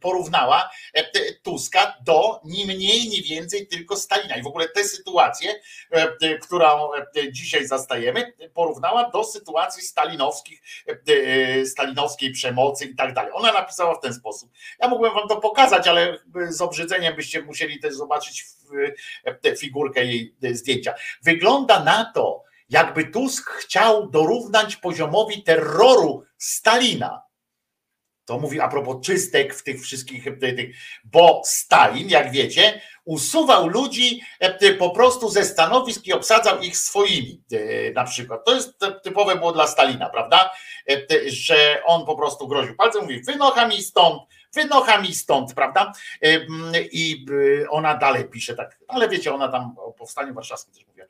porównała 0.00 0.70
Tuska 1.42 1.96
do 2.04 2.40
ni 2.44 2.66
mniej, 2.66 3.08
ni 3.08 3.22
więcej 3.22 3.66
tylko 3.66 3.96
Stalina. 3.96 4.36
I 4.36 4.42
w 4.42 4.46
ogóle 4.46 4.68
tę 4.68 4.84
sytuację, 4.84 5.54
którą 6.42 6.90
dzisiaj 7.32 7.66
zastajemy, 7.66 8.32
porównała 8.54 9.10
do 9.10 9.24
sytuacji 9.24 9.82
stalinowskich, 9.82 10.62
stalinowskiej 11.64 12.32
przemocy 12.32 12.84
i 12.84 12.94
tak 12.94 13.13
dalej. 13.14 13.32
Ona 13.34 13.52
napisała 13.52 13.94
w 13.94 14.00
ten 14.00 14.14
sposób. 14.14 14.50
Ja 14.78 14.88
mógłbym 14.88 15.14
wam 15.14 15.28
to 15.28 15.36
pokazać, 15.36 15.88
ale 15.88 16.18
z 16.48 16.60
obrzydzeniem 16.60 17.16
byście 17.16 17.42
musieli 17.42 17.80
też 17.80 17.94
zobaczyć 17.94 18.44
tę 19.40 19.56
figurkę 19.56 20.04
jej 20.04 20.34
zdjęcia. 20.52 20.94
Wygląda 21.22 21.84
na 21.84 22.12
to, 22.14 22.44
jakby 22.68 23.04
Tusk 23.04 23.50
chciał 23.50 24.10
dorównać 24.10 24.76
poziomowi 24.76 25.42
terroru 25.42 26.24
Stalina. 26.38 27.22
To 28.24 28.38
mówi 28.38 28.60
a 28.60 28.68
propos 28.68 29.06
czystek 29.06 29.54
w 29.54 29.62
tych 29.62 29.82
wszystkich, 29.82 30.24
bo 31.04 31.42
Stalin, 31.44 32.08
jak 32.08 32.30
wiecie, 32.30 32.80
usuwał 33.04 33.68
ludzi 33.68 34.20
po 34.78 34.90
prostu 34.90 35.28
ze 35.28 35.44
stanowisk 35.44 36.06
i 36.06 36.12
obsadzał 36.12 36.60
ich 36.60 36.76
swoimi. 36.76 37.42
Na 37.94 38.04
przykład. 38.04 38.44
To 38.44 38.54
jest 38.54 38.78
typowe 39.02 39.36
było 39.36 39.52
dla 39.52 39.66
Stalina, 39.66 40.10
prawda? 40.10 40.50
Że 41.26 41.82
on 41.84 42.06
po 42.06 42.16
prostu 42.16 42.48
groził 42.48 42.76
palcem, 42.76 43.02
mówi: 43.02 43.22
Wynocha 43.22 43.68
mi 43.68 43.82
stąd, 43.82 44.22
wynocha 44.54 44.98
mi 44.98 45.14
stąd, 45.14 45.54
prawda? 45.54 45.92
I 46.92 47.26
ona 47.70 47.96
dalej 47.96 48.24
pisze 48.24 48.54
tak, 48.54 48.78
ale 48.88 49.08
wiecie, 49.08 49.34
ona 49.34 49.48
tam 49.48 49.74
o 49.78 49.92
powstaniu 49.92 50.34
warszawskim 50.34 50.74
też 50.74 50.84
mówi. 50.86 51.00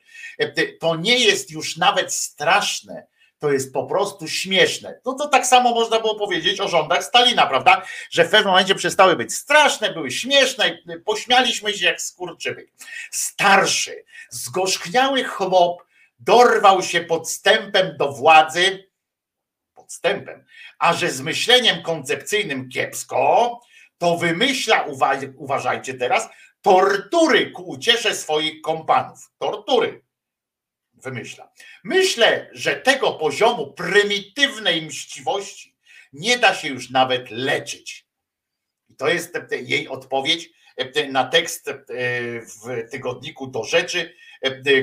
To 0.79 0.95
nie 0.95 1.19
jest 1.19 1.51
już 1.51 1.77
nawet 1.77 2.13
straszne 2.13 3.07
to 3.45 3.51
jest 3.51 3.73
po 3.73 3.85
prostu 3.85 4.27
śmieszne. 4.27 4.99
No 5.05 5.13
to 5.13 5.27
tak 5.27 5.47
samo 5.47 5.71
można 5.71 5.99
było 5.99 6.15
powiedzieć 6.15 6.59
o 6.59 6.67
rządach 6.67 7.03
Stalina, 7.03 7.47
prawda? 7.47 7.81
Że 8.11 8.25
w 8.25 8.29
pewnym 8.29 8.51
momencie 8.51 8.75
przestały 8.75 9.15
być 9.15 9.33
straszne, 9.33 9.93
były 9.93 10.11
śmieszne, 10.11 10.77
pośmialiśmy 11.05 11.73
się 11.73 11.85
jak 11.85 12.01
skurczybyk. 12.01 12.71
Starszy, 13.11 14.05
zgorzchniały 14.29 15.23
chłop 15.23 15.83
dorwał 16.19 16.81
się 16.81 17.01
podstępem 17.01 17.97
do 17.97 18.11
władzy, 18.11 18.89
podstępem, 19.73 20.45
a 20.79 20.93
że 20.93 21.09
z 21.09 21.21
myśleniem 21.21 21.81
koncepcyjnym 21.81 22.69
kiepsko, 22.69 23.59
to 23.97 24.17
wymyśla, 24.17 24.85
uważajcie 25.37 25.93
teraz, 25.93 26.29
tortury 26.61 27.51
ku 27.51 27.63
uciesze 27.63 28.15
swoich 28.15 28.61
kompanów. 28.61 29.31
Tortury 29.37 30.04
wymyśla. 31.05 31.51
Myślę, 31.83 32.49
że 32.53 32.75
tego 32.75 33.13
poziomu 33.13 33.73
prymitywnej 33.73 34.81
mściwości 34.81 35.75
nie 36.13 36.37
da 36.37 36.55
się 36.55 36.67
już 36.67 36.89
nawet 36.89 37.31
leczyć. 37.31 38.07
I 38.89 38.95
to 38.95 39.07
jest 39.07 39.37
jej 39.51 39.87
odpowiedź 39.87 40.49
na 41.09 41.23
tekst 41.23 41.69
w 42.63 42.89
tygodniku 42.91 43.47
do 43.47 43.63
rzeczy, 43.63 44.15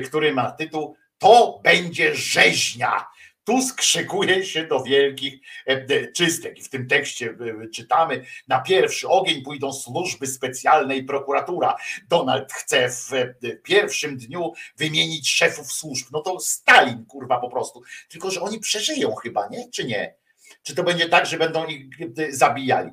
który 0.05 0.33
ma 0.33 0.51
tytuł 0.51 0.95
To 1.17 1.59
będzie 1.63 2.15
rzeźnia. 2.15 3.05
Tusk 3.43 3.81
szykuje 3.81 4.45
się 4.45 4.67
do 4.67 4.83
wielkich 4.83 5.33
e, 5.65 6.11
czystek. 6.11 6.59
I 6.59 6.63
w 6.63 6.69
tym 6.69 6.87
tekście 6.87 7.29
e, 7.63 7.67
czytamy, 7.67 8.25
na 8.47 8.61
pierwszy 8.61 9.07
ogień 9.07 9.41
pójdą 9.41 9.73
służby 9.73 10.27
specjalne 10.27 10.97
i 10.97 11.03
prokuratura. 11.03 11.75
Donald 12.09 12.53
chce 12.53 12.89
w 12.89 13.13
e, 13.13 13.55
pierwszym 13.63 14.17
dniu 14.17 14.53
wymienić 14.77 15.29
szefów 15.29 15.73
służb. 15.73 16.07
No 16.11 16.21
to 16.21 16.39
Stalin, 16.39 17.05
kurwa, 17.05 17.39
po 17.39 17.49
prostu. 17.49 17.81
Tylko, 18.09 18.31
że 18.31 18.41
oni 18.41 18.59
przeżyją 18.59 19.15
chyba, 19.15 19.47
nie? 19.47 19.69
Czy 19.69 19.85
nie? 19.85 20.15
Czy 20.63 20.75
to 20.75 20.83
będzie 20.83 21.09
tak, 21.09 21.25
że 21.25 21.37
będą 21.37 21.65
ich 21.65 21.85
zabijali? 22.29 22.91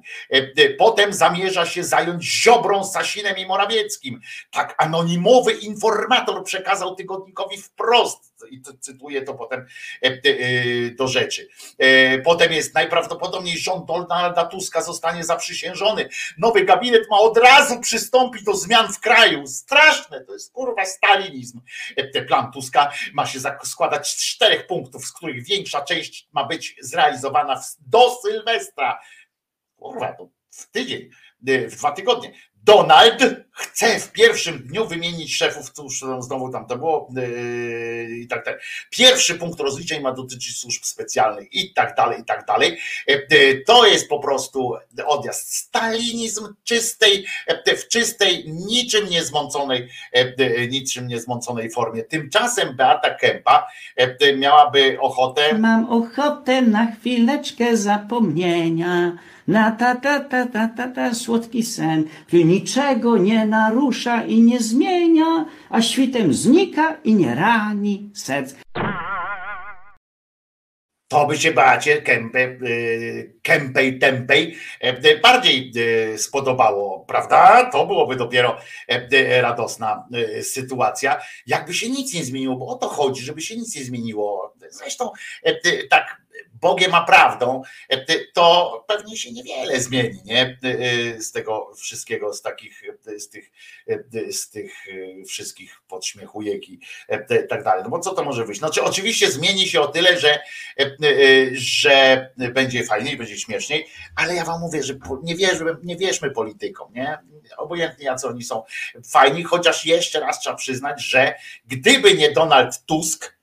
Potem 0.79 1.13
zamierza 1.13 1.67
się 1.67 1.85
zająć 1.85 2.25
Ziobrą, 2.25 2.85
Sasinem 2.85 3.37
i 3.37 3.47
Morawieckim. 3.47 4.21
Tak 4.51 4.75
anonimowy 4.79 5.53
informator 5.53 6.45
przekazał 6.45 6.95
tygodnikowi 6.95 7.57
wprost 7.63 8.30
i 8.47 8.63
cytuję 8.81 9.23
to 9.23 9.35
potem 9.35 9.67
e, 10.03 10.07
e, 10.07 10.91
do 10.91 11.09
rzeczy. 11.09 11.49
E, 11.79 12.19
potem 12.19 12.53
jest 12.53 12.75
najprawdopodobniej 12.75 13.59
rząd 13.59 13.87
Donalda 13.87 14.45
Tuska 14.45 14.83
zostanie 14.83 15.25
zaprzysiężony. 15.25 16.09
Nowy 16.39 16.65
gabinet 16.65 17.11
ma 17.11 17.19
od 17.19 17.39
razu 17.39 17.81
przystąpić 17.81 18.45
do 18.45 18.55
zmian 18.55 18.93
w 18.93 19.01
kraju. 19.01 19.47
Straszne, 19.47 20.25
to 20.25 20.33
jest 20.33 20.53
kurwa 20.53 20.85
stalinizm. 20.85 21.61
Plan 22.29 22.53
Tuska 22.53 22.93
ma 23.13 23.27
się 23.27 23.39
składać 23.65 24.09
z 24.09 24.17
czterech 24.17 24.67
punktów, 24.67 25.05
z 25.05 25.13
których 25.13 25.45
większa 25.45 25.81
część 25.81 26.29
ma 26.33 26.45
być 26.45 26.77
zrealizowana 26.81 27.63
do 27.87 28.11
Sylwestra. 28.23 29.01
Kurwa, 29.77 30.13
to 30.13 30.29
w 30.51 30.71
tydzień 30.71 31.11
w 31.43 31.77
dwa 31.77 31.93
tygodnie. 31.93 32.33
Donald 32.65 33.23
chce 33.53 34.01
w 34.01 34.13
pierwszym 34.13 34.59
dniu 34.59 34.87
wymienić 34.87 35.37
szefów, 35.37 35.71
cóż 35.71 36.05
znowu 36.21 36.53
tam 36.53 36.67
to 36.67 36.77
było 36.77 37.09
yy, 37.17 38.19
i 38.19 38.29
tak 38.29 38.45
dalej. 38.45 38.61
Pierwszy 38.91 39.35
punkt 39.35 39.61
rozliczeń 39.61 40.03
ma 40.03 40.13
dotyczyć 40.13 40.57
służb 40.57 40.85
specjalnych 40.85 41.53
i 41.53 41.73
tak 41.73 41.97
dalej, 41.97 42.21
i 42.21 42.25
tak 42.25 42.47
dalej. 42.47 42.79
Yy, 43.07 43.63
to 43.67 43.87
jest 43.87 44.09
po 44.09 44.19
prostu 44.19 44.73
odjazd. 45.07 45.55
Stalinizm 45.55 46.55
czystej, 46.65 47.27
yy, 47.67 47.77
w 47.77 47.89
czystej, 47.89 48.45
niczym 48.47 49.09
niezmąconej, 49.09 49.89
niczym 50.71 51.09
niezmąconej 51.09 51.71
formie. 51.71 52.05
Tymczasem 52.05 52.77
Beata 52.77 53.15
Kępa 53.15 53.67
miałaby 54.37 54.97
ochotę. 55.01 55.59
Mam 55.59 55.93
ochotę 55.93 56.63
na 56.63 56.93
chwileczkę 56.93 57.77
zapomnienia. 57.77 59.19
Na 59.51 59.73
ta 59.73 59.95
ta 59.97 60.21
ta 60.21 60.47
ta 60.47 60.69
ta 60.69 60.89
ta 60.89 61.15
słodki 61.15 61.63
sen, 61.63 62.05
który 62.27 62.45
niczego 62.45 63.19
nie 63.19 63.47
narusza 63.47 64.25
i 64.25 64.41
nie 64.41 64.61
zmienia, 64.61 65.47
a 65.71 65.83
świtem 65.83 66.35
znika 66.35 66.97
i 67.05 67.15
nie 67.15 67.35
rani 67.35 68.11
serc. 68.15 68.55
To 71.09 71.27
by 71.27 71.39
się 71.39 71.53
Beacie 71.53 72.03
Kępę, 72.03 72.41
yy, 72.41 73.35
Kępej 73.43 73.99
Tempej 73.99 74.57
yy, 74.83 75.21
bardziej 75.23 75.73
yy, 75.75 76.19
spodobało, 76.19 77.05
prawda? 77.09 77.71
To 77.73 77.87
byłoby 77.87 78.17
dopiero 78.17 78.59
yy, 78.89 79.43
radosna 79.43 80.07
yy, 80.11 80.43
sytuacja. 80.43 81.21
Jakby 81.47 81.75
się 81.75 81.89
nic 81.91 82.15
nie 82.15 82.25
zmieniło, 82.25 82.57
bo 82.57 82.67
o 82.67 82.75
to 82.75 82.89
chodzi, 82.89 83.23
żeby 83.23 83.41
się 83.41 83.57
nic 83.57 83.77
nie 83.77 83.85
zmieniło. 83.85 84.55
Zresztą 84.71 85.11
tak 85.91 86.20
Bogiem 86.61 86.95
a 86.95 87.05
prawdą, 87.05 87.63
e, 87.89 88.05
to 88.35 88.85
pewnie 88.89 89.17
się 89.17 89.33
niewiele 89.33 89.81
zmieni, 89.81 90.21
nie? 90.25 90.59
E, 90.63 91.21
z 91.21 91.33
tego 91.33 91.73
wszystkiego, 91.77 92.35
z 92.35 92.43
takich, 92.43 92.83
z 93.19 93.29
tych, 93.29 93.51
e, 93.89 94.33
z 94.33 94.51
tych 94.51 94.73
wszystkich 95.29 95.83
podśmiechujek 95.89 96.69
i 96.69 96.81
tak 97.49 97.65
dalej. 97.65 97.85
No 97.85 97.91
bo 97.91 97.99
co 97.99 98.15
to 98.15 98.25
może 98.25 98.45
wyjść? 98.45 98.61
Znaczy, 98.61 98.83
oczywiście 98.83 99.31
zmieni 99.31 99.69
się 99.69 99.81
o 99.81 99.89
tyle, 99.89 100.19
że, 100.19 100.43
że 101.53 102.29
będzie 102.37 102.85
fajniej, 102.85 103.17
będzie 103.17 103.39
śmieszniej, 103.39 103.87
ale 104.17 104.35
ja 104.35 104.45
wam 104.45 104.61
mówię, 104.61 104.83
że 104.83 104.95
nie, 105.23 105.37
wierzmy, 105.37 105.77
nie 105.83 105.97
wierzmy 105.97 106.31
politykom, 106.31 106.93
nie? 106.93 107.19
Obojętnie 107.57 108.05
jacy 108.05 108.29
oni 108.29 108.45
są 108.45 108.63
fajni, 109.11 109.45
chociaż 109.45 109.87
jeszcze 109.87 110.21
raz 110.21 110.41
trzeba 110.41 110.57
przyznać, 110.57 111.03
że 111.05 111.35
gdyby 111.67 112.15
nie 112.15 112.33
Donald 112.33 112.87
Tusk, 112.87 113.40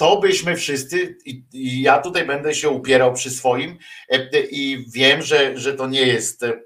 to 0.00 0.16
byśmy 0.16 0.56
wszyscy, 0.56 1.16
i, 1.24 1.42
ja 1.82 1.98
tutaj 1.98 2.26
będę 2.26 2.54
się 2.54 2.68
upierał 2.68 3.12
przy 3.12 3.30
swoim 3.30 3.78
e, 4.08 4.40
i 4.50 4.84
wiem, 4.88 5.22
że, 5.22 5.58
że 5.58 5.74
to 5.74 5.86
nie 5.86 6.02
jest 6.02 6.42
e, 6.42 6.56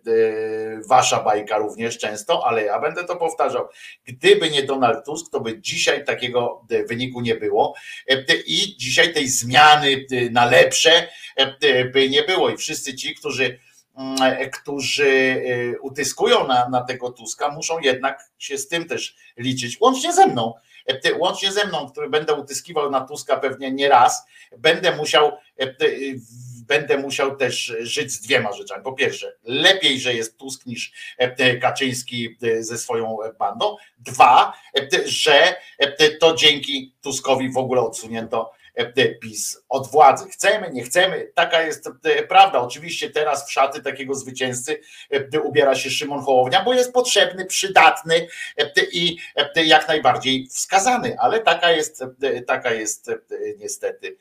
wasza 0.89 1.23
bajka 1.23 1.59
również 1.59 1.99
często, 1.99 2.47
ale 2.47 2.65
ja 2.65 2.81
będę 2.81 3.05
to 3.05 3.17
powtarzał. 3.17 3.69
Gdyby 4.05 4.51
nie 4.51 4.63
Donald 4.63 5.05
Tusk, 5.05 5.33
to 5.33 5.41
by 5.41 5.61
dzisiaj 5.61 6.05
takiego 6.05 6.67
e, 6.71 6.85
wyniku 6.85 7.21
nie 7.21 7.35
było 7.35 7.75
i 8.47 8.77
dzisiaj 8.77 9.15
tej 9.15 9.29
zmiany 9.29 10.07
na 10.31 10.47
lepsze 10.47 11.09
by 11.93 12.09
nie 12.09 12.23
było 12.23 12.51
i 12.51 12.57
wszyscy 12.57 12.95
ci, 12.95 13.15
którzy 13.15 13.59
mm, 13.97 14.51
którzy 14.51 15.43
utyskują 15.83 16.47
na, 16.47 16.69
na 16.69 16.85
tego 16.85 17.11
Tuska, 17.11 17.49
muszą 17.49 17.79
jednak 17.79 18.31
się 18.39 18.59
z 18.59 18.69
tym 18.69 18.89
też 18.89 19.17
liczyć, 19.37 19.81
łącznie 19.81 20.13
ze 20.13 20.27
mną 20.27 20.55
łącznie 21.19 21.53
ze 21.53 21.67
mną, 21.67 21.91
który 21.91 22.09
będę 22.09 22.35
utyskiwał 22.35 22.91
na 22.91 23.01
Tuska 23.01 23.37
pewnie 23.37 23.71
nie 23.73 23.89
raz, 23.89 24.27
będę 24.59 24.97
musiał, 24.97 25.33
e, 25.61 25.75
będę 26.67 26.99
musiał 26.99 27.37
też 27.37 27.77
żyć 27.81 28.13
z 28.13 28.21
dwiema 28.21 28.53
rzeczami. 28.53 28.85
Po 28.85 28.93
pierwsze, 28.93 29.37
lepiej, 29.45 30.01
że 30.01 30.15
jest 30.15 30.39
Tusk 30.39 30.67
niż 30.67 30.93
e, 31.19 31.57
Kaczyński 31.57 32.37
e, 32.43 32.63
ze 32.63 32.79
swoją 32.79 33.19
bandą. 33.39 33.77
Dwa, 33.99 34.53
że 35.05 35.57
to 36.21 36.35
dzięki 36.35 36.95
Tuskowi 37.03 37.53
w 37.53 37.59
ogóle 37.59 37.81
odsunięto 37.81 38.53
PiS 39.21 39.65
od 39.69 39.91
władzy. 39.91 40.29
Chcemy, 40.31 40.71
nie 40.73 40.83
chcemy, 40.83 41.31
taka 41.35 41.63
jest 41.63 41.89
prawda. 42.29 42.61
Oczywiście 42.61 43.11
teraz 43.11 43.49
w 43.49 43.53
szaty 43.53 43.83
takiego 43.83 44.15
zwycięzcy 44.15 44.81
ubiera 45.45 45.75
się 45.75 45.91
Szymon 45.91 46.21
Hołownia, 46.23 46.65
bo 46.65 46.75
jest 46.75 46.93
potrzebny, 46.93 47.47
przydatny 47.47 48.27
i 48.93 49.17
jak 49.57 49.89
najbardziej 49.89 50.47
wskazany, 50.47 51.17
ale 51.19 51.41
taka 51.41 51.71
jest, 51.71 52.05
taka 52.47 52.73
jest 52.73 53.11
niestety 53.59 54.17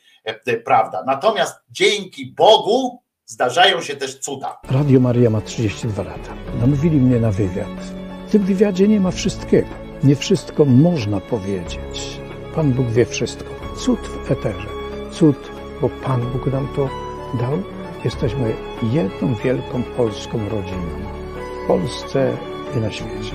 prawda. 0.65 1.03
Natomiast 1.05 1.55
dzięki 1.71 2.33
Bogu 2.37 3.03
zdarzają 3.25 3.81
się 3.81 3.95
też 3.95 4.19
cuda. 4.19 4.59
Radio 4.71 4.99
Maria 4.99 5.29
ma 5.29 5.41
32 5.41 6.03
lata. 6.03 6.35
Namówili 6.59 6.97
mnie 6.97 7.19
na 7.19 7.31
wywiad. 7.31 7.81
W 8.27 8.31
tym 8.31 8.43
wywiadzie 8.45 8.87
nie 8.87 8.99
ma 8.99 9.11
wszystkiego. 9.11 9.69
Nie 10.03 10.15
wszystko 10.15 10.65
można 10.65 11.19
powiedzieć. 11.19 12.19
Pan 12.55 12.71
Bóg 12.73 12.87
wie 12.91 13.05
wszystko 13.05 13.62
cud 13.75 13.99
w 13.99 14.31
eterze. 14.31 14.67
Cud, 15.11 15.51
bo 15.81 15.89
Pan 15.89 16.31
Bóg 16.31 16.47
nam 16.47 16.67
to 16.75 16.89
dał. 17.39 17.63
Jesteśmy 18.05 18.55
jedną 18.91 19.35
wielką 19.35 19.83
polską 19.83 20.49
rodziną. 20.49 20.87
W 21.63 21.67
Polsce 21.67 22.37
i 22.77 22.79
na 22.79 22.91
świecie. 22.91 23.33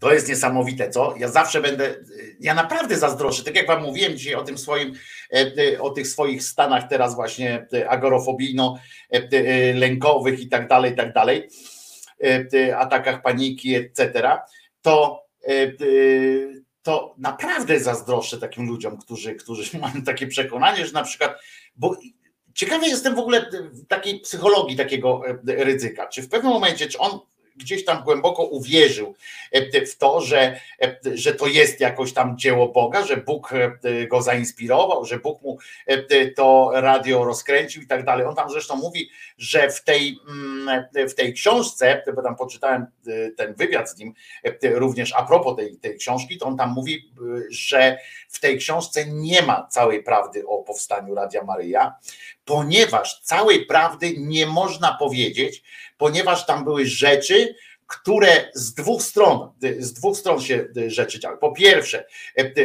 To 0.00 0.12
jest 0.12 0.28
niesamowite, 0.28 0.90
co? 0.90 1.14
Ja 1.18 1.28
zawsze 1.28 1.60
będę, 1.60 1.94
ja 2.40 2.54
naprawdę 2.54 2.96
zazdroszczę, 2.96 3.44
tak 3.44 3.56
jak 3.56 3.66
wam 3.66 3.82
mówiłem 3.82 4.16
dzisiaj 4.16 4.34
o 4.34 4.44
tym 4.44 4.58
swoim, 4.58 4.92
e, 5.32 5.80
o 5.80 5.90
tych 5.90 6.08
swoich 6.08 6.42
stanach 6.42 6.88
teraz 6.88 7.14
właśnie 7.14 7.66
e, 7.72 7.88
agorofobijno-lękowych 7.88 10.38
e, 10.38 10.42
i 10.42 10.48
tak 10.48 10.68
dalej, 10.68 10.92
i 10.92 10.96
tak 10.96 11.12
dalej, 11.12 11.48
atakach 12.76 13.22
paniki, 13.22 13.74
etc., 13.74 14.30
to 14.82 15.24
to 16.84 17.14
naprawdę 17.18 17.80
zazdroszczę 17.80 18.38
takim 18.38 18.68
ludziom, 18.68 18.98
którzy, 18.98 19.34
którzy 19.34 19.78
mają 19.78 20.02
takie 20.02 20.26
przekonanie, 20.26 20.86
że 20.86 20.92
na 20.92 21.04
przykład, 21.04 21.40
bo 21.76 21.96
ciekawy 22.54 22.86
jestem 22.86 23.14
w 23.14 23.18
ogóle 23.18 23.50
takiej 23.88 24.20
psychologii 24.20 24.76
takiego 24.76 25.22
e, 25.26 25.64
ryzyka, 25.64 26.06
czy 26.06 26.22
w 26.22 26.28
pewnym 26.28 26.52
momencie, 26.52 26.86
czy 26.86 26.98
on 26.98 27.20
gdzieś 27.56 27.84
tam 27.84 28.02
głęboko 28.02 28.44
uwierzył 28.44 29.14
e, 29.52 29.86
w 29.86 29.96
to, 29.96 30.20
że, 30.20 30.60
e, 30.82 30.96
że 31.14 31.34
to 31.34 31.46
jest 31.46 31.80
jakoś 31.80 32.12
tam 32.12 32.38
dzieło 32.38 32.68
Boga, 32.68 33.04
że 33.04 33.16
Bóg 33.16 33.52
e, 33.52 34.06
go 34.06 34.22
zainspirował, 34.22 35.04
że 35.04 35.18
Bóg 35.18 35.42
mu 35.42 35.58
to 36.36 36.70
radio 36.74 37.24
rozkręcił 37.24 37.82
i 37.82 37.86
tak 37.86 38.04
dalej. 38.04 38.26
On 38.26 38.34
tam 38.34 38.50
zresztą 38.50 38.76
mówi, 38.76 39.10
że 39.38 39.70
w 39.70 39.84
tej, 39.84 40.18
mm, 40.28 40.84
w 41.08 41.14
tej 41.14 41.34
książce, 41.34 42.02
bo 42.14 42.22
tam 42.22 42.36
poczytałem 42.36 42.86
ten 43.36 43.54
wywiad 43.54 43.90
z 43.90 43.98
nim, 43.98 44.14
również 44.62 45.12
a 45.12 45.22
propos 45.22 45.56
tej, 45.56 45.76
tej 45.76 45.96
książki, 45.96 46.38
to 46.38 46.46
on 46.46 46.56
tam 46.56 46.72
mówi, 46.72 47.10
że 47.50 47.98
w 48.28 48.40
tej 48.40 48.58
książce 48.58 49.06
nie 49.06 49.42
ma 49.42 49.66
całej 49.70 50.02
prawdy 50.02 50.46
o 50.46 50.58
powstaniu 50.58 51.14
Radia 51.14 51.44
Maryja, 51.44 51.94
ponieważ 52.44 53.20
całej 53.20 53.66
prawdy 53.66 54.14
nie 54.16 54.46
można 54.46 54.94
powiedzieć, 54.94 55.62
ponieważ 55.98 56.46
tam 56.46 56.64
były 56.64 56.86
rzeczy, 56.86 57.54
które 57.86 58.50
z 58.54 58.74
dwóch 58.74 59.02
stron, 59.02 59.50
z 59.78 59.92
dwóch 59.92 60.16
stron 60.16 60.40
się 60.40 60.66
rzeczy 60.86 61.20
działy. 61.20 61.38
Po 61.38 61.52
pierwsze, 61.52 62.06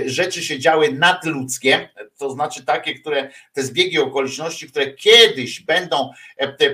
rzeczy 0.05 0.43
się 0.43 0.59
działy 0.59 0.93
nadludzkie, 0.93 1.89
to 2.17 2.29
znaczy 2.29 2.65
takie, 2.65 2.95
które 2.95 3.29
te 3.53 3.63
zbiegi 3.63 3.99
okoliczności, 3.99 4.67
które 4.67 4.93
kiedyś 4.93 5.61
będą 5.61 6.11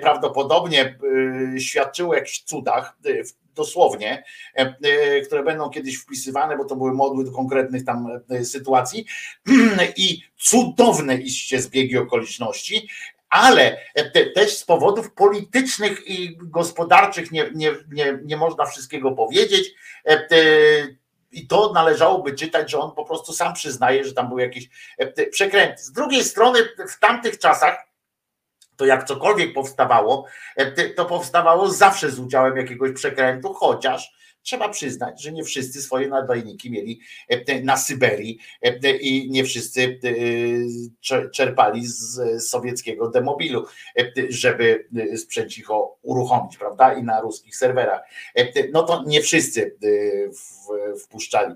prawdopodobnie 0.01 0.99
e, 1.55 1.59
świadczyły 1.59 2.09
o 2.09 2.15
jakichś 2.15 2.43
cudach, 2.43 2.97
dosłownie, 3.55 4.23
które 5.25 5.43
będą 5.43 5.69
kiedyś 5.69 5.97
wpisywane, 5.97 6.57
bo 6.57 6.65
to 6.65 6.75
były 6.75 6.93
modły 6.93 7.25
do 7.25 7.31
konkretnych 7.31 7.85
tam 7.85 8.07
sytuacji 8.43 9.05
i 9.97 10.21
cudowne 10.37 11.15
iście 11.15 11.61
zbiegi 11.61 11.97
okoliczności, 11.97 12.89
ale 13.29 13.77
te, 14.13 14.25
też 14.25 14.57
z 14.57 14.63
powodów 14.63 15.13
politycznych 15.13 16.07
i 16.07 16.37
gospodarczych 16.37 17.31
nie, 17.31 17.51
nie, 17.55 17.71
nie, 17.91 18.19
nie 18.23 18.37
można 18.37 18.65
wszystkiego 18.65 19.11
powiedzieć. 19.11 19.73
E, 20.05 20.27
I 21.31 21.47
to 21.47 21.73
należałoby 21.73 22.33
czytać, 22.33 22.71
że 22.71 22.79
on 22.79 22.91
po 22.91 23.05
prostu 23.05 23.33
sam 23.33 23.53
przyznaje, 23.53 24.03
że 24.03 24.13
tam 24.13 24.29
był 24.29 24.39
jakiś 24.39 24.69
e, 24.97 25.27
przekręt. 25.27 25.79
Z 25.79 25.91
drugiej 25.91 26.23
strony, 26.23 26.59
w 26.89 26.99
tamtych 26.99 27.39
czasach, 27.39 27.84
to 28.77 28.85
jak 28.85 29.03
cokolwiek 29.03 29.53
powstawało, 29.53 30.25
e, 30.55 30.89
to 30.89 31.05
powstawało 31.05 31.69
zawsze 31.69 32.11
z 32.11 32.19
udziałem 32.19 32.57
jakiegoś 32.57 32.91
przekrętu, 32.91 33.53
chociaż 33.53 34.13
trzeba 34.45 34.69
przyznać, 34.69 35.21
że 35.21 35.31
nie 35.31 35.43
wszyscy 35.43 35.81
swoje 35.81 36.07
nadajniki 36.07 36.71
mieli 36.71 36.99
e, 37.27 37.61
na 37.61 37.77
Syberii 37.77 38.39
e, 38.61 38.97
i 38.97 39.31
nie 39.31 39.43
wszyscy 39.43 39.99
e, 41.11 41.29
czerpali 41.29 41.85
z 41.85 42.19
sowieckiego 42.49 43.09
demobilu, 43.09 43.65
żeby 44.29 44.87
sprzęcicho 45.17 45.97
uruchomić, 46.01 46.57
prawda? 46.57 46.93
I 46.93 47.03
na 47.03 47.21
ruskich 47.21 47.55
serwerach. 47.55 48.01
No 48.71 48.83
to 48.83 49.03
nie 49.07 49.21
wszyscy 49.21 49.75
wpuszczali, 51.03 51.55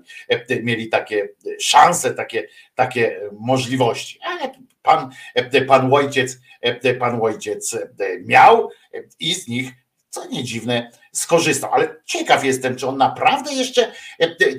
mieli 0.62 0.88
takie 0.88 1.28
szanse, 1.60 2.14
takie, 2.14 2.48
takie 2.74 3.20
możliwości, 3.32 4.18
ale 4.22 4.52
pan, 4.82 5.10
pan 5.66 5.92
ojciec, 5.92 6.38
pan 6.98 7.22
ojciec 7.22 7.78
miał 8.24 8.70
i 9.20 9.34
z 9.34 9.48
nich 9.48 9.79
co 10.10 10.26
nie 10.26 10.44
dziwne, 10.44 10.90
skorzystał. 11.12 11.74
Ale 11.74 11.96
ciekaw 12.04 12.44
jestem, 12.44 12.76
czy 12.76 12.86
on 12.86 12.96
naprawdę 12.96 13.52
jeszcze, 13.52 13.92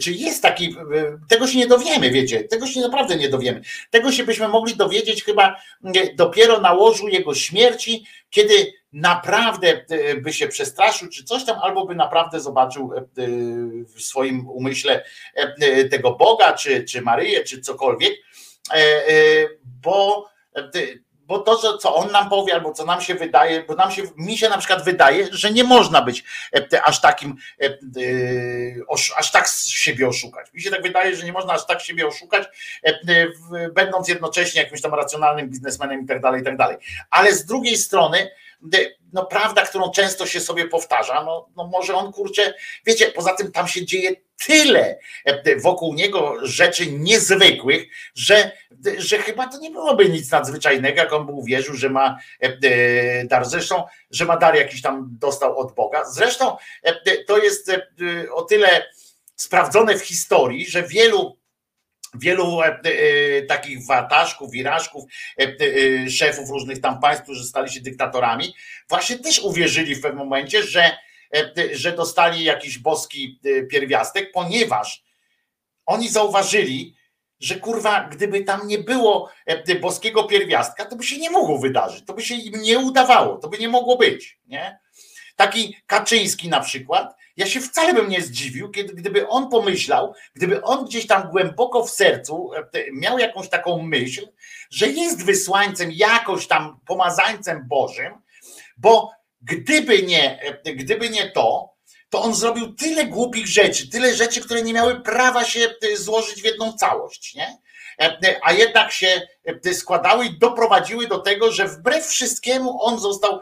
czy 0.02 0.12
jest 0.12 0.42
taki, 0.42 0.76
tego 1.30 1.48
się 1.48 1.58
nie 1.58 1.68
dowiemy, 1.68 2.12
wiecie, 2.12 2.44
tego 2.44 2.68
się 2.68 2.80
naprawdę 2.80 3.16
nie 3.16 3.30
dowiemy. 3.30 3.62
Tego 3.90 4.12
się 4.12 4.24
byśmy 4.24 4.48
mogli 4.48 4.76
dowiedzieć 4.76 5.24
chyba 5.24 5.56
dopiero 6.16 6.62
na 6.62 6.74
łożu 6.74 7.08
jego 7.08 7.36
śmierci, 7.36 8.06
kiedy 8.30 8.74
naprawdę 8.94 9.86
by 10.22 10.34
się 10.34 10.48
przestraszył, 10.48 11.10
czy 11.10 11.24
coś 11.24 11.46
tam, 11.46 11.60
albo 11.62 11.86
by 11.86 11.96
naprawdę 11.96 12.40
zobaczył 12.40 12.92
w 13.96 14.02
swoim 14.02 14.50
umyśle 14.50 15.04
tego 15.92 16.12
Boga, 16.12 16.54
czy, 16.54 16.84
czy 16.84 17.02
Maryję, 17.02 17.44
czy 17.44 17.62
cokolwiek, 17.62 18.14
bo 19.64 20.30
bo 21.32 21.40
to, 21.40 21.78
co 21.78 21.96
on 21.96 22.12
nam 22.12 22.30
powie, 22.30 22.54
albo 22.54 22.74
co 22.74 22.86
nam 22.86 23.02
się 23.02 23.16
wydaje, 23.16 23.64
bo 23.64 23.76
nam 23.76 23.92
się, 23.92 24.02
mi 24.18 24.38
się 24.38 24.50
na 24.50 24.58
przykład 24.58 24.84
wydaje, 24.84 25.28
że 25.32 25.52
nie 25.52 25.64
można 25.64 26.02
być 26.02 26.24
e, 26.74 26.84
aż 26.84 27.02
takim, 27.02 27.36
e, 27.62 27.66
e, 27.66 27.72
aż 29.18 29.32
tak 29.32 29.48
siebie 29.68 30.08
oszukać. 30.08 30.54
Mi 30.54 30.62
się 30.62 30.72
tak 30.72 30.82
wydaje, 30.82 31.16
że 31.16 31.26
nie 31.26 31.32
można 31.32 31.54
aż 31.54 31.66
tak 31.66 31.82
siebie 31.82 32.08
oszukać, 32.08 32.48
będąc 33.74 34.08
jednocześnie 34.08 34.62
jakimś 34.62 34.82
tam 34.82 34.94
racjonalnym 34.94 35.50
biznesmenem 35.50 36.04
i 36.04 36.08
tak 36.08 36.22
dalej, 36.22 36.42
i 36.42 36.44
tak 36.44 36.58
dalej. 36.58 36.78
Ale 37.10 37.34
z 37.34 37.46
drugiej 37.46 37.78
strony, 37.78 38.32
no 39.14 39.26
prawda, 39.26 39.62
którą 39.62 39.92
często 39.92 40.26
się 40.26 40.40
sobie 40.40 40.68
powtarza, 40.68 41.24
no, 41.24 41.50
no 41.56 41.68
może 41.68 41.96
on 41.96 42.14
kurczę, 42.14 42.54
wiecie, 42.86 43.12
poza 43.12 43.34
tym 43.34 43.52
tam 43.52 43.68
się 43.68 43.86
dzieje 43.86 44.16
tyle 44.46 45.00
wokół 45.62 45.94
niego 45.94 46.36
rzeczy 46.42 46.92
niezwykłych, 46.92 47.88
że, 48.16 48.52
że 48.98 49.18
chyba 49.18 49.48
to 49.48 49.58
nie 49.58 49.72
byłoby 49.72 50.10
nic 50.10 50.32
nadzwyczajnego, 50.32 50.98
jak 50.98 51.14
on 51.14 51.26
by 51.26 51.32
uwierzył, 51.32 51.76
że 51.76 51.90
ma 51.90 52.18
dar. 53.26 53.46
Zresztą, 53.46 53.84
że 54.12 54.26
ma 54.26 54.38
dar 54.38 54.56
jakiś 54.56 54.82
tam 54.82 55.10
dostał 55.12 55.60
od 55.60 55.76
Boga. 55.76 56.06
Zresztą 56.06 56.58
to 57.28 57.38
jest 57.38 57.72
o 58.34 58.42
tyle 58.42 58.86
sprawdzone 59.36 59.98
w 59.98 60.06
historii, 60.06 60.66
że 60.66 60.84
wielu 60.84 61.41
wielu 62.14 62.62
e, 62.62 62.66
e, 62.66 63.42
takich 63.42 63.86
wataszków, 63.86 64.52
wirażków, 64.52 65.04
e, 65.38 66.10
szefów 66.10 66.50
różnych 66.50 66.82
tam 66.82 67.00
państw, 67.00 67.24
którzy 67.24 67.44
stali 67.44 67.72
się 67.72 67.82
dyktatorami, 67.82 68.56
właśnie 68.90 69.20
też 69.20 69.40
uwierzyli 69.40 69.96
w 69.96 70.02
pewnym 70.02 70.20
momencie, 70.20 70.64
że, 70.64 70.98
że 71.74 71.92
dostali 71.92 72.44
jakiś 72.44 72.78
boski 72.78 73.40
pierwiastek, 73.72 74.32
ponieważ 74.32 75.04
oni 75.86 76.10
zauważyli, 76.10 76.96
że 77.40 77.56
kurwa, 77.56 78.10
gdyby 78.12 78.44
tam 78.44 78.68
nie 78.68 78.78
było 78.78 79.32
boskiego 79.82 80.24
pierwiastka, 80.24 80.86
to 80.86 80.96
by 80.96 81.04
się 81.04 81.18
nie 81.18 81.30
mogło 81.30 81.60
wydarzyć, 81.60 82.06
to 82.06 82.14
by 82.14 82.22
się 82.22 82.36
im 82.36 82.62
nie 82.62 82.80
udawało, 82.80 83.38
to 83.38 83.50
by 83.50 83.58
nie 83.58 83.70
mogło 83.70 83.98
być. 83.98 84.40
Nie? 84.46 84.80
Taki 85.36 85.78
Kaczyński 85.86 86.50
na 86.50 86.60
przykład, 86.60 87.16
ja 87.38 87.46
się 87.46 87.62
wcale 87.62 87.94
bym 87.94 88.10
nie 88.10 88.22
zdziwił, 88.22 88.70
kiedy, 88.70 88.94
gdyby 88.94 89.28
on 89.28 89.50
pomyślał, 89.50 90.14
gdyby 90.34 90.62
on 90.62 90.86
gdzieś 90.86 91.08
tam 91.08 91.30
głęboko 91.30 91.84
w 91.84 91.92
sercu 91.92 92.52
e, 92.54 92.92
miał 92.92 93.20
jakąś 93.20 93.50
taką 93.50 93.82
myśl, 93.82 94.28
że 94.70 94.88
jest 94.88 95.26
wysłańcem, 95.26 95.92
jakoś 95.92 96.48
tam 96.48 96.80
pomazańcem 96.88 97.68
Bożym, 97.68 98.14
bo 98.78 99.12
gdyby 99.42 100.04
nie, 100.04 100.42
e, 100.42 100.74
gdyby 100.74 101.10
nie 101.10 101.32
to, 101.32 101.72
to 102.10 102.22
on 102.22 102.36
zrobił 102.36 102.74
tyle 102.74 103.06
głupich 103.06 103.48
rzeczy, 103.48 103.90
tyle 103.90 104.16
rzeczy, 104.16 104.42
które 104.42 104.62
nie 104.62 104.74
miały 104.74 105.02
prawa 105.02 105.46
się 105.46 105.60
e, 105.82 105.98
złożyć 105.98 106.42
w 106.42 106.46
jedną 106.46 106.74
całość, 106.74 107.36
nie? 107.36 107.58
A 108.44 108.54
jednak 108.54 108.92
się 108.92 109.22
składały 109.74 110.26
i 110.26 110.40
doprowadziły 110.40 111.08
do 111.08 111.20
tego, 111.20 111.52
że 111.52 111.68
wbrew 111.68 112.06
wszystkiemu 112.06 112.84
on 112.84 113.00
został 113.00 113.40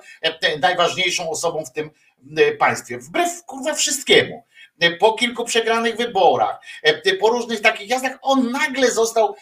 najważniejszą 0.60 1.30
osobą 1.30 1.66
w 1.66 1.72
tym 1.72 1.92
państwie. 2.60 2.98
Wbrew 2.98 3.46
kurwa 3.46 3.74
wszystkiemu. 3.74 4.44
E, 4.80 4.92
po 4.92 5.14
kilku 5.14 5.46
przegranych 5.46 5.98
wyborach, 5.98 6.60
e, 6.84 7.16
po 7.16 7.30
różnych 7.30 7.62
takich 7.62 7.90
jazdach, 7.90 8.18
on 8.22 8.52
nagle 8.52 8.92
został 8.92 9.36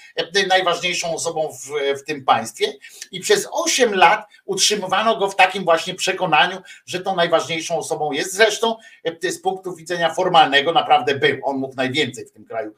najważniejszą 0.47 1.13
osobą 1.13 1.49
w, 1.51 1.97
w 1.99 2.03
tym 2.03 2.25
państwie 2.25 2.73
i 3.11 3.19
przez 3.19 3.47
8 3.51 3.95
lat 3.95 4.27
utrzymywano 4.45 5.17
go 5.17 5.29
w 5.29 5.35
takim 5.35 5.63
właśnie 5.63 5.95
przekonaniu, 5.95 6.61
że 6.85 6.99
tą 6.99 7.15
najważniejszą 7.15 7.77
osobą 7.77 8.11
jest. 8.11 8.33
Zresztą 8.33 8.75
z 9.21 9.41
punktu 9.41 9.75
widzenia 9.75 10.13
formalnego 10.13 10.71
naprawdę 10.71 11.15
był. 11.15 11.37
On 11.43 11.57
mógł 11.57 11.75
najwięcej 11.75 12.25
w 12.25 12.31
tym 12.31 12.45
kraju 12.45 12.75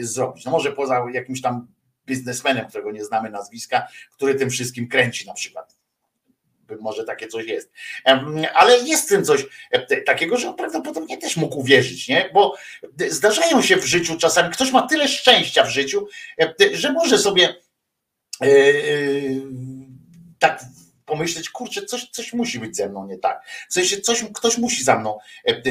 zrobić. 0.00 0.44
No 0.44 0.50
może 0.50 0.72
poza 0.72 1.04
jakimś 1.12 1.42
tam 1.42 1.66
biznesmenem, 2.06 2.66
którego 2.66 2.90
nie 2.90 3.04
znamy 3.04 3.30
nazwiska, 3.30 3.86
który 4.12 4.34
tym 4.34 4.50
wszystkim 4.50 4.88
kręci 4.88 5.26
na 5.26 5.34
przykład 5.34 5.83
może 6.80 7.04
takie 7.04 7.28
coś 7.28 7.46
jest. 7.46 7.72
Ale 8.54 8.78
jest 8.78 9.04
w 9.04 9.08
tym 9.08 9.24
coś 9.24 9.46
takiego, 10.06 10.36
że 10.36 10.48
on 10.48 10.56
prawdopodobnie 10.56 11.18
też 11.18 11.36
mógł 11.36 11.58
uwierzyć, 11.58 12.08
nie? 12.08 12.30
Bo 12.34 12.56
zdarzają 13.08 13.62
się 13.62 13.76
w 13.76 13.84
życiu 13.84 14.18
czasami, 14.18 14.52
ktoś 14.52 14.70
ma 14.70 14.86
tyle 14.86 15.08
szczęścia 15.08 15.64
w 15.64 15.70
życiu, 15.70 16.08
że 16.72 16.92
może 16.92 17.18
sobie 17.18 17.54
e, 18.42 18.46
e, 18.46 18.52
tak 20.38 20.64
pomyśleć, 21.06 21.50
kurczę, 21.50 21.82
coś, 21.82 22.08
coś 22.10 22.32
musi 22.32 22.58
być 22.58 22.76
ze 22.76 22.88
mną 22.88 23.06
nie 23.06 23.18
tak. 23.18 23.44
W 23.68 23.72
sensie 23.72 24.00
coś, 24.00 24.24
ktoś 24.34 24.58
musi 24.58 24.84
za 24.84 24.98
mną, 24.98 25.18
e, 25.48 25.50
e, 25.50 25.62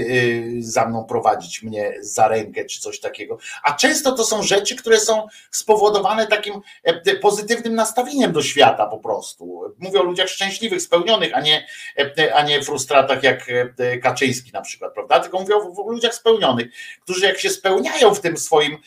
za 0.59 0.85
mną 0.85 1.05
prowadzić 1.05 1.63
mnie 1.63 1.93
za 1.99 2.27
rękę, 2.27 2.65
czy 2.65 2.79
coś 2.79 2.99
takiego. 2.99 3.37
A 3.63 3.73
często 3.73 4.11
to 4.11 4.23
są 4.23 4.43
rzeczy, 4.43 4.75
które 4.75 4.99
są 4.99 5.27
spowodowane 5.51 6.27
takim 6.27 6.61
e, 6.83 7.15
pozytywnym 7.15 7.75
nastawieniem 7.75 8.31
do 8.31 8.41
świata 8.41 8.85
po 8.85 8.97
prostu. 8.97 9.73
Mówię 9.79 9.99
o 9.99 10.03
ludziach 10.03 10.29
szczęśliwych, 10.29 10.81
spełnionych, 10.81 11.33
a 11.35 11.41
nie, 11.41 11.67
a 12.33 12.43
nie 12.43 12.63
frustratach 12.63 13.23
jak 13.23 13.47
Kaczyński 14.01 14.51
na 14.53 14.61
przykład, 14.61 14.93
prawda? 14.93 15.19
Tylko 15.19 15.39
mówię 15.39 15.55
o 15.55 15.91
ludziach 15.91 16.15
spełnionych, 16.15 16.67
którzy 17.01 17.25
jak 17.25 17.39
się 17.39 17.49
spełniają 17.49 18.15
w 18.15 18.21
tym 18.21 18.37
swoim 18.37 18.77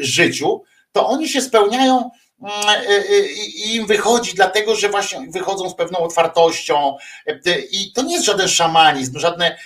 życiu, 0.00 0.62
to 0.92 1.08
oni 1.08 1.28
się 1.28 1.40
spełniają 1.40 2.10
i 3.54 3.74
im 3.76 3.86
wychodzi, 3.86 4.34
dlatego 4.34 4.74
że 4.74 4.88
właśnie 4.88 5.26
wychodzą 5.30 5.70
z 5.70 5.74
pewną 5.74 5.98
otwartością. 5.98 6.96
Y, 7.28 7.68
I 7.70 7.92
to 7.92 8.02
nie 8.02 8.14
jest 8.14 8.26
żaden 8.26 8.48
szamanizm, 8.48 9.18
żadne, 9.18 9.58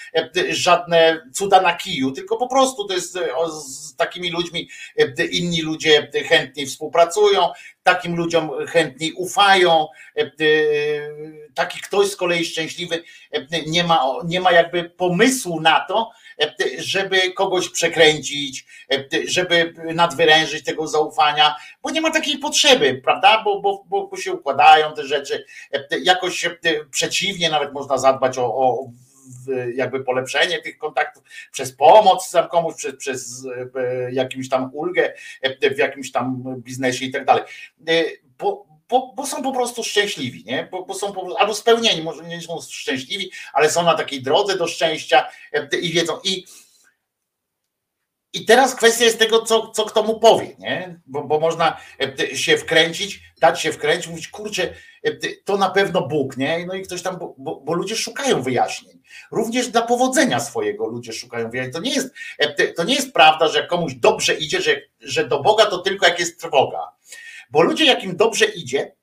żadne 0.51 1.20
cuda 1.32 1.61
na 1.61 1.77
kiju, 1.77 2.12
tylko 2.12 2.36
po 2.36 2.49
prostu 2.49 2.85
to 2.85 2.94
jest 2.94 3.19
z 3.53 3.97
takimi 3.97 4.31
ludźmi 4.31 4.69
inni 5.31 5.62
ludzie 5.62 6.11
chętniej 6.28 6.66
współpracują, 6.66 7.51
takim 7.82 8.16
ludziom 8.16 8.51
chętniej 8.66 9.12
ufają. 9.12 9.86
Taki 11.55 11.81
ktoś 11.81 12.11
z 12.11 12.16
kolei 12.16 12.44
szczęśliwy 12.44 13.03
nie 13.66 13.85
ma, 13.85 14.05
nie 14.24 14.40
ma 14.40 14.53
jakby 14.53 14.90
pomysłu 14.90 15.61
na 15.61 15.81
to, 15.81 16.11
żeby 16.79 17.33
kogoś 17.33 17.69
przekręcić, 17.69 18.67
żeby 19.27 19.75
nadwyrężyć 19.95 20.65
tego 20.65 20.87
zaufania, 20.87 21.57
bo 21.83 21.91
nie 21.91 22.01
ma 22.01 22.11
takiej 22.11 22.39
potrzeby, 22.39 23.01
prawda? 23.05 23.43
Bo, 23.45 23.61
bo, 23.61 23.85
bo 24.07 24.17
się 24.17 24.33
układają 24.33 24.93
te 24.93 25.07
rzeczy. 25.07 25.45
Jakoś 26.03 26.49
przeciwnie, 26.91 27.51
nawet 27.51 27.73
można 27.73 27.99
zadbać 27.99 28.39
o, 28.39 28.45
o 28.45 28.91
jakby 29.75 30.05
polepszenie 30.05 30.63
tych 30.63 30.79
kontaktów 30.79 31.23
przez 31.53 31.73
pomoc 31.73 32.31
tam 32.31 32.49
komuś, 32.49 32.75
przez, 32.75 32.95
przez 32.97 33.47
jakimś 34.11 34.49
tam 34.49 34.71
ulgę 34.73 35.13
w 35.75 35.79
jakimś 35.79 36.13
tam 36.13 36.43
biznesie 36.59 37.05
i 37.05 37.11
tak 37.11 37.25
dalej. 37.25 37.45
Bo, 38.39 38.72
bo, 38.93 39.12
bo, 39.16 39.27
są 39.27 39.43
po 39.43 39.52
prostu 39.52 39.85
szczęśliwi, 39.85 40.44
nie? 40.44 40.69
Bo, 40.70 40.85
bo, 40.85 40.94
są 40.94 41.12
po, 41.12 41.40
albo 41.40 41.55
spełnieni, 41.55 42.02
może 42.02 42.24
nie 42.24 42.40
są 42.40 42.60
szczęśliwi, 42.60 43.31
ale 43.52 43.70
są 43.70 43.82
na 43.82 43.94
takiej 43.94 44.23
drodze 44.23 44.56
do 44.56 44.66
szczęścia 44.66 45.28
e, 45.52 45.77
i 45.77 45.93
wiedzą. 45.93 46.19
I, 46.24 46.47
i 48.32 48.44
teraz 48.44 48.74
kwestia 48.74 49.05
jest 49.05 49.19
tego, 49.19 49.43
co, 49.43 49.70
co 49.70 49.85
kto 49.85 50.02
mu 50.02 50.20
powie, 50.20 50.56
nie? 50.59 51.01
Bo, 51.06 51.24
bo 51.24 51.40
można 51.40 51.77
e, 52.20 52.36
się 52.36 52.59
wkręcić, 52.59 53.20
dać 53.40 53.60
się 53.60 53.73
wkręcić, 53.73 54.09
mówić, 54.09 54.28
kurczę, 54.28 54.74
e, 55.05 55.12
to 55.44 55.56
na 55.56 55.70
pewno 55.70 56.09
Bóg, 56.09 56.36
nie? 56.36 56.66
No 56.66 56.74
i 56.74 56.82
ktoś 56.82 57.02
tam, 57.02 57.19
bo, 57.19 57.60
bo 57.64 57.74
ludzie 57.74 57.97
szukają 57.97 58.43
wyjaśnień. 58.43 59.02
Również 59.31 59.69
dla 59.69 59.82
powodzenia 59.82 60.40
swojego 60.40 60.86
ludzie 60.86 61.12
szukają 61.12 61.51
wyjaśnień. 61.51 61.73
To 61.73 61.81
nie 61.81 61.94
jest, 61.94 62.09
to 62.77 62.85
nie 62.85 62.94
jest 62.94 63.12
prawda, 63.12 63.48
że 63.48 63.66
komuś 63.66 63.94
dobrze 63.94 64.35
idzie, 64.35 64.60
że, 64.60 64.81
że 65.01 65.28
do 65.28 65.43
Boga 65.43 65.66
to 65.66 65.78
tylko 65.78 66.06
jak 66.06 66.20
jest 66.20 66.40
trwoga 66.40 66.93
bo 67.53 67.62
ludzie, 67.62 67.85
jak 67.85 68.05
im 68.05 68.16
dobrze 68.16 68.45
idzie, 68.45 68.95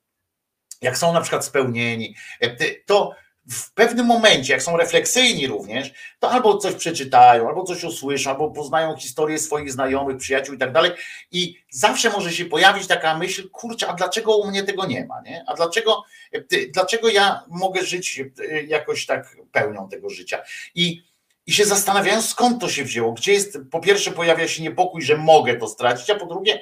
jak 0.82 0.98
są 0.98 1.14
na 1.14 1.22
przykład 1.22 1.46
spełnieni, 1.46 2.16
e, 2.42 2.76
to 2.86 3.16
w 3.50 3.74
pewnym 3.74 4.06
momencie, 4.06 4.54
jak 4.54 4.62
są 4.62 4.78
refleksyjni 4.78 5.48
również, 5.48 5.92
to 6.20 6.32
albo 6.32 6.58
coś 6.58 6.76
przeczytają, 6.76 7.48
albo 7.48 7.64
coś 7.64 7.84
usłyszą, 7.84 8.30
albo 8.30 8.52
poznają 8.52 8.98
historię 8.98 9.40
swoich 9.40 9.72
znajomych, 9.72 10.18
przyjaciół 10.18 10.56
i 10.56 10.58
tak 10.58 10.72
dalej. 10.72 10.92
I 11.32 11.56
zawsze 11.70 12.10
może 12.10 12.34
się 12.34 12.46
pojawić 12.46 12.88
taka 12.88 13.18
myśl, 13.18 13.50
kurczę, 13.50 13.88
a 13.88 13.94
dlaczego 13.94 14.38
u 14.38 14.48
mnie 14.48 14.64
tego 14.64 14.86
nie 14.86 15.06
ma? 15.06 15.22
Nie? 15.22 15.44
A 15.48 15.54
dlaczego, 15.54 16.04
e, 16.34 16.42
dlaczego 16.74 17.10
ja 17.10 17.44
mogę 17.48 17.86
żyć 17.86 18.20
e, 18.20 18.64
jakoś 18.64 19.06
tak 19.06 19.36
pełnią 19.52 19.90
tego 19.90 20.10
życia? 20.10 20.42
I 20.76 21.04
i 21.50 21.52
się 21.52 21.66
zastanawiają, 21.66 22.22
skąd 22.22 22.62
to 22.62 22.70
się 22.70 22.84
wzięło. 22.84 23.14
Gdzie 23.14 23.34
jest, 23.34 23.58
po 23.72 23.80
pierwsze, 23.80 24.12
pojawia 24.12 24.48
się 24.48 24.64
niepokój, 24.64 25.02
że 25.02 25.18
mogę 25.18 25.56
to 25.56 25.68
stracić, 25.68 26.10
a 26.10 26.16
po 26.16 26.26
drugie, 26.26 26.62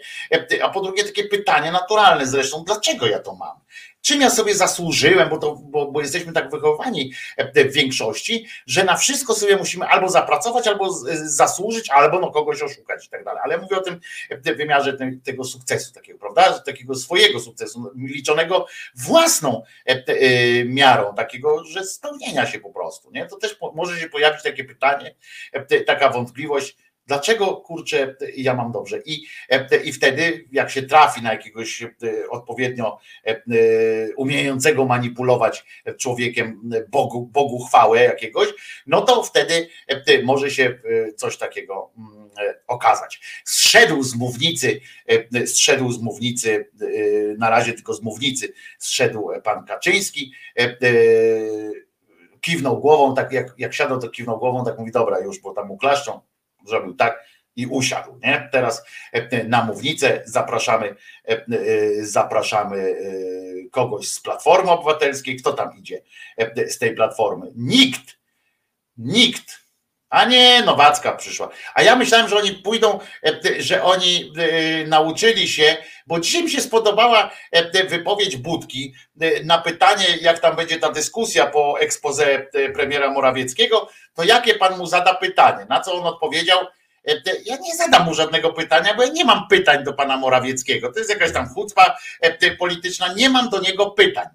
a 0.64 0.70
po 0.70 0.82
drugie 0.82 1.04
takie 1.04 1.24
pytanie 1.24 1.72
naturalne 1.72 2.28
zresztą, 2.28 2.64
dlaczego 2.64 3.08
ja 3.08 3.20
to 3.20 3.36
mam? 3.36 3.58
Czym 4.02 4.22
ja 4.22 4.30
sobie 4.30 4.56
zasłużyłem, 4.56 5.30
bo, 5.30 5.38
to, 5.38 5.56
bo, 5.56 5.92
bo 5.92 6.02
jesteśmy 6.02 6.34
tak 6.34 6.52
wychowani 6.52 7.14
w 7.56 7.74
większości, 7.74 8.48
że 8.68 8.84
na 8.84 8.98
wszystko 8.98 9.34
sobie 9.34 9.58
musimy 9.58 9.86
albo 9.86 10.10
zapracować, 10.10 10.68
albo 10.68 10.94
zasłużyć, 11.24 11.90
albo 11.90 12.20
no 12.20 12.32
kogoś 12.32 12.62
oszukać 12.62 13.06
i 13.06 13.10
tak 13.10 13.24
dalej. 13.24 13.42
Ale 13.44 13.58
mówię 13.58 13.78
o 13.78 13.82
tym 13.82 14.00
w 14.32 14.58
wymiarze 14.58 14.98
tego 15.24 15.44
sukcesu 15.44 15.94
takiego, 15.94 16.20
prawda? 16.20 16.60
Takiego 16.60 16.96
swojego 16.96 17.40
sukcesu, 17.40 17.92
liczonego 17.96 18.66
własną 18.96 19.64
miarą, 20.66 21.16
takiego, 21.16 21.64
że 21.64 21.84
spełnienia 21.84 22.46
się 22.46 22.60
po 22.60 22.70
prostu. 22.70 23.12
Nie? 23.12 23.26
To 23.26 23.38
też 23.38 23.58
może 23.76 24.00
się 24.00 24.10
pojawić 24.10 24.44
takie 24.44 24.64
pytanie, 24.64 25.16
taka 25.86 26.10
wątpliwość, 26.10 26.78
Dlaczego 27.08 27.56
kurczę 27.56 28.16
ja 28.36 28.54
mam 28.54 28.72
dobrze? 28.72 29.00
I, 29.06 29.24
I 29.84 29.94
wtedy, 29.94 30.46
jak 30.52 30.72
się 30.72 30.84
trafi 30.84 31.22
na 31.22 31.32
jakiegoś 31.32 31.86
odpowiednio 32.30 33.00
umiejącego 34.18 34.86
manipulować 34.86 35.66
człowiekiem 35.98 36.62
Bogu, 36.90 37.26
Bogu 37.26 37.66
chwałę 37.66 38.04
jakiegoś, 38.04 38.48
no 38.88 39.02
to 39.02 39.24
wtedy 39.24 39.70
może 40.24 40.52
się 40.52 40.80
coś 41.16 41.38
takiego 41.38 41.92
okazać. 42.68 43.22
Zszedł 43.46 44.04
z 44.04 44.16
mównicy, 44.16 44.82
zszedł 45.46 45.92
z 45.92 46.02
mównicy, 46.02 46.70
na 47.38 47.50
razie 47.50 47.74
tylko 47.74 47.94
z 47.94 48.02
mównicy, 48.02 48.54
zszedł 48.80 49.30
pan 49.44 49.66
Kaczyński 49.66 50.32
kiwnął 52.42 52.80
głową, 52.80 53.16
tak 53.16 53.32
jak, 53.32 53.54
jak 53.58 53.74
siadał, 53.74 54.00
to 54.00 54.10
kiwnął 54.10 54.40
głową, 54.40 54.66
tak 54.66 54.80
mówi, 54.80 54.92
dobra, 54.92 55.20
już, 55.20 55.40
bo 55.40 55.54
tam 55.54 55.68
mu 55.68 55.78
klaszczą, 55.78 56.22
zrobił 56.68 56.94
tak 56.94 57.24
i 57.56 57.68
usiadł. 57.68 58.20
Nie? 58.24 58.50
Teraz 58.52 58.84
na 59.48 59.64
mównicę 59.64 60.22
zapraszamy, 60.26 60.96
zapraszamy 62.02 62.96
kogoś 63.72 64.08
z 64.08 64.20
Platformy 64.22 64.72
Obywatelskiej. 64.72 65.36
Kto 65.36 65.54
tam 65.54 65.78
idzie 65.78 66.02
z 66.68 66.78
tej 66.78 66.96
Platformy? 66.96 67.52
Nikt. 67.56 68.18
Nikt. 68.98 69.67
A 70.10 70.26
nie, 70.26 70.62
Nowacka 70.62 71.12
przyszła. 71.12 71.50
A 71.74 71.82
ja 71.82 71.96
myślałem, 71.96 72.30
że 72.30 72.38
oni 72.38 72.52
pójdą, 72.52 73.00
że 73.60 73.84
oni 73.84 74.34
nauczyli 74.88 75.48
się, 75.48 75.78
bo 76.08 76.20
dzisiaj 76.20 76.44
mi 76.44 76.50
się 76.50 76.62
spodobała 76.62 77.32
wypowiedź 77.88 78.38
Budki 78.38 78.94
na 79.44 79.58
pytanie, 79.58 80.06
jak 80.22 80.40
tam 80.40 80.56
będzie 80.56 80.80
ta 80.80 80.92
dyskusja 80.92 81.48
po 81.48 81.80
ekspoze 81.80 82.48
premiera 82.74 83.12
Morawieckiego, 83.12 83.90
to 84.14 84.24
jakie 84.24 84.56
pan 84.56 84.78
mu 84.78 84.86
zada 84.86 85.14
pytanie? 85.14 85.66
Na 85.70 85.82
co 85.82 85.94
on 85.94 86.08
odpowiedział? 86.08 86.60
Ja 87.46 87.58
nie 87.58 87.76
zadam 87.76 88.06
mu 88.06 88.14
żadnego 88.14 88.54
pytania, 88.54 88.94
bo 88.94 89.04
ja 89.04 89.10
nie 89.10 89.26
mam 89.26 89.48
pytań 89.48 89.84
do 89.84 89.94
pana 89.94 90.18
Morawieckiego. 90.18 90.94
To 90.94 91.00
jest 91.00 91.10
jakaś 91.10 91.34
tam 91.34 91.50
chucpa 91.50 91.98
polityczna, 92.60 93.14
nie 93.14 93.30
mam 93.30 93.50
do 93.50 93.60
niego 93.60 93.92
pytań. 93.92 94.28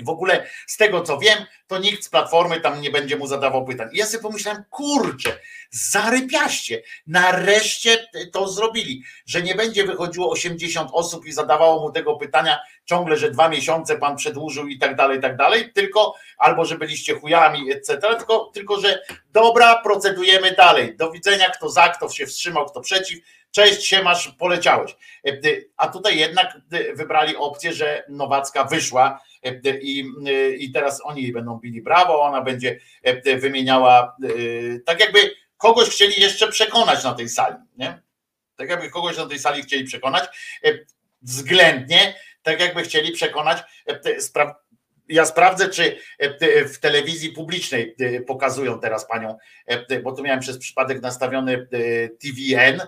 I 0.00 0.04
w 0.04 0.08
ogóle 0.08 0.46
z 0.66 0.76
tego 0.76 1.00
co 1.00 1.18
wiem, 1.18 1.38
to 1.66 1.78
nikt 1.78 2.04
z 2.04 2.08
platformy 2.08 2.60
tam 2.60 2.80
nie 2.80 2.90
będzie 2.90 3.16
mu 3.16 3.26
zadawał 3.26 3.64
pytań. 3.64 3.88
I 3.92 3.98
ja 3.98 4.06
sobie 4.06 4.22
pomyślałem, 4.22 4.64
kurczę, 4.70 5.38
zarypiaście, 5.70 6.82
nareszcie 7.06 8.08
to 8.32 8.48
zrobili, 8.48 9.02
że 9.26 9.42
nie 9.42 9.54
będzie 9.54 9.84
wychodziło 9.84 10.30
80 10.30 10.90
osób 10.92 11.26
i 11.26 11.32
zadawało 11.32 11.80
mu 11.80 11.92
tego 11.92 12.16
pytania 12.16 12.58
ciągle, 12.84 13.16
że 13.16 13.30
dwa 13.30 13.48
miesiące 13.48 13.98
pan 13.98 14.16
przedłużył 14.16 14.68
i 14.68 14.78
tak 14.78 14.96
dalej, 14.96 15.18
i 15.18 15.22
tak 15.22 15.36
dalej, 15.36 15.72
tylko 15.72 16.14
albo 16.38 16.64
że 16.64 16.78
byliście 16.78 17.14
chujami, 17.14 17.72
etc., 17.72 17.98
tylko, 18.18 18.50
tylko 18.54 18.80
że 18.80 19.02
dobra, 19.32 19.82
procedujemy 19.82 20.50
dalej. 20.50 20.96
Do 20.96 21.12
widzenia, 21.12 21.50
kto 21.50 21.68
za, 21.68 21.88
kto 21.88 22.08
się 22.08 22.26
wstrzymał, 22.26 22.66
kto 22.66 22.80
przeciw. 22.80 23.18
Cześć, 23.50 23.86
się 23.86 24.02
masz, 24.02 24.28
poleciałeś. 24.28 24.96
A 25.76 25.88
tutaj 25.88 26.18
jednak 26.18 26.58
wybrali 26.94 27.36
opcję, 27.36 27.72
że 27.72 28.04
Nowacka 28.08 28.64
wyszła 28.64 29.20
i, 29.82 30.04
i 30.58 30.72
teraz 30.72 31.00
oni 31.04 31.22
jej 31.22 31.32
będą 31.32 31.58
bili 31.58 31.82
brawo, 31.82 32.22
ona 32.22 32.42
będzie 32.42 32.80
wymieniała, 33.40 34.16
tak 34.86 35.00
jakby 35.00 35.18
kogoś 35.56 35.88
chcieli 35.88 36.22
jeszcze 36.22 36.48
przekonać 36.48 37.04
na 37.04 37.14
tej 37.14 37.28
sali, 37.28 37.56
nie? 37.76 38.02
Tak 38.56 38.70
jakby 38.70 38.90
kogoś 38.90 39.16
na 39.16 39.26
tej 39.26 39.38
sali 39.38 39.62
chcieli 39.62 39.84
przekonać, 39.84 40.24
względnie, 41.22 42.14
tak 42.42 42.60
jakby 42.60 42.82
chcieli 42.82 43.12
przekonać, 43.12 43.58
ja 45.10 45.26
sprawdzę, 45.26 45.68
czy 45.68 45.96
w 46.72 46.78
telewizji 46.78 47.32
publicznej 47.32 47.96
pokazują 48.26 48.80
teraz 48.80 49.06
panią, 49.08 49.38
bo 50.02 50.12
tu 50.12 50.22
miałem 50.22 50.40
przez 50.40 50.58
przypadek 50.58 51.02
nastawiony 51.02 51.68
TVN 52.20 52.80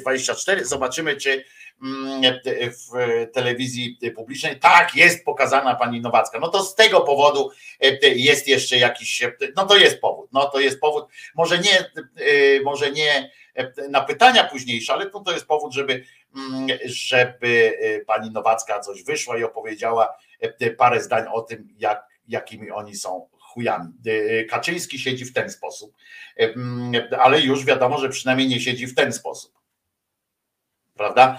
24. 0.00 0.64
Zobaczymy, 0.64 1.16
czy 1.16 1.44
w 2.60 3.26
telewizji 3.32 3.98
publicznej 4.16 4.58
tak 4.58 4.94
jest 4.94 5.24
pokazana 5.24 5.74
pani 5.74 6.00
Nowacka. 6.00 6.38
No 6.38 6.48
to 6.48 6.64
z 6.64 6.74
tego 6.74 7.00
powodu 7.00 7.50
jest 8.02 8.48
jeszcze 8.48 8.76
jakiś, 8.76 9.22
no 9.56 9.66
to 9.66 9.76
jest 9.76 10.00
powód, 10.00 10.28
no 10.32 10.44
to 10.44 10.60
jest 10.60 10.80
powód, 10.80 11.04
może 11.34 11.58
nie, 11.58 11.90
może 12.64 12.90
nie 12.90 13.30
na 13.88 14.00
pytania 14.00 14.44
późniejsze, 14.44 14.92
ale 14.92 15.10
to, 15.10 15.20
to 15.20 15.32
jest 15.32 15.46
powód, 15.46 15.72
żeby, 15.72 16.04
żeby 16.84 17.78
pani 18.06 18.30
Nowacka 18.30 18.80
coś 18.80 19.02
wyszła 19.02 19.38
i 19.38 19.44
opowiedziała 19.44 20.18
parę 20.78 21.02
zdań 21.02 21.24
o 21.32 21.42
tym, 21.42 21.68
jak, 21.78 22.06
jakimi 22.28 22.70
oni 22.70 22.96
są 22.96 23.28
chujami. 23.40 23.92
Kaczyński 24.50 24.98
siedzi 24.98 25.24
w 25.24 25.32
ten 25.32 25.50
sposób, 25.50 25.94
ale 27.20 27.40
już 27.40 27.64
wiadomo, 27.64 27.98
że 27.98 28.08
przynajmniej 28.08 28.48
nie 28.48 28.60
siedzi 28.60 28.86
w 28.86 28.94
ten 28.94 29.12
sposób. 29.12 29.52
Prawda? 30.94 31.38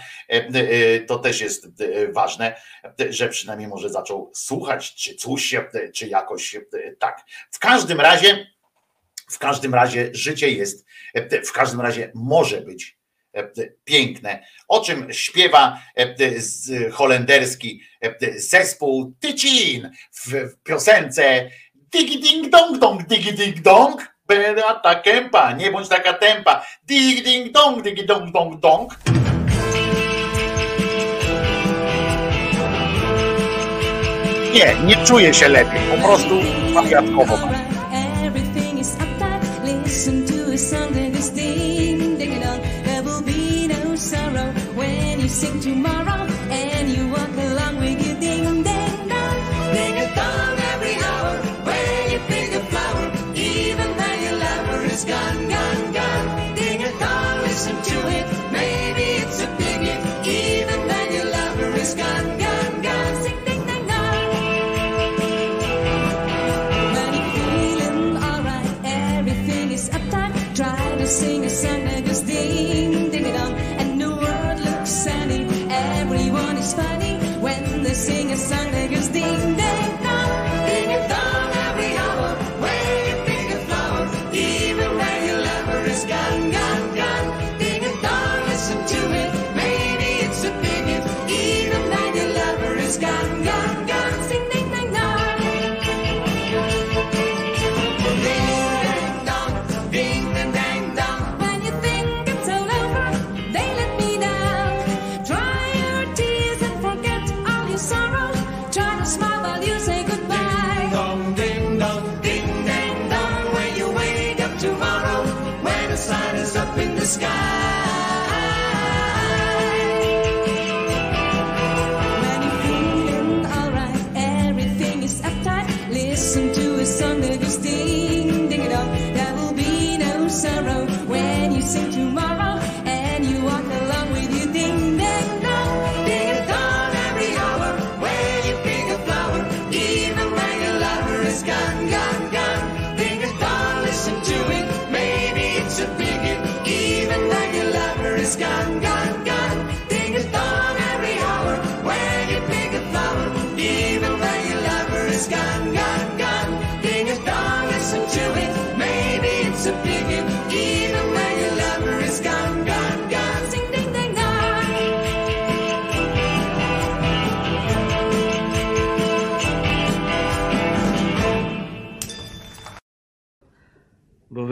To 1.07 1.19
też 1.19 1.41
jest 1.41 1.83
ważne, 2.13 2.61
że 3.09 3.29
przynajmniej 3.29 3.67
może 3.67 3.89
zaczął 3.89 4.31
słuchać, 4.33 4.95
czy 4.95 5.15
coś, 5.15 5.55
czy 5.93 6.07
jakoś 6.07 6.55
tak. 6.99 7.21
W 7.51 7.59
każdym 7.59 8.01
razie, 8.01 8.47
w 9.31 9.39
każdym 9.39 9.75
razie 9.75 10.09
życie 10.13 10.49
jest, 10.49 10.85
w 11.45 11.51
każdym 11.51 11.81
razie 11.81 12.11
może 12.15 12.61
być 12.61 12.97
piękne, 13.83 14.43
o 14.67 14.79
czym 14.79 15.13
śpiewa 15.13 15.81
holenderski 16.91 17.81
zespół 18.37 19.13
Tycin 19.19 19.91
w 20.11 20.33
piosence 20.63 21.49
Digi 21.93 22.19
ding 22.19 22.49
dong 22.49 22.79
dong, 22.79 23.05
digi 23.05 23.33
ding 23.33 23.61
dong, 23.61 24.01
ta 24.83 24.95
kępa, 24.95 25.51
nie 25.51 25.71
bądź 25.71 25.89
taka 25.89 26.13
tempa, 26.13 26.65
digi 26.87 27.21
ding 27.21 27.51
dong, 27.51 27.83
digi 27.83 28.05
dong 28.05 28.31
dong 28.31 28.59
dong. 28.59 28.95
Nie, 34.53 34.75
nie 34.85 35.05
czuję 35.05 35.33
się 35.33 35.47
lepiej, 35.47 35.81
po 35.91 36.07
prostu 36.07 36.41
wariatkowo. 36.73 37.37
Everything 38.25 38.79
is 38.79 38.95
uptight. 38.95 39.83
Listen 39.85 40.25
to 40.25 40.53
a 40.53 40.57
song 40.57 41.02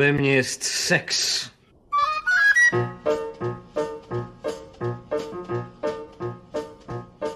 we 0.01 0.13
mnie 0.13 0.33
jest 0.33 0.65
seks. 0.65 1.49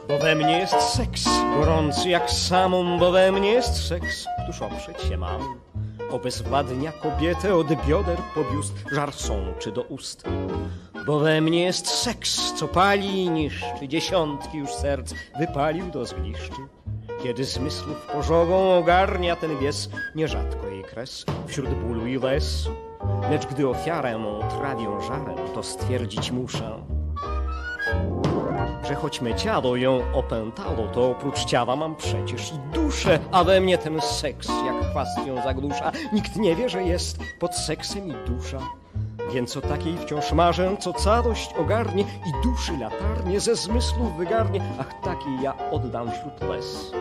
Bo 0.07 0.17
we 0.21 0.35
mnie 0.35 0.59
jest 0.59 0.81
seks, 0.81 1.25
gorący 1.55 2.09
jak 2.09 2.31
samą, 2.31 2.99
bo 2.99 3.11
we 3.11 3.31
mnie 3.31 3.51
jest 3.51 3.87
seks, 3.87 4.25
któż 4.43 4.61
oprzeć 4.61 5.01
się 5.01 5.17
mam. 5.17 5.59
Obezwładnia 6.11 6.91
kobietę 6.91 7.55
od 7.55 7.87
bioder 7.87 8.17
po 8.35 8.43
biust, 8.43 8.73
żar 8.91 9.13
sączy 9.13 9.71
do 9.71 9.81
ust. 9.81 10.23
Bo 11.05 11.19
we 11.19 11.41
mnie 11.41 11.63
jest 11.63 11.87
seks, 11.87 12.53
co 12.53 12.67
pali 12.67 13.23
i 13.23 13.29
niszczy, 13.29 13.87
dziesiątki 13.87 14.57
już 14.57 14.69
serc 14.69 15.13
wypalił 15.39 15.91
do 15.91 16.05
zgliszczy. 16.05 16.61
Kiedy 17.25 17.45
zmysłów 17.45 18.07
pożogą 18.13 18.77
ogarnia 18.77 19.35
ten 19.35 19.57
wies, 19.57 19.89
nierzadko 20.15 20.67
jej 20.67 20.83
kres 20.83 21.25
wśród 21.47 21.69
bólu 21.69 22.07
i 22.07 22.17
łez. 22.17 22.69
Lecz 23.29 23.45
gdy 23.45 23.67
ofiarę 23.67 24.19
trawią 24.49 25.01
żarem, 25.01 25.37
to 25.53 25.63
stwierdzić 25.63 26.31
muszę, 26.31 26.83
że 28.87 28.95
choć 28.95 29.21
me 29.21 29.35
ciało 29.35 29.75
ją 29.75 30.13
opętało, 30.13 30.87
to 30.87 31.11
oprócz 31.11 31.45
ciała 31.45 31.75
mam 31.75 31.95
przecież 31.95 32.51
i 32.51 32.73
duszę, 32.73 33.19
a 33.31 33.43
we 33.43 33.61
mnie 33.61 33.77
ten 33.77 34.01
seks 34.01 34.47
jak 34.65 34.91
chwast 34.91 35.27
ją 35.27 35.43
zagłusza. 35.43 35.91
Nikt 36.13 36.35
nie 36.35 36.55
wie, 36.55 36.69
że 36.69 36.83
jest 36.83 37.19
pod 37.39 37.55
seksem 37.55 38.07
i 38.07 38.29
dusza. 38.29 38.59
Więc 39.33 39.57
o 39.57 39.61
takiej 39.61 39.97
wciąż 39.97 40.31
marzę, 40.31 40.77
co 40.79 40.93
całość 40.93 41.53
ogarnie 41.53 42.01
i 42.01 42.43
duszy 42.43 42.77
latarnie 42.77 43.39
ze 43.39 43.55
zmysłów 43.55 44.17
wygarnie. 44.17 44.61
Ach, 44.79 45.01
takiej 45.03 45.41
ja 45.41 45.71
oddam 45.71 46.11
wśród 46.11 46.49
łez. 46.49 46.91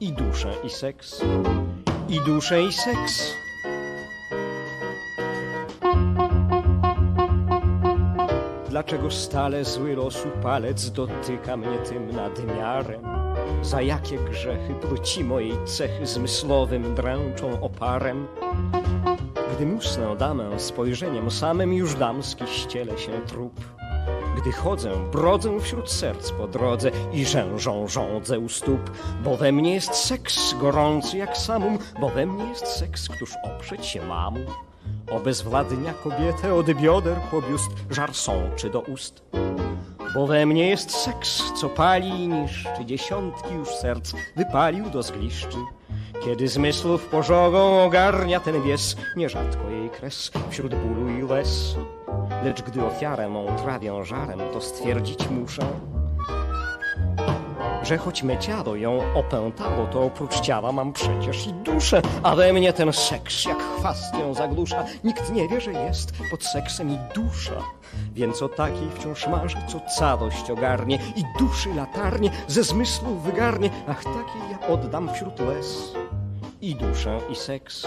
I 0.00 0.12
duszę, 0.12 0.54
i 0.64 0.70
seks. 0.70 1.20
I 2.08 2.20
duszę, 2.20 2.62
i 2.62 2.72
seks. 2.72 3.32
Dlaczego 8.68 9.10
stale 9.10 9.64
zły 9.64 9.96
losu 9.96 10.28
palec 10.42 10.90
dotyka 10.90 11.56
mnie 11.56 11.78
tym 11.78 12.10
nadmiarem? 12.16 13.02
Za 13.62 13.82
jakie 13.82 14.18
grzechy 14.18 14.74
płci 14.74 15.24
mojej 15.24 15.64
cechy 15.64 16.06
zmysłowym 16.06 16.94
dręczą 16.94 17.60
oparem? 17.60 18.26
Gdy 19.62 19.72
musnę 19.72 20.16
damę 20.16 20.60
spojrzeniem 20.60 21.30
samym 21.30 21.72
już 21.72 21.94
damski 21.94 22.46
ściele 22.46 22.98
się 22.98 23.20
trup. 23.26 23.60
Gdy 24.36 24.52
chodzę, 24.52 24.90
brodzę 25.12 25.60
wśród 25.60 25.90
serc 25.90 26.30
po 26.30 26.48
drodze 26.48 26.90
i 27.12 27.24
rzężą 27.24 27.88
żądzę 27.88 28.38
u 28.38 28.48
stóp, 28.48 28.90
bo 29.24 29.36
we 29.36 29.52
mnie 29.52 29.74
jest 29.74 29.94
seks 29.94 30.54
gorący 30.60 31.16
jak 31.16 31.36
samum, 31.36 31.78
bo 32.00 32.08
we 32.08 32.26
mnie 32.26 32.44
jest 32.44 32.66
seks, 32.66 33.08
któż 33.08 33.32
oprzeć 33.44 33.86
się 33.86 34.06
mamu. 34.06 34.40
Obezwładnia 35.10 35.94
kobietę 35.94 36.54
od 36.54 36.74
bioder 36.74 37.16
po 37.30 37.42
biust, 37.42 37.70
żar 37.90 38.14
sączy 38.14 38.70
do 38.70 38.80
ust. 38.80 39.22
Bo 40.14 40.26
we 40.26 40.46
mnie 40.46 40.68
jest 40.68 40.90
seks, 40.90 41.42
co 41.60 41.68
pali 41.68 42.08
i 42.08 42.28
niszczy, 42.28 42.84
dziesiątki 42.84 43.54
już 43.54 43.68
serc 43.68 44.12
wypalił 44.36 44.90
do 44.90 45.02
zgliszczy. 45.02 45.58
Kiedy 46.24 46.48
zmysłów 46.48 47.06
pożogą 47.06 47.84
ogarnia 47.84 48.40
ten 48.40 48.62
wies, 48.62 48.96
nierzadko 49.16 49.70
jej 49.70 49.90
kres 49.90 50.30
wśród 50.50 50.74
bólu 50.74 51.08
i 51.08 51.24
łez. 51.24 51.76
Lecz 52.44 52.62
gdy 52.62 52.84
ofiarę 52.84 53.28
mą 53.28 53.56
trawią 53.56 54.04
żarem, 54.04 54.40
to 54.52 54.60
stwierdzić 54.60 55.30
muszę, 55.30 55.62
że 57.82 57.98
choć 57.98 58.22
me 58.22 58.38
ciało 58.38 58.76
ją 58.76 59.14
opętało, 59.14 59.86
to 59.86 60.02
oprócz 60.02 60.40
ciała 60.40 60.72
mam 60.72 60.92
przecież 60.92 61.46
i 61.46 61.52
duszę, 61.52 62.02
a 62.22 62.36
we 62.36 62.52
mnie 62.52 62.72
ten 62.72 62.92
seks 62.92 63.44
jak 63.44 63.62
chwast 63.78 64.14
ją 64.14 64.34
zagłusza. 64.34 64.84
Nikt 65.04 65.32
nie 65.32 65.48
wie, 65.48 65.60
że 65.60 65.72
jest 65.72 66.12
pod 66.30 66.44
seksem 66.44 66.90
i 66.90 66.98
dusza. 67.14 67.62
Więc 68.14 68.42
o 68.42 68.48
takiej 68.48 68.90
wciąż 68.94 69.26
marzę, 69.26 69.58
co 69.68 69.80
całość 69.98 70.50
ogarnie 70.50 70.98
i 71.16 71.24
duszy 71.38 71.74
latarnie 71.74 72.30
ze 72.48 72.62
zmysłów 72.62 73.22
wygarnie. 73.22 73.70
Ach, 73.88 74.04
takiej 74.04 74.42
ja 74.50 74.68
oddam 74.68 75.14
wśród 75.14 75.40
łez 75.40 75.94
i 76.60 76.74
duszę, 76.74 77.20
i 77.30 77.34
seks. 77.34 77.86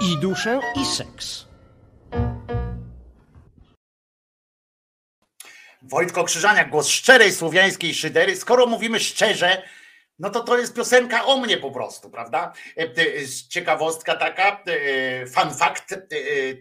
I 0.00 0.16
duszę, 0.20 0.60
i 0.76 0.84
seks. 0.84 1.51
Wojtko 5.84 6.24
Krzyżaniak, 6.24 6.70
głos 6.70 6.88
szczerej 6.88 7.32
słowiańskiej 7.32 7.94
szydery. 7.94 8.36
Skoro 8.36 8.66
mówimy 8.66 9.00
szczerze, 9.00 9.62
no 10.18 10.30
to 10.30 10.40
to 10.40 10.58
jest 10.58 10.74
piosenka 10.74 11.24
o 11.24 11.36
mnie 11.38 11.56
po 11.56 11.70
prostu, 11.70 12.10
prawda? 12.10 12.52
E, 12.76 12.80
e, 12.82 12.88
Ciekawostka 13.48 14.14
taka, 14.16 14.62
e, 14.66 15.26
fun 15.26 15.54
fact 15.54 15.94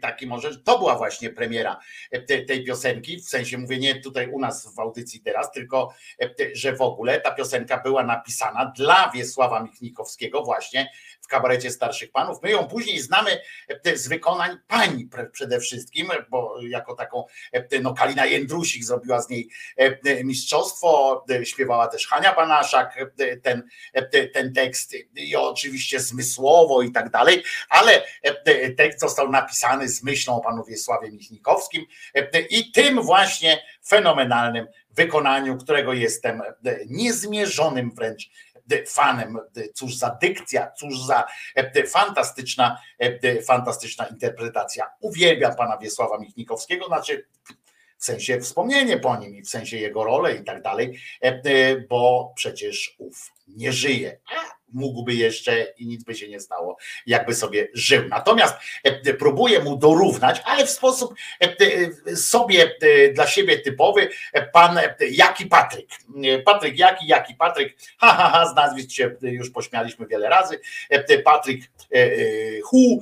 taki 0.01 0.27
może, 0.27 0.57
to 0.57 0.77
była 0.77 0.95
właśnie 0.95 1.29
premiera 1.29 1.79
te- 2.27 2.45
tej 2.45 2.63
piosenki, 2.65 3.17
w 3.17 3.29
sensie 3.29 3.57
mówię 3.57 3.77
nie 3.77 4.01
tutaj 4.01 4.27
u 4.31 4.39
nas 4.39 4.75
w 4.75 4.79
audycji 4.79 5.21
teraz, 5.21 5.51
tylko 5.51 5.93
że 6.53 6.75
w 6.75 6.81
ogóle 6.81 7.21
ta 7.21 7.31
piosenka 7.31 7.77
była 7.77 8.03
napisana 8.03 8.65
dla 8.77 9.11
Wiesława 9.13 9.63
Michnikowskiego 9.63 10.43
właśnie 10.43 10.91
kabarecie 11.31 11.71
Starszych 11.71 12.11
Panów. 12.11 12.37
My 12.43 12.51
ją 12.51 12.67
później 12.67 12.99
znamy 12.99 13.41
z 13.95 14.07
wykonań 14.07 14.57
pre- 15.11 15.29
przede 15.31 15.59
wszystkim, 15.59 16.07
bo 16.29 16.55
jako 16.61 16.95
taką, 16.95 17.25
no 17.81 17.93
Kalina 17.93 18.25
Jędrusik 18.25 18.83
zrobiła 18.83 19.21
z 19.21 19.29
niej 19.29 19.49
mistrzostwo, 20.23 21.25
śpiewała 21.43 21.87
też 21.87 22.07
Hania 22.07 22.35
Banaszak 22.35 23.05
ten, 23.43 23.63
ten 24.33 24.53
tekst 24.53 24.93
i 25.15 25.35
oczywiście 25.35 25.99
zmysłowo 25.99 26.81
i 26.81 26.91
tak 26.91 27.09
dalej, 27.09 27.43
ale 27.69 28.03
tekst 28.77 28.99
został 28.99 29.31
napisany 29.31 29.89
z 29.89 30.03
myślą 30.03 30.35
o 30.35 30.41
panu 30.41 30.63
Wiesławie 30.63 31.11
Michnikowskim 31.11 31.85
i 32.49 32.71
tym 32.71 33.01
właśnie 33.01 33.63
fenomenalnym 33.87 34.67
wykonaniu, 34.89 35.57
którego 35.57 35.93
jestem 35.93 36.41
niezmierzonym 36.89 37.91
wręcz 37.95 38.29
fanem. 38.87 39.37
Cóż 39.73 39.95
za 39.95 40.17
dykcja, 40.21 40.71
cóż 40.71 40.99
za 40.99 41.23
fantastyczna, 41.87 42.81
fantastyczna 43.45 44.07
interpretacja. 44.07 44.89
Uwielbiam 44.99 45.55
pana 45.55 45.77
Wiesława 45.77 46.17
Michnikowskiego, 46.17 46.85
znaczy 46.85 47.27
w 47.97 48.05
sensie 48.05 48.39
wspomnienie 48.39 48.97
po 48.97 49.17
nim 49.17 49.35
i 49.35 49.41
w 49.41 49.49
sensie 49.49 49.77
jego 49.77 50.03
rolę 50.03 50.35
i 50.35 50.43
tak 50.43 50.61
dalej, 50.61 50.99
bo 51.89 52.33
przecież 52.35 52.95
ów 52.97 53.31
nie 53.47 53.73
żyje. 53.73 54.19
A 54.35 54.60
mógłby 54.73 55.13
jeszcze 55.13 55.61
i 55.77 55.87
nic 55.87 56.03
by 56.03 56.15
się 56.15 56.29
nie 56.29 56.39
stało, 56.39 56.77
jakby 57.05 57.35
sobie 57.35 57.67
żył. 57.73 58.07
Natomiast 58.09 58.55
próbuje 59.19 59.59
mu 59.59 59.77
dorównać, 59.77 60.41
ale 60.45 60.65
w 60.65 60.69
sposób 60.69 61.13
sobie 62.15 62.75
dla 63.13 63.27
siebie 63.27 63.59
typowy, 63.59 64.09
pan 64.53 64.79
Jaki 65.11 65.45
Patryk. 65.45 65.89
Patryk 66.45 66.77
Jaki, 66.77 67.07
Jaki 67.07 67.35
Patryk, 67.35 67.77
ha, 67.97 68.13
ha, 68.13 68.29
ha, 68.29 68.47
z 68.47 68.55
nazwisk 68.55 68.91
się 68.91 69.15
już 69.21 69.49
pośmialiśmy 69.49 70.07
wiele 70.07 70.29
razy. 70.29 70.59
Patryk 71.23 71.61
Hu, 72.65 73.01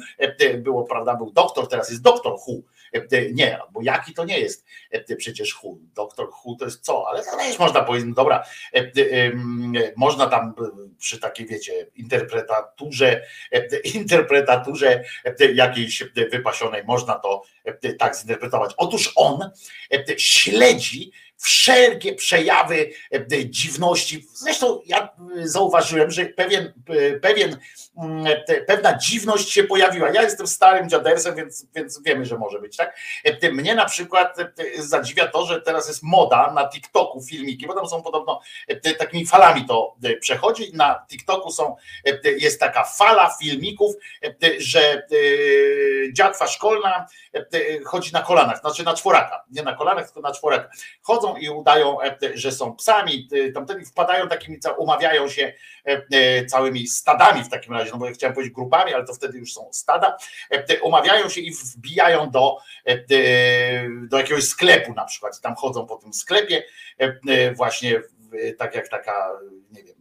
było, 0.57 0.83
prawda, 0.83 1.15
był 1.15 1.31
doktor, 1.31 1.69
teraz 1.69 1.89
jest 1.89 2.01
doktor 2.01 2.39
Hu 2.39 2.63
Nie, 3.33 3.59
bo 3.71 3.81
jaki 3.81 4.13
to 4.13 4.25
nie 4.25 4.39
jest 4.39 4.65
przecież 5.17 5.53
Hu. 5.53 5.79
Doktor 5.93 6.29
Hu 6.31 6.55
to 6.55 6.65
jest 6.65 6.85
co, 6.85 7.05
ale 7.09 7.23
też 7.23 7.59
można 7.59 7.81
powiedzieć, 7.81 8.09
no 8.09 8.15
dobra, 8.15 8.43
można 9.95 10.27
tam 10.27 10.53
przy 10.97 11.19
takiej, 11.19 11.45
wiecie, 11.47 11.87
interpretaturze, 11.95 13.21
interpretaturze 13.93 15.03
jakiejś 15.53 16.03
wypasionej, 16.31 16.83
można 16.83 17.15
to 17.15 17.41
tak 17.99 18.15
zinterpretować. 18.15 18.73
Otóż 18.77 19.11
on 19.15 19.49
śledzi 20.17 21.11
wszelkie 21.41 22.15
przejawy 22.15 22.91
dziwności. 23.45 24.27
Zresztą 24.33 24.81
ja 24.85 25.09
zauważyłem, 25.43 26.11
że 26.11 26.25
pewien, 26.25 26.73
pewien, 27.21 27.57
pewna 28.67 28.97
dziwność 28.97 29.51
się 29.51 29.63
pojawiła. 29.63 30.09
Ja 30.09 30.21
jestem 30.21 30.47
starym 30.47 30.89
dziadersem, 30.89 31.35
więc, 31.35 31.65
więc 31.75 32.01
wiemy, 32.03 32.25
że 32.25 32.37
może 32.37 32.59
być 32.59 32.77
tak. 32.77 32.97
Mnie 33.51 33.75
na 33.75 33.85
przykład 33.85 34.37
zadziwia 34.77 35.27
to, 35.27 35.45
że 35.45 35.61
teraz 35.61 35.87
jest 35.87 36.03
moda 36.03 36.51
na 36.53 36.69
TikToku 36.69 37.21
filmiki, 37.21 37.67
bo 37.67 37.73
tam 37.73 37.87
są 37.87 38.01
podobno 38.01 38.41
takimi 38.97 39.25
falami 39.25 39.65
to 39.65 39.95
przechodzi. 40.21 40.71
Na 40.73 41.05
TikToku 41.09 41.51
są, 41.51 41.75
jest 42.37 42.59
taka 42.59 42.83
fala 42.83 43.35
filmików, 43.41 43.95
że 44.57 45.07
dziatwa 46.11 46.47
szkolna 46.47 47.07
chodzi 47.85 48.13
na 48.13 48.21
kolanach, 48.21 48.59
znaczy 48.59 48.83
na 48.83 48.93
czworaka, 48.93 49.43
nie 49.51 49.63
na 49.63 49.75
kolanach, 49.75 50.05
tylko 50.05 50.21
na 50.21 50.33
czworaka. 50.33 50.69
Chodzą 51.01 51.28
i 51.37 51.49
udają, 51.49 51.97
że 52.33 52.51
są 52.51 52.75
psami, 52.75 53.27
tamtędy 53.53 53.85
wpadają 53.85 54.27
takimi, 54.27 54.57
umawiają 54.77 55.29
się 55.29 55.53
całymi 56.47 56.87
stadami 56.87 57.43
w 57.43 57.49
takim 57.49 57.73
razie, 57.73 57.91
no 57.91 57.97
bo 57.97 58.05
ja 58.05 58.11
chciałem 58.11 58.33
powiedzieć 58.33 58.55
grupami, 58.55 58.93
ale 58.93 59.05
to 59.05 59.13
wtedy 59.13 59.37
już 59.37 59.53
są 59.53 59.69
stada, 59.71 60.17
umawiają 60.81 61.29
się 61.29 61.41
i 61.41 61.51
wbijają 61.51 62.29
do, 62.29 62.57
do 64.09 64.17
jakiegoś 64.17 64.43
sklepu 64.43 64.93
na 64.93 65.05
przykład, 65.05 65.41
tam 65.41 65.55
chodzą 65.55 65.85
po 65.85 65.95
tym 65.95 66.13
sklepie 66.13 66.63
właśnie 67.55 68.01
tak 68.57 68.75
jak 68.75 68.87
taka, 68.87 69.29
nie 69.71 69.83
wiem, 69.83 69.95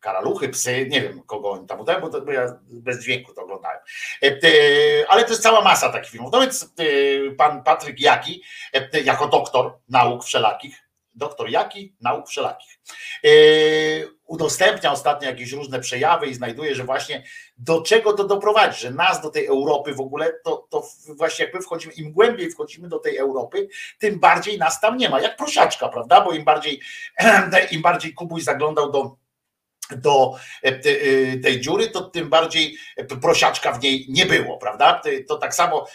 karaluchy, 0.00 0.48
psy, 0.48 0.86
nie 0.88 1.00
wiem 1.00 1.22
kogo 1.22 1.50
oni 1.50 1.66
tam 1.66 1.80
udają, 1.80 2.00
bo, 2.00 2.20
bo 2.20 2.32
ja 2.32 2.58
bez 2.62 3.02
dźwięku 3.02 3.34
to 3.34 3.42
oglądałem. 3.42 3.78
Ale 5.08 5.24
to 5.24 5.30
jest 5.30 5.42
cała 5.42 5.62
masa 5.62 5.92
takich 5.92 6.10
filmów. 6.10 6.32
No 6.32 6.40
więc 6.40 6.74
pan 7.38 7.62
Patryk 7.62 8.00
Jaki, 8.00 8.42
jako 9.04 9.28
doktor 9.28 9.78
nauk 9.88 10.24
wszelakich, 10.24 10.90
doktor 11.14 11.50
Jaki, 11.50 11.96
nauk 12.00 12.28
wszelakich, 12.28 12.78
udostępnia 14.26 14.92
ostatnio 14.92 15.28
jakieś 15.28 15.52
różne 15.52 15.80
przejawy 15.80 16.26
i 16.26 16.34
znajduje, 16.34 16.74
że 16.74 16.84
właśnie 16.84 17.24
do 17.56 17.82
czego 17.82 18.12
to 18.12 18.24
doprowadzi, 18.24 18.80
że 18.80 18.90
nas 18.90 19.20
do 19.20 19.30
tej 19.30 19.46
Europy 19.46 19.94
w 19.94 20.00
ogóle, 20.00 20.32
to, 20.44 20.66
to 20.70 20.82
właśnie 21.08 21.44
jak 21.44 21.54
my 21.54 21.60
wchodzimy, 21.60 21.94
im 21.94 22.12
głębiej 22.12 22.50
wchodzimy 22.50 22.88
do 22.88 22.98
tej 22.98 23.16
Europy, 23.16 23.68
tym 23.98 24.20
bardziej 24.20 24.58
nas 24.58 24.80
tam 24.80 24.96
nie 24.96 25.08
ma, 25.08 25.20
jak 25.20 25.36
prosiaczka, 25.36 25.88
prawda, 25.88 26.20
bo 26.20 26.32
im 26.32 26.44
bardziej, 26.44 26.80
im 27.72 27.82
bardziej 27.82 28.14
Kubuś 28.14 28.42
zaglądał 28.42 28.92
do 28.92 29.16
do 29.96 30.34
tej 31.42 31.60
dziury, 31.60 31.88
to 31.88 32.00
tym 32.00 32.28
bardziej 32.28 32.76
prosiaczka 33.22 33.72
w 33.72 33.82
niej 33.82 34.06
nie 34.08 34.26
było, 34.26 34.58
prawda? 34.58 35.02
To 35.28 35.36
tak 35.36 35.54
samo 35.54 35.86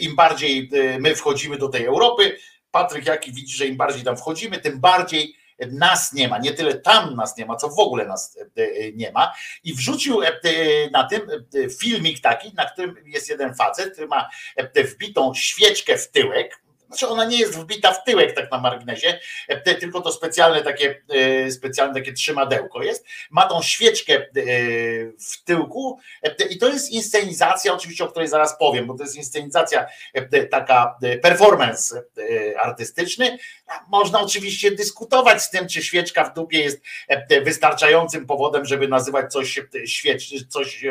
im 0.00 0.16
bardziej 0.16 0.70
my 1.00 1.14
wchodzimy 1.14 1.58
do 1.58 1.68
tej 1.68 1.84
Europy, 1.84 2.36
Patryk 2.70 3.06
Jaki 3.06 3.32
widzi, 3.32 3.56
że 3.56 3.66
im 3.66 3.76
bardziej 3.76 4.04
tam 4.04 4.16
wchodzimy, 4.16 4.58
tym 4.58 4.80
bardziej 4.80 5.34
nas 5.72 6.12
nie 6.12 6.28
ma, 6.28 6.38
nie 6.38 6.52
tyle 6.52 6.74
tam 6.74 7.16
nas 7.16 7.36
nie 7.36 7.46
ma, 7.46 7.56
co 7.56 7.68
w 7.68 7.78
ogóle 7.78 8.06
nas 8.06 8.38
nie 8.94 9.12
ma. 9.12 9.32
I 9.64 9.74
wrzucił 9.74 10.20
na 10.92 11.04
tym 11.04 11.22
filmik 11.80 12.20
taki, 12.20 12.54
na 12.54 12.64
którym 12.64 12.96
jest 13.06 13.28
jeden 13.28 13.54
facet, 13.54 13.92
który 13.92 14.06
ma 14.06 14.28
wbitą 14.74 15.34
świeczkę 15.34 15.98
w 15.98 16.10
tyłek, 16.10 16.62
znaczy 16.88 17.08
ona 17.08 17.24
nie 17.24 17.38
jest 17.38 17.58
wbita 17.58 17.92
w 17.92 18.04
tyłek 18.04 18.34
tak 18.34 18.50
na 18.50 18.58
marginesie, 18.58 19.18
tylko 19.80 20.00
to 20.00 20.12
specjalne 20.12 20.62
takie, 20.62 21.02
specjalne 21.50 21.94
takie 21.94 22.12
trzymadełko 22.12 22.82
jest. 22.82 23.06
Ma 23.30 23.46
tą 23.46 23.62
świeczkę 23.62 24.26
w 25.32 25.44
tyłku 25.44 25.98
i 26.50 26.58
to 26.58 26.68
jest 26.68 26.90
inscenizacja, 26.90 27.74
oczywiście, 27.74 28.04
o 28.04 28.08
której 28.08 28.28
zaraz 28.28 28.58
powiem, 28.58 28.86
bo 28.86 28.94
to 28.94 29.02
jest 29.02 29.16
inscenizacja 29.16 29.86
taka 30.50 30.98
performance 31.22 32.02
artystyczny. 32.58 33.38
Można 33.88 34.20
oczywiście 34.20 34.70
dyskutować 34.70 35.42
z 35.42 35.50
tym, 35.50 35.68
czy 35.68 35.82
świeczka 35.82 36.24
w 36.24 36.34
dupie 36.34 36.60
jest 36.60 36.80
wystarczającym 37.42 38.26
powodem, 38.26 38.64
żeby 38.64 38.88
nazywać 38.88 39.32
coś 39.32 39.60
świecz, 39.86 40.48
coś 40.48 40.84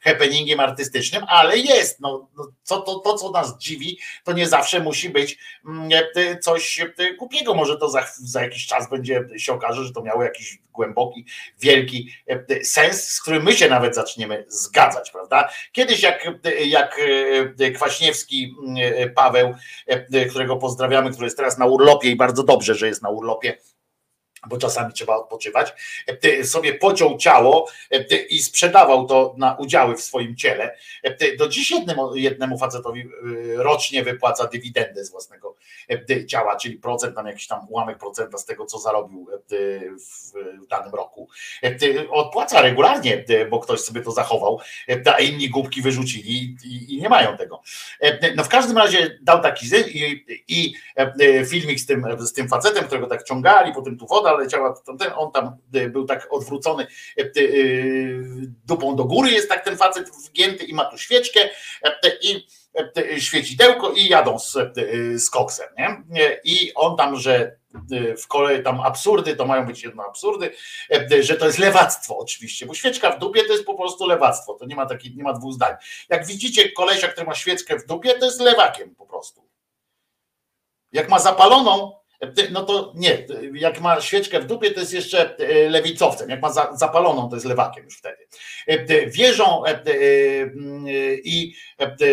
happeningiem 0.00 0.60
artystycznym, 0.60 1.24
ale 1.28 1.58
jest. 1.58 2.00
No, 2.00 2.28
co, 2.62 2.80
to, 2.80 2.98
to, 2.98 3.14
co 3.14 3.30
nas 3.30 3.58
dziwi, 3.58 3.98
to 4.24 4.32
nie 4.32 4.48
zawsze 4.48 4.80
musi 4.80 5.10
być 5.10 5.23
coś 6.40 6.86
głupiego. 7.18 7.54
Może 7.54 7.78
to 7.78 7.90
za, 7.90 8.06
za 8.16 8.42
jakiś 8.42 8.66
czas 8.66 8.90
będzie 8.90 9.28
się 9.36 9.52
okaże, 9.52 9.84
że 9.84 9.92
to 9.92 10.02
miało 10.02 10.22
jakiś 10.22 10.58
głęboki, 10.72 11.26
wielki 11.60 12.10
sens, 12.62 13.08
z 13.08 13.22
którym 13.22 13.42
my 13.42 13.52
się 13.52 13.68
nawet 13.68 13.94
zaczniemy 13.94 14.44
zgadzać, 14.48 15.10
prawda? 15.10 15.48
Kiedyś 15.72 16.02
jak, 16.02 16.30
jak 16.66 17.00
Kwaśniewski 17.74 18.54
Paweł, 19.14 19.54
którego 20.30 20.56
pozdrawiamy, 20.56 21.10
który 21.10 21.26
jest 21.26 21.36
teraz 21.36 21.58
na 21.58 21.66
urlopie 21.66 22.10
i 22.10 22.16
bardzo 22.16 22.42
dobrze, 22.42 22.74
że 22.74 22.86
jest 22.86 23.02
na 23.02 23.08
urlopie, 23.08 23.56
bo 24.46 24.58
czasami 24.58 24.92
trzeba 24.92 25.16
odpoczywać, 25.16 25.72
sobie 26.44 26.74
pociął 26.74 27.18
ciało 27.18 27.68
i 28.28 28.42
sprzedawał 28.42 29.06
to 29.06 29.34
na 29.38 29.54
udziały 29.54 29.96
w 29.96 30.02
swoim 30.02 30.36
ciele. 30.36 30.76
Do 31.38 31.48
dziś 31.48 31.70
jednemu, 31.70 32.16
jednemu 32.16 32.58
facetowi 32.58 33.08
rocznie 33.56 34.04
wypłaca 34.04 34.46
dywidendę 34.46 35.04
z 35.04 35.10
własnego 35.10 35.56
ciała, 36.28 36.56
czyli 36.56 36.76
procent, 36.76 37.16
tam 37.16 37.26
jakiś 37.26 37.46
tam 37.46 37.66
ułamek 37.68 37.98
procenta 37.98 38.38
z 38.38 38.44
tego, 38.44 38.66
co 38.66 38.78
zarobił 38.78 39.26
w 40.62 40.66
danym 40.66 40.94
roku. 40.94 41.28
Odpłaca 42.10 42.62
regularnie, 42.62 43.24
bo 43.50 43.60
ktoś 43.60 43.80
sobie 43.80 44.00
to 44.00 44.10
zachował, 44.10 44.60
a 45.06 45.18
inni 45.18 45.50
głupki 45.50 45.82
wyrzucili 45.82 46.56
i, 46.64 46.98
nie 47.02 47.08
mają 47.08 47.36
tego. 47.36 47.62
No 48.36 48.44
w 48.44 48.48
każdym 48.48 48.78
razie 48.78 49.18
dał 49.22 49.42
taki 49.42 49.66
i, 49.94 50.24
i 50.48 50.74
filmik 51.46 51.80
z 51.80 51.86
tym, 51.86 52.06
z 52.18 52.32
tym 52.32 52.48
facetem, 52.48 52.84
którego 52.84 53.06
tak 53.06 53.22
ciągali, 53.22 53.74
potem 53.74 53.98
tu 53.98 54.06
woda 54.06 54.33
leciała, 54.36 54.74
ten, 54.98 55.12
on 55.16 55.32
tam 55.32 55.56
był 55.88 56.04
tak 56.04 56.28
odwrócony 56.30 56.86
dupą 58.64 58.96
do 58.96 59.04
góry, 59.04 59.30
jest 59.30 59.48
tak 59.48 59.64
ten 59.64 59.76
facet 59.76 60.10
wgięty 60.10 60.64
i 60.64 60.74
ma 60.74 60.84
tu 60.84 60.98
świeczkę 60.98 61.48
i 62.20 62.46
świecidełko 63.20 63.90
i 63.90 64.08
jadą 64.08 64.38
z, 64.38 64.56
z 65.16 65.30
koksem, 65.30 65.68
nie? 66.08 66.40
I 66.44 66.74
on 66.74 66.96
tam, 66.96 67.16
że 67.16 67.56
w 68.22 68.26
kolei 68.26 68.62
tam 68.62 68.80
absurdy, 68.80 69.36
to 69.36 69.46
mają 69.46 69.66
być 69.66 69.82
jedno 69.82 70.04
absurdy, 70.04 70.50
że 71.20 71.36
to 71.36 71.46
jest 71.46 71.58
lewactwo 71.58 72.18
oczywiście, 72.18 72.66
bo 72.66 72.74
świeczka 72.74 73.10
w 73.10 73.18
dupie 73.18 73.44
to 73.44 73.52
jest 73.52 73.64
po 73.64 73.74
prostu 73.74 74.06
lewactwo, 74.06 74.54
to 74.54 74.66
nie 74.66 74.76
ma 74.76 74.86
takich, 74.86 75.16
nie 75.16 75.22
ma 75.22 75.32
dwóch 75.32 75.52
zdań. 75.52 75.74
Jak 76.08 76.26
widzicie 76.26 76.72
kolesia, 76.72 77.08
który 77.08 77.26
ma 77.26 77.34
świeczkę 77.34 77.78
w 77.78 77.86
dupie, 77.86 78.14
to 78.14 78.26
jest 78.26 78.40
lewakiem 78.40 78.94
po 78.94 79.06
prostu. 79.06 79.48
Jak 80.92 81.08
ma 81.08 81.18
zapaloną, 81.18 81.98
no 82.50 82.64
to 82.64 82.92
nie, 82.96 83.26
jak 83.54 83.80
ma 83.80 84.00
świeczkę 84.00 84.40
w 84.40 84.46
dupie, 84.46 84.70
to 84.70 84.80
jest 84.80 84.92
jeszcze 84.92 85.38
e, 85.38 85.68
lewicowcem, 85.68 86.30
jak 86.30 86.42
ma 86.42 86.52
zapaloną, 86.72 87.28
to 87.28 87.36
jest 87.36 87.46
lewakiem 87.46 87.84
już 87.84 87.98
wtedy. 87.98 88.26
E, 88.66 89.06
wierzą 89.06 89.64
e, 89.64 89.74
i 91.24 91.54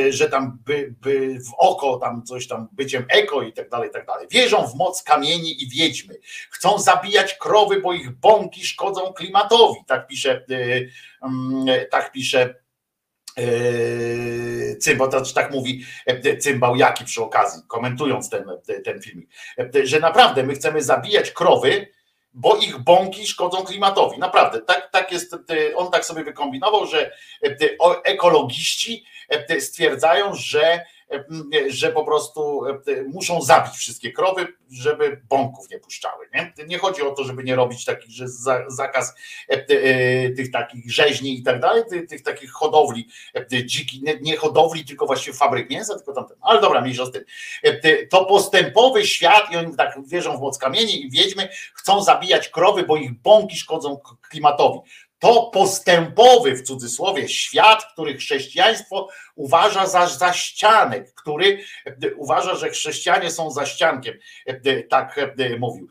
że 0.10 0.30
tam 0.30 0.60
by, 0.66 0.96
by 1.02 1.40
w 1.40 1.54
oko, 1.58 1.98
tam 1.98 2.24
coś 2.24 2.48
tam 2.48 2.68
byciem 2.72 3.06
eko 3.10 3.42
i 3.42 3.54
tak 3.54 3.70
dalej, 3.70 3.90
i 3.90 3.94
tak 3.94 4.06
dalej. 4.06 4.28
Wierzą 4.32 4.68
w 4.68 4.76
moc 4.76 5.04
kamieni 5.04 5.64
i 5.64 5.70
wiedźmy. 5.70 6.16
Chcą 6.50 6.80
zabijać 6.80 7.34
krowy, 7.34 7.82
bo 7.82 7.94
ich 7.94 8.12
bąki 8.12 8.66
szkodzą 8.66 9.14
klimatowi. 9.14 9.80
Tak 9.88 10.08
pisze, 10.08 10.46
tak 11.92 12.12
pisze 12.12 12.62
cymbał, 14.80 15.10
to 15.10 15.22
tak 15.34 15.52
mówi 15.52 15.86
e, 16.06 16.38
cymbał 16.38 16.76
Jaki 16.76 17.06
przy 17.06 17.24
okazji, 17.24 17.62
komentując 17.68 18.30
ten, 18.30 18.46
ten 18.86 19.02
filmik, 19.02 19.30
e, 19.60 19.86
że 19.86 20.00
naprawdę 20.00 20.44
my 20.44 20.54
chcemy 20.54 20.82
zabijać 20.82 21.32
krowy, 21.32 21.88
bo 22.34 22.58
ich 22.58 22.78
bąki 22.78 23.28
szkodzą 23.28 23.64
klimatowi. 23.64 24.20
Naprawdę, 24.20 24.62
tak, 24.62 24.90
tak 24.92 25.12
jest, 25.12 25.36
on 25.76 25.92
tak 25.92 26.06
sobie 26.06 26.24
wykombinował, 26.24 26.88
że 26.88 27.12
e, 27.46 27.58
ekologiści 28.04 29.06
stwierdzają, 29.60 30.36
że 30.36 30.86
że 31.68 31.92
po 31.92 32.04
prostu 32.04 32.62
muszą 33.08 33.42
zabić 33.42 33.74
wszystkie 33.74 34.12
krowy, 34.12 34.48
żeby 34.72 35.22
bąków 35.30 35.70
nie 35.70 35.80
puszczały. 35.80 36.30
Nie, 36.34 36.54
nie 36.68 36.78
chodzi 36.78 37.02
o 37.02 37.12
to, 37.12 37.24
żeby 37.24 37.44
nie 37.44 37.56
robić 37.56 37.86
takich, 37.86 38.12
że 38.12 38.26
zakaz 38.68 39.16
e, 39.48 40.30
tych 40.30 40.52
takich 40.52 40.92
rzeźni 40.92 41.40
i 41.40 41.44
tak 41.44 41.60
dalej, 41.60 41.84
tych, 42.10 42.24
takich 42.24 42.52
hodowli 42.52 43.08
dziki, 43.66 44.04
nie, 44.22 44.38
hodowli, 44.38 44.86
tylko 44.86 45.06
właściwie 45.06 45.38
fabryk 45.38 45.70
mięsa, 45.70 45.96
tylko 45.96 46.14
tamten. 46.14 46.38
Ale 46.42 46.62
dobra, 46.62 46.82
mniejsza 46.82 47.06
z 47.06 47.12
tym. 47.12 47.24
To 48.10 48.26
postępowy 48.26 49.06
świat 49.06 49.52
i 49.52 49.58
oni 49.58 49.76
tak 49.76 49.98
wierzą 50.08 50.38
w 50.38 50.42
moc 50.42 50.58
kamieni 50.58 51.06
i 51.06 51.10
wiedźmy, 51.10 51.50
chcą 51.74 52.04
zabijać 52.04 52.50
krowy, 52.50 52.84
bo 52.84 52.98
ich 52.98 53.22
bąki 53.22 53.58
szkodzą 53.58 54.00
klimatowi 54.30 54.80
to 55.22 55.50
postępowy 55.54 56.56
w 56.56 56.62
cudzysłowie 56.62 57.30
świat, 57.30 57.86
który 57.94 58.18
chrześcijaństwo 58.18 59.10
uważa 59.36 59.88
za 59.88 60.08
zaścianek, 60.08 61.14
który 61.14 61.64
uważa, 62.18 62.56
że 62.56 62.70
chrześcijanie 62.70 63.32
są 63.32 63.52
zaściankiem. 63.52 64.14
Tak 64.90 65.20
mówił 65.60 65.88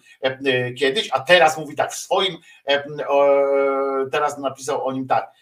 kiedyś, 0.78 1.09
a 1.12 1.20
teraz 1.20 1.59
mówi 1.59 1.77
tak 1.77 1.93
w 1.93 1.97
swoim, 1.97 2.39
teraz 4.12 4.39
napisał 4.39 4.86
o 4.86 4.93
nim 4.93 5.07
tak 5.07 5.32
E, 5.35 5.39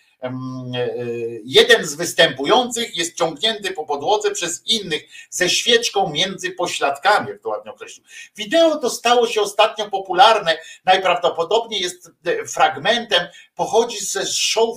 jeden 1.44 1.86
z 1.86 1.94
występujących 1.94 2.96
jest 2.96 3.16
ciągnięty 3.16 3.72
po 3.72 3.86
podłodze 3.86 4.30
przez 4.30 4.66
innych 4.66 5.02
ze 5.30 5.50
świeczką 5.50 6.10
między 6.10 6.50
pośladkami, 6.50 7.28
jak 7.28 7.40
to 7.40 7.48
ładnie 7.48 7.70
określił. 7.70 8.04
Wideo 8.36 8.76
to 8.76 8.90
stało 8.90 9.26
się 9.26 9.40
ostatnio 9.40 9.90
popularne, 9.90 10.58
najprawdopodobniej 10.84 11.80
jest 11.80 12.10
e, 12.26 12.44
fragmentem, 12.44 13.26
pochodzi 13.54 14.04
ze 14.04 14.26
show 14.26 14.68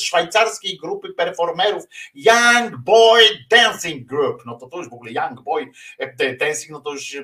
szwajcarskiej 0.00 0.76
grupy 0.76 1.12
performerów 1.12 1.84
Young 2.14 2.76
Boy 2.76 3.22
Dancing 3.50 4.08
Group. 4.08 4.42
No 4.46 4.58
to 4.58 4.66
to 4.66 4.78
już 4.78 4.90
w 4.90 4.94
ogóle 4.94 5.12
Young 5.12 5.42
Boy 5.42 5.70
e, 5.98 6.36
Dancing, 6.36 6.70
no 6.70 6.80
to 6.80 6.92
już 6.92 7.16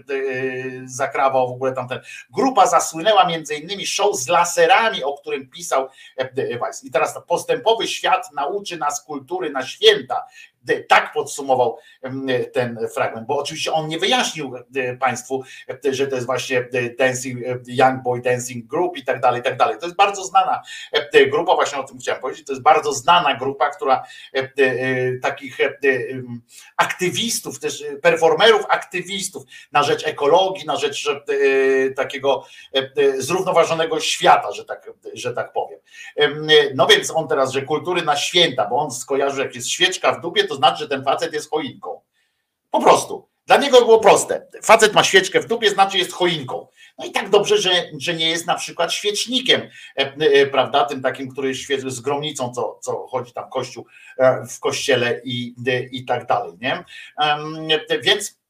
zakrawał 0.84 1.48
w 1.48 1.52
ogóle 1.52 1.72
tamten. 1.72 2.00
Grupa 2.30 2.66
zasłynęła 2.66 3.26
między 3.26 3.54
innymi 3.54 3.86
show 3.86 4.16
z 4.16 4.28
laserami, 4.28 5.04
o 5.04 5.14
którym 5.14 5.50
pisał 5.50 5.88
Weiss. 6.60 6.84
I 6.84 6.90
teraz 6.90 7.18
postęp 7.26 7.51
postępowy 7.52 7.88
świat 7.88 8.32
nauczy 8.32 8.76
nas 8.78 9.04
kultury 9.04 9.50
na 9.50 9.66
święta. 9.66 10.26
Tak 10.88 11.12
podsumował 11.12 11.78
ten 12.52 12.78
fragment, 12.94 13.26
bo 13.26 13.38
oczywiście 13.38 13.72
on 13.72 13.88
nie 13.88 13.98
wyjaśnił 13.98 14.56
e, 14.76 14.96
Państwu, 14.96 15.42
e, 15.86 15.94
że 15.94 16.06
to 16.06 16.14
jest 16.14 16.26
właśnie 16.26 16.58
e, 16.58 16.90
Dancing, 16.98 17.38
Young 17.66 18.02
Boy 18.02 18.20
Dancing 18.20 18.66
Group 18.66 18.96
i 18.96 19.04
tak 19.04 19.20
dalej, 19.20 19.40
i 19.40 19.44
tak 19.44 19.56
dalej. 19.56 19.76
To 19.80 19.86
jest 19.86 19.96
bardzo 19.96 20.24
znana 20.24 20.62
grupa, 21.30 21.54
właśnie 21.54 21.78
o 21.78 21.84
tym 21.84 21.98
chciałem 21.98 22.20
powiedzieć, 22.20 22.46
to 22.46 22.52
jest 22.52 22.62
bardzo 22.62 22.92
znana 22.92 23.34
grupa, 23.34 23.70
która 23.70 24.02
takich 25.22 25.58
aktywistów, 26.76 27.60
też 27.60 27.84
performerów, 28.02 28.62
aktywistów 28.68 29.44
na 29.72 29.82
rzecz 29.82 30.06
ekologii, 30.06 30.66
na 30.66 30.76
rzecz 30.76 31.08
takiego 31.96 32.44
zrównoważonego 33.18 34.00
świata, 34.00 34.52
że 34.52 34.64
tak, 34.64 34.90
że 35.14 35.32
tak 35.32 35.52
powiem. 35.52 35.78
No 36.74 36.86
więc 36.86 37.10
on 37.10 37.28
teraz, 37.28 37.52
że 37.52 37.62
kultury 37.62 38.02
na 38.02 38.16
święta, 38.16 38.68
bo 38.68 38.76
on 38.76 38.90
skojarzył, 38.90 39.44
jak 39.44 39.54
jest 39.54 39.68
świeczka 39.68 40.12
w 40.12 40.20
dupie, 40.20 40.44
to 40.44 40.51
znaczy, 40.56 40.78
że 40.78 40.88
ten 40.88 41.04
facet 41.04 41.32
jest 41.32 41.50
choinką. 41.50 42.00
Po 42.70 42.80
prostu. 42.80 43.28
Dla 43.46 43.56
niego 43.56 43.78
było 43.78 44.00
proste. 44.00 44.46
Facet 44.62 44.94
ma 44.94 45.04
świeczkę 45.04 45.40
w 45.40 45.46
dupie, 45.46 45.70
znaczy 45.70 45.98
jest 45.98 46.12
choinką. 46.12 46.66
No 46.98 47.04
i 47.04 47.12
tak 47.12 47.30
dobrze, 47.30 47.58
że, 47.58 47.70
że 47.98 48.14
nie 48.14 48.30
jest 48.30 48.46
na 48.46 48.54
przykład 48.54 48.92
świecznikiem, 48.92 49.60
e, 49.60 49.68
e, 49.96 50.46
prawda, 50.46 50.84
tym 50.84 51.02
takim, 51.02 51.30
który 51.30 51.54
świeży 51.54 51.90
z 51.90 52.00
gromnicą, 52.00 52.52
co, 52.54 52.78
co 52.82 53.06
chodzi 53.06 53.32
tam 53.32 53.50
kościół 53.50 53.86
e, 54.18 54.46
w 54.46 54.60
kościele 54.60 55.20
i, 55.24 55.54
i 55.92 56.04
tak 56.04 56.26
dalej, 56.26 56.52
nie? 56.60 56.84
Więc 58.02 58.41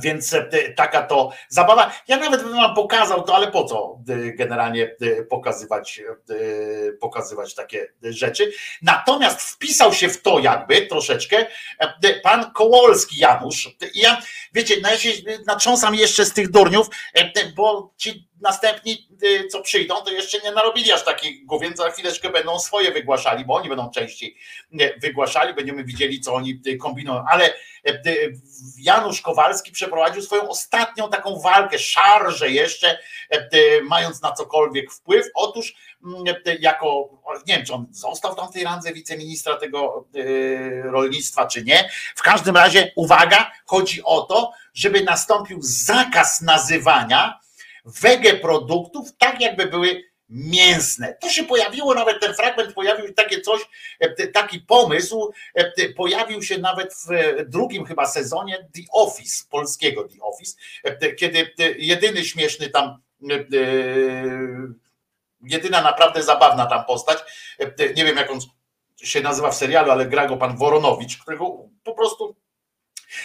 więc 0.00 0.34
e, 0.34 0.72
taka 0.76 1.02
to 1.02 1.32
zabawa. 1.48 1.92
Ja 2.08 2.16
nawet 2.16 2.42
bym 2.42 2.52
wam 2.52 2.74
pokazał 2.74 3.22
to, 3.22 3.34
ale 3.34 3.50
po 3.50 3.64
co 3.64 3.98
e, 4.08 4.32
generalnie 4.32 4.96
e, 5.00 5.24
pokazywać, 5.24 6.02
pokazywać 7.00 7.54
takie 7.54 7.92
rzeczy. 8.02 8.52
Natomiast 8.82 9.40
wpisał 9.40 9.92
się 9.92 10.08
w 10.08 10.22
to 10.22 10.38
jakby 10.38 10.86
troszeczkę 10.86 11.46
pan 12.22 12.52
Kołolski 12.52 13.20
Janusz. 13.20 13.76
Ja, 13.94 14.20
wiecie, 14.52 14.74
no 14.82 14.90
ja 14.90 14.98
się 14.98 15.10
natrząsam 15.46 15.94
jeszcze 15.94 16.24
z 16.24 16.32
tych 16.32 16.50
durniów, 16.50 16.86
bo 17.56 17.92
ci 17.96 18.28
następni, 18.44 19.08
co 19.50 19.60
przyjdą, 19.60 19.94
to 19.94 20.10
jeszcze 20.10 20.38
nie 20.38 20.52
narobili 20.52 20.92
aż 20.92 21.04
takiego, 21.04 21.58
więc 21.58 21.76
za 21.76 21.90
chwileczkę 21.90 22.30
będą 22.30 22.58
swoje 22.58 22.92
wygłaszali, 22.92 23.44
bo 23.44 23.54
oni 23.54 23.68
będą 23.68 23.90
częściej 23.90 24.36
wygłaszali, 25.02 25.54
będziemy 25.54 25.84
widzieli, 25.84 26.20
co 26.20 26.34
oni 26.34 26.62
kombinują. 26.80 27.24
Ale 27.30 27.54
Janusz 28.78 29.20
Kowalski 29.20 29.72
przeprowadził 29.72 30.22
swoją 30.22 30.48
ostatnią 30.48 31.10
taką 31.10 31.40
walkę, 31.40 31.78
szarżę 31.78 32.50
jeszcze, 32.50 32.98
mając 33.82 34.22
na 34.22 34.32
cokolwiek 34.32 34.92
wpływ. 34.92 35.26
Otóż 35.34 35.74
jako, 36.60 37.08
nie 37.46 37.56
wiem, 37.56 37.66
czy 37.66 37.74
on 37.74 37.86
został 37.90 38.34
tam 38.34 38.48
w 38.48 38.52
tej 38.52 38.64
randze 38.64 38.92
wiceministra 38.92 39.56
tego 39.56 40.08
rolnictwa, 40.84 41.46
czy 41.46 41.64
nie. 41.64 41.90
W 42.16 42.22
każdym 42.22 42.56
razie, 42.56 42.92
uwaga, 42.96 43.52
chodzi 43.66 44.02
o 44.04 44.22
to, 44.22 44.52
żeby 44.74 45.04
nastąpił 45.04 45.58
zakaz 45.62 46.40
nazywania 46.40 47.40
wege 47.84 48.34
produktów, 48.34 49.16
tak 49.18 49.40
jakby 49.40 49.66
były 49.66 50.04
mięsne. 50.28 51.14
To 51.20 51.28
się 51.28 51.44
pojawiło, 51.44 51.94
nawet 51.94 52.20
ten 52.20 52.34
fragment 52.34 52.74
pojawił 52.74 53.14
takie 53.14 53.40
coś, 53.40 53.60
e, 54.00 54.26
taki 54.26 54.60
pomysł, 54.60 55.32
e, 55.54 55.88
pojawił 55.88 56.42
się 56.42 56.58
nawet 56.58 56.94
w 56.94 57.08
drugim 57.50 57.84
chyba 57.84 58.06
sezonie 58.06 58.68
The 58.74 58.82
Office, 58.92 59.44
polskiego 59.50 60.04
The 60.04 60.22
Office, 60.22 60.56
e, 60.84 61.12
kiedy 61.12 61.54
jedyny 61.78 62.24
śmieszny 62.24 62.70
tam 62.70 62.98
jedyna 65.44 65.82
naprawdę 65.82 66.22
zabawna 66.22 66.66
tam 66.66 66.84
postać, 66.84 67.18
nie 67.96 68.04
wiem 68.04 68.16
jak 68.16 68.30
on 68.30 68.38
się 69.02 69.20
nazywa 69.20 69.50
w 69.50 69.56
serialu, 69.56 69.90
ale 69.90 70.06
gra 70.06 70.26
go 70.26 70.36
pan 70.36 70.56
Woronowicz, 70.56 71.18
którego 71.18 71.68
po 71.84 71.94
prostu 71.94 72.36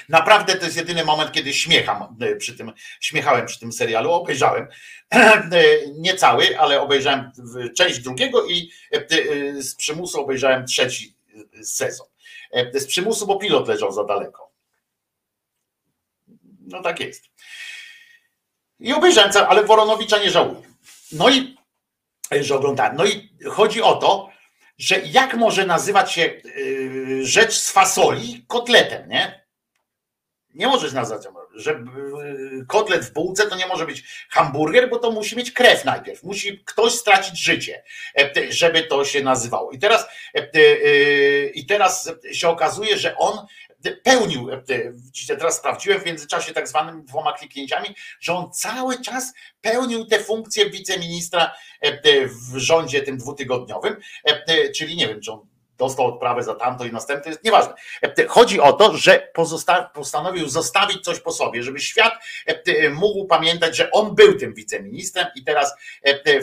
Naprawdę 0.09 0.55
to 0.55 0.65
jest 0.65 0.77
jedyny 0.77 1.05
moment, 1.05 1.31
kiedy 1.31 1.53
śmiecham 1.53 2.17
e, 2.21 2.35
przy 2.35 2.57
tym, 2.57 2.71
śmiechałem 2.99 3.45
przy 3.45 3.59
tym 3.59 3.71
serialu, 3.71 4.11
obejrzałem 4.11 4.67
e, 5.11 5.47
nie 5.91 6.15
cały, 6.15 6.59
ale 6.59 6.81
obejrzałem 6.81 7.31
część 7.77 7.99
drugiego 7.99 8.45
i 8.45 8.71
e, 8.91 9.61
z 9.61 9.75
przymusu 9.75 10.21
obejrzałem 10.21 10.65
trzeci 10.65 11.15
sezon. 11.63 12.07
Z 12.73 12.85
przymusu, 12.85 13.27
bo 13.27 13.37
pilot 13.37 13.67
leżał 13.67 13.91
za 13.91 14.03
daleko. 14.03 14.51
No 16.59 16.81
tak 16.81 16.99
jest. 16.99 17.23
I 18.79 18.93
obejrzałem, 18.93 19.31
ale 19.47 19.63
Woronowicza 19.63 20.17
nie 20.17 20.29
żałuję. 20.29 20.61
No 21.11 21.29
i 21.29 21.57
że 22.41 22.55
oglądałem. 22.55 22.95
No 22.95 23.05
i 23.05 23.29
chodzi 23.49 23.81
o 23.81 23.95
to, 23.95 24.29
że 24.77 24.99
jak 24.99 25.33
może 25.33 25.65
nazywać 25.65 26.11
się 26.11 26.41
rzecz 27.21 27.53
z 27.53 27.71
fasoli 27.71 28.45
kotletem, 28.47 29.09
nie? 29.09 29.38
Nie 30.53 30.67
możesz 30.67 30.93
nazwać, 30.93 31.23
że 31.55 31.71
y, 31.71 32.65
kotlet 32.67 33.05
w 33.05 33.13
bułce 33.13 33.47
to 33.47 33.55
nie 33.55 33.67
może 33.67 33.85
być 33.85 34.03
hamburger, 34.29 34.89
bo 34.89 34.99
to 34.99 35.11
musi 35.11 35.37
mieć 35.37 35.51
krew 35.51 35.85
najpierw. 35.85 36.23
Musi 36.23 36.63
ktoś 36.65 36.93
stracić 36.93 37.43
życie, 37.43 37.83
e, 38.17 38.51
żeby 38.51 38.83
to 38.83 39.05
się 39.05 39.23
nazywało. 39.23 39.71
I 39.71 39.79
teraz, 39.79 40.05
e, 40.35 40.49
e, 40.53 41.45
i 41.45 41.65
teraz 41.65 42.11
się 42.31 42.49
okazuje, 42.49 42.97
że 42.97 43.17
on 43.17 43.45
pełnił, 44.03 44.49
teraz 45.27 45.57
sprawdziłem 45.57 45.99
w 45.99 46.05
międzyczasie 46.05 46.53
tak 46.53 46.67
zwanym 46.67 47.05
dwoma 47.05 47.33
kliknięciami, 47.33 47.95
że 48.19 48.33
on 48.33 48.51
cały 48.51 49.01
czas 49.01 49.33
pełnił 49.61 50.05
te 50.05 50.19
funkcje 50.19 50.69
wiceministra 50.69 51.55
w 52.25 52.57
rządzie 52.57 53.01
tym 53.01 53.17
dwutygodniowym, 53.17 53.97
czyli 54.75 54.95
nie 54.95 55.07
wiem, 55.07 55.21
czy 55.21 55.31
on 55.31 55.47
dostał 55.79 56.05
odprawę 56.05 56.43
za 56.43 56.55
tamto 56.55 56.85
i 56.85 56.91
następne, 56.91 57.31
jest 57.31 57.43
nieważne. 57.43 57.73
Chodzi 58.27 58.59
o 58.59 58.73
to, 58.73 58.97
że 58.97 59.31
postanowił 59.93 60.49
zostawić 60.49 61.03
coś 61.03 61.19
po 61.19 61.31
sobie, 61.31 61.63
żeby 61.63 61.79
świat 61.79 62.13
mógł 62.93 63.25
pamiętać, 63.25 63.77
że 63.77 63.91
on 63.91 64.15
był 64.15 64.37
tym 64.37 64.53
wiceministrem 64.53 65.27
i 65.35 65.43
teraz 65.43 65.73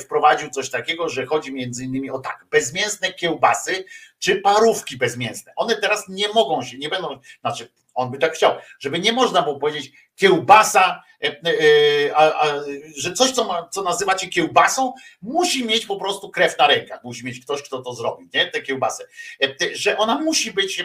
wprowadził 0.00 0.50
coś 0.50 0.70
takiego, 0.70 1.08
że 1.08 1.26
chodzi 1.26 1.52
między 1.52 1.84
innymi 1.84 2.10
o 2.10 2.18
tak, 2.18 2.46
bezmięsne 2.50 3.12
kiełbasy 3.12 3.84
czy 4.18 4.36
parówki 4.36 4.96
bezmięsne. 4.96 5.52
One 5.56 5.76
teraz 5.76 6.08
nie 6.08 6.28
mogą 6.28 6.62
się, 6.62 6.78
nie 6.78 6.88
będą, 6.88 7.18
znaczy 7.40 7.68
on 7.96 8.10
by 8.10 8.18
tak 8.18 8.34
chciał, 8.34 8.52
żeby 8.78 8.98
nie 8.98 9.12
można 9.12 9.42
było 9.42 9.58
powiedzieć 9.58 9.92
kiełbasa, 10.16 11.02
e, 11.22 11.26
e, 11.28 12.16
a, 12.16 12.42
a, 12.42 12.54
że 12.96 13.12
coś, 13.12 13.30
co, 13.30 13.44
ma, 13.44 13.68
co 13.68 13.82
nazywacie 13.82 14.28
kiełbasą, 14.28 14.92
musi 15.22 15.64
mieć 15.64 15.86
po 15.86 15.96
prostu 15.96 16.30
krew 16.30 16.58
na 16.58 16.66
rękach. 16.66 17.04
Musi 17.04 17.24
mieć 17.24 17.40
ktoś, 17.40 17.62
kto 17.62 17.82
to 17.82 17.94
zrobi, 17.94 18.28
nie? 18.34 18.46
Te 18.46 18.62
kiełbasy. 18.62 19.04
E, 19.42 19.74
że 19.74 19.98
ona 19.98 20.18
musi 20.18 20.52
być, 20.52 20.84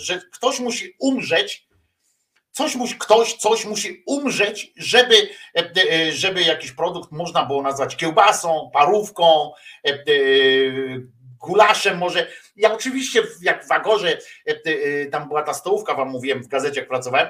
że 0.00 0.20
ktoś 0.32 0.60
musi 0.60 0.94
umrzeć, 0.98 1.70
coś 2.52 2.74
musi, 2.74 2.94
ktoś 2.98 3.34
coś 3.34 3.64
musi 3.64 4.02
umrzeć, 4.06 4.72
żeby, 4.76 5.28
żeby 6.12 6.42
jakiś 6.42 6.72
produkt 6.72 7.12
można 7.12 7.46
było 7.46 7.62
nazwać 7.62 7.96
kiełbasą, 7.96 8.70
parówką, 8.72 9.52
gulaszem 11.40 11.98
może. 11.98 12.26
Ja 12.56 12.72
oczywiście, 12.72 13.22
jak 13.42 13.64
w 13.64 13.68
Wagorze, 13.68 14.18
tam 15.12 15.28
była 15.28 15.42
ta 15.42 15.54
stołówka, 15.54 15.94
wam 15.94 16.08
mówiłem, 16.08 16.42
w 16.42 16.48
gazecie 16.48 16.80
jak 16.80 16.88
pracowałem, 16.88 17.28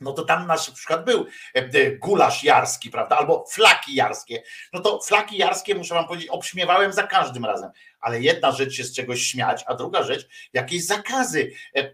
no 0.00 0.12
to 0.12 0.24
tam 0.24 0.46
na 0.46 0.56
przykład 0.56 1.04
był 1.04 1.26
e, 1.54 1.90
gulasz 1.90 2.44
jarski, 2.44 2.90
prawda, 2.90 3.16
albo 3.16 3.44
flaki 3.50 3.94
jarskie. 3.94 4.42
No 4.72 4.80
to 4.80 5.00
flaki 5.00 5.38
jarskie, 5.38 5.74
muszę 5.74 5.94
wam 5.94 6.06
powiedzieć, 6.06 6.28
obśmiewałem 6.28 6.92
za 6.92 7.02
każdym 7.02 7.44
razem, 7.44 7.70
ale 8.06 8.20
jedna 8.20 8.52
rzecz 8.52 8.72
się 8.72 8.84
z 8.84 8.94
czegoś 8.94 9.22
śmiać, 9.22 9.64
a 9.66 9.74
druga 9.74 10.02
rzecz, 10.02 10.28
jakieś 10.52 10.86
zakazy. 10.86 11.50
E, 11.76 11.78
e, 11.78 11.92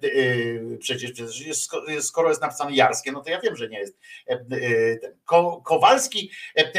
Przecież 0.80 1.10
skoro 2.00 2.28
jest 2.28 2.42
napisane 2.42 2.72
jarskie, 2.72 3.12
no 3.12 3.20
to 3.22 3.30
ja 3.30 3.40
wiem, 3.40 3.56
że 3.56 3.68
nie 3.68 3.78
jest. 3.78 3.98
Ko- 5.24 5.62
Kowalski 5.64 6.30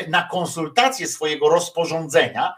na 0.07 0.27
konsultację 0.31 1.07
swojego 1.07 1.49
rozporządzenia 1.49 2.53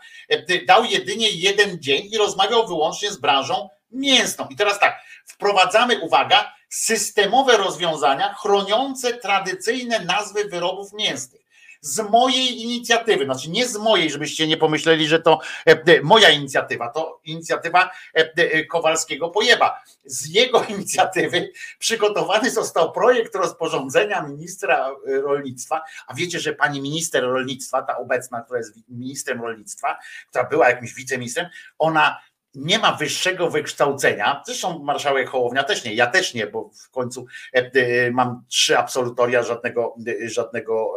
dał 0.67 0.83
jedynie 0.85 1.29
jeden 1.29 1.81
dzień 1.81 2.09
i 2.11 2.17
rozmawiał 2.17 2.67
wyłącznie 2.67 3.11
z 3.11 3.17
branżą 3.17 3.69
mięsną. 3.91 4.47
I 4.47 4.55
teraz 4.55 4.79
tak, 4.79 5.01
wprowadzamy, 5.25 5.99
uwaga, 5.99 6.53
systemowe 6.69 7.57
rozwiązania 7.57 8.33
chroniące 8.33 9.13
tradycyjne 9.13 9.99
nazwy 9.99 10.45
wyrobów 10.45 10.93
mięsnych. 10.93 11.44
Z 11.85 12.09
mojej 12.09 12.61
inicjatywy, 12.61 13.25
znaczy 13.25 13.49
nie 13.49 13.67
z 13.67 13.77
mojej, 13.77 14.09
żebyście 14.09 14.47
nie 14.47 14.57
pomyśleli, 14.57 15.07
że 15.07 15.19
to 15.19 15.39
e, 15.67 15.71
e, 15.71 16.01
moja 16.01 16.29
inicjatywa, 16.29 16.89
to 16.89 17.19
inicjatywa 17.23 17.89
e, 18.13 18.65
Kowalskiego 18.65 19.29
Pojeba. 19.29 19.83
Z 20.05 20.29
jego 20.29 20.63
inicjatywy 20.73 21.51
przygotowany 21.79 22.51
został 22.51 22.91
projekt 22.91 23.35
rozporządzenia 23.35 24.21
ministra 24.21 24.95
rolnictwa. 25.05 25.81
A 26.07 26.13
wiecie, 26.13 26.39
że 26.39 26.53
pani 26.53 26.81
minister 26.81 27.23
rolnictwa, 27.23 27.81
ta 27.81 27.97
obecna, 27.97 28.41
która 28.41 28.59
jest 28.59 28.73
ministrem 28.89 29.41
rolnictwa, 29.41 29.97
która 30.29 30.43
była 30.43 30.69
jakimś 30.69 30.93
wiceministrem, 30.93 31.47
ona 31.77 32.19
nie 32.55 32.79
ma 32.79 32.93
wyższego 32.93 33.49
wykształcenia. 33.49 34.43
Zresztą 34.45 34.79
marszałek 34.79 35.29
Hołownia 35.29 35.63
też 35.63 35.83
nie, 35.83 35.93
ja 35.93 36.07
też 36.07 36.33
nie, 36.33 36.47
bo 36.47 36.69
w 36.83 36.89
końcu 36.89 37.25
e, 37.53 37.71
e, 37.73 38.11
mam 38.11 38.43
trzy 38.47 38.77
absolutoria, 38.77 39.43
żadnego, 39.43 39.95
e, 40.07 40.29
żadnego, 40.29 40.95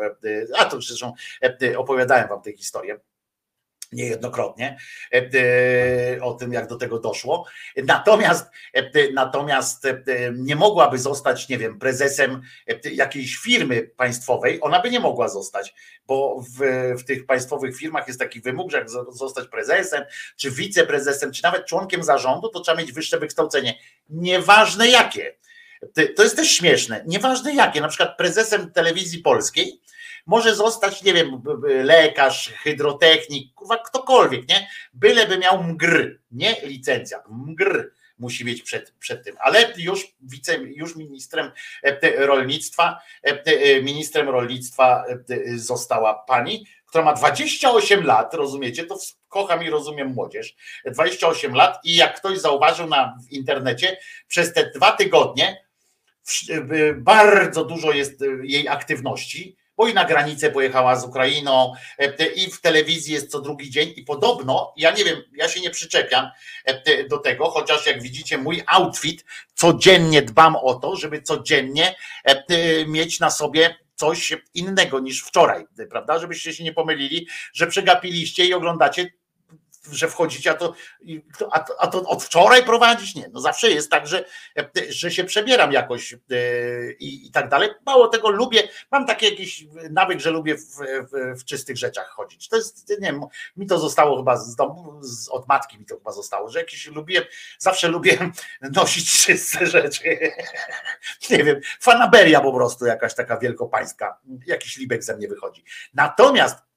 a 0.58 0.64
to 0.64 0.80
zresztą 0.80 1.12
opowiadałem 1.76 2.28
wam 2.28 2.42
tę 2.42 2.52
historię 2.52 3.00
niejednokrotnie 3.92 4.78
o 6.22 6.34
tym, 6.34 6.52
jak 6.52 6.66
do 6.66 6.76
tego 6.76 6.98
doszło. 6.98 7.46
Natomiast, 7.76 8.46
natomiast 9.14 9.86
nie 10.34 10.56
mogłaby 10.56 10.98
zostać, 10.98 11.48
nie 11.48 11.58
wiem, 11.58 11.78
prezesem 11.78 12.42
jakiejś 12.92 13.36
firmy 13.36 13.82
państwowej, 13.82 14.58
ona 14.62 14.82
by 14.82 14.90
nie 14.90 15.00
mogła 15.00 15.28
zostać, 15.28 15.74
bo 16.06 16.40
w, 16.40 16.60
w 16.98 17.04
tych 17.04 17.26
państwowych 17.26 17.76
firmach 17.76 18.06
jest 18.06 18.20
taki 18.20 18.40
wymóg, 18.40 18.70
że 18.70 18.78
jak 18.78 18.90
zostać 19.12 19.48
prezesem, 19.48 20.04
czy 20.36 20.50
wiceprezesem, 20.50 21.32
czy 21.32 21.42
nawet 21.42 21.66
członkiem 21.66 22.02
zarządu, 22.02 22.48
to 22.48 22.60
trzeba 22.60 22.78
mieć 22.78 22.92
wyższe 22.92 23.18
wykształcenie. 23.18 23.78
Nieważne 24.08 24.88
jakie. 24.88 25.34
To 26.16 26.22
jest 26.22 26.36
też 26.36 26.50
śmieszne. 26.50 27.04
Nieważne 27.06 27.54
jakie, 27.54 27.80
na 27.80 27.88
przykład 27.88 28.16
prezesem 28.16 28.72
telewizji 28.72 29.18
polskiej 29.18 29.80
może 30.28 30.54
zostać, 30.54 31.02
nie 31.02 31.14
wiem, 31.14 31.42
lekarz, 31.84 32.52
hydrotechnik, 32.62 33.54
kurwa, 33.54 33.78
ktokolwiek, 33.78 34.48
nie? 34.48 34.68
Byleby 34.92 35.38
miał 35.38 35.62
mgr, 35.62 36.18
nie 36.30 36.56
licencja, 36.62 37.22
mgr 37.28 37.90
musi 38.18 38.44
mieć 38.44 38.62
przed, 38.62 38.90
przed 38.90 39.24
tym, 39.24 39.36
ale 39.40 39.72
już 39.76 40.14
wice, 40.20 40.58
już 40.58 40.96
ministrem 40.96 41.50
e, 41.82 42.26
rolnictwa, 42.26 43.00
e, 43.26 43.42
e, 43.44 43.82
ministrem 43.82 44.28
rolnictwa 44.28 45.04
została 45.56 46.14
pani, 46.14 46.66
która 46.86 47.04
ma 47.04 47.12
28 47.12 48.04
lat, 48.04 48.34
rozumiecie, 48.34 48.84
to 48.84 48.98
kocham 49.28 49.64
i 49.64 49.70
rozumiem 49.70 50.08
młodzież, 50.08 50.56
28 50.84 51.54
lat 51.54 51.78
i 51.84 51.96
jak 51.96 52.16
ktoś 52.16 52.38
zauważył 52.38 52.86
na 52.86 53.16
w 53.28 53.32
internecie, 53.32 53.98
przez 54.28 54.52
te 54.52 54.70
dwa 54.70 54.92
tygodnie 54.92 55.68
bardzo 56.96 57.64
dużo 57.64 57.92
jest 57.92 58.24
jej 58.42 58.68
aktywności, 58.68 59.57
bo 59.78 59.88
i 59.88 59.94
na 59.94 60.04
granicę 60.04 60.50
pojechała 60.50 60.96
z 60.96 61.04
Ukrainą 61.04 61.72
e, 61.98 62.26
i 62.26 62.50
w 62.50 62.60
telewizji 62.60 63.14
jest 63.14 63.30
co 63.30 63.40
drugi 63.40 63.70
dzień 63.70 63.92
i 63.96 64.02
podobno, 64.02 64.72
ja 64.76 64.90
nie 64.90 65.04
wiem, 65.04 65.22
ja 65.32 65.48
się 65.48 65.60
nie 65.60 65.70
przyczepiam 65.70 66.30
e, 66.64 67.04
do 67.04 67.18
tego, 67.18 67.50
chociaż 67.50 67.86
jak 67.86 68.02
widzicie 68.02 68.38
mój 68.38 68.62
outfit, 68.66 69.24
codziennie 69.54 70.22
dbam 70.22 70.56
o 70.56 70.74
to, 70.74 70.96
żeby 70.96 71.22
codziennie 71.22 71.94
e, 72.24 72.44
mieć 72.86 73.20
na 73.20 73.30
sobie 73.30 73.76
coś 73.94 74.32
innego 74.54 75.00
niż 75.00 75.22
wczoraj, 75.22 75.64
prawda? 75.90 76.18
Żebyście 76.18 76.52
się 76.52 76.64
nie 76.64 76.72
pomylili, 76.72 77.28
że 77.52 77.66
przegapiliście 77.66 78.44
i 78.44 78.54
oglądacie 78.54 79.12
że 79.92 80.08
wchodzicie, 80.08 80.50
a 80.50 80.54
to, 80.54 80.74
a 81.50 81.60
to, 81.60 81.80
a 81.80 81.86
to 81.86 82.02
od 82.02 82.24
wczoraj 82.24 82.64
prowadzić? 82.64 83.14
Nie, 83.14 83.28
no 83.32 83.40
zawsze 83.40 83.70
jest 83.70 83.90
tak, 83.90 84.06
że, 84.06 84.24
że 84.88 85.10
się 85.10 85.24
przebieram 85.24 85.72
jakoś 85.72 86.12
e, 86.12 86.18
i, 86.92 87.26
i 87.26 87.30
tak 87.30 87.48
dalej. 87.48 87.70
Mało 87.86 88.08
tego 88.08 88.30
lubię, 88.30 88.68
mam 88.90 89.06
taki 89.06 89.26
jakiś 89.26 89.64
nawyk, 89.90 90.20
że 90.20 90.30
lubię 90.30 90.56
w, 90.56 90.64
w, 91.12 91.40
w, 91.40 91.44
czystych 91.44 91.76
rzeczach 91.76 92.08
chodzić. 92.08 92.48
To 92.48 92.56
jest, 92.56 92.88
nie 92.88 92.96
wiem, 93.06 93.20
mi 93.56 93.66
to 93.66 93.78
zostało 93.78 94.16
chyba 94.16 94.36
z 94.36 94.56
domu, 94.56 94.98
z, 95.02 95.28
od 95.28 95.48
matki 95.48 95.78
mi 95.78 95.86
to 95.86 95.96
chyba 95.96 96.12
zostało, 96.12 96.48
że 96.48 96.58
jakieś 96.58 96.86
lubię, 96.86 97.26
zawsze 97.58 97.88
lubię 97.88 98.18
nosić 98.60 99.24
czyste 99.24 99.66
rzeczy. 99.66 100.18
nie 101.30 101.44
wiem, 101.44 101.60
fanaberia 101.80 102.40
po 102.40 102.52
prostu 102.52 102.86
jakaś 102.86 103.14
taka 103.14 103.38
wielkopańska, 103.38 104.18
jakiś 104.46 104.76
libek 104.76 105.04
ze 105.04 105.16
mnie 105.16 105.28
wychodzi. 105.28 105.64
Natomiast 105.94 106.67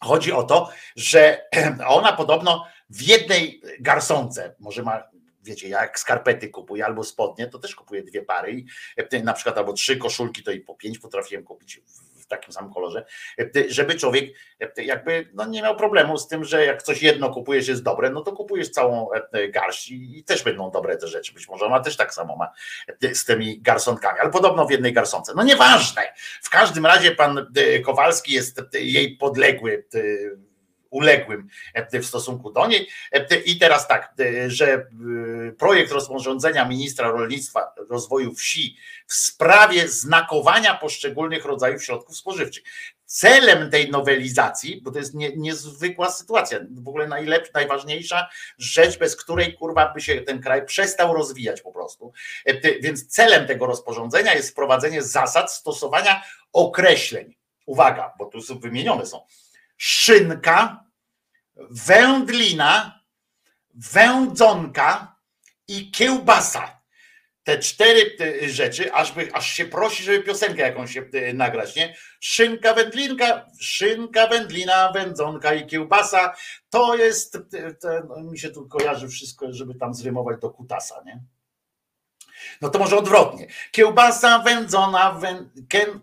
Chodzi 0.00 0.32
o 0.32 0.42
to, 0.42 0.70
że 0.96 1.48
ona 1.86 2.12
podobno 2.12 2.66
w 2.90 3.02
jednej 3.02 3.62
garsonce, 3.80 4.54
może 4.58 4.82
ma, 4.82 5.02
wiecie, 5.42 5.68
jak 5.68 5.98
skarpety 5.98 6.48
kupuję 6.48 6.84
albo 6.84 7.04
spodnie, 7.04 7.46
to 7.46 7.58
też 7.58 7.74
kupuję 7.74 8.02
dwie 8.02 8.22
pary 8.22 8.52
i 8.52 8.66
e, 8.96 9.22
na 9.22 9.32
przykład 9.32 9.58
albo 9.58 9.72
trzy 9.72 9.96
koszulki, 9.96 10.42
to 10.42 10.50
i 10.50 10.60
po 10.60 10.74
pięć 10.74 10.98
potrafiłem 10.98 11.44
kupić 11.44 11.80
takim 12.28 12.52
samym 12.52 12.72
kolorze, 12.72 13.04
e, 13.38 13.44
żeby 13.68 13.94
człowiek 13.94 14.30
e, 14.60 14.82
jakby 14.82 15.28
no 15.34 15.46
nie 15.46 15.62
miał 15.62 15.76
problemu 15.76 16.18
z 16.18 16.28
tym, 16.28 16.44
że 16.44 16.64
jak 16.64 16.82
coś 16.82 17.02
jedno 17.02 17.30
kupujesz 17.30 17.68
jest 17.68 17.82
dobre, 17.82 18.10
no 18.10 18.20
to 18.20 18.32
kupujesz 18.32 18.70
całą 18.70 19.08
e, 19.12 19.48
garść 19.48 19.90
i 19.90 20.24
też 20.26 20.42
będą 20.42 20.70
dobre 20.70 20.96
te 20.96 21.08
rzeczy. 21.08 21.34
Być 21.34 21.48
może 21.48 21.66
ona 21.66 21.80
też 21.80 21.96
tak 21.96 22.14
samo 22.14 22.36
ma 22.36 22.52
z 23.12 23.24
tymi 23.24 23.60
garsonkami, 23.60 24.20
ale 24.20 24.30
podobno 24.30 24.66
w 24.66 24.70
jednej 24.70 24.92
garsonce. 24.92 25.32
No 25.36 25.42
nieważne. 25.42 26.02
W 26.42 26.50
każdym 26.50 26.86
razie 26.86 27.10
pan 27.10 27.46
Kowalski 27.84 28.32
jest 28.32 28.62
jej 28.74 29.16
podległy 29.16 29.86
uległym 30.90 31.48
w 31.92 32.06
stosunku 32.06 32.52
do 32.52 32.66
niej. 32.66 32.88
I 33.44 33.58
teraz 33.58 33.88
tak, 33.88 34.14
że 34.46 34.86
projekt 35.58 35.92
rozporządzenia 35.92 36.68
ministra 36.68 37.10
rolnictwa, 37.10 37.74
rozwoju 37.90 38.34
wsi 38.34 38.76
w 39.06 39.14
sprawie 39.14 39.88
znakowania 39.88 40.74
poszczególnych 40.74 41.44
rodzajów 41.44 41.84
środków 41.84 42.16
spożywczych. 42.16 42.62
Celem 43.04 43.70
tej 43.70 43.90
nowelizacji, 43.90 44.80
bo 44.82 44.90
to 44.90 44.98
jest 44.98 45.14
nie, 45.14 45.36
niezwykła 45.36 46.10
sytuacja, 46.10 46.58
w 46.70 46.88
ogóle 46.88 47.06
najlepsza, 47.06 47.50
najważniejsza 47.54 48.28
rzecz, 48.58 48.98
bez 48.98 49.16
której 49.16 49.54
kurwa 49.54 49.92
by 49.94 50.00
się 50.00 50.20
ten 50.20 50.42
kraj 50.42 50.66
przestał 50.66 51.14
rozwijać 51.14 51.60
po 51.60 51.72
prostu. 51.72 52.12
Więc 52.80 53.06
celem 53.06 53.46
tego 53.46 53.66
rozporządzenia 53.66 54.34
jest 54.34 54.50
wprowadzenie 54.50 55.02
zasad 55.02 55.52
stosowania 55.52 56.22
określeń. 56.52 57.34
Uwaga, 57.66 58.12
bo 58.18 58.26
tu 58.26 58.58
wymienione 58.60 59.06
są 59.06 59.26
szynka, 59.78 60.84
wędlina, 61.70 63.00
wędzonka 63.74 65.16
i 65.68 65.90
kiełbasa. 65.90 66.78
Te 67.42 67.58
cztery 67.58 68.16
rzeczy, 68.48 68.92
aż, 68.92 69.12
by, 69.12 69.28
aż 69.32 69.52
się 69.52 69.64
prosi, 69.64 70.02
żeby 70.02 70.22
piosenkę 70.22 70.62
jakąś 70.62 70.92
się 70.92 71.04
nagrać, 71.34 71.76
nie? 71.76 71.96
Szynka, 72.20 72.74
wędlinka, 72.74 73.46
szynka, 73.60 74.26
wędlina, 74.26 74.92
wędzonka 74.92 75.54
i 75.54 75.66
kiełbasa. 75.66 76.34
To 76.70 76.96
jest, 76.96 77.38
to, 77.80 77.88
no, 78.08 78.30
mi 78.30 78.38
się 78.38 78.50
tu 78.50 78.68
kojarzy 78.68 79.08
wszystko, 79.08 79.52
żeby 79.52 79.74
tam 79.74 79.94
zrymować 79.94 80.40
do 80.40 80.50
kutasa, 80.50 81.02
nie? 81.06 81.20
No 82.60 82.68
to 82.68 82.78
może 82.78 82.96
odwrotnie. 82.96 83.46
Kiełbasa 83.70 84.38
wędzona, 84.38 85.12
wę, 85.12 85.48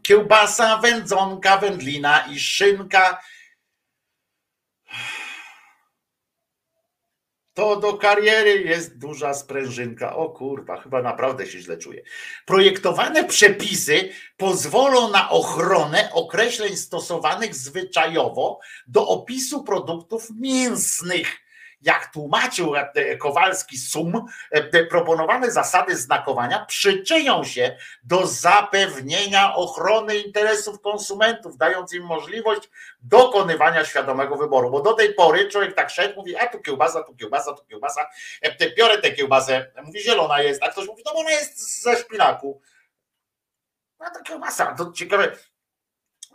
kiełbasa, 0.04 0.78
wędzonka, 0.78 1.58
wędlina 1.58 2.28
i 2.32 2.40
szynka. 2.40 3.22
To 7.56 7.76
do 7.76 7.94
kariery 7.94 8.62
jest 8.62 8.98
duża 8.98 9.34
sprężynka. 9.34 10.16
O 10.16 10.30
kurwa, 10.30 10.82
chyba 10.82 11.02
naprawdę 11.02 11.48
się 11.48 11.60
źle 11.60 11.78
czuję. 11.78 12.02
Projektowane 12.46 13.24
przepisy 13.24 14.10
pozwolą 14.38 15.12
na 15.12 15.30
ochronę 15.30 16.10
określeń 16.14 16.76
stosowanych 16.76 17.56
zwyczajowo 17.56 18.60
do 18.88 19.08
opisu 19.08 19.64
produktów 19.64 20.28
mięsnych 20.40 21.45
jak 21.86 22.12
tłumaczył 22.14 22.76
e, 22.76 23.18
Kowalski 23.18 23.78
Sum, 23.78 24.26
e, 24.52 24.86
proponowane 24.86 25.52
zasady 25.52 25.98
znakowania 25.98 26.66
przyczynią 26.66 27.44
się 27.44 27.78
do 28.04 28.28
zapewnienia 28.28 29.56
ochrony 29.56 30.18
interesów 30.18 30.82
konsumentów, 30.82 31.58
dając 31.58 31.94
im 31.94 32.06
możliwość 32.06 32.70
dokonywania 33.00 33.86
świadomego 33.86 34.36
wyboru. 34.36 34.72
Bo 34.72 34.82
do 34.82 34.94
tej 34.94 35.14
pory 35.14 35.50
człowiek 35.50 35.76
tak 35.76 35.90
szedł, 35.90 36.16
mówi, 36.16 36.36
a 36.36 36.48
tu 36.48 36.60
kiełbasa, 36.60 37.04
tu 37.04 37.16
kiełbasa, 37.16 37.54
tu 37.54 37.66
kiełbasa, 37.66 38.10
e, 38.42 38.76
biorę 38.76 38.98
tę 38.98 39.12
kiełbasę, 39.12 39.72
mówi 39.84 40.02
zielona 40.02 40.42
jest, 40.42 40.64
a 40.64 40.70
ktoś 40.70 40.88
mówi, 40.88 41.04
no 41.06 41.14
bo 41.14 41.20
ona 41.20 41.32
jest 41.32 41.84
ze 41.84 41.98
szpinaku. 41.98 42.62
No 44.00 44.06
to 44.14 44.24
kiełbasa, 44.24 44.76
to 44.76 44.92
ciekawe, 44.92 45.32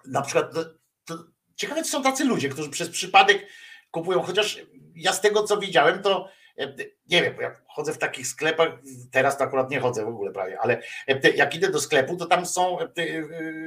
na 0.07 0.23
przykład, 0.23 0.55
to, 0.55 0.65
to 1.05 1.25
ciekawe, 1.57 1.85
są 1.85 2.03
tacy 2.03 2.25
ludzie, 2.25 2.49
którzy 2.49 2.71
przez 2.71 2.89
przypadek 2.89 3.47
kupują, 3.91 4.23
chociaż 4.23 4.59
ja 5.01 5.13
z 5.13 5.21
tego 5.21 5.43
co 5.43 5.57
widziałem, 5.57 6.03
to 6.03 6.29
e, 6.59 6.75
nie 7.11 7.23
wiem, 7.23 7.35
bo 7.37 7.43
ja 7.43 7.57
chodzę 7.69 7.93
w 7.93 7.99
takich 7.99 8.27
sklepach, 8.27 8.69
teraz 9.11 9.39
to 9.39 9.45
akurat 9.45 9.71
nie 9.71 9.81
chodzę 9.81 10.05
w 10.05 10.09
ogóle 10.09 10.33
prawie, 10.33 10.61
ale 10.61 10.83
e, 11.09 11.31
jak 11.31 11.55
idę 11.55 11.71
do 11.71 11.81
sklepu, 11.81 12.17
to 12.17 12.27
tam 12.27 12.47
są 12.47 12.81
e, 12.81 12.87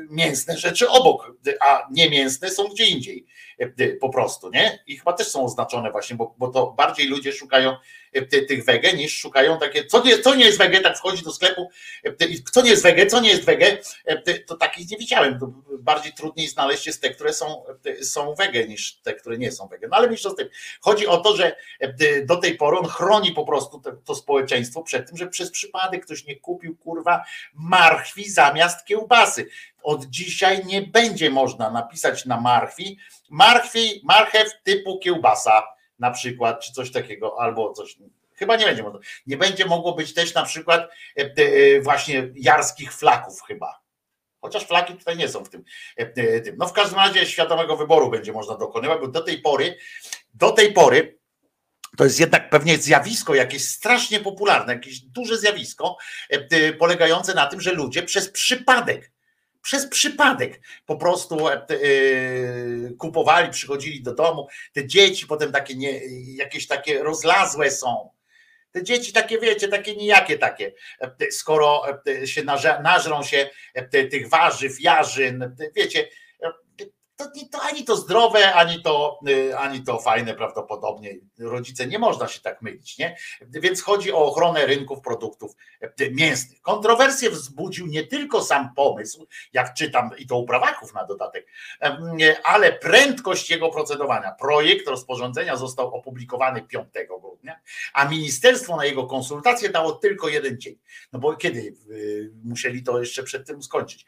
mięsne 0.10 0.58
rzeczy 0.58 0.90
obok, 0.90 1.32
a 1.62 1.88
nie 1.92 2.10
mięsne 2.10 2.52
są 2.52 2.64
gdzie 2.68 2.86
indziej 2.86 3.26
po 4.02 4.10
prostu, 4.10 4.50
nie? 4.50 4.84
I 4.88 4.98
chyba 4.98 5.14
też 5.14 5.28
są 5.28 5.46
oznaczone 5.46 5.92
właśnie, 5.92 6.16
bo, 6.16 6.36
bo 6.38 6.48
to 6.48 6.72
bardziej 6.72 7.08
ludzie 7.08 7.34
szukają 7.34 7.76
tych 8.30 8.66
wege 8.66 8.94
niż 8.94 9.18
szukają 9.18 9.60
takie, 9.60 9.86
co 9.86 10.04
nie, 10.04 10.20
co 10.20 10.36
nie 10.36 10.46
jest 10.46 10.58
wege, 10.58 10.80
tak 10.80 10.98
wchodzi 10.98 11.24
do 11.24 11.32
sklepu, 11.32 11.70
co 12.52 12.62
nie 12.62 12.70
jest 12.70 12.84
wege, 12.84 13.06
co 13.06 13.22
nie 13.22 13.30
jest 13.30 13.46
wege, 13.46 13.78
to 14.48 14.58
takich 14.58 14.92
nie 14.92 14.98
widziałem, 14.98 15.40
to 15.40 15.54
bardziej 15.80 16.14
trudniej 16.14 16.48
znaleźć 16.48 16.88
jest 16.88 17.02
te, 17.02 17.10
które 17.10 17.34
są, 17.34 17.64
są 18.02 18.36
wege 18.36 18.68
niż 18.68 18.96
te, 18.96 19.14
które 19.14 19.38
nie 19.38 19.52
są 19.52 19.68
wege, 19.68 19.88
no 19.88 19.98
ale 19.98 20.08
mniejsza 20.08 20.30
z 20.30 20.36
tym, 20.36 20.50
chodzi 20.82 21.08
o 21.08 21.18
to, 21.18 21.36
że 21.36 21.56
do 22.26 22.36
tej 22.36 22.56
pory 22.58 22.78
on 22.78 22.86
chroni 22.86 23.32
po 23.34 23.46
prostu 23.46 23.80
to, 23.80 23.92
to 23.92 24.16
społeczeństwo 24.16 24.84
przed 24.84 25.08
tym, 25.08 25.18
że 25.18 25.28
przez 25.28 25.52
przypadek 25.52 26.06
ktoś 26.06 26.26
nie 26.26 26.36
kupił 26.36 26.78
kurwa 26.78 27.24
marchwi 27.54 28.30
zamiast 28.30 28.86
kiełbasy. 28.86 29.48
Od 29.84 30.06
dzisiaj 30.06 30.66
nie 30.66 30.82
będzie 30.82 31.30
można 31.30 31.70
napisać 31.70 32.26
na 32.26 32.42
marchwi 32.42 32.98
marchwi, 33.34 34.02
marchew 34.04 34.64
typu 34.64 35.00
kiełbasa 35.00 35.64
na 36.00 36.12
przykład, 36.12 36.60
czy 36.60 36.74
coś 36.74 36.92
takiego, 36.92 37.42
albo 37.42 37.74
coś. 37.74 37.98
Chyba 38.34 38.56
nie 38.56 38.66
będzie 38.66 38.84
można. 38.84 39.00
Nie 39.28 39.38
będzie 39.38 39.66
mogło 39.66 39.94
być 39.96 40.14
też 40.14 40.34
na 40.34 40.44
przykład 40.44 40.92
e, 41.18 41.22
e, 41.22 41.82
właśnie 41.82 42.30
jarskich 42.36 42.94
flaków 42.94 43.42
chyba. 43.48 43.84
Chociaż 44.42 44.68
flaki 44.68 44.94
tutaj 44.94 45.18
nie 45.18 45.30
są 45.30 45.46
w 45.46 45.50
tym, 45.50 45.64
e, 45.96 46.42
tym. 46.42 46.56
No 46.58 46.68
w 46.68 46.74
każdym 46.74 47.00
razie 47.00 47.26
świadomego 47.26 47.78
wyboru 47.78 48.10
będzie 48.10 48.34
można 48.34 48.58
dokonywać, 48.58 49.00
bo 49.00 49.08
do 49.08 49.22
tej 49.22 49.42
pory, 49.42 49.78
do 50.34 50.52
tej 50.52 50.74
pory 50.74 51.20
to 51.98 52.04
jest 52.04 52.20
jednak 52.20 52.50
pewnie 52.50 52.78
zjawisko 52.78 53.36
jakieś 53.36 53.66
strasznie 53.66 54.20
popularne, 54.20 54.74
jakieś 54.74 55.00
duże 55.00 55.38
zjawisko, 55.38 55.98
polegające 56.80 57.34
na 57.34 57.46
tym, 57.46 57.62
że 57.62 57.74
ludzie 57.74 58.04
przez 58.04 58.30
przypadek 58.30 59.14
przez 59.64 59.88
przypadek 59.88 60.62
po 60.86 60.96
prostu 60.96 61.50
e, 61.50 61.54
e, 61.54 61.68
kupowali, 62.98 63.52
przychodzili 63.52 64.04
do 64.04 64.14
domu. 64.14 64.48
Te 64.74 64.88
dzieci 64.88 65.28
potem 65.28 65.52
takie 65.52 65.76
nie, 65.76 66.00
jakieś 66.36 66.68
takie 66.68 67.04
rozlazłe 67.04 67.72
są. 67.72 68.10
Te 68.72 68.84
dzieci 68.84 69.14
takie, 69.14 69.40
wiecie, 69.40 69.68
takie 69.68 69.96
nijakie 69.96 70.38
takie, 70.38 70.74
e, 71.02 71.32
skoro 71.32 71.84
się 72.26 72.44
nażrą 72.84 73.24
się 73.24 73.50
tych 73.92 74.30
warzyw, 74.30 74.82
jarzyn, 74.82 75.56
wiecie, 75.76 76.08
to, 77.24 77.58
to 77.58 77.62
ani 77.62 77.84
to 77.84 77.98
zdrowe, 77.98 78.54
ani 78.54 78.82
to, 78.82 79.20
y, 79.28 79.58
ani 79.58 79.84
to 79.84 80.00
fajne 80.00 80.34
prawdopodobnie. 80.34 81.16
Rodzice 81.40 81.88
nie 81.88 82.00
można 82.00 82.28
się 82.28 82.42
tak 82.42 82.62
mylić, 82.62 82.98
nie? 82.98 83.18
Więc 83.42 83.82
chodzi 83.82 84.14
o 84.14 84.26
ochronę 84.26 84.66
rynków 84.66 85.02
produktów 85.02 85.56
y, 86.02 86.12
mięsnych. 86.12 86.62
Kontrowersję 86.62 87.30
wzbudził 87.30 87.88
nie 87.88 88.08
tylko 88.08 88.44
sam 88.44 88.74
pomysł, 88.76 89.28
jak 89.54 89.74
czytam, 89.74 90.10
i 90.18 90.28
to 90.28 90.38
u 90.38 90.46
prawaków 90.46 90.94
na 90.94 91.06
dodatek, 91.06 91.48
y, 92.22 92.44
ale 92.44 92.72
prędkość 92.72 93.50
jego 93.50 93.70
procedowania. 93.70 94.32
Projekt 94.40 94.88
rozporządzenia 94.88 95.56
został 95.58 95.96
opublikowany 95.96 96.62
5 96.62 96.88
grudnia, 97.22 97.60
a 97.94 98.06
ministerstwo 98.06 98.76
na 98.76 98.86
jego 98.86 99.08
konsultacje 99.08 99.70
dało 99.70 99.92
tylko 99.92 100.30
jeden 100.30 100.60
dzień. 100.60 100.76
No 101.14 101.20
bo 101.20 101.36
kiedy 101.36 101.76
musieli 102.44 102.84
to 102.84 103.00
jeszcze 103.00 103.24
przed 103.24 103.48
tym 103.48 103.64
skończyć? 103.64 104.06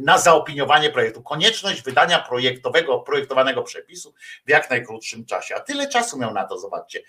Na 0.00 0.18
zaopiniowanie 0.18 0.90
projektu. 0.90 1.22
Koniec 1.22 1.49
konieczność 1.50 1.82
wydania 1.82 2.18
projektowego, 2.18 2.98
projektowanego 2.98 3.62
przepisu 3.62 4.14
w 4.46 4.50
jak 4.50 4.70
najkrótszym 4.70 5.24
czasie. 5.24 5.54
A 5.54 5.60
tyle 5.60 5.88
czasu 5.88 6.18
miał 6.18 6.34
na 6.34 6.44
to, 6.44 6.58
zobaczcie. 6.58 7.00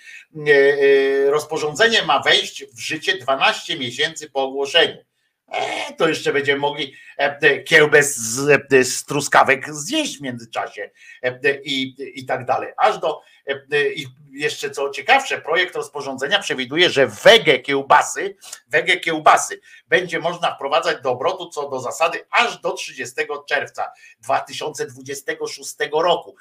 E, 0.47 0.51
e, 0.51 1.31
rozporządzenie 1.31 2.01
ma 2.03 2.19
wejść 2.19 2.65
w 2.65 2.79
życie 2.79 3.17
12 3.17 3.77
miesięcy 3.77 4.29
po 4.29 4.43
ogłoszeniu. 4.43 4.97
E, 5.51 5.93
to 5.93 6.07
jeszcze 6.07 6.33
będziemy 6.33 6.59
mogli 6.59 6.93
kiełbę 7.65 8.03
z, 8.03 8.61
z 8.87 9.05
truskawek 9.05 9.73
zjeść 9.73 10.17
w 10.17 10.21
międzyczasie 10.21 10.89
i, 11.63 11.95
i 12.15 12.25
tak 12.25 12.45
dalej. 12.45 12.73
Aż 12.77 12.99
do 12.99 13.21
i 13.95 14.05
jeszcze 14.31 14.69
co 14.69 14.89
ciekawsze, 14.89 15.41
projekt 15.41 15.75
rozporządzenia 15.75 16.39
przewiduje, 16.39 16.89
że 16.89 17.07
wege 17.07 17.59
kiełbasy, 17.59 18.35
wege 18.67 18.97
kiełbasy 18.97 19.61
będzie 19.87 20.19
można 20.19 20.55
wprowadzać 20.55 21.01
do 21.01 21.11
obrotu 21.11 21.49
co 21.49 21.69
do 21.69 21.79
zasady 21.79 22.25
aż 22.31 22.61
do 22.61 22.71
30 22.71 23.15
czerwca 23.47 23.91
2026 24.19 25.75
roku. 25.93 26.35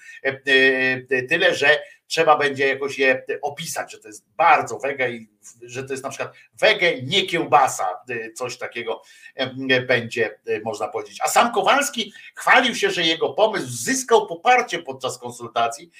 Tyle, 1.29 1.55
że 1.55 1.79
trzeba 2.11 2.37
będzie 2.37 2.69
jakoś 2.69 2.99
je 2.99 3.25
opisać, 3.43 3.93
że 3.93 3.99
to 3.99 4.09
jest 4.09 4.27
bardzo 4.37 4.79
wege 4.79 5.11
i 5.11 5.31
że 5.63 5.85
to 5.85 5.93
jest 5.93 6.03
na 6.03 6.11
przykład 6.11 6.35
wege, 6.55 7.03
nie 7.03 7.27
kiełbasa, 7.27 7.87
coś 8.35 8.59
takiego 8.59 9.03
będzie 9.89 10.41
można 10.65 10.89
powiedzieć. 10.89 11.19
A 11.25 11.29
sam 11.29 11.53
Kowalski 11.53 12.13
chwalił 12.35 12.75
się, 12.75 12.91
że 12.91 13.03
jego 13.03 13.33
pomysł 13.33 13.67
zyskał 13.69 14.27
poparcie 14.27 14.79
podczas 14.79 15.19
konsultacji, 15.19 15.91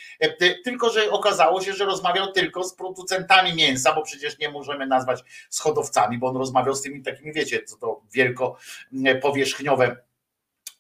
tylko 0.65 0.91
że 0.91 1.11
okazało 1.11 1.61
się, 1.63 1.73
że 1.73 1.85
rozmawiał 1.85 2.33
tylko 2.33 2.65
z 2.65 2.75
producentami 2.75 3.55
mięsa, 3.55 3.95
bo 3.95 4.03
przecież 4.03 4.39
nie 4.39 4.51
możemy 4.51 4.87
nazwać 4.87 5.21
schodowcami, 5.51 6.19
bo 6.19 6.27
on 6.27 6.37
rozmawiał 6.37 6.75
z 6.75 6.83
tymi 6.83 7.03
takimi, 7.03 7.33
wiecie, 7.33 7.63
co 7.63 7.77
to 7.77 8.03
wielko 8.13 8.57
powierzchniowe 9.23 9.97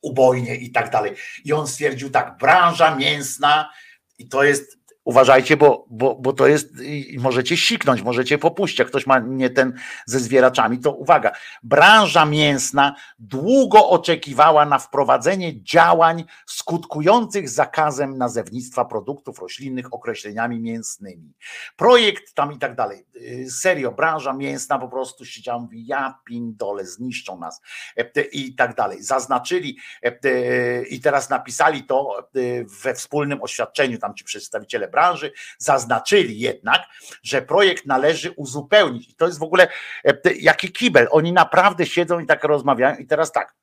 ubojnie 0.02 0.56
i 0.56 0.72
tak 0.72 0.90
dalej. 0.90 1.14
I 1.44 1.52
on 1.52 1.66
stwierdził 1.66 2.10
tak, 2.10 2.36
branża 2.38 2.96
mięsna 2.96 3.70
i 4.18 4.28
to 4.28 4.44
jest 4.44 4.79
uważajcie, 5.04 5.56
bo, 5.56 5.86
bo, 5.90 6.14
bo 6.14 6.32
to 6.32 6.46
jest, 6.46 6.72
możecie 7.18 7.56
siknąć, 7.56 8.02
możecie 8.02 8.38
popuścić, 8.38 8.78
jak 8.78 8.88
ktoś 8.88 9.06
ma 9.06 9.18
nie 9.18 9.50
ten 9.50 9.72
ze 10.06 10.20
zwieraczami, 10.20 10.78
to 10.78 10.92
uwaga, 10.92 11.32
branża 11.62 12.24
mięsna 12.24 12.94
długo 13.18 13.88
oczekiwała 13.88 14.66
na 14.66 14.78
wprowadzenie 14.78 15.62
działań 15.62 16.24
skutkujących 16.46 17.48
zakazem 17.48 18.18
nazewnictwa 18.18 18.84
produktów 18.84 19.38
roślinnych 19.38 19.94
określeniami 19.94 20.60
mięsnymi. 20.60 21.32
Projekt 21.76 22.34
tam 22.34 22.52
i 22.52 22.58
tak 22.58 22.74
dalej. 22.74 23.06
Y, 23.16 23.50
serio, 23.50 23.92
branża 23.92 24.32
mięsna 24.32 24.78
po 24.78 24.88
prostu 24.88 25.24
siedziała, 25.24 25.58
mówi, 25.58 25.86
ja 25.86 26.18
pindole, 26.24 26.86
zniszczą 26.86 27.38
nas 27.38 27.60
e, 27.96 28.22
i 28.22 28.54
tak 28.54 28.74
dalej. 28.74 29.02
Zaznaczyli 29.02 29.78
e, 30.02 30.82
i 30.82 31.00
teraz 31.00 31.30
napisali 31.30 31.84
to 31.84 32.18
e, 32.18 32.40
we 32.82 32.94
wspólnym 32.94 33.42
oświadczeniu, 33.42 33.98
tam 33.98 34.14
ci 34.14 34.24
przedstawiciele 34.24 34.88
branży, 34.90 35.32
zaznaczyli 35.58 36.40
jednak, 36.40 36.82
że 37.22 37.42
projekt 37.42 37.86
należy 37.86 38.30
uzupełnić. 38.30 39.10
I 39.10 39.14
to 39.14 39.26
jest 39.26 39.38
w 39.38 39.42
ogóle 39.42 39.68
e, 40.04 40.34
jaki 40.40 40.72
kibel. 40.72 41.08
Oni 41.10 41.32
naprawdę 41.32 41.86
siedzą 41.86 42.20
i 42.20 42.26
tak 42.26 42.44
rozmawiają. 42.44 42.96
I 42.96 43.06
teraz 43.06 43.32
tak. 43.32 43.54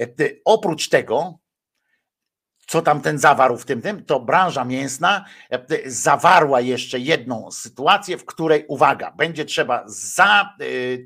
E, 0.00 0.06
oprócz 0.44 0.88
tego, 0.88 1.38
co 2.66 2.82
tam 2.82 3.00
ten 3.00 3.18
zawarł 3.18 3.56
w 3.56 3.64
tym, 3.64 3.82
tym, 3.82 4.04
to 4.04 4.20
branża 4.20 4.64
mięsna 4.64 5.24
e, 5.50 5.90
zawarła 5.90 6.60
jeszcze 6.60 6.98
jedną 6.98 7.50
sytuację, 7.50 8.18
w 8.18 8.24
której, 8.24 8.64
uwaga, 8.68 9.12
będzie 9.12 9.44
trzeba 9.44 9.84
za, 9.86 10.56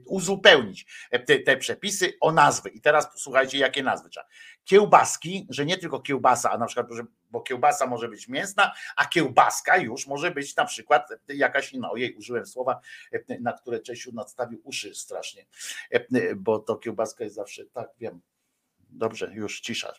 uzupełnić 0.07 0.87
te, 1.27 1.39
te 1.39 1.57
przepisy 1.57 2.13
o 2.21 2.33
nazwy. 2.33 2.69
I 2.69 2.81
teraz 2.81 3.13
posłuchajcie, 3.13 3.59
jakie 3.59 3.83
nazwy 3.83 4.09
trzeba 4.09 4.27
kiełbaski, 4.69 5.47
że 5.51 5.67
nie 5.67 5.79
tylko 5.79 6.01
kiełbasa, 6.01 6.51
a 6.51 6.59
na 6.59 6.67
przykład, 6.67 6.87
bo 7.31 7.41
kiełbasa 7.41 7.87
może 7.87 8.09
być 8.09 8.29
mięsna, 8.29 8.73
a 8.97 9.07
kiełbaska 9.07 9.77
już 9.77 10.07
może 10.07 10.31
być 10.31 10.57
na 10.57 10.65
przykład 10.65 11.09
jakaś 11.29 11.73
inna. 11.73 11.91
Ojej, 11.91 12.15
użyłem 12.15 12.47
słowa, 12.47 12.81
na 13.41 13.53
które 13.53 13.81
Czesiu 13.81 14.13
nadstawił 14.13 14.61
uszy 14.65 14.95
strasznie, 14.95 15.47
bo 16.37 16.59
to 16.59 16.77
kiełbaska 16.77 17.25
jest 17.25 17.37
zawsze, 17.37 17.65
tak 17.65 17.89
wiem, 17.99 18.21
Dobrze, 18.91 19.31
już 19.35 19.61
cisza. 19.61 19.93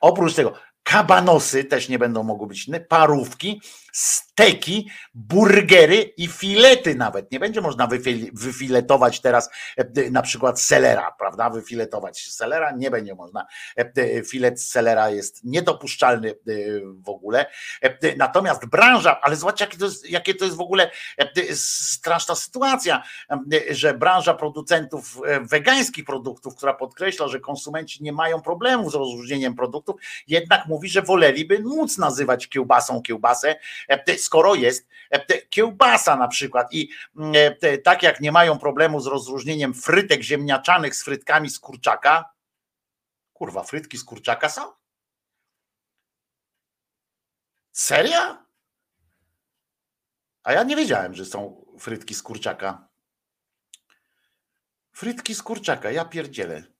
Oprócz 0.00 0.34
tego, 0.34 0.52
kabanosy 0.86 1.64
też 1.64 1.88
nie 1.88 1.98
będą 1.98 2.22
mogły 2.22 2.46
być 2.46 2.68
inne, 2.68 2.80
parówki, 2.80 3.60
steki, 3.92 4.90
burgery 5.14 5.96
i 6.16 6.28
filety 6.28 6.94
nawet. 6.94 7.32
Nie 7.32 7.40
będzie 7.40 7.60
można 7.60 7.88
wyfiletować 8.32 9.20
teraz 9.20 9.50
e, 9.76 10.10
na 10.10 10.22
przykład 10.22 10.60
selera, 10.60 11.12
prawda? 11.18 11.50
Wyfiletować 11.50 12.20
selera 12.20 12.70
nie 12.70 12.90
będzie 12.90 13.14
można. 13.14 13.46
E, 13.76 14.22
filet 14.22 14.62
selera 14.62 15.10
jest 15.10 15.44
niedopuszczalny 15.44 16.30
e, 16.30 16.34
w 17.04 17.08
ogóle. 17.08 17.46
Natomiast 18.16 18.66
branża, 18.66 19.20
ale 19.20 19.36
zobaczcie, 19.36 19.64
jakie 19.64 19.78
to 19.78 19.84
jest, 19.84 20.10
jakie 20.10 20.34
to 20.34 20.44
jest 20.44 20.56
w 20.56 20.60
ogóle 20.60 20.90
straszna 21.54 22.34
sytuacja, 22.34 23.02
że 23.70 23.94
branża 23.94 24.34
producentów 24.34 25.20
wegańskich 25.40 26.04
produktów, 26.04 26.56
która 26.56 26.74
podkreśla, 26.74 27.28
że 27.28 27.40
konsumenci 27.40 28.02
nie 28.02 28.12
mają 28.16 28.42
problemów 28.42 28.92
z 28.92 28.94
rozróżnieniem 28.94 29.54
produktów, 29.54 30.00
jednak 30.26 30.66
mówi, 30.66 30.88
że 30.88 31.02
woleliby 31.02 31.58
móc 31.58 31.98
nazywać 31.98 32.48
kiełbasą 32.48 33.02
kiełbasę, 33.02 33.56
skoro 34.18 34.54
jest 34.54 34.88
kiełbasa 35.50 36.16
na 36.16 36.28
przykład. 36.28 36.68
I 36.72 36.88
tak 37.84 38.02
jak 38.02 38.20
nie 38.20 38.32
mają 38.32 38.58
problemu 38.58 39.00
z 39.00 39.06
rozróżnieniem 39.06 39.74
frytek 39.74 40.22
ziemniaczanych 40.22 40.94
z 40.94 41.04
frytkami 41.04 41.50
z 41.50 41.58
kurczaka, 41.58 42.24
kurwa, 43.32 43.62
frytki 43.62 43.98
z 43.98 44.04
kurczaka 44.04 44.48
są? 44.48 44.72
Seria? 47.72 48.46
A 50.42 50.52
ja 50.52 50.62
nie 50.62 50.76
wiedziałem, 50.76 51.14
że 51.14 51.24
są 51.24 51.66
frytki 51.78 52.14
z 52.14 52.22
kurczaka. 52.22 52.88
Frytki 54.92 55.34
z 55.34 55.42
kurczaka, 55.42 55.90
ja 55.90 56.04
pierdzielę. 56.04 56.75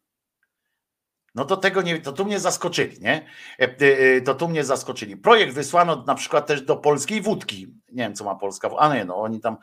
No 1.36 1.44
to 1.44 1.56
tego 1.56 1.82
nie, 1.82 2.00
to 2.00 2.12
tu 2.12 2.24
mnie 2.24 2.40
zaskoczyli, 2.40 3.00
nie? 3.00 3.26
E, 3.58 3.62
e, 3.62 3.98
e, 4.16 4.20
to 4.20 4.34
tu 4.34 4.48
mnie 4.48 4.65
zaskoczyli. 4.65 5.16
Projekt 5.16 5.55
wysłano 5.55 6.05
na 6.06 6.15
przykład 6.15 6.47
też 6.47 6.62
do 6.62 6.76
polskiej 6.76 7.23
wódki. 7.23 7.66
Nie 7.92 8.02
wiem, 8.02 8.15
co 8.15 8.24
ma 8.24 8.34
Polska, 8.34 8.70
a 8.78 8.94
nie, 8.94 9.05
no 9.05 9.16
oni 9.16 9.40
tam 9.40 9.56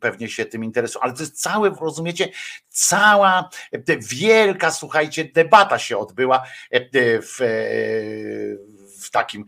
pewnie 0.00 0.28
się 0.28 0.44
tym 0.44 0.64
interesują, 0.64 1.02
ale 1.02 1.12
to 1.12 1.22
jest 1.22 1.42
całe, 1.42 1.70
rozumiecie, 1.70 2.28
cała 2.68 3.50
wielka, 3.98 4.70
słuchajcie, 4.70 5.24
debata 5.24 5.78
się 5.78 5.98
odbyła 5.98 6.42
w, 6.72 7.38
w, 9.00 9.10
takim, 9.10 9.44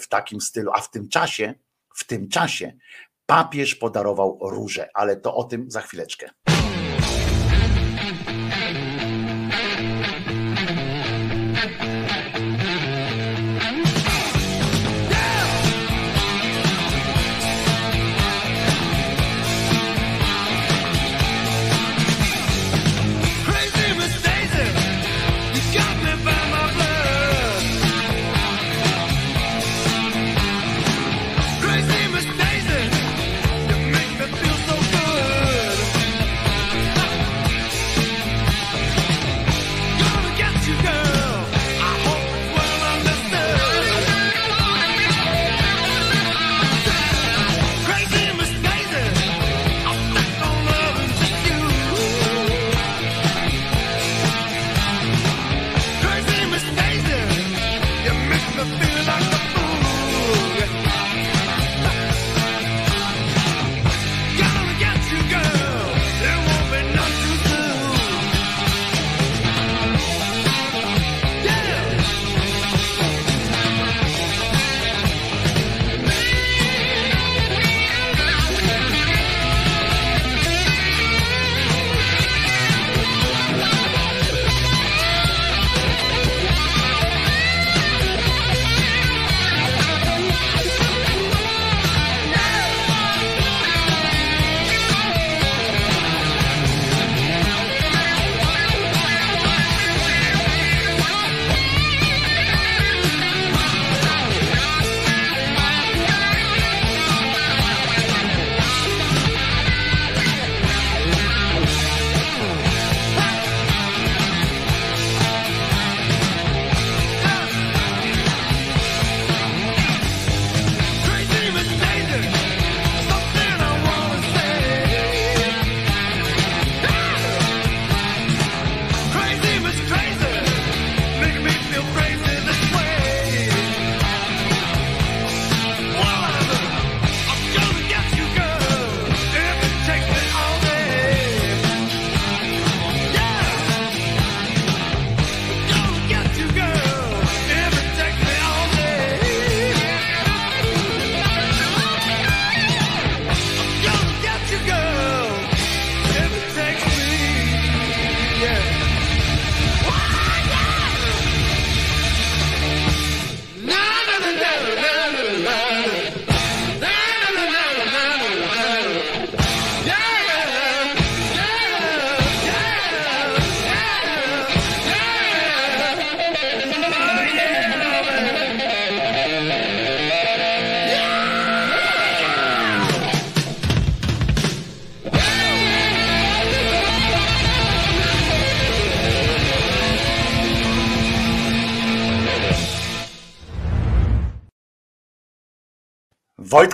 w 0.00 0.08
takim 0.08 0.40
stylu, 0.40 0.70
a 0.74 0.80
w 0.80 0.90
tym 0.90 1.08
czasie, 1.08 1.54
w 1.94 2.04
tym 2.04 2.28
czasie 2.28 2.72
papież 3.26 3.74
podarował 3.74 4.38
róże, 4.42 4.88
ale 4.94 5.16
to 5.16 5.34
o 5.34 5.44
tym 5.44 5.70
za 5.70 5.80
chwileczkę. 5.80 6.30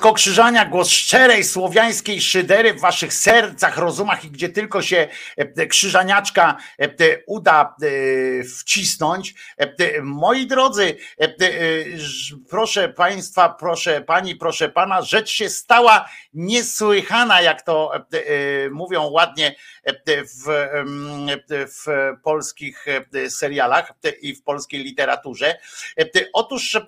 Wojtko 0.06 0.16
Krzyżania, 0.16 0.64
głos 0.64 0.88
szczerej 0.88 1.44
słowiańskiej 1.44 2.20
szydery 2.20 2.74
w 2.74 2.80
waszych 2.80 3.14
sercach, 3.14 3.78
rozumach 3.78 4.24
i 4.24 4.30
gdzie 4.30 4.48
tylko 4.48 4.82
się 4.82 5.08
e, 5.36 5.66
krzyżaniaczka 5.66 6.56
e, 6.78 6.88
uda 7.26 7.76
e, 7.82 8.44
wcisnąć. 8.44 9.34
Moi 10.02 10.46
drodzy, 10.46 10.96
proszę 12.50 12.88
państwa, 12.88 13.48
proszę 13.48 14.00
pani, 14.00 14.36
proszę 14.36 14.68
pana, 14.68 15.02
rzecz 15.02 15.30
się 15.30 15.48
stała 15.50 16.08
niesłychana, 16.34 17.40
jak 17.40 17.62
to 17.62 17.92
mówią 18.70 19.02
ładnie 19.02 19.54
w, 20.06 20.44
w 21.54 21.86
polskich 22.22 22.86
serialach 23.28 23.92
i 24.20 24.34
w 24.34 24.42
polskiej 24.42 24.84
literaturze. 24.84 25.58
Otóż 26.32 26.80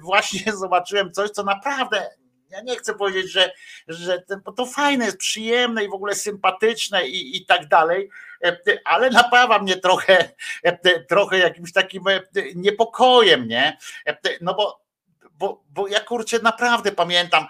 właśnie 0.00 0.52
zobaczyłem 0.62 1.12
coś, 1.12 1.30
co 1.30 1.42
naprawdę 1.42 2.10
ja 2.50 2.60
nie 2.60 2.76
chcę 2.76 2.94
powiedzieć, 2.94 3.32
że, 3.32 3.52
że 3.88 4.22
bo 4.44 4.52
to 4.52 4.66
fajne 4.66 5.04
jest, 5.04 5.16
przyjemne 5.16 5.84
i 5.84 5.88
w 5.88 5.94
ogóle 5.94 6.14
sympatyczne 6.14 7.08
i, 7.08 7.36
i 7.36 7.46
tak 7.46 7.68
dalej, 7.68 8.10
ale 8.84 9.10
napawa 9.10 9.58
mnie 9.58 9.76
trochę, 9.76 10.28
trochę 11.08 11.38
jakimś 11.38 11.72
takim 11.72 12.04
niepokojem, 12.54 13.48
nie? 13.48 13.78
No 14.40 14.54
bo 14.54 14.88
bo, 15.38 15.64
bo 15.70 15.88
ja 15.88 16.00
kurczę 16.00 16.38
naprawdę 16.38 16.92
pamiętam, 16.92 17.46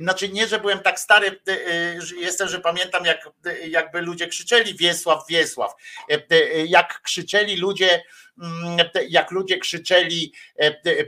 znaczy 0.00 0.28
nie, 0.28 0.46
że 0.46 0.60
byłem 0.60 0.78
tak 0.78 1.00
stary, 1.00 1.40
jestem, 2.16 2.48
że 2.48 2.60
pamiętam 2.60 3.04
jak 3.04 3.30
jakby 3.68 4.00
ludzie 4.00 4.26
krzyczeli 4.26 4.74
Wiesław, 4.74 5.24
Wiesław, 5.28 5.72
jak 6.66 7.00
krzyczeli 7.02 7.56
ludzie, 7.56 8.02
jak 9.08 9.30
ludzie 9.30 9.58
krzyczeli 9.58 10.32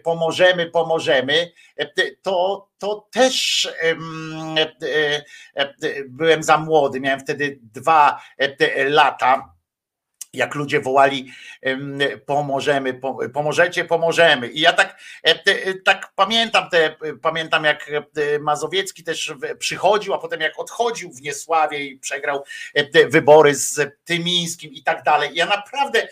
pomożemy, 0.05 0.67
pomożemy, 0.67 1.53
to, 2.23 2.69
to 2.79 3.09
też 3.11 3.69
byłem 6.07 6.43
za 6.43 6.59
młody, 6.59 7.01
miałem 7.01 7.21
wtedy 7.21 7.59
dwa 7.63 8.23
lata 8.87 9.59
jak 10.33 10.55
ludzie 10.55 10.81
wołali 10.81 11.33
pomożemy, 12.27 13.01
pomożecie, 13.35 13.85
pomożemy. 13.85 14.49
I 14.49 14.61
ja 14.61 14.73
tak, 14.73 15.01
tak 15.85 16.13
pamiętam 16.15 16.71
te, 16.71 16.97
pamiętam 17.23 17.65
jak 17.65 17.91
Mazowiecki 18.41 19.05
też 19.05 19.35
przychodził, 19.59 20.15
a 20.15 20.19
potem 20.19 20.41
jak 20.41 20.59
odchodził 20.59 21.13
w 21.13 21.23
Niesławie 21.23 21.85
i 21.85 21.99
przegrał 21.99 22.45
wybory 23.09 23.55
z 23.55 23.81
Tymińskim 24.05 24.73
i 24.73 24.83
tak 24.83 25.03
dalej. 25.03 25.31
Ja 25.35 25.47
naprawdę 25.47 26.09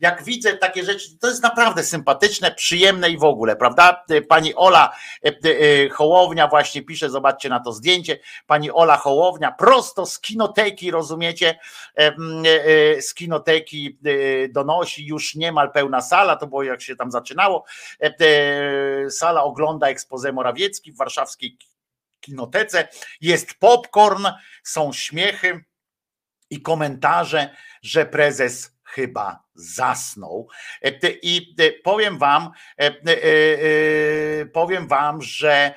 jak 0.00 0.22
widzę 0.24 0.56
takie 0.56 0.84
rzeczy, 0.84 1.18
to 1.18 1.28
jest 1.28 1.42
naprawdę 1.42 1.84
sympatyczne, 1.84 2.54
przyjemne 2.54 3.10
i 3.10 3.18
w 3.18 3.24
ogóle, 3.24 3.56
prawda? 3.56 4.04
Pani 4.28 4.54
Ola 4.54 4.96
e, 5.24 5.28
e, 5.28 5.88
Hołownia 5.88 6.48
właśnie 6.48 6.82
pisze, 6.82 7.10
zobaczcie 7.10 7.48
na 7.48 7.60
to 7.60 7.72
zdjęcie, 7.72 8.18
pani 8.46 8.70
Ola 8.70 8.96
Hołownia 8.96 9.52
prosto 9.52 10.06
z 10.06 10.20
kinoteki, 10.20 10.90
rozumiecie, 10.90 11.58
e, 11.94 12.12
z 13.02 13.14
kinoteki 13.14 13.98
donosi, 14.50 15.06
już 15.06 15.34
niemal 15.34 15.72
pełna 15.72 16.00
sala, 16.00 16.36
to 16.36 16.46
było 16.46 16.62
jak 16.62 16.82
się 16.82 16.96
tam 16.96 17.10
zaczynało, 17.10 17.64
sala 19.10 19.44
ogląda 19.44 19.86
ekspozę 19.86 20.32
Morawiecki 20.32 20.92
w 20.92 20.96
warszawskiej 20.96 21.58
kinotece, 22.20 22.88
jest 23.20 23.54
popcorn, 23.54 24.26
są 24.62 24.92
śmiechy 24.92 25.64
i 26.50 26.62
komentarze, 26.62 27.50
że 27.82 28.06
prezes 28.06 28.75
chyba 28.86 29.42
zasnął. 29.54 30.48
E, 30.82 31.10
I 31.22 31.54
e, 31.58 31.72
powiem 31.72 32.18
wam, 32.18 32.50
e, 32.78 34.46
powiem 34.46 34.88
wam, 34.88 35.22
że, 35.22 35.74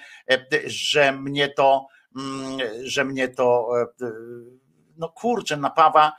że 0.65 1.11
mnie 1.11 1.49
to, 1.49 1.87
mm, 2.15 2.59
że 2.83 3.05
mnie 3.05 3.27
to, 3.27 3.69
no 4.97 5.09
kurczę, 5.09 5.57
napawa, 5.57 6.15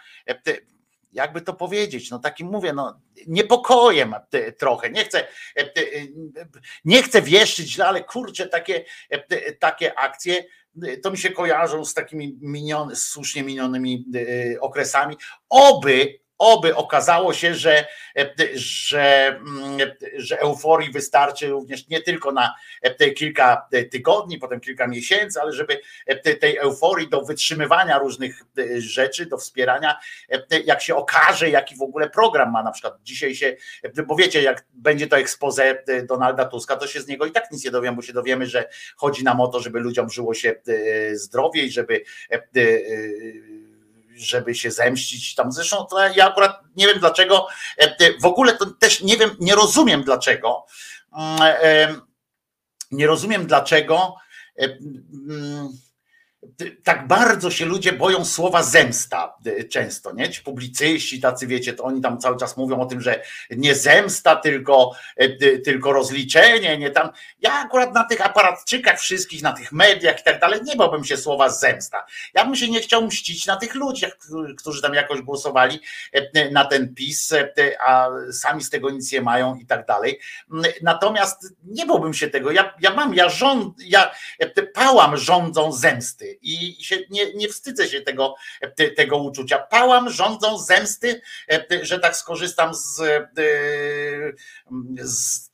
jakby 1.12 1.40
to 1.40 1.54
powiedzieć, 1.54 2.10
no 2.10 2.18
takim 2.18 2.46
mówię, 2.46 2.72
no 2.72 3.00
niepokojem 3.26 4.14
trochę, 4.58 4.90
nie 4.90 5.04
chcę, 5.04 5.26
nie 6.84 7.02
chcę 7.02 7.22
wieszczyć 7.22 7.72
źle, 7.72 7.86
ale 7.86 8.04
kurczę, 8.04 8.46
takie, 8.46 8.84
takie 9.58 9.98
akcje, 9.98 10.44
to 11.02 11.10
mi 11.10 11.18
się 11.18 11.30
kojarzą 11.30 11.84
z 11.84 11.94
takimi 11.94 12.38
miniony, 12.40 12.96
słusznie 12.96 13.42
minionymi 13.42 14.06
okresami. 14.60 15.16
Oby, 15.48 16.20
Oby 16.40 16.76
okazało 16.76 17.34
się, 17.34 17.54
że, 17.54 17.86
że, 18.54 19.26
mm, 19.26 19.78
że 20.16 20.40
euforii 20.40 20.90
wystarczy 20.90 21.48
również 21.48 21.88
nie 21.88 22.02
tylko 22.02 22.32
na 22.32 22.54
kilka 23.16 23.68
tygodni, 23.90 24.38
potem 24.38 24.60
kilka 24.60 24.86
miesięcy, 24.86 25.40
ale 25.40 25.52
żeby 25.52 25.80
tej 26.40 26.56
euforii 26.56 27.08
do 27.08 27.22
wytrzymywania 27.22 27.98
różnych 27.98 28.42
rzeczy, 28.78 29.26
do 29.26 29.38
wspierania, 29.38 29.98
jak 30.64 30.82
się 30.82 30.96
okaże, 30.96 31.50
jaki 31.50 31.76
w 31.76 31.82
ogóle 31.82 32.10
program 32.10 32.50
ma 32.50 32.62
na 32.62 32.70
przykład. 32.70 32.94
Dzisiaj 33.02 33.34
się, 33.34 33.56
bo 34.06 34.16
wiecie, 34.16 34.42
jak 34.42 34.64
będzie 34.72 35.06
to 35.06 35.18
expose 35.18 35.82
Donalda 36.08 36.44
Tuska, 36.44 36.76
to 36.76 36.86
się 36.86 37.00
z 37.00 37.06
niego 37.06 37.26
i 37.26 37.32
tak 37.32 37.50
nic 37.50 37.64
nie 37.64 37.70
dowiemy, 37.70 37.96
bo 37.96 38.02
się 38.02 38.12
dowiemy, 38.12 38.46
że 38.46 38.68
chodzi 38.96 39.24
nam 39.24 39.40
o 39.40 39.48
to, 39.48 39.60
żeby 39.60 39.80
ludziom 39.80 40.10
żyło 40.10 40.34
się 40.34 40.54
zdrowiej, 41.12 41.70
żeby 41.70 42.04
żeby 44.20 44.54
się 44.54 44.70
zemścić 44.70 45.34
tam. 45.34 45.52
Zresztą 45.52 45.84
to 45.84 46.08
ja 46.08 46.28
akurat 46.28 46.60
nie 46.76 46.86
wiem 46.86 46.98
dlaczego, 46.98 47.46
e, 47.78 48.18
w 48.20 48.24
ogóle 48.24 48.56
to 48.56 48.66
też 48.66 49.00
nie 49.02 49.16
wiem, 49.16 49.30
nie 49.40 49.54
rozumiem 49.54 50.04
dlaczego. 50.04 50.66
Mm, 51.12 51.38
e, 51.42 51.94
nie 52.90 53.06
rozumiem 53.06 53.46
dlaczego 53.46 54.16
e, 54.58 54.64
mm, 54.64 55.68
tak 56.84 57.06
bardzo 57.06 57.50
się 57.50 57.66
ludzie 57.66 57.92
boją 57.92 58.24
słowa 58.24 58.62
zemsta 58.62 59.36
y, 59.46 59.64
często, 59.64 60.12
nie? 60.12 60.30
Ci 60.30 60.42
publicyści, 60.42 61.20
tacy 61.20 61.46
wiecie, 61.46 61.72
to 61.72 61.84
oni 61.84 62.00
tam 62.00 62.18
cały 62.18 62.36
czas 62.36 62.56
mówią 62.56 62.80
o 62.80 62.86
tym, 62.86 63.00
że 63.00 63.22
nie 63.50 63.74
zemsta, 63.74 64.36
tylko, 64.36 64.92
y, 65.20 65.38
y, 65.42 65.58
tylko 65.58 65.92
rozliczenie, 65.92 66.78
nie 66.78 66.90
tam. 66.90 67.10
Ja 67.40 67.52
akurat 67.52 67.94
na 67.94 68.04
tych 68.04 68.26
aparatczykach 68.26 69.00
wszystkich, 69.00 69.42
na 69.42 69.52
tych 69.52 69.72
mediach 69.72 70.20
i 70.20 70.24
tak 70.24 70.40
dalej, 70.40 70.60
nie 70.64 70.76
bałbym 70.76 71.04
się 71.04 71.16
słowa 71.16 71.50
zemsta. 71.50 72.06
Ja 72.34 72.44
bym 72.44 72.56
się 72.56 72.68
nie 72.68 72.80
chciał 72.80 73.06
mścić 73.06 73.46
na 73.46 73.56
tych 73.56 73.74
ludziach, 73.74 74.16
którzy 74.58 74.82
tam 74.82 74.94
jakoś 74.94 75.22
głosowali 75.22 75.80
na 76.52 76.64
ten 76.64 76.94
PiS, 76.94 77.34
a 77.86 78.08
sami 78.32 78.64
z 78.64 78.70
tego 78.70 78.90
nic 78.90 79.12
nie 79.12 79.20
mają 79.20 79.54
i 79.56 79.66
tak 79.66 79.86
dalej. 79.86 80.20
Natomiast 80.82 81.54
nie 81.64 81.86
bałbym 81.86 82.14
się 82.14 82.28
tego. 82.28 82.50
Ja, 82.50 82.74
ja 82.80 82.94
mam, 82.94 83.14
ja 83.14 83.28
rząd, 83.28 83.74
ja 83.84 84.10
pałam 84.74 85.16
rządzą 85.16 85.72
zemsty 85.72 86.38
i 86.50 86.84
się 86.84 86.98
nie, 87.10 87.34
nie 87.34 87.48
wstydzę 87.48 87.88
się 87.88 88.00
tego, 88.00 88.34
tego 88.96 89.16
uczucia. 89.16 89.58
Pałam 89.58 90.10
rządzą 90.10 90.58
zemsty, 90.58 91.20
że 91.82 91.98
tak 91.98 92.16
skorzystam 92.16 92.74
z, 92.74 93.02
z 95.00 95.49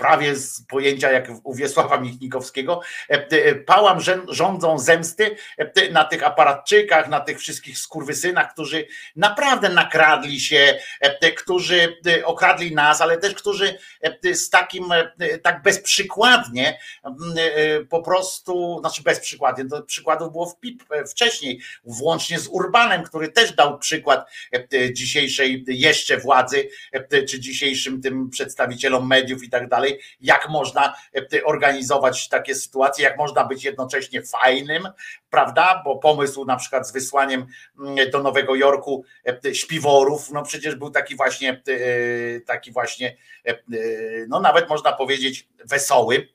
prawie 0.00 0.36
z 0.36 0.62
pojęcia 0.62 1.10
jak 1.12 1.28
u 1.44 1.54
Wiesława 1.54 2.00
Michnikowskiego, 2.00 2.80
e, 3.10 3.12
e, 3.12 3.54
pałam 3.54 3.98
rządzą 4.28 4.78
zemsty 4.78 5.36
e, 5.58 5.90
na 5.90 6.04
tych 6.04 6.22
aparatczykach, 6.22 7.08
na 7.08 7.20
tych 7.20 7.38
wszystkich 7.38 7.78
skurwysynach, 7.78 8.52
którzy 8.52 8.86
naprawdę 9.16 9.68
nakradli 9.68 10.40
się, 10.40 10.78
którzy 11.36 11.96
okradli 12.24 12.74
nas, 12.74 13.00
ale 13.00 13.18
też 13.18 13.34
którzy 13.34 13.78
z 14.32 14.50
takim, 14.50 14.84
tak 15.42 15.62
bezprzykładnie 15.62 16.78
po 17.88 18.02
prostu, 18.02 18.78
znaczy 18.80 19.02
bezprzykładnie, 19.02 19.64
to 19.64 19.82
przykładów 19.82 20.32
było 20.32 20.46
w 20.46 20.60
PIP 20.60 20.84
wcześniej, 21.10 21.60
włącznie 21.84 22.38
z 22.38 22.48
Urbanem, 22.48 23.02
który 23.02 23.28
też 23.28 23.52
dał 23.52 23.78
przykład 23.78 24.30
dzisiejszej 24.92 25.64
jeszcze 25.68 26.16
władzy, 26.16 26.68
czy 27.28 27.40
dzisiejszym 27.40 28.02
tym 28.02 28.30
przedstawicielom 28.30 29.06
mediów 29.06 29.44
i 29.44 29.50
tak 29.50 29.68
dalej, 29.68 29.89
dalej, 29.90 30.02
jak 30.20 30.48
można 30.48 30.94
e, 31.32 31.44
organizować 31.44 32.28
takie 32.28 32.54
sytuacje, 32.54 33.04
jak 33.04 33.18
można 33.18 33.44
być 33.44 33.64
jednocześnie 33.64 34.22
fajnym, 34.22 34.88
prawda? 35.30 35.82
Bo 35.84 35.96
pomysł 35.96 36.44
na 36.44 36.56
przykład 36.56 36.88
z 36.88 36.92
wysłaniem 36.92 37.46
mm, 37.80 38.10
do 38.10 38.22
Nowego 38.22 38.54
Jorku 38.54 39.04
e, 39.44 39.54
śpiworów, 39.54 40.30
no 40.30 40.42
przecież 40.42 40.74
był 40.74 40.90
taki 40.90 41.16
właśnie, 41.16 41.62
e, 41.68 42.40
taki 42.40 42.72
właśnie, 42.72 43.16
no 44.28 44.40
nawet 44.40 44.68
można 44.68 44.92
powiedzieć 44.92 45.48
wesoły 45.64 46.28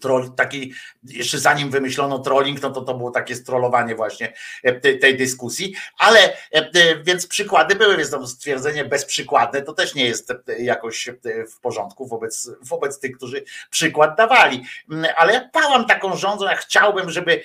troll, 0.00 0.34
taki, 0.36 0.72
jeszcze 1.04 1.38
zanim 1.38 1.70
wymyślono 1.70 2.18
trolling, 2.18 2.62
no 2.62 2.70
to 2.70 2.80
to 2.80 2.94
było 2.94 3.10
takie 3.10 3.36
strollowanie 3.36 3.94
właśnie 3.94 4.32
e, 4.62 4.72
tej, 4.72 4.98
tej 4.98 5.16
dyskusji, 5.16 5.74
ale 5.98 6.20
e, 6.20 6.36
e, 6.52 7.02
więc 7.02 7.26
przykłady 7.26 7.74
były, 7.74 7.96
więc 7.96 8.10
to 8.10 8.26
stwierdzenie 8.26 8.84
bezprzykładne 8.84 9.62
to 9.62 9.72
też 9.72 9.94
nie 9.94 10.04
jest 10.04 10.32
jakoś 10.58 11.10
w 11.56 11.60
porządku 11.60 12.06
wobec, 12.06 12.50
wobec 12.62 13.00
tych, 13.00 13.16
którzy 13.16 13.44
przykład 13.70 14.16
dawali, 14.16 14.62
mm, 14.90 15.10
ale 15.16 15.32
ja 15.32 15.48
pałam 15.52 15.86
taką 15.86 16.16
rządzą, 16.16 16.44
ja 16.44 16.56
chciałbym, 16.56 17.10
żeby, 17.10 17.42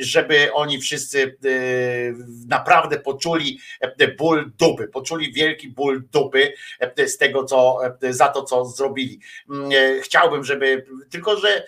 żeby 0.00 0.52
oni 0.52 0.80
wszyscy 0.80 1.36
naprawdę 2.48 2.98
poczuli 2.98 3.60
ból 4.18 4.52
dupy, 4.58 4.88
poczuli 4.88 5.32
wielki 5.32 5.68
ból 5.68 6.02
dupy 6.12 6.52
z 7.06 7.16
tego, 7.16 7.44
co 7.44 7.78
za 8.10 8.28
to, 8.28 8.42
co 8.42 8.64
zrobili. 8.64 9.20
Mm, 9.50 9.70
chciałbym, 10.02 10.44
żeby, 10.44 10.86
tylko 11.10 11.36
że 11.36 11.67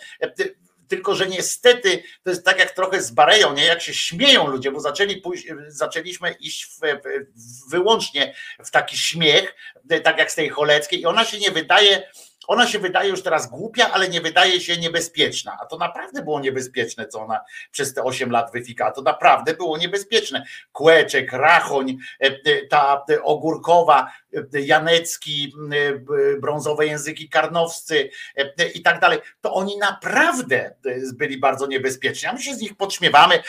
tylko, 0.89 1.15
że 1.15 1.27
niestety 1.27 2.03
to 2.23 2.31
jest 2.31 2.45
tak 2.45 2.59
jak 2.59 2.71
trochę 2.71 3.03
z 3.03 3.11
Bareją, 3.11 3.55
nie? 3.55 3.65
Jak 3.65 3.83
się 3.83 3.95
śmieją 3.95 4.47
ludzie, 4.47 4.71
bo 4.71 4.81
zaczęli 4.81 5.17
pójść, 5.17 5.47
zaczęliśmy 5.69 6.31
iść 6.41 6.67
w, 6.67 6.81
w, 6.81 7.71
wyłącznie 7.71 8.35
w 8.65 8.71
taki 8.71 8.99
śmiech, 8.99 9.55
tak 10.05 10.19
jak 10.19 10.33
z 10.33 10.35
tej 10.35 10.49
Choleckiej, 10.49 11.01
i 11.01 11.07
ona 11.07 11.25
się 11.25 11.39
nie 11.39 11.51
wydaje 11.51 12.03
ona 12.47 12.67
się 12.67 12.79
wydaje 12.79 13.11
już 13.11 13.23
teraz 13.23 13.51
głupia, 13.51 13.91
ale 13.93 14.09
nie 14.09 14.21
wydaje 14.21 14.61
się 14.61 14.77
niebezpieczna. 14.77 15.59
A 15.61 15.67
to 15.67 15.77
naprawdę 15.77 16.23
było 16.23 16.41
niebezpieczne, 16.41 17.07
co 17.07 17.21
ona 17.21 17.41
przez 17.71 17.95
te 17.95 18.03
8 18.03 18.31
lat 18.31 18.53
wyfika. 18.53 18.91
To 18.91 19.03
naprawdę 19.03 19.55
było 19.55 19.79
niebezpieczne. 19.79 20.45
Kłeczek, 20.73 21.33
Rachoń, 21.33 21.97
e, 22.21 22.27
e, 22.27 22.67
ta 22.67 23.05
ogórkowa, 23.23 24.13
e, 24.55 24.61
Janecki, 24.61 25.53
brązowe 26.41 26.87
języki 26.87 27.29
karnowscy 27.29 28.11
i 28.75 28.83
tak 28.83 29.01
dalej. 29.01 29.19
To 29.41 29.55
oni 29.55 29.79
naprawdę 29.79 30.75
byli 31.15 31.39
bardzo 31.39 31.67
niebezpieczni. 31.67 32.29
A 32.29 32.33
my 32.33 32.43
się 32.43 32.55
z 32.55 32.61
nich 32.61 32.77
podśmiewamy 32.77 33.43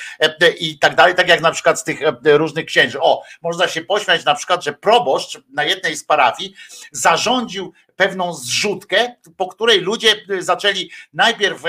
i 0.59 0.79
tak 0.79 0.95
dalej, 0.95 1.15
tak 1.15 1.27
jak 1.27 1.41
na 1.41 1.51
przykład 1.51 1.79
z 1.79 1.83
tych 1.83 1.99
różnych 2.23 2.65
księży. 2.65 3.01
O, 3.01 3.23
można 3.41 3.67
się 3.67 3.81
pośmiać 3.81 4.25
na 4.25 4.35
przykład, 4.35 4.63
że 4.63 4.73
proboszcz 4.73 5.39
na 5.53 5.63
jednej 5.63 5.95
z 5.95 6.03
parafii 6.03 6.55
zarządził 6.91 7.73
pewną 8.01 8.33
zrzutkę, 8.33 9.15
po 9.37 9.47
której 9.47 9.81
ludzie 9.81 10.15
zaczęli 10.39 10.91
najpierw 11.13 11.63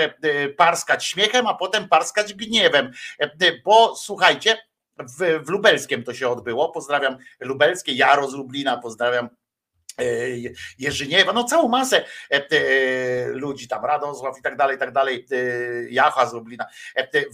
parskać 0.57 1.07
śmiechem, 1.07 1.47
a 1.47 1.55
potem 1.55 1.89
parskać 1.89 2.35
gniewem. 2.35 2.93
Bo 3.65 3.97
słuchajcie, 3.97 4.59
w, 4.99 5.45
w 5.45 5.49
Lubelskiem 5.49 6.05
to 6.05 6.15
się 6.15 6.29
odbyło. 6.29 6.69
Pozdrawiam 6.69 7.17
Lubelskie, 7.41 7.93
Jaro 7.93 8.31
z 8.31 8.35
Lublina, 8.35 8.77
pozdrawiam 8.77 9.25
e, 9.25 9.29
Jerzyniewa, 10.79 11.33
no 11.33 11.45
całą 11.45 11.69
masę 11.69 12.05
e, 12.31 12.41
ludzi 13.27 13.69
tam, 13.69 13.85
Radosław 13.85 14.39
i 14.39 14.43
tak 14.43 14.57
dalej, 14.57 14.77
i 14.77 14.79
tak 14.79 14.93
dalej, 14.93 15.27
Jacha 15.91 16.27
z 16.27 16.33
Lublina. 16.33 16.67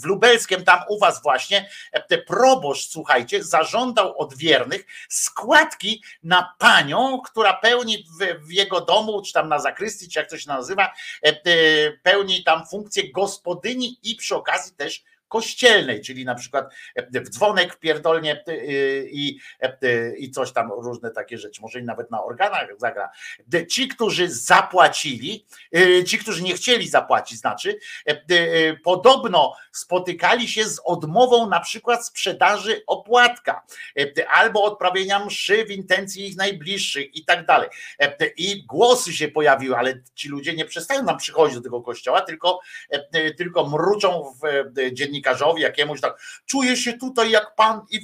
W 0.03 0.05
Lubelskiem 0.05 0.65
tam 0.65 0.81
u 0.89 0.99
was 0.99 1.23
właśnie 1.23 1.69
proboszcz, 2.27 2.91
słuchajcie, 2.91 3.45
zażądał 3.45 4.19
od 4.19 4.37
wiernych 4.37 4.87
składki 5.09 6.03
na 6.23 6.55
panią, 6.59 7.21
która 7.25 7.55
pełni 7.55 8.05
w 8.49 8.53
jego 8.53 8.81
domu, 8.81 9.23
czy 9.23 9.33
tam 9.33 9.49
na 9.49 9.59
zakrystii, 9.59 10.09
czy 10.09 10.19
jak 10.19 10.31
to 10.31 10.39
się 10.39 10.49
nazywa, 10.49 10.93
pełni 12.03 12.45
tam 12.45 12.67
funkcję 12.67 13.13
gospodyni 13.13 13.99
i 14.03 14.17
przy 14.17 14.37
okazji 14.37 14.75
też 14.75 15.05
kościelnej, 15.29 16.01
czyli 16.01 16.25
na 16.25 16.35
przykład 16.35 16.75
e, 16.95 17.21
w 17.21 17.29
dzwonek 17.29 17.77
pierdolnie 17.77 18.45
e, 18.47 18.55
i, 19.05 19.41
e, 19.61 20.17
i 20.17 20.31
coś 20.31 20.53
tam, 20.53 20.73
różne 20.73 21.11
takie 21.11 21.39
rzeczy, 21.39 21.63
może 21.63 21.81
i 21.81 21.85
nawet 21.85 22.11
na 22.11 22.25
organach 22.25 22.69
zagra. 22.79 23.11
Ci, 23.71 23.89
którzy 23.89 24.31
zapłacili, 24.31 25.47
ci, 26.07 26.19
którzy 26.19 26.43
nie 26.43 26.55
chcieli 26.55 26.89
zapłacić, 26.89 27.39
znaczy, 27.39 27.79
podobno 28.85 29.55
spotykali 29.73 30.49
się 30.49 30.65
z 30.65 30.81
odmową 30.85 31.49
na 31.49 31.61
przykład 31.61 32.07
sprzedaży 32.07 32.83
opłatka 32.87 33.63
albo 34.31 34.65
odprawienia 34.65 35.25
mszy 35.25 35.65
w 35.65 35.71
intencji 35.71 36.27
ich 36.27 36.37
najbliższych 36.37 37.17
i 37.17 37.25
tak 37.25 37.47
dalej. 37.47 37.69
I 38.37 38.67
głosy 38.67 39.13
się 39.13 39.29
pojawiły, 39.29 39.77
ale 39.77 40.03
ci 40.15 40.29
ludzie 40.29 40.55
nie 40.55 40.65
przestają 40.65 41.03
nam 41.03 41.19
przychodzić 41.19 41.57
do 41.57 41.63
tego 41.63 41.83
kościoła, 41.83 42.21
tylko, 42.21 42.61
tylko 43.37 43.67
mruczą 43.67 44.35
w 44.43 44.73
dziennikarstwie 44.93 45.18
dziennikarzowi 45.19 45.63
jakiemuś 45.63 46.01
tak, 46.01 46.19
czuje 46.47 46.77
się 46.77 46.93
tutaj 46.93 47.31
jak 47.31 47.55
pan 47.55 47.81
i 47.91 48.01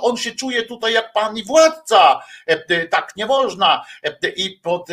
on 0.00 0.16
się 0.16 0.32
czuje 0.32 0.62
tutaj 0.62 0.92
jak 0.92 1.12
pan 1.12 1.36
i 1.36 1.44
władca, 1.44 2.20
e, 2.48 2.64
e, 2.68 2.88
tak 2.88 3.16
nie 3.16 3.26
można. 3.26 3.84
E, 4.02 4.28
I 4.28 4.50
pod, 4.50 4.88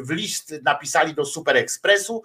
w 0.00 0.10
list 0.10 0.54
napisali 0.62 1.14
do 1.14 1.24
Super 1.24 1.56
Expressu 1.56 2.22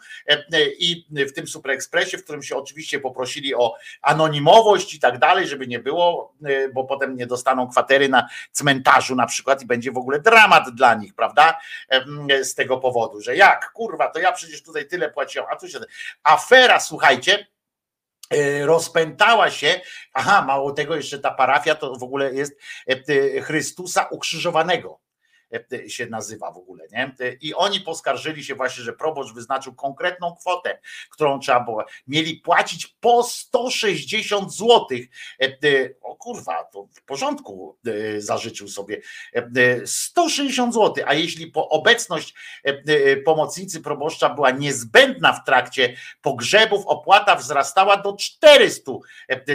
i 0.79 1.05
w 1.11 1.33
tym 1.33 1.47
Super 1.47 1.71
Expressie, 1.71 2.17
w 2.17 2.23
którym 2.23 2.43
się 2.43 2.55
oczywiście 2.55 2.99
poprosili 2.99 3.55
o 3.55 3.75
anonimowość 4.01 4.93
i 4.93 4.99
tak 4.99 5.19
dalej, 5.19 5.47
żeby 5.47 5.67
nie 5.67 5.79
było, 5.79 6.33
bo 6.73 6.83
potem 6.83 7.15
nie 7.15 7.27
dostaną 7.27 7.67
kwatery 7.67 8.09
na 8.09 8.27
cmentarzu 8.51 9.15
na 9.15 9.25
przykład 9.25 9.61
i 9.61 9.65
będzie 9.65 9.91
w 9.91 9.97
ogóle 9.97 10.19
dramat 10.19 10.75
dla 10.75 10.93
nich, 10.93 11.13
prawda? 11.13 11.57
Z 12.41 12.55
tego 12.55 12.77
powodu, 12.77 13.21
że 13.21 13.35
jak, 13.35 13.71
kurwa, 13.71 14.11
to 14.11 14.19
ja 14.19 14.31
przecież 14.31 14.63
tutaj 14.63 14.87
tyle 14.87 15.11
płaciłem, 15.11 15.47
a 15.51 15.55
tu 15.55 15.67
się... 15.67 15.79
Afera, 16.23 16.79
słuchajcie, 16.79 17.47
rozpętała 18.61 19.51
się, 19.51 19.81
aha, 20.13 20.43
mało 20.47 20.71
tego, 20.71 20.95
jeszcze 20.95 21.19
ta 21.19 21.31
parafia 21.31 21.75
to 21.75 21.95
w 21.95 22.03
ogóle 22.03 22.33
jest 22.33 22.53
e, 22.87 23.41
Chrystusa 23.41 24.07
ukrzyżowanego. 24.11 24.99
e, 24.99 25.04
się 25.87 26.05
nazywa 26.05 26.51
w 26.51 26.57
ogóle, 26.57 26.87
nie? 26.91 27.15
I 27.41 27.53
oni 27.53 27.81
poskarżyli 27.81 28.43
się 28.43 28.55
właśnie, 28.55 28.83
że 28.83 28.93
proboszcz 28.93 29.33
wyznaczył 29.33 29.75
konkretną 29.75 30.35
kwotę, 30.35 30.79
którą 31.09 31.39
trzeba 31.39 31.59
było, 31.59 31.85
mieli 32.07 32.35
płacić 32.35 32.87
po 32.87 33.23
160 33.23 34.53
złotych. 34.53 35.07
O 36.01 36.15
kurwa, 36.15 36.63
to 36.63 36.87
w 36.93 37.01
porządku 37.01 37.77
zażyczył 38.17 38.67
sobie 38.67 39.01
160 39.85 40.73
złotych, 40.73 41.03
a 41.07 41.13
jeśli 41.13 41.47
po 41.47 41.69
obecność 41.69 42.33
pomocnicy 43.25 43.81
proboszcza 43.81 44.29
była 44.29 44.51
niezbędna 44.51 45.33
w 45.33 45.45
trakcie 45.45 45.95
pogrzebów, 46.21 46.87
opłata 46.87 47.35
wzrastała 47.35 47.97
do 47.97 48.15
400 48.15 48.91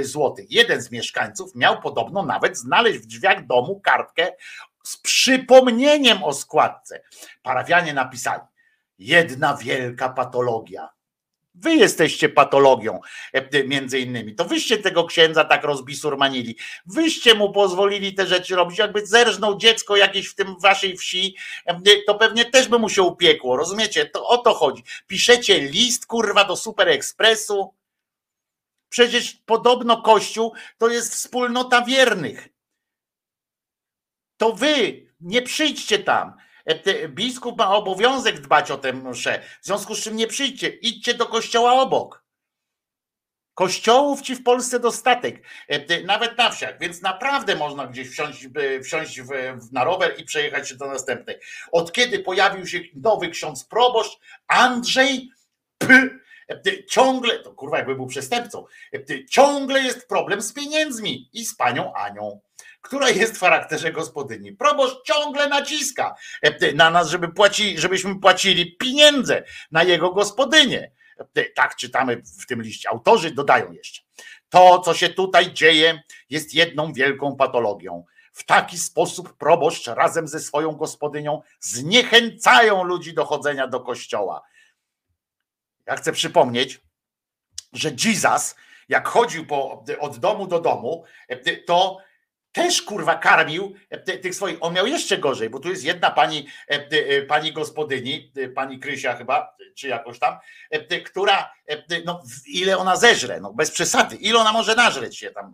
złotych. 0.02 0.50
Jeden 0.50 0.82
z 0.82 0.90
mieszkańców 0.90 1.54
miał 1.54 1.80
podobno 1.80 2.22
nawet 2.22 2.58
znaleźć 2.58 2.98
w 2.98 3.06
drzwiach 3.06 3.46
domu 3.46 3.80
kartkę 3.80 4.32
z 4.90 4.96
przypomnieniem 4.96 6.22
o 6.22 6.32
składce. 6.34 7.02
Parafianie 7.42 7.94
napisali: 7.94 8.42
Jedna 8.98 9.56
wielka 9.56 10.08
patologia. 10.08 10.88
Wy 11.54 11.74
jesteście 11.74 12.28
patologią, 12.28 13.00
e, 13.32 13.64
między 13.64 13.98
innymi. 13.98 14.34
To 14.34 14.44
wyście 14.44 14.78
tego 14.78 15.04
księdza 15.04 15.44
tak 15.44 15.64
rozbisurmanili. 15.64 16.56
Wyście 16.86 17.34
mu 17.34 17.52
pozwolili 17.52 18.14
te 18.14 18.26
rzeczy 18.26 18.56
robić. 18.56 18.78
Jakby 18.78 19.06
zerżnął 19.06 19.58
dziecko 19.58 19.96
jakieś 19.96 20.28
w 20.28 20.34
tym 20.34 20.56
waszej 20.60 20.96
wsi, 20.96 21.36
e, 21.66 21.80
to 22.06 22.14
pewnie 22.14 22.44
też 22.44 22.68
by 22.68 22.78
mu 22.78 22.88
się 22.88 23.02
upiekło. 23.02 23.56
Rozumiecie? 23.56 24.06
To 24.06 24.26
o 24.26 24.38
to 24.38 24.54
chodzi. 24.54 24.82
Piszecie 25.06 25.60
list, 25.60 26.06
kurwa, 26.06 26.44
do 26.44 26.56
Super 26.56 26.88
Expressu. 26.88 27.74
Przecież 28.88 29.38
podobno 29.46 30.02
Kościół 30.02 30.52
to 30.78 30.88
jest 30.88 31.14
wspólnota 31.14 31.82
wiernych. 31.82 32.48
To 34.40 34.52
wy 34.52 35.06
nie 35.20 35.42
przyjdźcie 35.42 35.98
tam. 35.98 36.34
E, 36.64 37.08
biskup 37.08 37.58
ma 37.58 37.76
obowiązek 37.76 38.40
dbać 38.40 38.70
o 38.70 38.78
tę 38.78 38.92
mszę. 38.92 39.42
W 39.60 39.66
związku 39.66 39.94
z 39.94 40.02
czym 40.02 40.16
nie 40.16 40.26
przyjdźcie, 40.26 40.68
idźcie 40.68 41.14
do 41.14 41.26
kościoła 41.26 41.72
obok. 41.72 42.24
Kościołów 43.54 44.22
ci 44.22 44.34
w 44.34 44.42
Polsce 44.42 44.80
dostatek, 44.80 45.42
e, 45.68 46.02
nawet 46.02 46.38
na 46.38 46.50
wsiach, 46.50 46.78
więc 46.78 47.02
naprawdę 47.02 47.56
można 47.56 47.86
gdzieś 47.86 48.10
wsiąść, 48.10 48.48
wsiąść 48.84 49.20
w, 49.20 49.28
na 49.72 49.84
rower 49.84 50.14
i 50.18 50.24
przejechać 50.24 50.68
się 50.68 50.76
do 50.76 50.86
następnej. 50.86 51.36
Od 51.72 51.92
kiedy 51.92 52.18
pojawił 52.18 52.66
się 52.66 52.80
nowy 52.94 53.28
ksiądz 53.28 53.64
proboszcz, 53.64 54.18
Andrzej 54.48 55.30
P. 55.78 56.08
E, 56.48 56.84
ciągle, 56.84 57.38
to 57.38 57.52
kurwa 57.52 57.78
jakby 57.78 57.94
był 57.94 58.06
przestępcą, 58.06 58.64
ciągle 59.30 59.80
jest 59.80 60.08
problem 60.08 60.42
z 60.42 60.52
pieniędzmi 60.52 61.30
i 61.32 61.44
z 61.44 61.56
panią 61.56 61.94
Anią 61.94 62.40
która 62.80 63.10
jest 63.10 63.36
w 63.36 63.40
charakterze 63.40 63.92
gospodyni. 63.92 64.52
Proboszcz 64.52 65.04
ciągle 65.04 65.48
naciska 65.48 66.14
e, 66.42 66.72
na 66.72 66.90
nas, 66.90 67.08
żeby 67.08 67.28
płaci, 67.28 67.78
żebyśmy 67.78 68.20
płacili 68.20 68.76
pieniądze 68.76 69.42
na 69.70 69.82
jego 69.82 70.10
gospodynię. 70.10 70.90
E, 71.36 71.44
tak 71.44 71.76
czytamy 71.76 72.22
w 72.40 72.46
tym 72.46 72.62
liście. 72.62 72.88
Autorzy 72.88 73.30
dodają 73.30 73.72
jeszcze. 73.72 74.02
To, 74.48 74.78
co 74.78 74.94
się 74.94 75.08
tutaj 75.08 75.52
dzieje, 75.52 76.02
jest 76.30 76.54
jedną 76.54 76.92
wielką 76.92 77.36
patologią. 77.36 78.04
W 78.32 78.44
taki 78.44 78.78
sposób 78.78 79.36
proboszcz 79.36 79.86
razem 79.86 80.28
ze 80.28 80.40
swoją 80.40 80.72
gospodynią 80.72 81.42
zniechęcają 81.60 82.84
ludzi 82.84 83.14
do 83.14 83.24
chodzenia 83.24 83.66
do 83.66 83.80
kościoła. 83.80 84.42
Ja 85.86 85.96
chcę 85.96 86.12
przypomnieć, 86.12 86.80
że 87.72 87.90
Jesus, 88.04 88.56
jak 88.88 89.08
chodził 89.08 89.46
po, 89.46 89.84
od 90.00 90.18
domu 90.18 90.46
do 90.46 90.60
domu, 90.60 91.04
e, 91.28 91.56
to 91.56 91.98
też 92.52 92.82
kurwa 92.82 93.14
karmił 93.14 93.74
e, 93.90 93.98
tych 93.98 94.34
swoich. 94.34 94.58
On 94.60 94.74
miał 94.74 94.86
jeszcze 94.86 95.18
gorzej, 95.18 95.50
bo 95.50 95.60
tu 95.60 95.68
jest 95.68 95.84
jedna 95.84 96.10
pani, 96.10 96.46
e, 96.70 96.88
e, 96.90 97.22
pani 97.22 97.52
gospodyni, 97.52 98.32
pani 98.54 98.78
Krysia 98.78 99.16
chyba, 99.16 99.56
czy 99.74 99.88
jakoś 99.88 100.18
tam, 100.18 100.38
która, 101.04 101.52
no 102.04 102.22
ile 102.46 102.78
ona 102.78 102.96
zeżre, 102.96 103.40
no 103.40 103.52
bez 103.52 103.70
przesady, 103.70 104.16
ile 104.16 104.38
ona 104.38 104.52
może 104.52 104.74
nażreć 104.74 105.18
się 105.18 105.30
tam, 105.30 105.52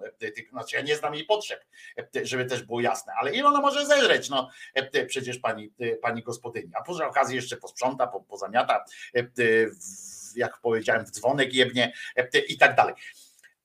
znaczy 0.50 0.76
ja 0.76 0.83
nie 0.83 0.97
znam 0.97 1.15
jej 1.15 1.25
potrzeb, 1.25 1.65
żeby 2.23 2.44
też 2.44 2.62
było 2.62 2.81
jasne, 2.81 3.12
ale 3.20 3.34
ile 3.34 3.49
ona 3.49 3.60
może 3.60 3.86
zeżreć, 3.86 4.28
no 4.28 4.50
przecież 5.08 5.39
pani, 5.39 5.73
pani 6.02 6.23
gospodyni, 6.23 6.70
a 6.75 6.83
przy 6.83 7.05
okazji 7.05 7.36
jeszcze 7.36 7.57
posprząta, 7.57 8.07
pozamiata, 8.07 8.84
jak 10.36 10.58
powiedziałem, 10.60 11.07
w 11.07 11.10
dzwonek 11.10 11.55
jebnie 11.55 11.92
i 12.49 12.58
tak 12.58 12.76
dalej. 12.76 12.94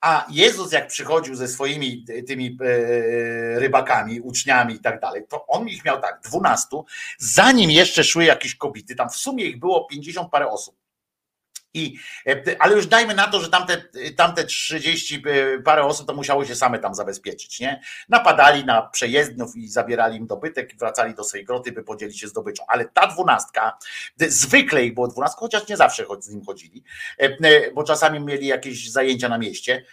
A 0.01 0.25
Jezus, 0.29 0.71
jak 0.71 0.87
przychodził 0.87 1.35
ze 1.35 1.47
swoimi 1.47 2.05
tymi 2.27 2.57
e, 2.61 3.59
rybakami, 3.59 4.21
uczniami 4.21 4.73
i 4.73 4.79
tak 4.79 4.99
dalej, 4.99 5.23
to 5.29 5.47
on 5.47 5.67
ich 5.67 5.85
miał 5.85 6.01
tak, 6.01 6.21
dwunastu, 6.23 6.85
zanim 7.17 7.71
jeszcze 7.71 8.03
szły 8.03 8.25
jakieś 8.25 8.55
kobiety, 8.55 8.95
tam 8.95 9.09
w 9.09 9.15
sumie 9.15 9.45
ich 9.45 9.59
było 9.59 9.87
50 9.87 10.29
parę 10.31 10.47
osób. 10.47 10.80
I, 11.73 11.95
e, 12.27 12.55
ale 12.59 12.75
już 12.75 12.87
dajmy 12.87 13.15
na 13.15 13.27
to, 13.27 13.39
że 13.39 13.49
tamte, 13.49 13.83
tamte 14.15 14.43
30 14.43 15.23
e, 15.25 15.59
parę 15.59 15.83
osób 15.83 16.07
to 16.07 16.13
musiało 16.13 16.45
się 16.45 16.55
same 16.55 16.79
tam 16.79 16.95
zabezpieczyć, 16.95 17.59
nie? 17.59 17.81
Napadali 18.09 18.65
na 18.65 18.81
przejezdnów 18.81 19.55
i 19.55 19.67
zabierali 19.67 20.17
im 20.17 20.27
dobytek 20.27 20.73
i 20.73 20.77
wracali 20.77 21.15
do 21.15 21.23
swojej 21.23 21.45
groty, 21.45 21.71
by 21.71 21.83
podzielić 21.83 22.19
się 22.19 22.27
zdobyczą. 22.27 22.63
Ale 22.67 22.85
ta 22.85 23.07
dwunastka, 23.07 23.77
zwykle 24.17 24.85
ich 24.85 24.93
było 24.93 25.07
dwunastka, 25.07 25.39
chociaż 25.39 25.67
nie 25.67 25.77
zawsze 25.77 26.05
z 26.19 26.29
nim 26.29 26.45
chodzili, 26.45 26.83
e, 27.17 27.71
bo 27.71 27.83
czasami 27.83 28.19
mieli 28.19 28.47
jakieś 28.47 28.91
zajęcia 28.91 29.29
na 29.29 29.37
mieście, 29.37 29.85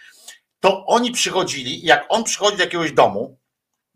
to 0.59 0.85
oni 0.85 1.11
przychodzili, 1.11 1.85
jak 1.85 2.05
on 2.09 2.23
przychodzi 2.23 2.57
do 2.57 2.63
jakiegoś 2.63 2.91
domu, 2.91 3.37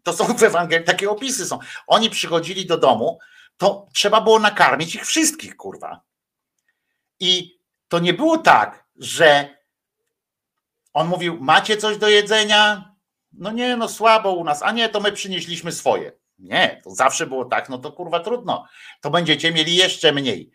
to 0.04 0.14
są 0.14 0.26
w 0.38 0.44
Ewangelii, 0.44 0.86
takie 0.86 1.10
opisy 1.10 1.46
są, 1.46 1.60
oni 1.88 2.10
przychodzili 2.10 2.66
do 2.66 2.78
domu, 2.78 3.20
to 3.58 3.88
trzeba 3.94 4.22
było 4.22 4.40
nakarmić 4.40 4.96
ich 4.96 5.06
wszystkich, 5.06 5.56
kurwa. 5.56 6.02
I 7.20 7.63
to 7.94 8.00
nie 8.00 8.14
było 8.14 8.38
tak, 8.38 8.86
że 8.96 9.58
on 10.94 11.08
mówił: 11.08 11.38
Macie 11.42 11.78
coś 11.78 11.98
do 11.98 12.10
jedzenia? 12.10 12.94
No 13.34 13.52
nie, 13.52 13.78
no 13.78 13.90
słabo 13.90 14.32
u 14.32 14.44
nas, 14.44 14.64
a 14.64 14.72
nie, 14.72 14.90
to 14.90 15.00
my 15.00 15.12
przynieśliśmy 15.12 15.72
swoje. 15.72 16.12
Nie, 16.40 16.82
to 16.84 16.90
zawsze 16.96 17.28
było 17.28 17.46
tak, 17.46 17.70
no 17.70 17.78
to 17.78 17.92
kurwa 17.92 18.20
trudno. 18.20 18.66
To 19.02 19.10
będziecie 19.10 19.52
mieli 19.52 19.76
jeszcze 19.76 20.12
mniej. 20.12 20.52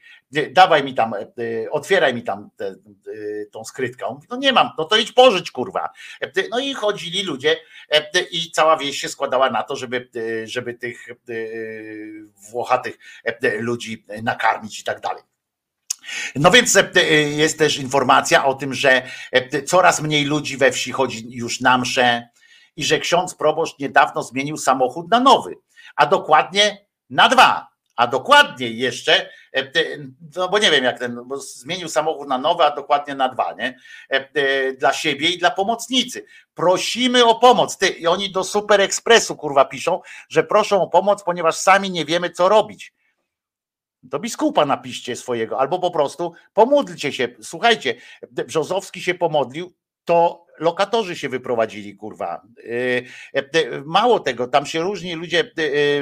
Dawaj 0.51 0.85
mi 0.85 0.95
tam, 0.95 1.15
y, 1.39 1.69
otwieraj 1.71 2.15
mi 2.15 2.23
tam 2.23 2.51
tę- 2.61 2.75
y, 3.09 3.49
tą 3.53 3.65
skrytkę. 3.65 4.07
On 4.07 4.15
mówi, 4.15 4.27
No 4.31 4.37
nie 4.37 4.53
mam, 4.53 4.71
no 4.79 4.85
to 4.85 4.97
idź 4.97 5.13
pożycz, 5.13 5.51
kurwa. 5.53 5.89
No 6.51 6.59
i 6.59 6.75
chodzili 6.75 7.23
ludzie 7.23 7.57
i 8.31 8.51
cała 8.51 8.77
wieś 8.77 9.01
się 9.01 9.09
składała 9.09 9.51
na 9.51 9.63
to, 9.63 9.77
żeby, 9.77 10.09
żeby 10.45 10.75
tych 10.75 11.07
włochatych 12.51 12.99
ludzi 13.59 14.05
nakarmić 14.23 14.81
i 14.81 14.85
tak 14.85 15.01
dalej. 15.01 15.23
No 16.37 16.51
więc 16.51 16.77
e, 16.77 16.91
e, 16.97 17.13
jest 17.15 17.59
też 17.59 17.77
informacja 17.77 18.45
o 18.45 18.55
tym, 18.55 18.75
że 18.75 19.03
e, 19.33 19.63
coraz 19.63 20.01
mniej 20.01 20.25
ludzi 20.25 20.57
we 20.57 20.73
wsi 20.73 20.93
chodzi 20.93 21.27
już 21.31 21.61
na 21.61 21.79
msze 21.79 22.29
i 22.77 22.85
że 22.85 22.99
ksiądz 22.99 23.35
proboszcz 23.35 23.79
niedawno 23.79 24.23
zmienił 24.23 24.57
samochód 24.57 25.11
na 25.11 25.21
nowy, 25.21 25.55
a 25.97 26.07
dokładnie 26.07 26.87
na 27.11 27.29
dwa. 27.29 27.69
A 27.97 28.07
dokładnie 28.07 28.69
jeszcze, 28.71 29.31
no 30.37 30.49
bo 30.49 30.59
nie 30.59 30.71
wiem 30.71 30.85
jak 30.85 30.99
ten, 30.99 31.21
bo 31.25 31.37
zmienił 31.37 31.89
samochód 31.89 32.29
na 32.29 32.39
nowy, 32.39 32.65
a 32.65 32.71
dokładnie 32.71 33.15
na 33.15 33.29
dwa, 33.29 33.53
nie? 33.53 33.79
Dla 34.79 34.93
siebie 34.93 35.29
i 35.29 35.39
dla 35.39 35.51
pomocnicy. 35.51 36.25
Prosimy 36.55 37.25
o 37.25 37.35
pomoc. 37.35 37.79
Ty, 37.79 37.89
I 37.89 38.07
oni 38.07 38.33
do 38.33 38.45
Super 38.45 38.81
Expressu 38.81 39.37
kurwa 39.37 39.65
piszą, 39.65 40.01
że 40.29 40.45
proszą 40.45 40.83
o 40.83 40.89
pomoc, 40.89 41.23
ponieważ 41.23 41.57
sami 41.57 41.91
nie 41.91 42.05
wiemy 42.05 42.31
co 42.31 42.49
robić 42.49 42.93
do 44.03 44.19
biskupa 44.19 44.67
napiszcie 44.67 45.17
swojego, 45.17 45.61
albo 45.61 45.79
po 45.79 45.91
prostu 45.91 46.33
pomódlcie 46.55 47.13
się. 47.13 47.29
Słuchajcie, 47.41 47.95
Brzozowski 48.31 49.01
się 49.01 49.15
pomodlił, 49.15 49.73
to 50.05 50.49
lokatorzy 50.59 51.17
się 51.17 51.29
wyprowadzili, 51.29 51.97
kurwa. 51.97 52.43
Yy, 52.65 53.05
yy, 53.35 53.83
Mało 53.87 54.21
tego, 54.21 54.47
tam 54.47 54.67
się 54.67 54.81
różni 54.81 55.15
ludzie 55.15 55.53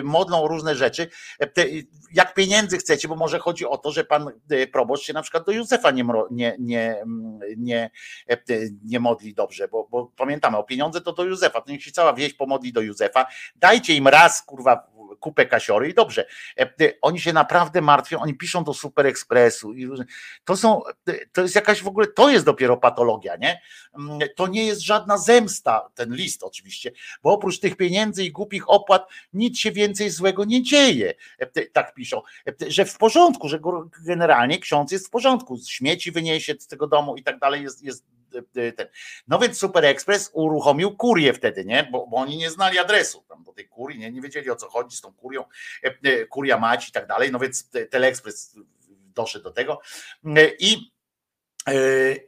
modlą 0.03 0.49
różne 0.49 0.75
rzeczy. 0.75 1.09
Jak 2.13 2.35
pieniędzy 2.35 2.79
chcecie, 2.79 3.09
bo 3.09 3.17
może 3.17 3.39
chodzi 3.39 3.67
o 3.67 3.79
to, 3.79 3.93
że 3.93 4.05
pan 4.05 4.31
proboszcz 4.73 5.05
się 5.07 5.13
na 5.13 5.23
przykład 5.23 5.47
do 5.47 5.53
Józefa 5.53 5.91
nie, 5.91 6.05
nie, 6.31 6.57
nie, 6.59 7.03
nie, 7.57 7.91
nie 8.85 9.01
modli 9.01 9.35
dobrze, 9.35 9.69
bo, 9.69 9.89
bo 9.91 10.13
pamiętamy, 10.17 10.57
o 10.57 10.65
pieniądze 10.65 11.01
to 11.01 11.13
do 11.13 11.25
Józefa, 11.25 11.61
to 11.61 11.71
niech 11.71 11.83
się 11.83 11.93
cała 11.93 12.13
wieś 12.13 12.35
pomodli 12.35 12.73
do 12.73 12.81
Józefa. 12.81 13.27
Dajcie 13.57 13.95
im 13.95 14.09
raz, 14.09 14.43
kurwa, 14.43 14.87
kupę 15.21 15.47
kasiory 15.47 15.89
i 15.89 15.95
dobrze. 15.95 16.27
E, 16.59 16.63
e, 16.63 16.93
Oni 17.03 17.21
się 17.21 17.33
naprawdę 17.33 17.81
martwią, 17.81 18.19
oni 18.19 18.35
piszą 18.35 18.65
do 18.65 18.75
Super 18.75 19.07
Expressu 19.07 19.75
i 19.75 19.89
to 20.45 20.57
są, 20.57 20.83
e, 20.87 21.27
to 21.33 21.43
jest 21.43 21.55
jakaś 21.55 21.83
w 21.83 21.89
ogóle, 21.89 22.07
to 22.07 22.31
jest 22.31 22.45
dopiero 22.45 22.77
patologia, 22.77 23.37
nie? 23.37 23.61
Mm, 23.99 24.19
To 24.37 24.47
nie 24.47 24.67
jest 24.67 24.81
żadna 24.81 25.19
zemsta, 25.19 25.89
ten 25.95 26.15
list 26.15 26.43
oczywiście, 26.43 26.93
bo 27.23 27.33
oprócz 27.33 27.59
tych 27.59 27.77
pieniędzy 27.77 28.25
i 28.25 28.33
głupich 28.33 28.71
opłat 28.71 29.09
nic 29.33 29.59
się 29.59 29.73
więcej 29.73 30.11
złego 30.11 30.45
nie 30.45 30.63
dzieje, 30.63 31.15
tak 31.73 31.95
piszą, 31.95 32.23
że 32.69 32.85
w 32.85 32.99
porządku, 32.99 33.49
że 33.49 33.61
generalnie 34.05 34.59
ksiądz 34.59 34.93
jest 34.93 35.07
w 35.07 35.11
porządku, 35.11 35.59
śmieci 35.69 36.13
wyniesie 36.13 36.55
z 36.59 36.67
tego 36.67 36.87
domu 36.87 37.17
i 37.17 37.23
tak 37.23 37.39
dalej, 37.39 37.63
jest, 37.63 37.83
jest 37.83 38.05
ten. 38.77 38.89
No 39.29 39.39
więc 39.39 39.59
Super 39.59 39.85
Express 39.85 40.31
uruchomił 40.33 40.97
kurię 40.97 41.33
wtedy, 41.33 41.65
nie? 41.65 41.89
Bo, 41.93 42.07
bo 42.07 42.17
oni 42.17 42.37
nie 42.37 42.51
znali 42.51 42.79
adresu 42.79 43.25
tam 43.29 43.45
do 43.45 43.53
tej 43.53 43.69
kurii, 43.69 43.99
nie, 43.99 44.13
nie 44.13 44.21
wiedzieli 44.21 44.51
o 44.51 44.57
co 44.57 44.69
chodzi 44.69 44.97
z 44.97 45.01
tą 45.01 45.13
kurią, 45.13 45.45
e, 45.85 45.95
e, 46.03 46.27
kuria 46.27 46.59
mać 46.59 46.89
i 46.89 46.93
tak 46.93 47.07
dalej. 47.07 47.33
No 47.33 47.39
więc 47.39 47.71
te- 47.71 47.87
Teleexpress 47.87 48.57
doszedł 49.15 49.45
do 49.45 49.51
tego 49.51 49.81
e, 50.25 50.49
i 50.59 50.97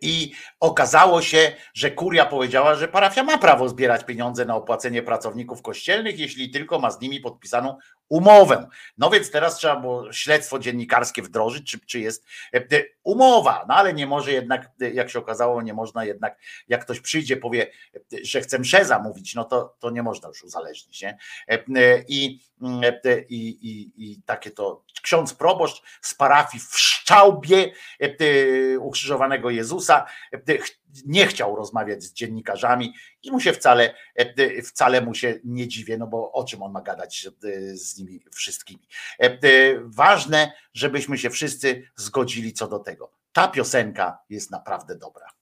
i 0.01 0.33
okazało 0.61 1.23
się, 1.23 1.53
że 1.75 1.91
kuria 1.91 2.27
powiedziała, 2.27 2.75
że 2.75 2.89
parafia 2.89 3.23
ma 3.23 3.39
prawo 3.39 3.69
zbierać 3.69 4.05
pieniądze 4.05 4.45
na 4.45 4.57
opłacenie 4.57 5.03
pracowników 5.03 5.63
kościelnych, 5.63 6.19
jeśli 6.19 6.51
tylko 6.51 6.79
ma 6.79 6.91
z 6.91 7.01
nimi 7.01 7.21
podpisaną 7.21 7.79
umowę. 8.09 8.69
No 8.99 9.11
więc 9.11 9.31
teraz 9.31 9.57
trzeba 9.57 9.77
było 9.77 10.13
śledztwo 10.13 10.59
dziennikarskie 10.59 11.23
wdrożyć, 11.23 11.71
czy, 11.71 11.81
czy 11.87 12.01
jest 12.01 12.27
e, 12.55 12.57
e, 12.57 12.85
umowa, 13.03 13.65
no 13.69 13.75
ale 13.75 13.95
nie 13.95 14.07
może 14.07 14.33
jednak, 14.33 14.71
e, 14.81 14.91
jak 14.91 15.11
się 15.11 15.19
okazało, 15.19 15.63
nie 15.63 15.75
można 15.75 16.05
jednak, 16.05 16.39
jak 16.69 16.85
ktoś 16.85 17.01
przyjdzie, 17.01 17.37
powie, 17.37 17.71
że 18.23 18.41
chce 18.41 18.59
mszę 18.59 18.85
zamówić, 18.85 19.35
no 19.35 19.45
to, 19.45 19.77
to 19.79 19.91
nie 19.91 20.03
można 20.03 20.29
już 20.29 20.45
uzależnić, 20.45 21.03
nie? 21.03 21.19
I, 22.09 22.41
i, 23.29 23.49
i, 23.49 23.93
i 23.97 24.23
takie 24.23 24.51
to 24.51 24.85
ksiądz 25.03 25.35
proboszcz 25.35 25.83
z 26.03 26.15
parafii 26.15 26.65
w 26.71 26.79
Szczałbie 26.79 27.73
ukrzyżowanego 28.81 29.51
Jezusa 29.51 30.07
nie 31.07 31.27
chciał 31.27 31.57
rozmawiać 31.57 32.03
z 32.03 32.13
dziennikarzami 32.13 32.95
i 33.23 33.31
mu 33.31 33.41
się 33.41 33.53
wcale, 33.53 33.95
e, 34.15 34.63
wcale 34.63 35.01
mu 35.01 35.15
się 35.15 35.41
nie 35.45 35.69
dziwię, 35.69 35.99
no 35.99 36.07
bo 36.07 36.33
o 36.33 36.45
czym 36.45 36.63
on 36.63 36.73
ma 36.73 36.83
gadać 36.83 37.29
e, 37.45 37.77
z 37.77 37.99
nimi 37.99 38.21
wszystkimi. 38.33 38.89
E, 39.19 39.39
Ważne, 39.85 40.53
żebyśmy 40.75 41.19
się 41.19 41.31
wszyscy 41.31 41.83
zgodzili 41.97 42.53
co 42.53 42.69
do 42.69 42.79
tego. 42.79 43.13
Ta 43.33 43.49
piosenka 43.49 44.19
jest 44.31 44.51
naprawdę 44.51 44.97
dobra. 44.97 45.38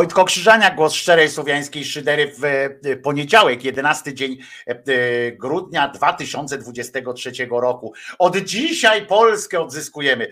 Wojtko 0.00 0.24
Krzyżania, 0.24 0.70
głos 0.70 0.94
szczerej 0.94 1.30
słowiańskiej 1.30 1.84
szydery 1.84 2.32
w 2.38 2.44
e, 2.44 2.96
poniedziałek, 2.96 3.64
11 3.64 4.14
dzień 4.14 4.38
e, 4.66 4.70
e, 4.70 5.32
grudnia 5.32 5.88
2023 5.88 7.32
roku. 7.50 7.92
Od 8.18 8.36
dzisiaj 8.36 9.06
Polskę 9.06 9.60
odzyskujemy. 9.60 10.30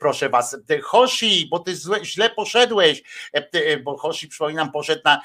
Proszę 0.00 0.28
was, 0.28 0.56
Hoshi, 0.82 1.48
bo 1.50 1.58
ty 1.58 1.72
źle 2.02 2.30
poszedłeś, 2.30 3.02
bo 3.82 3.96
Hoshi, 3.96 4.28
przypominam, 4.28 4.72
poszedł 4.72 5.02
na, 5.04 5.20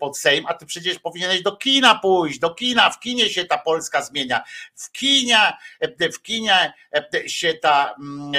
pod 0.00 0.18
Sejm, 0.18 0.44
a 0.48 0.54
ty 0.54 0.66
przecież 0.66 0.98
powinieneś 0.98 1.42
do 1.42 1.56
kina 1.56 1.94
pójść, 1.94 2.38
do 2.38 2.54
kina, 2.54 2.90
w 2.90 3.00
kinie 3.00 3.30
się 3.30 3.44
ta 3.44 3.58
Polska 3.58 4.02
zmienia. 4.02 4.42
W 4.74 4.92
kinie, 4.92 5.38
w 6.12 6.22
kinie 6.22 6.72
się 7.26 7.54
ta 7.54 7.94
mm, 8.00 8.32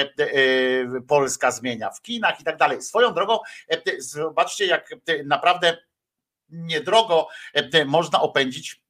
Polska 1.08 1.50
zmienia, 1.50 1.90
w 1.90 2.02
kinach 2.02 2.40
i 2.40 2.44
tak 2.44 2.56
dalej. 2.56 2.82
Swoją 2.82 3.14
drogą, 3.14 3.38
zobacz, 3.98 4.63
zobaczcie, 4.66 4.66
jak 4.66 5.20
e, 5.20 5.24
naprawdę 5.24 5.76
niedrogo 6.48 7.28
e, 7.54 7.84
można 7.84 8.20
opędzić 8.20 8.84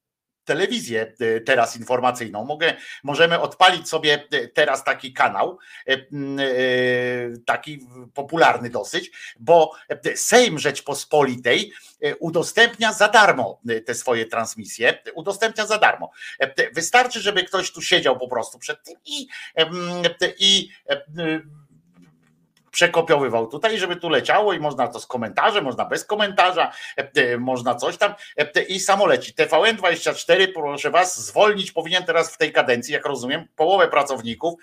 telewizję 0.44 1.14
e, 1.20 1.40
teraz 1.40 1.76
informacyjną. 1.76 2.44
Mogę, 2.44 2.74
możemy 3.02 3.40
odpalić 3.40 3.88
sobie 3.88 4.28
teraz 4.54 4.84
taki 4.84 5.12
kanał, 5.12 5.58
taki 7.46 7.86
popularny 8.14 8.70
dosyć, 8.70 9.10
bo 9.40 9.72
Sejm 10.14 10.58
Rzeczpospolitej 10.58 11.72
udostępnia 12.20 12.92
za 12.92 13.08
darmo 13.08 13.60
te 13.86 13.94
swoje 13.94 14.26
transmisje, 14.26 15.02
udostępnia 15.14 15.66
za 15.66 15.78
darmo. 15.78 16.10
Wystarczy, 16.72 17.20
żeby 17.20 17.44
ktoś 17.44 17.72
tu 17.72 17.82
siedział 17.82 18.18
po 18.18 18.28
prostu 18.28 18.58
przed 18.58 18.82
tym 18.82 18.94
i, 19.04 19.28
i 20.38 20.68
przekopiowywał 22.74 23.46
tutaj, 23.46 23.78
żeby 23.78 23.96
tu 23.96 24.08
leciało 24.08 24.52
i 24.52 24.60
można 24.60 24.88
to 24.88 25.00
z 25.00 25.06
komentarzem, 25.06 25.64
można 25.64 25.84
bez 25.84 26.04
komentarza, 26.04 26.72
e, 26.98 27.10
e, 27.14 27.38
można 27.38 27.74
coś 27.74 27.96
tam 27.96 28.14
e, 28.36 28.62
i 28.62 28.80
samo 28.80 29.06
leci. 29.06 29.32
TVN24, 29.32 30.52
proszę 30.54 30.90
was, 30.90 31.26
zwolnić 31.26 31.72
powinien 31.72 32.04
teraz 32.04 32.34
w 32.34 32.38
tej 32.38 32.52
kadencji, 32.52 32.94
jak 32.94 33.06
rozumiem, 33.06 33.48
połowę 33.56 33.88
pracowników, 33.88 34.54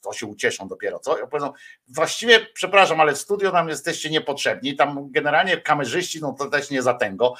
to 0.00 0.12
się 0.12 0.26
ucieszą 0.26 0.68
dopiero, 0.68 0.98
co? 0.98 1.26
Powiedzą, 1.26 1.52
właściwie, 1.88 2.40
przepraszam, 2.54 3.00
ale 3.00 3.12
w 3.12 3.18
studio 3.18 3.52
nam 3.52 3.68
jesteście 3.68 4.10
niepotrzebni, 4.10 4.76
tam 4.76 5.08
generalnie 5.10 5.56
kamerzyści, 5.56 6.20
no 6.20 6.32
to 6.38 6.50
też 6.50 6.70
nie 6.70 6.82
za 6.82 6.94
tego. 6.94 7.34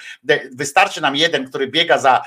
Wystarczy 0.52 1.00
nam 1.00 1.16
jeden, 1.16 1.48
który 1.48 1.66
biega 1.66 1.98
za 1.98 2.22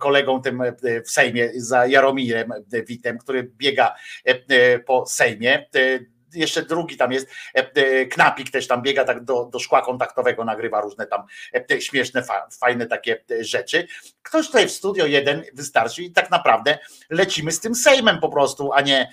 kolegą 0.00 0.42
tym 0.42 0.62
w 1.04 1.10
Sejmie, 1.10 1.50
za 1.56 1.86
Jaromirem 1.86 2.52
Witem, 2.86 3.18
który 3.18 3.42
biega 3.42 3.94
po 4.86 5.06
Sejmie, 5.06 5.66
jeszcze 6.34 6.62
drugi 6.62 6.96
tam 6.96 7.12
jest, 7.12 7.28
e, 7.56 7.70
e, 7.74 8.06
Knapik 8.06 8.50
też 8.50 8.66
tam 8.66 8.82
biega 8.82 9.04
tak 9.04 9.24
do, 9.24 9.44
do 9.44 9.58
szkła 9.58 9.82
kontaktowego, 9.82 10.44
nagrywa 10.44 10.80
różne 10.80 11.06
tam 11.06 11.22
e, 11.70 11.80
śmieszne, 11.80 12.24
fajne 12.60 12.86
takie 12.86 13.24
rzeczy. 13.40 13.86
Ktoś 14.22 14.46
tutaj 14.46 14.68
w 14.68 14.72
studio 14.72 15.06
jeden 15.06 15.44
wystarczy 15.52 16.02
i 16.02 16.12
tak 16.12 16.30
naprawdę 16.30 16.78
lecimy 17.10 17.52
z 17.52 17.60
tym 17.60 17.74
Sejmem 17.74 18.20
po 18.20 18.28
prostu, 18.28 18.72
a 18.72 18.80
nie 18.80 19.10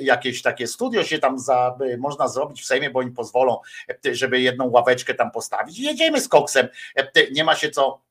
jakieś 0.00 0.42
takie 0.42 0.66
studio 0.66 1.04
się 1.04 1.18
tam 1.18 1.38
za, 1.38 1.78
można 1.98 2.28
zrobić 2.28 2.62
w 2.62 2.66
Sejmie, 2.66 2.90
bo 2.90 3.00
oni 3.00 3.10
pozwolą, 3.10 3.60
żeby 4.12 4.40
jedną 4.40 4.70
ławeczkę 4.70 5.14
tam 5.14 5.30
postawić. 5.30 5.78
Jedziemy 5.78 6.20
z 6.20 6.28
koksem, 6.28 6.68
nie 7.32 7.44
ma 7.44 7.54
się 7.54 7.70
co 7.70 8.09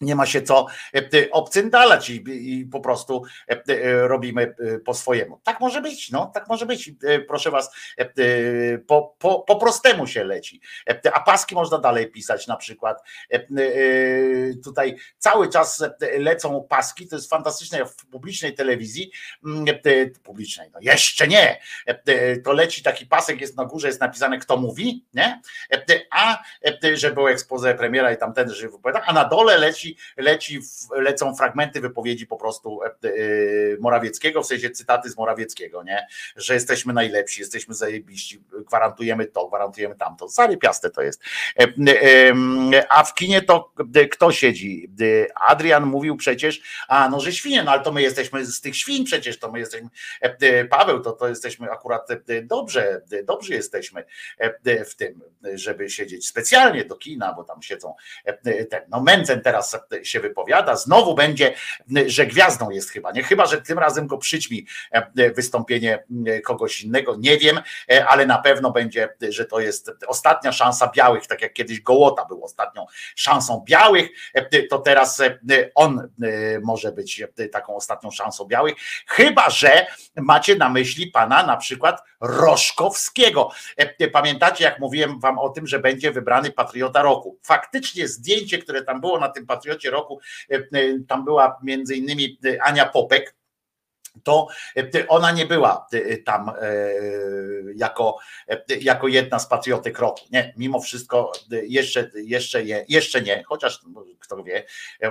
nie 0.00 0.14
ma 0.14 0.26
się 0.26 0.42
co 0.42 0.66
e, 0.94 1.30
obcyndalać 1.30 2.10
i, 2.10 2.24
i 2.28 2.66
po 2.66 2.80
prostu 2.80 3.22
e, 3.50 3.62
e, 3.68 4.08
robimy 4.08 4.54
po 4.84 4.94
swojemu. 4.94 5.40
Tak 5.44 5.60
może 5.60 5.80
być, 5.80 6.10
no, 6.10 6.30
tak 6.34 6.48
może 6.48 6.66
być. 6.66 6.90
Proszę 7.28 7.50
was, 7.50 7.70
po, 8.86 9.16
po, 9.18 9.40
po 9.40 9.56
prostemu 9.56 10.06
się 10.06 10.24
leci. 10.24 10.60
A 11.12 11.20
paski 11.20 11.54
można 11.54 11.78
dalej 11.78 12.10
pisać 12.10 12.46
na 12.46 12.56
przykład. 12.56 13.02
Tutaj 14.64 14.96
cały 15.18 15.48
czas 15.48 15.84
lecą 16.18 16.66
paski, 16.68 17.08
to 17.08 17.16
jest 17.16 17.30
fantastyczne 17.30 17.84
w 17.84 18.06
publicznej 18.06 18.54
telewizji, 18.54 19.10
mm, 19.44 19.66
publicznej, 20.22 20.70
no 20.72 20.78
jeszcze 20.82 21.28
nie, 21.28 21.60
to 22.44 22.52
leci 22.52 22.82
taki 22.82 23.06
pasek, 23.06 23.40
jest 23.40 23.56
na 23.56 23.64
górze, 23.64 23.86
jest 23.88 24.00
napisane 24.00 24.38
kto 24.38 24.56
mówi, 24.56 25.04
nie? 25.14 25.40
A 26.10 26.42
że 26.94 27.10
był 27.10 27.28
expose 27.28 27.74
premiera 27.74 28.12
i 28.12 28.16
tamten, 28.16 28.50
że 28.50 28.68
wypowiada, 28.68 29.02
a 29.06 29.12
na 29.12 29.24
dole 29.24 29.58
leci 29.58 29.87
leci, 30.16 30.48
leci, 30.48 30.60
lecą 30.90 31.36
fragmenty 31.36 31.80
wypowiedzi 31.80 32.26
po 32.26 32.36
prostu 32.36 32.82
e, 32.82 32.86
e, 32.86 32.90
Morawieckiego, 33.80 34.42
w 34.42 34.46
sensie 34.46 34.70
cytaty 34.70 35.10
z 35.10 35.16
Morawieckiego, 35.16 35.82
nie? 35.82 36.06
Że 36.36 36.54
jesteśmy 36.54 36.92
najlepsi, 36.92 37.40
jesteśmy 37.40 37.74
zajebiści, 37.74 38.40
gwarantujemy 38.66 39.26
to, 39.26 39.48
gwarantujemy 39.48 39.94
tamto. 39.96 40.28
Zarypiaste 40.28 40.90
to 40.90 41.02
jest. 41.02 41.22
E, 41.58 42.86
a 42.88 43.04
w 43.04 43.14
kinie 43.14 43.42
to 43.42 43.74
kto 44.10 44.32
siedzi? 44.32 44.90
Adrian 45.34 45.86
mówił 45.86 46.16
przecież, 46.16 46.60
a 46.88 47.08
no, 47.08 47.20
że 47.20 47.32
świnie, 47.32 47.62
no 47.62 47.70
ale 47.70 47.82
to 47.82 47.92
my 47.92 48.02
jesteśmy 48.02 48.46
z 48.46 48.60
tych 48.60 48.76
świn 48.76 49.04
przecież, 49.04 49.38
to 49.38 49.52
my 49.52 49.58
jesteśmy, 49.58 49.88
Paweł, 50.70 51.00
to, 51.00 51.12
to 51.12 51.28
jesteśmy 51.28 51.70
akurat 51.70 52.08
dobrze, 52.42 53.02
dobrze 53.24 53.54
jesteśmy 53.54 54.04
w 54.64 54.94
tym, 54.94 55.20
żeby 55.54 55.90
siedzieć 55.90 56.28
specjalnie 56.28 56.84
do 56.84 56.96
kina, 56.96 57.32
bo 57.32 57.44
tam 57.44 57.62
siedzą 57.62 57.94
no 58.88 59.00
Mencen 59.00 59.40
teraz 59.40 59.76
się 60.02 60.20
wypowiada. 60.20 60.76
Znowu 60.76 61.14
będzie, 61.14 61.54
że 62.06 62.26
gwiazdą 62.26 62.70
jest 62.70 62.90
chyba, 62.90 63.12
nie? 63.12 63.22
Chyba, 63.22 63.46
że 63.46 63.62
tym 63.62 63.78
razem 63.78 64.06
go 64.06 64.18
przyćmi 64.18 64.66
e, 64.90 65.30
wystąpienie 65.30 66.04
e, 66.26 66.40
kogoś 66.40 66.80
innego, 66.80 67.16
nie 67.18 67.38
wiem, 67.38 67.60
e, 67.92 68.06
ale 68.06 68.26
na 68.26 68.38
pewno 68.38 68.70
będzie, 68.70 69.08
że 69.28 69.44
to 69.44 69.60
jest 69.60 69.90
ostatnia 70.06 70.52
szansa 70.52 70.90
białych, 70.94 71.26
tak 71.26 71.42
jak 71.42 71.52
kiedyś 71.52 71.80
Gołota 71.80 72.24
był 72.24 72.44
ostatnią 72.44 72.86
szansą 73.16 73.64
białych, 73.66 74.08
to 74.70 74.78
teraz 74.78 75.22
on 75.74 76.08
może 76.62 76.92
być 76.92 77.22
taką 77.52 77.76
ostatnią 77.76 78.10
szansą 78.10 78.44
białych, 78.44 78.74
chyba, 79.06 79.50
że 79.50 79.86
macie 80.16 80.56
na 80.56 80.68
myśli 80.68 81.06
pana 81.06 81.46
na 81.46 81.56
przykład 81.56 82.02
Roszkowskiego. 82.20 83.50
Pamiętacie, 84.12 84.64
jak 84.64 84.78
mówiłem 84.78 85.20
wam 85.20 85.38
o 85.38 85.48
tym, 85.48 85.66
że 85.66 85.78
będzie 85.78 86.12
wybrany 86.12 86.50
patriota 86.50 87.02
roku. 87.02 87.38
Faktycznie 87.42 88.08
zdjęcie, 88.08 88.58
które 88.58 88.82
tam 88.82 89.00
było 89.00 89.18
na 89.18 89.28
tym 89.28 89.46
patriocie 89.46 89.67
Patriocie 89.68 89.90
Roku, 89.90 90.20
e, 90.50 90.54
e, 90.56 90.98
tam 91.08 91.24
była 91.24 91.58
między 91.62 91.96
innymi 91.96 92.38
e, 92.44 92.62
Ania 92.62 92.86
Popek, 92.86 93.34
to 94.22 94.48
ona 95.08 95.32
nie 95.32 95.46
była 95.46 95.86
tam 96.26 96.50
jako, 97.76 98.18
jako 98.80 99.08
jedna 99.08 99.38
z 99.38 99.46
patriotek 99.46 99.98
roku. 99.98 100.20
Nie, 100.32 100.54
mimo 100.56 100.80
wszystko 100.80 101.32
jeszcze, 101.50 102.10
jeszcze, 102.14 102.64
nie, 102.64 102.84
jeszcze 102.88 103.22
nie, 103.22 103.44
chociaż 103.44 103.80
kto 104.18 104.42
wie, 104.42 104.64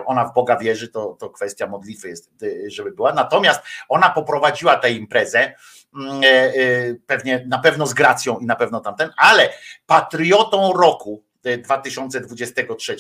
ona 0.05 0.25
w 0.25 0.33
Boga 0.33 0.57
wierzy, 0.57 0.87
to, 0.87 1.17
to 1.19 1.29
kwestia 1.29 1.67
modlitwy 1.67 2.09
jest, 2.09 2.31
żeby 2.67 2.91
była. 2.91 3.13
Natomiast 3.13 3.61
ona 3.89 4.09
poprowadziła 4.09 4.75
tę 4.75 4.91
imprezę, 4.91 5.53
mm, 5.95 6.21
pewnie 7.05 7.45
na 7.47 7.59
pewno 7.59 7.87
z 7.87 7.93
gracją 7.93 8.39
i 8.39 8.45
na 8.45 8.55
pewno 8.55 8.79
tamten, 8.79 9.09
ale 9.17 9.49
patriotą 9.85 10.73
roku 10.73 11.26
2023 11.57 12.97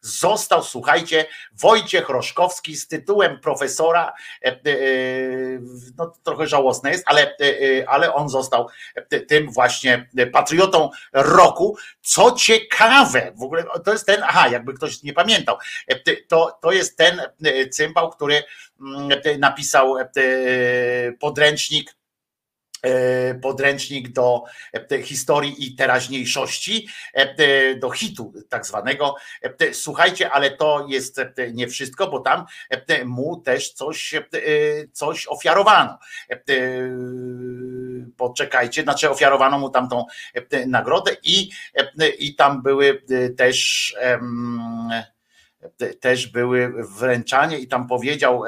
został, 0.00 0.62
słuchajcie, 0.62 1.26
Wojciech 1.52 2.08
Roszkowski 2.08 2.76
z 2.76 2.88
tytułem 2.88 3.40
profesora, 3.40 4.12
e, 4.44 4.48
e, 4.48 4.58
no 5.96 6.12
trochę 6.22 6.46
żałosne 6.46 6.90
jest, 6.90 7.04
ale, 7.06 7.36
e, 7.36 7.88
ale 7.88 8.14
on 8.14 8.28
został 8.28 8.68
tym 9.28 9.52
właśnie 9.52 10.08
patriotą 10.32 10.90
roku. 11.12 11.76
Co 12.02 12.32
ciekawe, 12.32 13.32
w 13.36 13.42
ogóle 13.42 13.64
to 13.84 13.92
jest 13.92 14.06
ten, 14.06 14.20
aha, 14.22 14.48
jakby 14.48 14.74
ktoś 14.74 15.02
nie 15.02 15.12
pamiętał, 15.12 15.56
to, 16.28 16.58
to 16.62 16.72
jest 16.72 16.96
ten 16.96 17.20
cymbał, 17.70 18.10
który 18.10 18.42
mm, 18.80 19.20
napisał 19.38 19.96
podręcznik 21.20 21.90
E, 21.90 21.97
podręcznik 23.42 24.08
do 24.08 24.44
e, 24.92 25.02
historii 25.02 25.66
i 25.66 25.74
teraźniejszości, 25.74 26.88
e, 27.14 27.74
do 27.74 27.90
hitu 27.90 28.32
tak 28.48 28.66
zwanego. 28.66 29.14
Słuchajcie, 29.72 30.30
ale 30.30 30.50
to 30.50 30.86
jest 30.88 31.20
nie 31.52 31.68
wszystko, 31.68 32.08
bo 32.08 32.20
tam 32.20 32.44
mu 33.04 33.40
też 33.40 33.72
coś, 33.72 34.14
coś 34.92 35.26
ofiarowano. 35.26 35.98
Poczekajcie, 38.16 38.82
znaczy 38.82 39.10
ofiarowano 39.10 39.58
mu 39.58 39.70
tam 39.70 39.88
tą 39.88 40.04
nagrodę 40.66 41.16
i, 41.22 41.50
i 42.18 42.34
tam 42.34 42.62
były 42.62 43.02
też 43.36 43.94
też 46.00 46.26
były 46.26 46.72
wręczanie 46.98 47.58
i 47.58 47.68
tam 47.68 47.86
powiedział, 47.86 48.42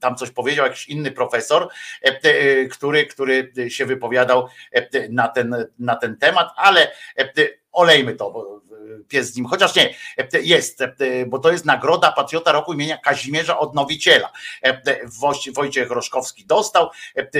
tam 0.00 0.16
coś 0.16 0.30
powiedział 0.30 0.66
jakiś 0.66 0.88
inny 0.88 1.10
profesor, 1.10 1.68
który, 2.70 3.06
który 3.06 3.52
się 3.68 3.86
wypowiadał 3.86 4.48
na 5.10 5.28
ten, 5.28 5.66
na 5.78 5.96
ten 5.96 6.16
temat, 6.16 6.48
ale 6.56 6.92
olejmy 7.72 8.14
to, 8.14 8.30
bo 8.30 8.61
pies 9.08 9.32
z 9.32 9.36
nim, 9.36 9.46
chociaż 9.46 9.74
nie, 9.74 9.94
jest, 10.42 10.78
bo 11.26 11.38
to 11.38 11.52
jest 11.52 11.64
nagroda 11.64 12.12
Patriota 12.12 12.52
Roku 12.52 12.72
imienia 12.72 12.98
Kazimierza 12.98 13.58
Odnowiciela. 13.58 14.32
Wojciech 15.54 15.90
Roszkowski 15.90 16.46
dostał, 16.46 16.90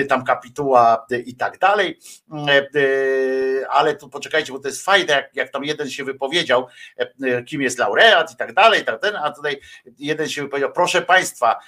tam 0.09 0.23
kapituła 0.23 1.05
i 1.25 1.35
tak 1.35 1.59
dalej, 1.59 1.99
ale 3.69 3.95
tu 3.95 4.09
poczekajcie, 4.09 4.53
bo 4.53 4.59
to 4.59 4.67
jest 4.67 4.85
fajne, 4.85 5.13
jak, 5.13 5.35
jak 5.35 5.51
tam 5.51 5.63
jeden 5.63 5.89
się 5.89 6.03
wypowiedział, 6.03 6.67
kim 7.47 7.61
jest 7.61 7.79
laureat 7.79 8.33
i 8.33 8.35
tak 8.35 8.53
dalej, 8.53 8.85
tak 8.85 9.01
ten, 9.01 9.15
a 9.15 9.31
tutaj 9.31 9.59
jeden 9.99 10.29
się 10.29 10.41
wypowiedział, 10.41 10.71
proszę 10.71 11.01
Państwa, 11.01 11.59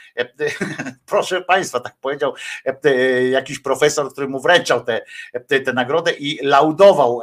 proszę 1.05 1.41
Państwa, 1.41 1.79
tak 1.79 1.95
powiedział 2.01 2.33
jakiś 3.31 3.59
profesor, 3.59 4.11
który 4.11 4.27
mu 4.27 4.39
wręczał 4.39 4.83
tę 4.83 5.73
nagrodę 5.73 6.11
i 6.11 6.45
laudował 6.45 7.21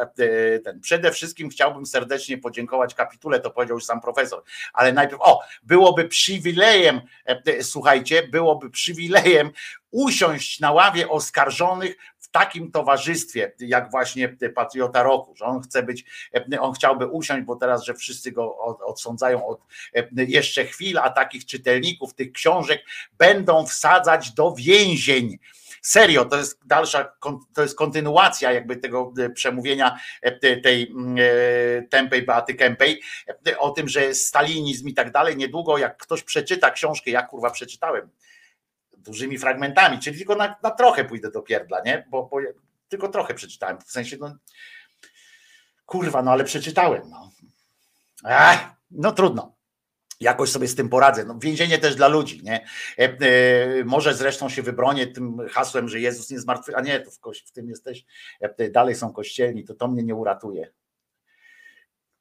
ten. 0.64 0.80
Przede 0.80 1.12
wszystkim 1.12 1.48
chciałbym 1.48 1.86
serdecznie 1.86 2.38
podziękować 2.38 2.51
kapitule, 2.94 3.40
to 3.40 3.50
powiedział 3.50 3.76
już 3.76 3.84
sam 3.84 4.00
profesor, 4.00 4.42
ale 4.72 4.92
najpierw, 4.92 5.20
o, 5.22 5.40
byłoby 5.62 6.08
przywilejem, 6.08 7.00
e, 7.26 7.62
słuchajcie, 7.62 8.28
byłoby 8.28 8.70
przywilejem 8.70 9.50
usiąść 9.90 10.60
na 10.60 10.72
ławie 10.72 11.08
oskarżonych 11.08 11.96
w 12.18 12.28
takim 12.28 12.70
towarzystwie, 12.70 13.52
jak 13.58 13.90
właśnie 13.90 14.28
Patriota 14.28 15.02
Roku, 15.02 15.36
że 15.36 15.44
on 15.44 15.62
chce 15.62 15.82
być, 15.82 16.04
e, 16.52 16.60
on 16.60 16.72
chciałby 16.72 17.06
usiąść, 17.06 17.44
bo 17.44 17.56
teraz, 17.56 17.84
że 17.84 17.94
wszyscy 17.94 18.32
go 18.32 18.58
od- 18.58 18.82
odsądzają 18.82 19.46
od 19.46 19.60
jeszcze 20.14 20.64
chwil, 20.64 20.98
a 20.98 21.10
takich 21.10 21.46
czytelników 21.46 22.14
tych 22.14 22.32
książek 22.32 22.84
będą 23.18 23.66
wsadzać 23.66 24.30
do 24.30 24.54
więzień. 24.54 25.38
Serio, 25.82 26.24
to 26.24 26.36
jest 26.36 26.66
dalsza, 26.66 27.12
to 27.54 27.62
jest 27.62 27.76
kontynuacja 27.76 28.52
jakby 28.52 28.76
tego 28.76 29.12
e, 29.18 29.30
przemówienia 29.30 29.98
e, 30.22 30.32
te- 30.32 30.56
tej 30.56 30.90
mm, 30.90 31.16
e, 32.12 32.22
Beaty 32.22 32.54
Kępej 32.54 33.02
e, 33.46 33.58
o 33.58 33.70
tym, 33.70 33.88
że 33.88 34.14
stalinizm 34.14 34.88
i 34.88 34.94
tak 34.94 35.10
dalej. 35.10 35.36
Niedługo 35.36 35.78
jak 35.78 35.96
ktoś 35.96 36.22
przeczyta 36.22 36.70
książkę, 36.70 37.10
ja 37.10 37.22
kurwa 37.22 37.50
przeczytałem 37.50 38.10
dużymi 39.02 39.38
fragmentami, 39.38 39.98
czyli 39.98 40.18
tylko 40.18 40.34
na, 40.34 40.56
na 40.62 40.70
trochę 40.70 41.04
pójdę 41.04 41.30
do 41.30 41.42
pierdla, 41.42 41.80
nie? 41.84 42.06
Bo, 42.10 42.28
bo 42.30 42.40
ja 42.40 42.50
tylko 42.88 43.08
trochę 43.08 43.34
przeczytałem, 43.34 43.80
w 43.80 43.90
sensie 43.90 44.16
no 44.20 44.36
kurwa, 45.86 46.22
no 46.22 46.30
ale 46.30 46.44
przeczytałem, 46.44 47.10
no. 47.10 47.30
No 48.90 49.12
trudno. 49.12 49.54
Jakoś 50.22 50.50
sobie 50.50 50.68
z 50.68 50.74
tym 50.74 50.88
poradzę. 50.88 51.24
No, 51.24 51.38
więzienie 51.38 51.78
też 51.78 51.94
dla 51.94 52.08
ludzi, 52.08 52.40
nie? 52.42 52.66
E, 52.98 53.02
e, 53.02 53.84
może 53.84 54.14
zresztą 54.14 54.48
się 54.48 54.62
wybronię 54.62 55.06
tym 55.06 55.36
hasłem, 55.50 55.88
że 55.88 56.00
Jezus 56.00 56.30
nie 56.30 56.40
zmartwy, 56.40 56.76
a 56.76 56.80
nie, 56.80 57.00
to 57.00 57.10
w, 57.10 57.20
koś- 57.20 57.42
w 57.46 57.52
tym 57.52 57.68
jesteś, 57.68 58.04
e, 58.40 58.70
dalej 58.70 58.94
są 58.94 59.12
kościelni, 59.12 59.64
to 59.64 59.74
to 59.74 59.88
mnie 59.88 60.02
nie 60.02 60.14
uratuje. 60.14 60.70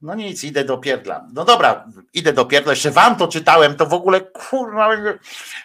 No 0.02 0.16
nic, 0.16 0.44
idę 0.44 0.64
do 0.64 0.78
pierdla. 0.78 1.28
No 1.34 1.46
dobra, 1.46 1.86
idę 2.14 2.34
do 2.34 2.46
pierdla. 2.46 2.72
Jeszcze 2.72 2.92
wam 2.92 3.16
to 3.16 3.28
czytałem, 3.28 3.76
to 3.76 3.86
w 3.86 3.94
ogóle 3.94 4.22
kurwa 4.22 4.90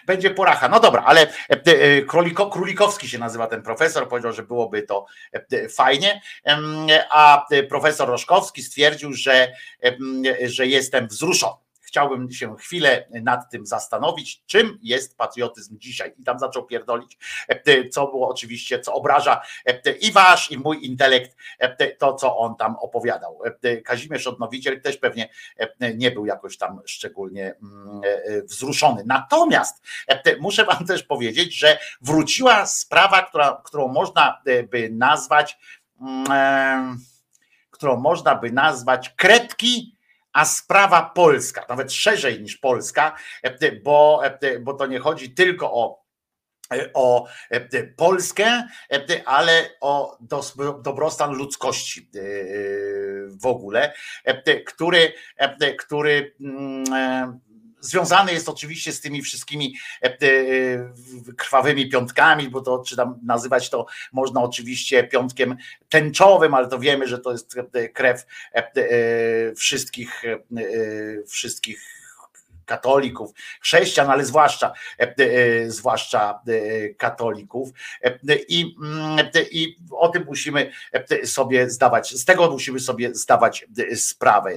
będzie- 0.07 0.29
poracha. 0.29 0.69
No 0.69 0.79
dobra, 0.79 1.03
ale 1.05 1.21
e, 1.21 1.31
e, 1.49 2.01
Króliko, 2.01 2.49
Królikowski 2.49 3.07
się 3.09 3.19
nazywa 3.19 3.47
ten 3.47 3.61
profesor, 3.61 4.09
powiedział, 4.09 4.33
że 4.33 4.43
byłoby 4.43 4.81
to 4.83 5.05
e, 5.33 5.69
fajnie, 5.69 6.21
a 7.09 7.45
profesor 7.69 8.09
Roszkowski 8.09 8.63
stwierdził, 8.63 9.13
że, 9.13 9.51
że 10.45 10.67
jestem 10.67 11.07
wzruszony. 11.07 11.66
Chciałbym 11.87 12.31
się 12.31 12.55
chwilę 12.55 13.07
nad 13.09 13.51
tym 13.51 13.65
zastanowić, 13.65 14.43
czym 14.45 14.79
jest 14.81 15.17
patriotyzm 15.17 15.79
dzisiaj. 15.79 16.13
I 16.19 16.23
tam 16.23 16.39
zaczął 16.39 16.65
pierdolić, 16.65 17.17
e, 17.47 17.89
co 17.89 18.07
było 18.07 18.29
oczywiście, 18.29 18.79
co 18.79 18.93
obraża 18.93 19.41
e, 19.65 19.91
i 19.91 20.11
wasz, 20.11 20.51
i 20.51 20.57
mój 20.57 20.85
intelekt, 20.85 21.37
e, 21.59 21.91
to 21.91 22.13
co 22.13 22.37
on 22.37 22.55
tam 22.55 22.75
opowiadał. 22.75 23.39
Kazimierz 23.85 24.27
Odnowiciel 24.27 24.81
też 24.81 24.97
pewnie 24.97 25.29
nie 25.95 26.11
był 26.11 26.25
jakoś 26.25 26.57
tam 26.57 26.81
szczególnie 26.85 27.55
mm, 27.63 28.01
wzruszony. 28.43 29.03
Natomiast 29.05 29.83
muszę 30.39 30.65
wam 30.65 30.85
też 30.85 31.03
powiedzieć, 31.03 31.59
że 31.59 31.79
wróciła 32.01 32.65
sprawa, 32.65 33.21
która, 33.21 33.61
którą 33.65 33.87
można 33.87 34.41
by 34.69 34.89
nazwać, 34.91 35.57
mm, 36.01 36.99
którą 37.71 37.97
można 37.97 38.35
by 38.35 38.51
nazwać 38.51 39.09
kredki 39.09 39.96
a 40.37 40.45
sprawa 40.45 41.11
polska, 41.15 41.65
nawet 41.69 41.93
szerzej 41.93 42.41
niż 42.41 42.57
polska, 42.57 43.17
e, 43.43 43.71
bo, 43.71 44.21
e, 44.41 44.59
bo 44.59 44.73
to 44.73 44.85
nie 44.85 44.99
chodzi 44.99 45.29
tylko 45.29 45.73
o 45.73 46.03
e, 46.73 46.89
o 46.93 47.27
e, 47.49 47.83
Polskę, 47.83 48.67
e, 48.91 49.27
ale 49.27 49.69
o 49.81 50.17
dobrostan 50.83 51.33
ludzkości 51.33 52.09
e, 52.15 52.21
w 53.41 53.45
ogóle, 53.45 53.93
e, 54.23 54.61
który, 54.61 55.13
e, 55.37 55.75
który 55.75 56.35
mm, 57.87 57.93
e, 57.93 58.07
związany 58.07 58.33
jest 58.33 58.49
oczywiście 58.49 58.91
z 58.91 59.01
tymi 59.01 59.21
wszystkimi 59.21 59.75
e, 60.03 60.05
e, 60.05 60.17
krwawymi 61.37 61.89
piątkami, 61.89 62.49
bo 62.49 62.61
to 62.61 62.83
czy 62.87 62.95
tam 62.95 63.19
nazywać 63.23 63.69
to 63.69 63.85
można 64.11 64.41
oczywiście 64.41 65.03
piątkiem 65.03 65.57
tęczowym, 65.89 66.53
ale 66.53 66.67
to 66.67 66.79
wiemy, 66.79 67.07
że 67.07 67.19
to 67.19 67.31
jest 67.31 67.55
e, 67.73 67.89
krew 67.89 68.25
wszystkich 69.55 70.23
wszystkich 71.27 71.96
katolików, 72.67 73.31
chrześcijan, 73.61 74.09
ale 74.09 74.25
zwłaszcza, 74.25 74.73
e, 74.99 75.15
e, 75.17 75.71
zwłaszcza 75.71 76.41
e, 76.47 76.89
katolików. 76.89 77.69
I, 78.47 78.75
mm, 78.83 79.29
I 79.51 79.77
o 79.91 80.09
tym 80.09 80.25
musimy 80.25 80.71
sobie 81.25 81.69
zdawać, 81.69 82.13
z 82.13 82.25
tego 82.25 82.51
musimy 82.51 82.79
sobie 82.79 83.15
zdawać 83.15 83.65
sprawę. 83.95 84.51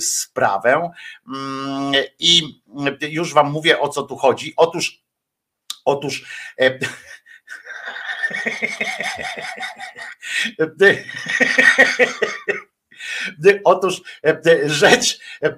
Sprawę. 0.00 0.90
Mm, 1.28 1.92
I 2.18 2.60
już 3.00 3.34
Wam 3.34 3.50
mówię, 3.50 3.80
o 3.80 3.88
co 3.88 4.02
tu 4.02 4.16
chodzi. 4.16 4.54
Otóż, 4.56 5.02
otóż 5.84 6.24
Otóż 13.64 14.02
e, 14.24 14.40
rzecz, 14.68 15.18
e, 15.42 15.56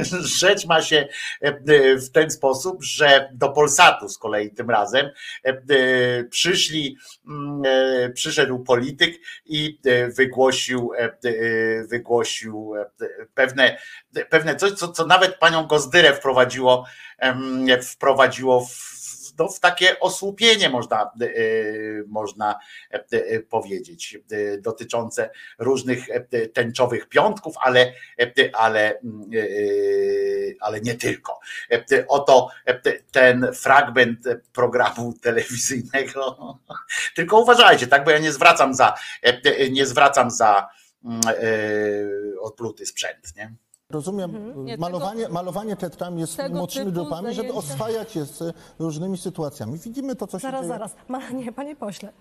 rzecz 0.40 0.66
ma 0.66 0.82
się 0.82 1.08
e, 1.40 1.96
w 1.96 2.10
ten 2.10 2.30
sposób, 2.30 2.84
że 2.84 3.28
do 3.32 3.48
Polsatu 3.48 4.08
z 4.08 4.18
kolei 4.18 4.50
tym 4.50 4.70
razem 4.70 5.10
e, 5.44 6.24
przyszli, 6.24 6.96
mm, 7.28 7.62
e, 7.66 8.10
przyszedł 8.10 8.58
polityk 8.58 9.20
i 9.44 9.78
e, 9.84 10.08
wygłosił, 10.08 10.90
e, 10.96 11.12
wygłosił 11.84 12.74
e, 12.76 13.06
pewne, 13.34 13.78
pewne 14.30 14.56
coś, 14.56 14.72
co, 14.72 14.88
co 14.88 15.06
nawet 15.06 15.38
panią 15.38 15.66
Gozdyrę 15.66 16.14
wprowadziło, 16.14 16.86
wprowadziło 17.82 18.66
w 18.66 18.95
no, 19.38 19.48
w 19.48 19.60
takie 19.60 20.00
osłupienie 20.00 20.68
można, 20.68 21.02
e, 21.02 21.28
można 22.06 22.58
e, 22.90 23.40
powiedzieć, 23.40 24.18
e, 24.30 24.58
dotyczące 24.58 25.30
różnych 25.58 26.10
e, 26.10 26.20
tęczowych 26.48 27.08
piątków, 27.08 27.54
ale, 27.60 27.92
e, 28.20 28.32
ale, 28.52 28.98
mm, 28.98 29.30
e, 29.34 29.46
ale 30.60 30.80
nie 30.80 30.94
tylko. 30.94 31.40
E, 31.70 32.06
Oto 32.08 32.48
e, 32.64 32.80
ten 33.12 33.46
fragment 33.54 34.18
programu 34.52 35.12
telewizyjnego. 35.22 36.58
Tylko 37.16 37.40
uważajcie, 37.40 37.86
tak, 37.86 38.04
bo 38.04 38.10
ja 38.10 38.18
nie 38.18 38.32
zwracam 38.32 38.74
za, 38.74 38.94
e, 39.22 39.70
nie 39.70 39.86
zwracam 39.86 40.30
za 40.30 40.68
mm, 41.04 41.20
e, 41.26 42.40
odpluty 42.40 42.86
sprzęt, 42.86 43.36
nie? 43.36 43.54
Rozumiem, 43.90 44.36
Mhm. 44.36 44.64
Nie, 44.64 44.76
malowanie, 44.76 45.28
malowanie 45.28 45.76
tetrami 45.76 46.20
jest 46.20 46.36
tego 46.36 46.54
młodszymi 46.56 46.86
typu 46.86 46.94
grupami, 47.00 47.34
żeby 47.34 47.48
zajęcia- 47.48 47.56
oswajać 47.58 48.16
je 48.16 48.24
z 48.24 48.54
różnymi 48.78 49.18
sytuacjami. 49.18 49.78
Widzimy 49.78 50.16
to, 50.16 50.26
co 50.26 50.38
się 50.38 50.42
Zaraz, 50.42 50.60
dzieje. 50.60 50.68
zaraz. 50.72 50.94
Ma, 51.08 51.30
nie, 51.30 51.52
panie 51.52 51.76
pośle. 51.76 52.12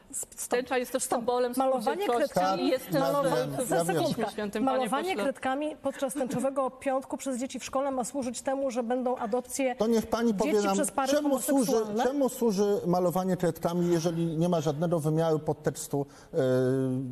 Tęcza 0.50 0.78
jest 0.78 0.92
też 0.92 1.04
symbolem 1.04 1.54
Malowanie 1.58 1.82
spółdzielczości 2.04 2.34
kredkami 2.34 2.64
i 2.64 2.68
jest 2.68 2.86
też 2.86 3.02
malowanie, 3.02 3.58
e, 3.60 3.66
za 3.66 3.86
sekundkę. 3.86 4.08
Piśmie 4.16 4.32
Świętym, 4.32 4.66
panie 4.66 4.78
Malowanie 4.78 5.10
pośle. 5.10 5.24
kredkami 5.24 5.76
podczas 5.76 6.14
tęczowego 6.14 6.70
piątku 6.72 7.18
przez 7.18 7.38
dzieci 7.40 7.60
w 7.60 7.64
szkole 7.66 7.92
ma 7.92 8.04
służyć 8.04 8.42
temu, 8.42 8.72
że 8.72 8.84
będą 8.84 9.16
adopcje 9.16 9.76
To 9.76 9.88
niech 9.88 10.08
pani 10.08 10.34
powie 10.34 10.52
dzieci 10.54 10.66
nam, 10.66 10.74
przez 10.76 10.92
pary 10.92 11.12
czemu 11.14 11.40
służy, 11.40 11.72
homoseksualne. 11.72 12.04
czemu 12.04 12.30
służy 12.30 12.80
malowanie 12.88 13.38
kredkami, 13.38 13.92
jeżeli 13.92 14.26
nie 14.38 14.50
ma 14.50 14.62
żadnego 14.62 15.00
wymiaru 15.00 15.40
podtekstu 15.40 16.06
e, 16.34 16.38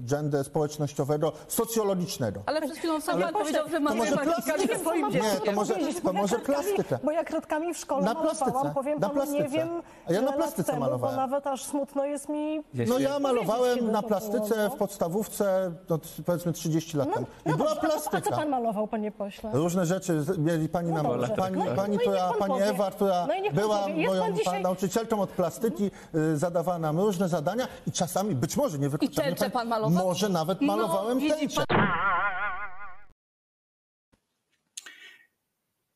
gender 0.05 0.45
społecznościowego, 0.45 1.31
socjologicznego. 1.47 2.41
Ale 2.45 2.61
przed 2.61 2.77
chwilą 2.77 3.01
sam 3.01 3.21
pan 3.21 3.33
powiedział, 3.33 3.69
że 3.69 3.79
ma 3.79 3.89
to 3.89 3.95
może 3.95 4.11
kilka 4.43 4.79
swoim 4.79 5.05
Nie, 5.05 5.11
dzieckiem. 5.11 5.41
to 5.45 5.51
może, 5.51 5.73
to 6.03 6.13
może 6.13 6.39
plastykę. 6.39 6.99
Bo 7.03 7.11
ja 7.11 7.23
kredkami 7.23 7.73
w 7.73 7.77
szkole 7.77 8.03
Na 8.05 8.13
malowałam, 8.13 8.73
powiem 8.73 8.99
na 8.99 9.09
panu, 9.09 9.31
nie 9.31 9.47
wiem, 9.49 9.69
A 10.09 10.13
ja 10.13 10.21
na 10.21 10.31
plastyce 10.31 10.63
temu, 10.71 10.79
malowałem. 10.79 11.15
bo 11.15 11.21
nawet 11.21 11.47
aż 11.47 11.63
smutno 11.65 12.05
jest 12.05 12.29
mi 12.29 12.63
No 12.87 12.99
ja 12.99 13.19
malowałem 13.19 13.91
na 13.91 14.01
plastyce 14.01 14.55
było, 14.55 14.69
w 14.69 14.75
podstawówce 14.75 15.71
no, 15.89 15.99
powiedzmy 16.25 16.53
30 16.53 16.97
lat 16.97 17.13
temu. 17.13 17.25
I 17.45 17.49
no. 17.49 17.57
była 17.57 17.69
No 17.69 17.75
dobrze, 17.75 17.87
a 17.97 17.99
co 17.99 18.09
plastyka. 18.09 18.37
pan 18.37 18.49
malował, 18.49 18.87
panie 18.87 19.11
pośle? 19.11 19.49
Różne 19.53 19.85
rzeczy 19.85 20.23
mieli 20.37 20.69
pani 20.69 20.91
na 20.91 21.03
pani, 21.03 21.21
No 21.27 21.35
pani, 21.35 21.57
no 21.57 21.85
i 21.85 21.89
niech 21.91 22.01
która, 22.01 22.29
pan 22.39 22.49
pani. 22.49 22.61
Ewa, 22.61 22.91
która 22.91 23.27
No 23.27 23.51
była 23.53 23.87
moją 23.87 24.23
nauczycielką 24.63 25.21
od 25.21 25.29
plastyki, 25.29 25.91
y, 26.15 26.37
zadawała 26.37 26.79
nam 26.79 26.99
różne 26.99 27.29
zadania 27.29 27.67
i 27.87 27.91
czasami, 27.91 28.35
być 28.35 28.57
może 28.57 28.79
nie 28.79 28.89
wykluczam, 28.89 29.25
nie 29.41 29.49
pan 29.49 29.67
malował? 29.67 30.05
może 30.07 30.29
nawet 30.29 30.61
No, 30.61 30.67
malowałem 30.67 31.19
widzi 31.19 31.39
tęczę. 31.39 31.63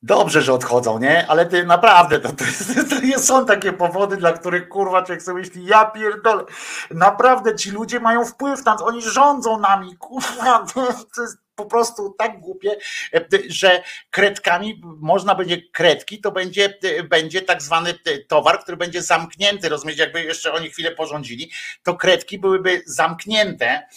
Dobrze, 0.01 0.41
że 0.41 0.53
odchodzą, 0.53 0.99
nie? 0.99 1.27
Ale 1.27 1.45
ty 1.45 1.65
naprawdę, 1.65 2.19
to, 2.19 2.29
to, 2.89 3.05
nie 3.05 3.19
są 3.19 3.45
takie 3.45 3.73
powody, 3.73 4.17
dla 4.17 4.33
których 4.33 4.69
kurwa 4.69 5.03
człowiek 5.03 5.23
sobie 5.23 5.39
myśli, 5.39 5.65
ja 5.65 5.85
pierdolę. 5.85 6.43
Naprawdę 6.91 7.55
ci 7.55 7.71
ludzie 7.71 7.99
mają 7.99 8.25
wpływ 8.25 8.65
na 8.65 8.75
to, 8.75 8.85
oni 8.85 9.01
rządzą 9.01 9.59
nami, 9.59 9.97
kurwa, 9.97 10.65
to, 10.73 10.87
to 11.15 11.21
jest 11.21 11.46
po 11.57 11.65
prostu 11.65 12.15
tak 12.17 12.39
głupie, 12.39 12.77
e, 13.13 13.25
że 13.49 13.83
kredkami 14.09 14.81
można 14.83 15.35
będzie 15.35 15.61
kredki, 15.61 16.21
to 16.21 16.31
będzie, 16.31 16.73
e, 16.83 17.03
będzie 17.03 17.41
tak 17.41 17.61
zwany 17.61 17.89
e, 17.89 18.17
towar, 18.17 18.59
który 18.59 18.77
będzie 18.77 19.01
zamknięty. 19.01 19.69
Rozumiecie, 19.69 20.03
jakby 20.03 20.23
jeszcze 20.23 20.53
oni 20.53 20.69
chwilę 20.69 20.91
porządzili, 20.91 21.51
to 21.83 21.95
kredki 21.95 22.39
byłyby 22.39 22.83
zamknięte, 22.85 23.87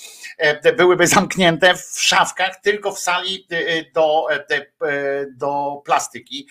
byłyby 0.77 1.07
zamknięte 1.07 1.75
w 1.75 2.03
szafkach, 2.03 2.61
tylko 2.61 2.93
w 2.93 2.99
sali 2.99 3.47
do, 3.95 4.27
do 5.31 5.83
plastyki. 5.85 6.49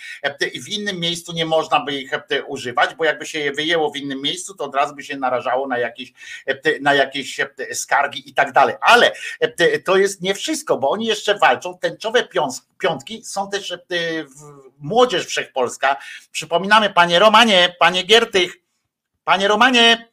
W 0.55 0.69
innym 0.69 0.99
miejscu 0.99 1.33
nie 1.33 1.45
można 1.45 1.79
by 1.79 1.93
ich 1.93 2.11
używać, 2.47 2.95
bo 2.95 3.05
jakby 3.05 3.25
się 3.25 3.39
je 3.39 3.51
wyjęło 3.51 3.91
w 3.91 3.97
innym 3.97 4.21
miejscu, 4.21 4.55
to 4.55 4.63
od 4.63 4.75
razu 4.75 4.95
by 4.95 5.03
się 5.03 5.17
narażało 5.17 5.67
na 5.67 5.77
jakieś, 5.77 6.13
na 6.81 6.93
jakieś 6.93 7.39
skargi 7.73 8.29
i 8.29 8.33
tak 8.33 8.51
dalej. 8.51 8.75
Ale 8.81 9.11
to 9.85 9.97
jest 9.97 10.21
nie 10.21 10.35
wszystko, 10.35 10.77
bo 10.77 10.89
oni 10.89 10.98
jeszcze 11.07 11.37
walczą. 11.37 11.77
Tęczowe 11.77 12.27
piątki 12.79 13.25
są 13.25 13.49
też 13.49 13.71
e, 13.71 13.77
młodzież 14.79 15.25
wszechpolska. 15.25 15.97
Przypominamy, 16.31 16.89
panie 16.89 17.19
Romanie, 17.19 17.75
panie 17.79 18.03
Giertych, 18.03 18.53
panie 19.23 19.47
Romanie, 19.47 20.09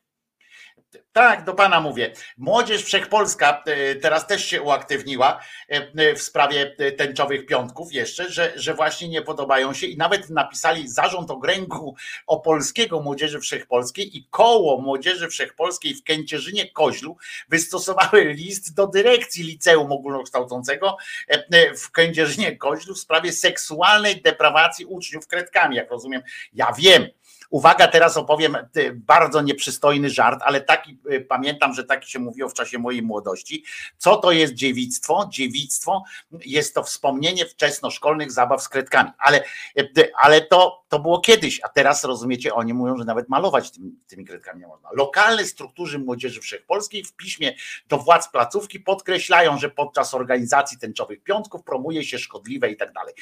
tak, 1.16 1.44
do 1.44 1.54
pana 1.54 1.80
mówię. 1.80 2.12
Młodzież 2.36 2.84
Wszechpolska 2.84 3.62
e, 3.66 3.94
teraz 3.94 4.26
też 4.26 4.44
się 4.44 4.62
uaktywniła 4.62 5.40
e, 5.68 6.14
w 6.14 6.22
sprawie 6.22 6.76
tęczowych 6.96 7.46
piątków 7.46 7.92
jeszcze, 7.92 8.30
że, 8.30 8.52
że 8.56 8.74
właśnie 8.74 9.08
nie 9.08 9.22
podobają 9.22 9.74
się 9.74 9.86
i 9.86 9.96
nawet 9.96 10.30
napisali 10.30 10.88
zarząd 10.88 11.30
okręgu 11.30 11.96
opolskiego 12.26 13.00
Młodzieży 13.00 13.40
Wszechpolskiej 13.40 14.16
i 14.16 14.26
koło 14.30 14.80
Młodzieży 14.80 15.28
Wszechpolskiej 15.28 15.94
w 15.94 16.04
Kęcierzynie 16.04 16.70
Koźlu 16.70 17.16
wystosowały 17.48 18.24
list 18.24 18.74
do 18.74 18.86
dyrekcji 18.86 19.44
liceum 19.44 19.92
ogólnokształcącego 19.92 20.96
e, 21.28 21.74
w 21.74 21.90
Kędzierzynie 21.90 22.56
Koźlu 22.56 22.94
w 22.94 22.98
sprawie 22.98 23.32
seksualnej 23.32 24.22
deprawacji 24.22 24.84
uczniów 24.84 25.26
kredkami. 25.26 25.76
Jak 25.76 25.90
rozumiem, 25.90 26.22
ja 26.52 26.72
wiem, 26.78 27.08
Uwaga, 27.56 27.88
teraz 27.88 28.16
opowiem 28.16 28.56
bardzo 28.94 29.42
nieprzystojny 29.42 30.10
żart, 30.10 30.40
ale 30.44 30.60
taki 30.60 30.98
y, 31.10 31.20
pamiętam, 31.20 31.74
że 31.74 31.84
taki 31.84 32.10
się 32.10 32.18
mówiło 32.18 32.48
w 32.48 32.54
czasie 32.54 32.78
mojej 32.78 33.02
młodości. 33.02 33.64
Co 33.98 34.16
to 34.16 34.32
jest 34.32 34.54
dziewictwo? 34.54 35.28
Dziewictwo 35.32 36.04
jest 36.44 36.74
to 36.74 36.82
wspomnienie 36.82 37.46
wczesnoszkolnych 37.46 38.32
zabaw 38.32 38.62
z 38.62 38.68
kredkami, 38.68 39.10
ale, 39.18 39.44
y, 39.78 40.12
ale 40.20 40.40
to, 40.40 40.84
to 40.88 40.98
było 40.98 41.20
kiedyś, 41.20 41.60
a 41.64 41.68
teraz 41.68 42.04
rozumiecie, 42.04 42.54
oni 42.54 42.74
mówią, 42.74 42.96
że 42.96 43.04
nawet 43.04 43.28
malować 43.28 43.70
tymi, 43.70 43.92
tymi 44.06 44.24
kredkami 44.24 44.60
nie 44.60 44.66
można. 44.66 44.88
Lokalne 44.92 45.44
struktury 45.44 45.98
młodzieży 45.98 46.40
wszechpolskiej 46.40 47.04
w 47.04 47.16
piśmie 47.16 47.54
do 47.88 47.98
władz 47.98 48.28
placówki 48.28 48.80
podkreślają, 48.80 49.58
że 49.58 49.70
podczas 49.70 50.14
organizacji 50.14 50.78
tęczowych 50.78 51.22
piątków 51.22 51.62
promuje 51.62 52.04
się 52.04 52.18
szkodliwe 52.18 52.70
i 52.70 52.76
tak 52.76 52.92
dalej. 52.92 53.14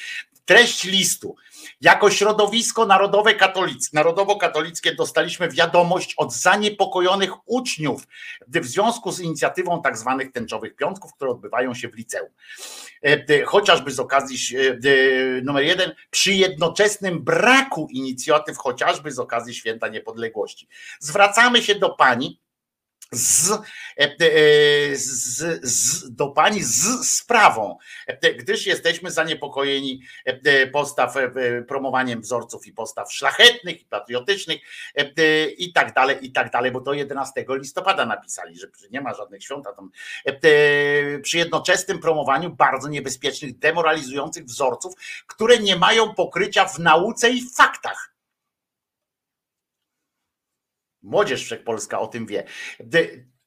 Treść 0.44 0.84
listu. 0.84 1.36
Jako 1.80 2.10
środowisko 2.10 2.86
narodowe 2.86 3.34
katolickie, 3.34 3.96
narodowo-katolickie 4.24 4.94
dostaliśmy 4.94 5.48
wiadomość 5.48 6.14
od 6.16 6.34
zaniepokojonych 6.34 7.48
uczniów 7.48 8.06
w 8.48 8.66
związku 8.66 9.12
z 9.12 9.20
inicjatywą 9.20 9.82
tak 9.82 9.98
zwanych 9.98 10.32
tęczowych 10.32 10.76
piątków, 10.76 11.14
które 11.14 11.30
odbywają 11.30 11.74
się 11.74 11.88
w 11.88 11.94
liceum. 11.94 12.28
E, 13.02 13.42
chociażby 13.42 13.90
z 13.90 14.00
okazji 14.00 14.56
e, 14.56 15.40
numer 15.42 15.64
jeden, 15.64 15.94
przy 16.10 16.32
jednoczesnym 16.32 17.24
braku 17.24 17.88
inicjatyw, 17.90 18.56
chociażby 18.56 19.10
z 19.12 19.18
okazji 19.18 19.54
Święta 19.54 19.88
Niepodległości. 19.88 20.68
Zwracamy 21.00 21.62
się 21.62 21.74
do 21.74 21.90
pani, 21.90 22.40
z, 23.12 23.50
e, 23.50 23.60
e, 23.98 24.96
z, 24.96 25.60
z, 25.62 26.10
do 26.14 26.28
pani 26.28 26.62
z 26.62 27.08
sprawą, 27.08 27.78
e, 28.06 28.34
gdyż 28.34 28.66
jesteśmy 28.66 29.10
zaniepokojeni 29.10 30.00
postaw, 30.72 31.14
promowaniem 31.68 32.20
wzorców 32.20 32.66
i 32.66 32.72
postaw 32.72 33.12
szlachetnych 33.12 33.82
i 33.82 33.84
patriotycznych 33.84 34.60
i 35.58 35.72
tak 35.72 35.94
dalej, 35.94 36.16
i 36.20 36.32
tak 36.32 36.50
dalej, 36.50 36.72
bo 36.72 36.80
to 36.80 36.92
11 36.92 37.44
listopada 37.48 38.06
napisali, 38.06 38.58
że 38.58 38.66
nie 38.90 39.00
ma 39.00 39.14
żadnych 39.14 39.44
świąt, 39.44 39.66
a 39.66 39.72
tam 39.72 39.90
przy 41.22 41.38
jednoczesnym 41.38 41.98
promowaniu 41.98 42.50
bardzo 42.50 42.88
niebezpiecznych, 42.88 43.58
demoralizujących 43.58 44.44
wzorców, 44.44 44.94
które 45.26 45.58
nie 45.58 45.76
mają 45.76 46.14
pokrycia 46.14 46.64
w 46.64 46.78
nauce 46.78 47.30
i 47.30 47.50
faktach 47.50 48.13
Młodzież 51.04 51.44
Wszechpolska 51.44 52.00
o 52.00 52.06
tym 52.06 52.26
wie. 52.26 52.44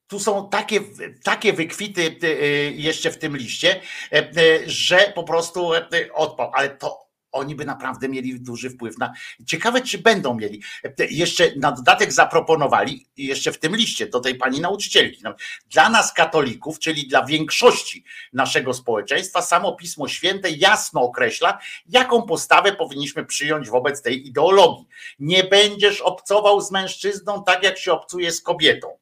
Tu 0.07 0.19
są 0.19 0.49
takie, 0.49 0.79
takie 1.23 1.53
wykwity 1.53 2.15
y, 2.23 2.73
jeszcze 2.75 3.11
w 3.11 3.17
tym 3.17 3.37
liście, 3.37 3.81
e, 4.11 4.29
że 4.65 5.11
po 5.15 5.23
prostu 5.23 5.71
odpał, 6.13 6.51
ale 6.53 6.69
to 6.69 7.06
oni 7.31 7.55
by 7.55 7.65
naprawdę 7.65 8.09
mieli 8.09 8.39
duży 8.39 8.69
wpływ 8.69 8.97
na. 8.97 9.13
Ciekawe, 9.45 9.81
czy 9.81 9.97
będą 9.97 10.35
mieli. 10.35 10.61
Jeszcze 11.09 11.55
na 11.55 11.71
dodatek 11.71 12.13
zaproponowali, 12.13 13.07
jeszcze 13.17 13.51
w 13.51 13.59
tym 13.59 13.75
liście 13.75 14.07
do 14.07 14.19
tej 14.19 14.35
pani 14.35 14.61
nauczycielki. 14.61 15.19
No, 15.23 15.35
dla 15.69 15.89
nas, 15.89 16.13
katolików, 16.13 16.79
czyli 16.79 17.07
dla 17.07 17.25
większości 17.25 18.03
naszego 18.33 18.73
społeczeństwa, 18.73 19.41
samo 19.41 19.75
Pismo 19.75 20.07
Święte 20.07 20.51
jasno 20.51 21.01
określa, 21.01 21.59
jaką 21.89 22.21
postawę 22.21 22.71
powinniśmy 22.71 23.25
przyjąć 23.25 23.69
wobec 23.69 24.01
tej 24.01 24.27
ideologii. 24.27 24.87
Nie 25.19 25.43
będziesz 25.43 26.01
obcował 26.01 26.61
z 26.61 26.71
mężczyzną 26.71 27.43
tak, 27.43 27.63
jak 27.63 27.77
się 27.77 27.91
obcuje 27.91 28.31
z 28.31 28.41
kobietą. 28.41 28.97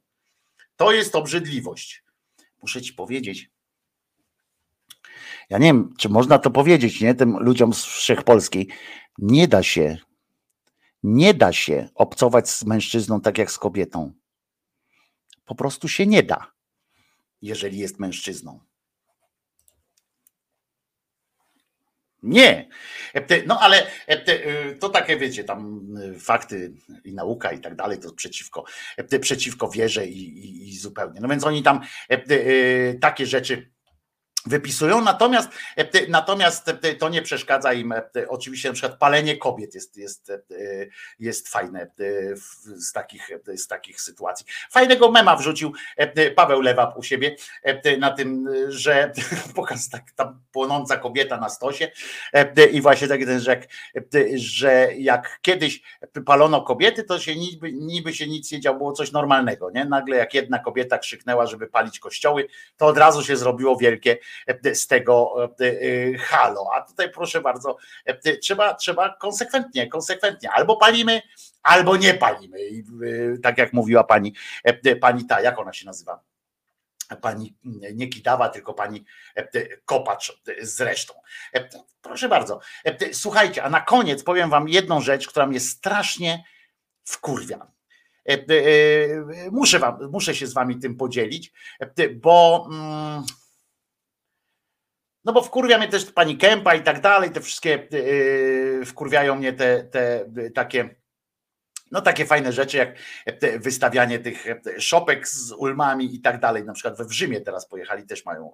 To 0.77 0.91
jest 0.91 1.15
obrzydliwość. 1.15 2.03
Muszę 2.61 2.81
ci 2.81 2.93
powiedzieć, 2.93 3.49
ja 5.49 5.57
nie 5.57 5.65
wiem, 5.65 5.93
czy 5.97 6.09
można 6.09 6.39
to 6.39 6.51
powiedzieć, 6.51 7.01
nie, 7.01 7.15
tym 7.15 7.37
ludziom 7.39 7.73
z 7.73 7.85
Wszechpolskiej, 7.85 8.67
nie 9.17 9.47
da 9.47 9.63
się, 9.63 9.97
nie 11.03 11.33
da 11.33 11.53
się 11.53 11.89
obcować 11.95 12.49
z 12.49 12.65
mężczyzną 12.65 13.21
tak 13.21 13.37
jak 13.37 13.51
z 13.51 13.57
kobietą. 13.57 14.13
Po 15.45 15.55
prostu 15.55 15.87
się 15.87 16.05
nie 16.05 16.23
da, 16.23 16.51
jeżeli 17.41 17.77
jest 17.77 17.99
mężczyzną. 17.99 18.59
Nie. 22.23 22.69
No 23.47 23.59
ale 23.59 23.87
to 24.79 24.89
takie 24.89 25.17
wiecie, 25.17 25.43
tam 25.43 25.87
fakty 26.19 26.73
i 27.03 27.13
nauka 27.13 27.51
i 27.51 27.59
tak 27.59 27.75
dalej, 27.75 27.99
to 27.99 28.13
przeciwko, 28.13 28.65
przeciwko 29.21 29.69
wierze 29.69 30.07
i, 30.07 30.19
i, 30.19 30.69
i 30.69 30.77
zupełnie. 30.77 31.19
No 31.21 31.27
więc 31.27 31.43
oni 31.43 31.63
tam 31.63 31.81
takie 33.01 33.25
rzeczy 33.25 33.74
wypisują, 34.45 35.01
natomiast, 35.01 35.49
e, 35.77 36.07
natomiast 36.07 36.69
e, 36.69 36.95
to 36.95 37.09
nie 37.09 37.21
przeszkadza 37.21 37.73
im, 37.73 37.91
e, 37.91 38.03
oczywiście 38.27 38.69
na 38.69 38.73
przykład 38.73 38.99
palenie 38.99 39.37
kobiet 39.37 39.75
jest, 39.75 39.97
jest, 39.97 40.31
jest 41.19 41.49
fajne 41.49 41.91
z 42.65 42.91
takich, 42.91 43.29
z 43.55 43.67
takich 43.67 44.01
sytuacji. 44.01 44.45
Fajnego 44.71 45.11
mema 45.11 45.35
wrzucił 45.35 45.73
Paweł 46.35 46.61
Lewap 46.61 46.97
u 46.97 47.03
siebie 47.03 47.35
na 47.99 48.11
tym, 48.11 48.49
że 48.67 49.11
pokaz 49.55 49.89
tak 49.89 50.11
tam 50.11 50.41
płonąca 50.51 50.97
kobieta 50.97 51.37
na 51.37 51.49
stosie 51.49 51.91
i 52.71 52.81
właśnie 52.81 53.07
ten, 53.07 53.39
że 53.39 53.51
jak, 53.51 53.67
że 54.35 54.89
jak 54.97 55.39
kiedyś 55.41 55.81
palono 56.25 56.61
kobiety, 56.61 57.03
to 57.03 57.19
się 57.19 57.35
niby, 57.35 57.73
niby 57.73 58.13
się 58.13 58.27
nic 58.27 58.51
nie 58.51 58.59
działo, 58.59 58.77
było 58.77 58.91
coś 58.91 59.11
normalnego, 59.11 59.71
nie? 59.71 59.85
Nagle 59.85 60.17
jak 60.17 60.33
jedna 60.33 60.59
kobieta 60.59 60.97
krzyknęła, 60.97 61.45
żeby 61.45 61.67
palić 61.67 61.99
kościoły, 61.99 62.47
to 62.77 62.85
od 62.85 62.97
razu 62.97 63.23
się 63.23 63.37
zrobiło 63.37 63.77
wielkie 63.77 64.17
z 64.73 64.87
tego 64.87 65.35
e, 65.59 65.65
e, 65.65 66.17
halo. 66.17 66.69
A 66.73 66.81
tutaj 66.81 67.11
proszę 67.11 67.41
bardzo, 67.41 67.77
e, 68.05 68.37
trzeba, 68.37 68.73
trzeba 68.73 69.09
konsekwentnie, 69.09 69.87
konsekwentnie. 69.87 70.51
Albo 70.51 70.77
palimy, 70.77 71.21
albo 71.63 71.97
nie 71.97 72.13
palimy. 72.13 72.59
I 72.61 72.83
tak 73.43 73.57
jak 73.57 73.73
mówiła 73.73 74.03
pani, 74.03 74.33
pani 75.01 75.25
ta, 75.25 75.41
jak 75.41 75.59
ona 75.59 75.73
się 75.73 75.85
nazywa? 75.85 76.19
Pani 77.21 77.55
nie 77.93 78.07
Kidawa, 78.07 78.49
tylko 78.49 78.73
pani 78.73 79.05
Kopacz 79.85 80.41
zresztą. 80.61 81.13
Proszę 82.01 82.29
bardzo. 82.29 82.59
Słuchajcie, 83.13 83.63
a 83.63 83.69
na 83.69 83.81
koniec 83.81 84.23
powiem 84.23 84.49
wam 84.49 84.69
jedną 84.69 85.01
rzecz, 85.01 85.27
która 85.27 85.45
mnie 85.45 85.59
strasznie 85.59 86.43
wkurwia. 87.03 87.67
Muszę, 89.51 89.79
wam, 89.79 90.09
muszę 90.11 90.35
się 90.35 90.47
z 90.47 90.53
wami 90.53 90.79
tym 90.79 90.95
podzielić, 90.95 91.53
bo. 92.15 92.67
Mm, 92.71 93.23
no 95.25 95.33
bo 95.33 95.41
wkurwia 95.41 95.77
mnie 95.77 95.87
też 95.87 96.05
pani 96.05 96.37
Kępa 96.37 96.75
i 96.75 96.83
tak 96.83 97.01
dalej, 97.01 97.31
te 97.31 97.41
wszystkie 97.41 97.87
yy, 97.91 98.85
wkurwiają 98.85 99.35
mnie 99.35 99.53
te, 99.53 99.83
te 99.83 100.25
takie 100.55 100.95
no 101.91 102.01
takie 102.01 102.25
fajne 102.25 102.53
rzeczy 102.53 102.77
jak 102.77 102.95
wystawianie 103.59 104.19
tych 104.19 104.45
szopek 104.79 105.27
z 105.27 105.51
ulmami 105.51 106.15
i 106.15 106.21
tak 106.21 106.39
dalej. 106.39 106.63
Na 106.63 106.73
przykład 106.73 106.97
we 106.97 107.13
Rzymie 107.13 107.41
teraz 107.41 107.67
pojechali, 107.67 108.05
też 108.05 108.25
mają 108.25 108.53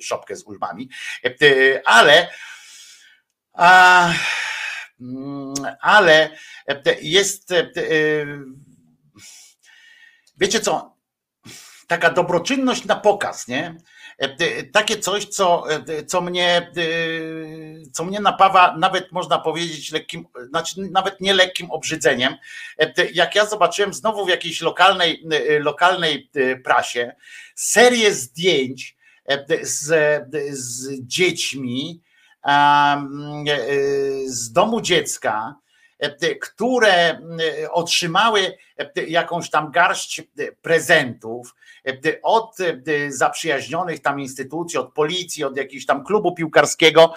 szopkę 0.00 0.36
z 0.36 0.44
ulmami, 0.44 0.90
ale 1.84 2.28
mm, 5.00 5.54
ale 5.80 6.30
jest, 7.02 7.52
e, 7.52 7.70
wiecie 10.36 10.60
co, 10.60 10.96
taka 11.86 12.10
dobroczynność 12.10 12.84
na 12.84 12.96
pokaz, 12.96 13.48
nie? 13.48 13.76
Takie 14.72 14.98
coś, 14.98 15.24
co, 15.24 15.64
co, 16.06 16.20
mnie, 16.20 16.72
co 17.92 18.04
mnie 18.04 18.20
napawa, 18.20 18.76
nawet 18.76 19.12
można 19.12 19.38
powiedzieć, 19.38 19.92
lekkim, 19.92 20.26
znaczy 20.48 20.80
nawet 20.80 21.20
nie 21.20 21.34
lekkim 21.34 21.70
obrzydzeniem. 21.70 22.34
Jak 23.14 23.34
ja 23.34 23.46
zobaczyłem 23.46 23.94
znowu 23.94 24.26
w 24.26 24.28
jakiejś 24.28 24.60
lokalnej, 24.60 25.24
lokalnej 25.60 26.30
prasie 26.64 27.14
serię 27.54 28.14
zdjęć 28.14 28.96
z, 29.62 30.22
z 30.50 31.00
dziećmi 31.00 32.00
z 34.26 34.52
domu 34.52 34.80
dziecka, 34.80 35.54
które 36.40 37.20
otrzymały 37.70 38.56
jakąś 39.06 39.50
tam 39.50 39.70
garść 39.70 40.22
prezentów 40.62 41.54
od 42.22 42.56
zaprzyjaźnionych 43.08 44.02
tam 44.02 44.20
instytucji, 44.20 44.78
od 44.78 44.92
policji, 44.92 45.44
od 45.44 45.56
jakiegoś 45.56 45.86
tam 45.86 46.04
klubu 46.04 46.34
piłkarskiego 46.34 47.14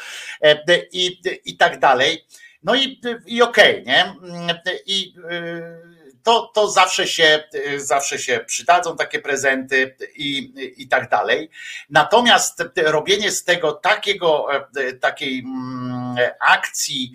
i, 0.91 1.21
i 1.45 1.57
tak 1.57 1.79
dalej. 1.79 2.25
No 2.63 2.75
i, 2.75 3.01
i 3.25 3.41
okej, 3.41 3.81
okay, 3.81 3.83
nie? 3.85 4.13
I 4.85 5.13
to, 6.23 6.51
to 6.55 6.69
zawsze, 6.69 7.07
się, 7.07 7.43
zawsze 7.77 8.19
się 8.19 8.39
przydadzą 8.47 8.95
takie 8.95 9.19
prezenty 9.19 9.95
i, 10.15 10.53
i 10.77 10.87
tak 10.87 11.09
dalej. 11.09 11.49
Natomiast 11.89 12.63
robienie 12.75 13.31
z 13.31 13.43
tego 13.43 13.71
takiego, 13.71 14.47
takiej 15.01 15.39
mm, 15.39 16.15
akcji, 16.39 17.13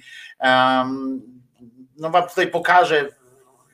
no 2.03 2.11
wam 2.11 2.29
tutaj 2.29 2.47
pokażę 2.47 3.09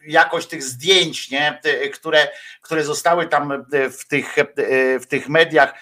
jakość 0.07 0.48
tych 0.48 0.62
zdjęć, 0.62 1.31
nie, 1.31 1.60
które, 1.94 2.28
które 2.62 2.84
zostały 2.84 3.26
tam 3.26 3.65
w 3.98 4.08
tych, 4.08 4.36
w 5.00 5.07
tych 5.07 5.28
mediach 5.28 5.74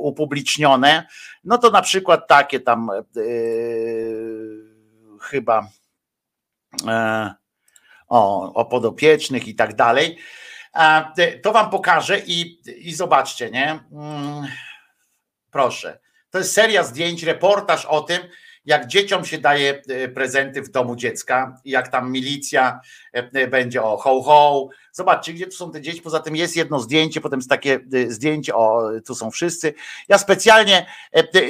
upublicznione, 0.00 1.06
no 1.44 1.58
to 1.58 1.70
na 1.70 1.82
przykład 1.82 2.28
takie 2.28 2.60
tam 2.60 2.90
chyba 5.22 5.68
e, 6.88 7.34
o, 8.08 8.52
o 8.54 8.64
podopiecznych 8.64 9.48
i 9.48 9.54
tak 9.54 9.74
dalej. 9.74 10.18
To 11.42 11.52
wam 11.52 11.70
pokażę 11.70 12.18
i, 12.26 12.60
i 12.88 12.94
zobaczcie, 12.94 13.50
nie? 13.50 13.80
Mm, 13.92 14.46
proszę. 15.50 15.98
To 16.30 16.38
jest 16.38 16.52
seria 16.52 16.82
zdjęć, 16.82 17.22
reportaż 17.22 17.86
o 17.86 18.00
tym, 18.00 18.18
jak 18.68 18.86
dzieciom 18.86 19.24
się 19.24 19.38
daje 19.38 19.82
e, 19.88 20.08
prezenty 20.08 20.62
w 20.62 20.70
domu 20.70 20.96
dziecka, 20.96 21.60
jak 21.64 21.88
tam 21.88 22.12
milicja 22.12 22.80
e, 23.14 23.30
e, 23.32 23.46
będzie 23.46 23.82
o 23.82 23.96
ho 23.96 24.22
ho. 24.22 24.68
Zobaczcie, 24.92 25.32
gdzie 25.32 25.46
tu 25.46 25.52
są 25.52 25.72
te 25.72 25.80
dzieci. 25.80 26.02
Poza 26.02 26.20
tym 26.20 26.36
jest 26.36 26.56
jedno 26.56 26.80
zdjęcie, 26.80 27.20
potem 27.20 27.38
jest 27.38 27.48
takie 27.48 27.80
zdjęcie, 28.08 28.54
o 28.54 28.90
tu 29.06 29.14
są 29.14 29.30
wszyscy. 29.30 29.74
Ja 30.08 30.18
specjalnie 30.18 30.86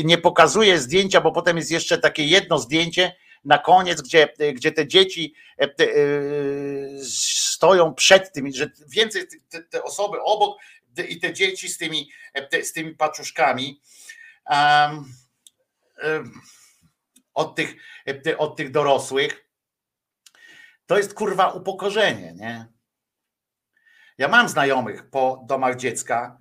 nie 0.04 0.18
pokazuję 0.18 0.78
zdjęcia, 0.78 1.20
bo 1.20 1.32
potem 1.32 1.56
jest 1.56 1.70
jeszcze 1.70 1.98
takie 1.98 2.24
jedno 2.24 2.58
zdjęcie, 2.58 3.12
na 3.44 3.58
koniec, 3.58 4.02
gdzie, 4.02 4.28
gdzie 4.54 4.72
te 4.72 4.86
dzieci 4.86 5.34
stoją 7.02 7.94
przed 7.94 8.32
tym, 8.32 8.52
że 8.52 8.70
więcej 8.88 9.22
te, 9.48 9.62
te 9.62 9.82
osoby 9.82 10.22
obok 10.22 10.58
i 11.08 11.20
te 11.20 11.32
dzieci 11.32 11.68
z 11.68 11.78
tymi, 11.78 12.10
z 12.62 12.72
tymi 12.72 12.94
paczuszkami 12.94 13.80
um, 14.50 15.04
od, 17.38 17.54
tych, 17.54 17.74
od 18.38 18.56
tych 18.56 18.70
dorosłych, 18.70 19.50
to 20.86 20.96
jest 20.96 21.14
kurwa 21.14 21.50
upokorzenie, 21.50 22.34
nie? 22.34 22.66
Ja 24.18 24.28
mam 24.28 24.48
znajomych 24.48 25.10
po 25.10 25.44
domach 25.46 25.76
dziecka. 25.76 26.38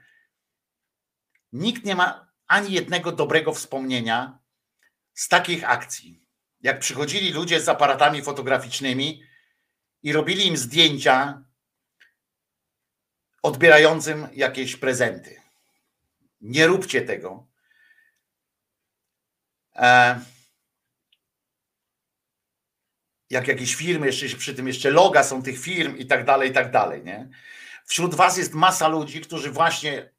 Nikt 1.53 1.85
nie 1.85 1.95
ma 1.95 2.31
ani 2.47 2.73
jednego 2.73 3.11
dobrego 3.11 3.53
wspomnienia 3.53 4.39
z 5.13 5.27
takich 5.27 5.69
akcji 5.69 6.27
jak 6.61 6.79
przychodzili 6.79 7.33
ludzie 7.33 7.61
z 7.61 7.69
aparatami 7.69 8.21
fotograficznymi 8.21 9.23
i 10.03 10.13
robili 10.13 10.47
im 10.47 10.57
zdjęcia 10.57 11.43
odbierającym 13.43 14.27
jakieś 14.33 14.75
prezenty. 14.75 15.41
Nie 16.41 16.67
róbcie 16.67 17.01
tego. 17.01 17.47
E, 19.75 20.19
jak 23.29 23.47
jakieś 23.47 23.75
firmy, 23.75 24.05
jeszcze 24.05 24.37
przy 24.37 24.55
tym 24.55 24.67
jeszcze 24.67 24.91
loga 24.91 25.23
są 25.23 25.43
tych 25.43 25.59
firm 25.59 25.97
i 25.97 26.05
tak 26.05 26.25
dalej, 26.25 26.49
i 26.49 26.53
tak 26.53 26.71
dalej. 26.71 27.03
Nie? 27.03 27.29
Wśród 27.85 28.15
Was 28.15 28.37
jest 28.37 28.53
masa 28.53 28.87
ludzi, 28.87 29.21
którzy 29.21 29.51
właśnie 29.51 30.09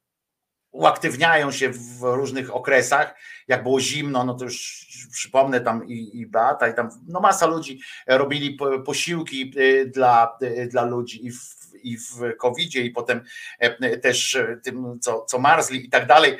uaktywniają 0.71 1.51
się 1.51 1.69
w 1.69 2.01
różnych 2.01 2.55
okresach. 2.55 3.15
Jak 3.47 3.63
było 3.63 3.79
zimno, 3.79 4.23
no 4.23 4.33
to 4.33 4.43
już 4.43 4.87
przypomnę 5.11 5.61
tam 5.61 5.87
i, 5.87 6.19
i 6.19 6.27
Beata, 6.27 6.67
i 6.67 6.73
tam 6.73 6.89
no 7.07 7.19
masa 7.19 7.45
ludzi 7.45 7.79
robili 8.07 8.57
posiłki 8.85 9.53
y, 9.57 9.85
dla, 9.85 10.37
y, 10.43 10.67
dla 10.67 10.85
ludzi 10.85 11.25
i 11.25 11.31
w, 11.31 11.59
i 11.83 11.97
w 11.97 12.37
COVID-zie, 12.37 12.81
i 12.81 12.91
potem 12.91 13.21
e, 13.59 13.97
też 13.97 14.37
tym, 14.63 14.99
co, 14.99 15.25
co 15.25 15.39
marzli 15.39 15.85
i 15.85 15.89
tak 15.89 16.07
dalej. 16.07 16.37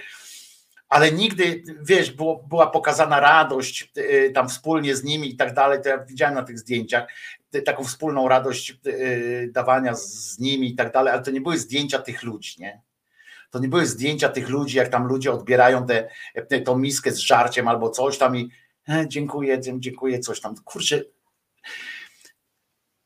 Ale 0.89 1.11
nigdy, 1.11 1.63
wiesz, 1.81 2.11
było, 2.11 2.43
była 2.49 2.67
pokazana 2.67 3.19
radość 3.19 3.91
y, 3.97 4.31
tam 4.35 4.49
wspólnie 4.49 4.95
z 4.95 5.03
nimi 5.03 5.29
i 5.29 5.35
tak 5.35 5.53
dalej. 5.53 5.81
To 5.83 5.89
ja 5.89 5.97
widziałem 6.05 6.35
na 6.35 6.43
tych 6.43 6.59
zdjęciach 6.59 7.07
taką 7.65 7.83
wspólną 7.83 8.27
radość 8.27 8.77
dawania 9.47 9.95
z 9.95 10.39
nimi 10.39 10.71
i 10.71 10.75
tak 10.75 10.93
dalej, 10.93 11.13
ale 11.13 11.23
to 11.23 11.31
nie 11.31 11.41
były 11.41 11.57
zdjęcia 11.57 11.99
tych 11.99 12.23
ludzi, 12.23 12.55
nie? 12.59 12.81
to 13.51 13.59
nie 13.59 13.67
były 13.67 13.85
zdjęcia 13.85 14.29
tych 14.29 14.49
ludzi, 14.49 14.77
jak 14.77 14.89
tam 14.89 15.07
ludzie 15.07 15.31
odbierają 15.31 15.87
tę 16.65 16.75
miskę 16.77 17.11
z 17.11 17.17
żarciem 17.17 17.67
albo 17.67 17.89
coś 17.89 18.17
tam 18.17 18.37
i 18.37 18.49
e, 18.89 19.05
dziękuję, 19.07 19.59
dziękuję, 19.59 20.19
coś 20.19 20.41
tam. 20.41 20.55
Kurczę, 20.63 21.01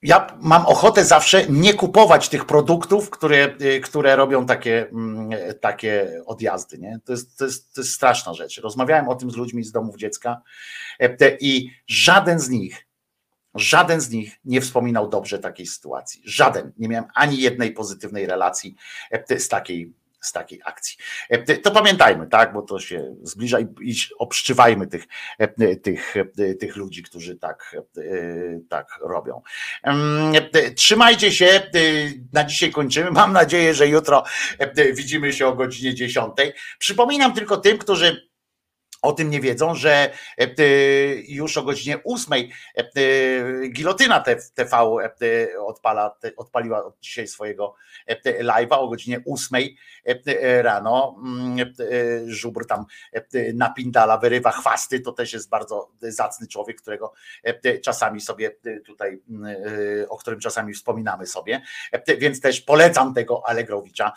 ja 0.03 0.37
mam 0.41 0.65
ochotę 0.65 1.05
zawsze 1.05 1.47
nie 1.49 1.73
kupować 1.73 2.29
tych 2.29 2.45
produktów, 2.45 3.09
które, 3.09 3.55
y, 3.61 3.81
które 3.81 4.15
robią 4.15 4.45
takie, 4.45 4.89
mm, 4.89 5.29
takie 5.61 6.21
odjazdy. 6.25 6.77
Nie? 6.77 6.99
To, 7.05 7.11
jest, 7.11 7.37
to, 7.37 7.45
jest, 7.45 7.73
to 7.73 7.81
jest 7.81 7.93
straszna 7.93 8.33
rzecz. 8.33 8.61
Rozmawiałem 8.61 9.09
o 9.09 9.15
tym 9.15 9.31
z 9.31 9.35
ludźmi 9.35 9.63
z 9.63 9.71
domów 9.71 9.97
dziecka 9.97 10.41
e, 10.99 11.37
i 11.39 11.71
żaden 11.87 12.39
z 12.39 12.49
nich, 12.49 12.87
żaden 13.55 14.01
z 14.01 14.09
nich 14.09 14.39
nie 14.45 14.61
wspominał 14.61 15.09
dobrze 15.09 15.39
takiej 15.39 15.65
sytuacji. 15.65 16.21
Żaden. 16.25 16.71
Nie 16.77 16.87
miałem 16.87 17.09
ani 17.13 17.37
jednej 17.37 17.71
pozytywnej 17.71 18.25
relacji 18.25 18.75
e, 19.11 19.39
z 19.39 19.47
takiej 19.47 19.93
z 20.23 20.31
takiej 20.31 20.61
akcji. 20.65 20.97
E, 21.29 21.57
to 21.57 21.71
pamiętajmy, 21.71 22.27
tak, 22.27 22.53
bo 22.53 22.61
to 22.61 22.79
się 22.79 23.15
zbliża 23.23 23.59
i, 23.59 23.95
obszczywajmy 24.19 24.87
tych, 24.87 25.07
e, 25.37 25.75
tych, 25.75 26.15
e, 26.17 26.53
tych 26.55 26.75
ludzi, 26.75 27.03
którzy 27.03 27.35
tak, 27.35 27.75
tak 28.69 28.99
robią. 29.01 29.41
Trzymajcie 30.75 31.31
się, 31.31 31.61
na 32.33 32.43
dzisiaj 32.43 32.71
kończymy. 32.71 33.11
Mam 33.11 33.33
nadzieję, 33.33 33.73
że 33.73 33.87
jutro 33.87 34.23
widzimy 34.93 35.33
się 35.33 35.47
o 35.47 35.55
godzinie 35.55 35.95
10. 35.95 36.33
Przypominam 36.79 37.33
tylko 37.33 37.57
tym, 37.57 37.77
którzy 37.77 38.32
o 39.03 39.13
tym 39.13 39.29
nie 39.29 39.41
wiedzą, 39.41 39.75
że 39.75 40.09
już 41.27 41.57
o 41.57 41.63
godzinie 41.63 41.97
8 42.03 42.33
Gilotyna 43.69 44.23
TV 44.53 44.77
odpala, 45.59 46.15
odpaliła 46.37 46.85
od 46.85 46.99
dzisiaj 46.99 47.27
swojego 47.27 47.75
live'a 48.23 48.75
o 48.79 48.87
godzinie 48.87 49.21
8 49.33 49.61
rano. 50.61 51.15
Mm, 51.23 51.73
żubr 52.25 52.67
tam 52.67 52.85
napindala, 53.53 54.17
wyrywa 54.17 54.51
chwasty. 54.51 54.99
To 54.99 55.11
też 55.11 55.33
jest 55.33 55.49
bardzo 55.49 55.91
zacny 56.01 56.47
człowiek, 56.47 56.81
którego 56.81 57.13
czasami 57.83 58.21
sobie 58.21 58.51
tutaj, 58.85 59.21
o 60.09 60.17
którym 60.17 60.39
czasami 60.39 60.73
wspominamy 60.73 61.27
sobie. 61.27 61.61
Więc 62.17 62.41
też 62.41 62.61
polecam 62.61 63.13
tego 63.13 63.43
Allegrowicza 63.45 64.11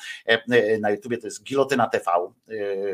na 0.81 0.91
YouTubie. 0.91 1.19
To 1.19 1.27
jest 1.27 1.43
Gilotyna 1.43 1.87
TV. 1.87 2.11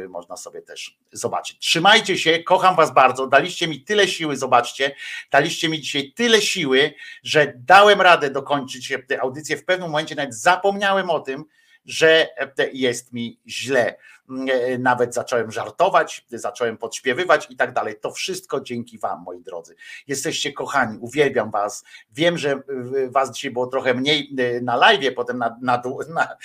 Można 0.09 0.37
sobie 0.37 0.63
też 0.63 0.99
zobaczyć. 1.13 1.59
Trzymajcie 1.83 2.19
się, 2.19 2.39
kocham 2.39 2.77
Was 2.77 2.95
bardzo. 2.95 3.27
Daliście 3.27 3.69
mi 3.69 3.81
tyle 3.81 4.09
siły, 4.09 4.37
zobaczcie. 4.37 4.95
Daliście 5.31 5.69
mi 5.69 5.81
dzisiaj 5.81 6.13
tyle 6.13 6.43
siły, 6.43 6.95
że 7.23 7.53
dałem 7.57 8.01
radę 8.01 8.31
dokończyć 8.31 8.93
tę 9.09 9.21
audycję. 9.21 9.57
W 9.57 9.65
pewnym 9.65 9.91
momencie 9.91 10.15
nawet 10.15 10.35
zapomniałem 10.35 11.11
o 11.11 11.21
tym, 11.21 11.45
że 11.85 12.29
jest 12.73 13.13
mi 13.13 13.41
źle. 13.49 13.97
Mm, 14.31 14.83
nawet 14.83 15.15
zacząłem 15.15 15.53
żartować, 15.53 16.27
zacząłem 16.31 16.79
podśpiewywać 16.79 17.47
i 17.51 17.57
tak 17.57 17.73
dalej. 17.73 17.95
To 18.01 18.11
wszystko 18.11 18.61
dzięki 18.61 18.99
Wam, 18.99 19.23
moi 19.23 19.43
drodzy. 19.43 19.75
Jesteście 20.09 20.53
kochani, 20.53 20.99
uwielbiam 21.01 21.51
Was. 21.51 21.85
Wiem, 22.13 22.39
że 22.39 22.63
Was 23.09 23.31
dzisiaj 23.31 23.51
było 23.51 23.67
trochę 23.67 23.95
mniej 23.95 24.35
y, 24.41 24.61
na 24.63 24.77
live, 24.77 25.15
potem 25.15 25.39
na, 25.39 25.59
na, 25.63 25.83
na 26.09 26.37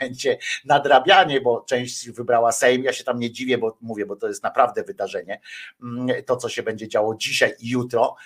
będzie 0.00 0.38
nadrabianie, 0.64 1.40
bo 1.40 1.60
część 1.60 2.10
wybrała 2.10 2.52
Sejm. 2.52 2.84
Ja 2.84 2.92
się 2.92 3.04
tam 3.04 3.18
nie 3.18 3.30
dziwię, 3.30 3.58
bo 3.58 3.76
mówię, 3.80 4.06
bo 4.06 4.16
to 4.16 4.28
jest 4.28 4.42
naprawdę 4.42 4.82
wydarzenie. 4.82 5.40
Mm, 5.82 6.24
To, 6.26 6.36
co 6.36 6.48
się 6.48 6.62
będzie 6.62 6.88
działo 6.88 7.14
dzisiaj 7.14 7.54
i 7.58 7.70
jutro, 7.70 8.16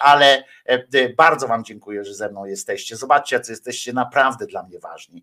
ale 0.00 0.44
bardzo 1.16 1.48
Wam 1.48 1.64
dziękuję, 1.64 2.04
że 2.04 2.14
ze 2.14 2.28
mną 2.28 2.44
jesteście. 2.44 2.96
Zobaczcie, 2.96 3.36
jacy 3.36 3.52
jesteście 3.52 3.92
naprawdę 3.92 4.46
dla 4.46 4.62
mnie 4.62 4.78
ważni. 4.78 5.22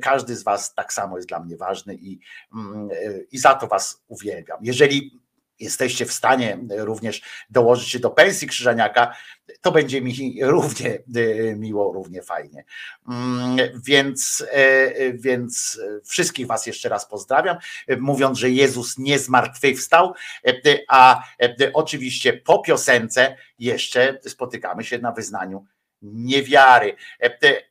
Każdy 0.00 0.36
z 0.36 0.42
Was 0.42 0.55
tak 0.74 0.92
samo 0.92 1.16
jest 1.16 1.28
dla 1.28 1.40
mnie 1.40 1.56
ważny 1.56 1.94
i, 1.94 2.20
mm, 2.54 2.88
i 3.32 3.38
za 3.38 3.54
to 3.54 3.66
Was 3.66 4.02
uwielbiam. 4.08 4.58
Jeżeli 4.62 5.20
jesteście 5.60 6.06
w 6.06 6.12
stanie 6.12 6.58
również 6.70 7.22
dołożyć 7.50 7.88
się 7.88 7.98
do 7.98 8.10
pensji 8.10 8.48
Krzyżaniaka, 8.48 9.16
to 9.60 9.72
będzie 9.72 10.00
mi 10.00 10.14
równie 10.42 10.98
e, 11.16 11.56
miło, 11.56 11.92
równie 11.92 12.22
fajnie. 12.22 12.64
Mm, 13.08 13.56
Więc, 13.84 14.46
e, 14.50 15.12
więc 15.12 15.80
wszystkich 16.04 16.46
Was 16.46 16.66
jeszcze 16.66 16.88
raz 16.88 17.08
pozdrawiam, 17.08 17.56
e, 17.86 17.96
mówiąc, 17.96 18.38
że 18.38 18.50
Jezus 18.50 18.98
nie 18.98 19.18
zmartwychwstał, 19.18 20.14
e, 20.46 20.78
a 20.88 21.22
e, 21.42 21.72
oczywiście 21.72 22.32
po 22.32 22.58
piosence 22.58 23.36
jeszcze 23.58 24.18
spotykamy 24.26 24.84
się 24.84 24.98
na 24.98 25.12
wyznaniu 25.12 25.66
niewiary. 26.14 26.96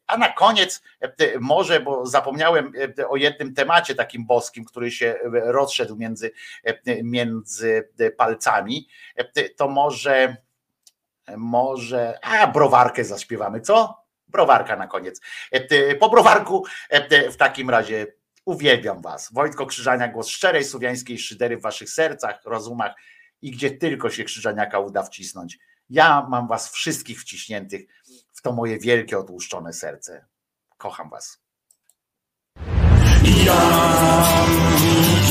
A 0.08 0.18
na 0.18 0.32
koniec, 0.32 0.84
może, 1.40 1.80
bo 1.80 2.06
zapomniałem 2.06 2.72
o 3.10 3.16
jednym 3.16 3.54
temacie 3.54 3.96
takim 3.96 4.26
boskim, 4.26 4.66
który 4.66 4.92
się 4.92 5.16
rozszedł 5.32 5.96
między, 5.96 6.32
między 7.04 7.90
palcami, 8.18 8.88
to 9.56 9.68
może, 9.68 10.38
może, 11.38 12.20
a 12.22 12.48
browarkę 12.48 13.04
zaśpiewamy, 13.04 13.62
co? 13.62 14.06
Browarka 14.28 14.76
na 14.76 14.88
koniec. 14.88 15.22
Po 16.00 16.10
browarku 16.10 16.66
w 17.32 17.36
takim 17.36 17.70
razie 17.70 18.08
uwielbiam 18.46 19.02
Was. 19.02 19.34
Wojtko 19.34 19.66
Krzyżania, 19.66 20.08
głos 20.08 20.28
szczerej 20.28 20.64
słowiańskiej 20.64 21.18
szydery 21.18 21.58
w 21.58 21.62
Waszych 21.62 21.90
sercach, 21.90 22.42
rozumach 22.46 22.96
i 23.42 23.52
gdzie 23.52 23.72
tylko 23.72 24.10
się 24.10 24.24
Krzyżaniaka 24.24 24.80
uda 24.80 25.04
wcisnąć. 25.04 25.58
Ja 25.90 26.28
mam 26.30 26.48
Was 26.48 26.70
wszystkich 26.70 27.22
wciśniętych 27.22 27.88
w 28.34 28.42
to 28.42 28.52
moje 28.52 28.80
wielkie, 28.80 29.18
otłuszczone 29.18 29.74
serce. 29.74 30.26
Kocham 30.78 31.10
Was. 31.10 31.46
Ja 33.46 33.62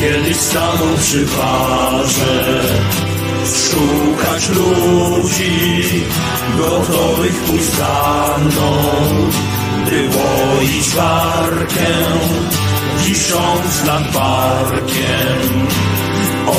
kiedyś 0.00 0.36
stanął 0.36 0.97
przy 0.99 1.26
barze 1.26 2.62
Szukać 3.44 4.49
ludzi 4.49 6.05
gotowych 6.58 7.44
pójść 7.47 7.65
za 7.65 8.39
mną 8.39 8.83
By 9.84 10.08
łoić 10.16 10.94
barkę 10.97 11.86
wisząc 12.99 13.84
nad 13.84 14.12
barkiem 14.12 15.66
O 16.47 16.55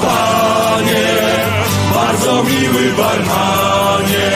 Panie, 0.00 1.19
bardzo 2.10 2.44
miły 2.44 2.92
barmanie 2.92 4.30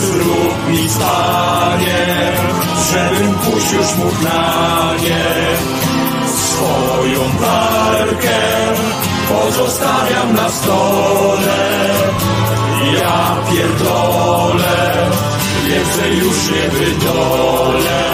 Zrób 0.00 0.68
mi 0.68 0.88
Panie, 0.98 2.32
żebym 2.92 3.34
pójść 3.34 3.72
już 3.72 3.96
mógł 3.96 4.22
na 4.22 4.90
nie. 5.02 5.24
Swoją 6.36 7.20
barkę 7.40 8.38
pozostawiam 9.28 10.34
na 10.34 10.48
stole. 10.48 11.88
Ja 12.94 13.36
pierdolę, 13.50 15.10
więcej 15.66 16.18
już 16.18 16.50
nie 16.50 16.68
wydolę. 16.68 18.04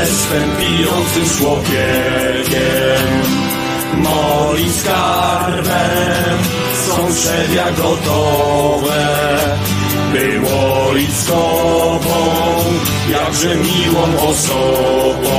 Jestem 0.00 0.50
pijącym 0.56 1.38
człowiekiem, 1.38 3.27
moim 4.08 4.72
skarbem 4.72 6.38
są 6.86 7.14
trzewia 7.14 7.70
gotowe. 7.70 9.08
Było 10.12 10.96
i 10.96 11.06
z 11.06 11.24
tobą, 11.24 12.14
jakże 13.10 13.56
miłą 13.56 14.28
osobą. 14.30 15.38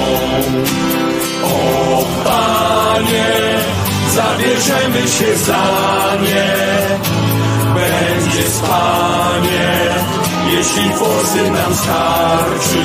O 1.44 2.06
Panie, 2.24 3.34
zabierzemy 4.16 5.08
się 5.08 5.38
za 5.38 5.66
nie. 6.22 6.70
Będzie 7.74 8.50
spanie, 8.50 9.72
jeśli 10.52 10.90
forsy 10.94 11.52
nam 11.52 11.76
starczy. 11.76 12.84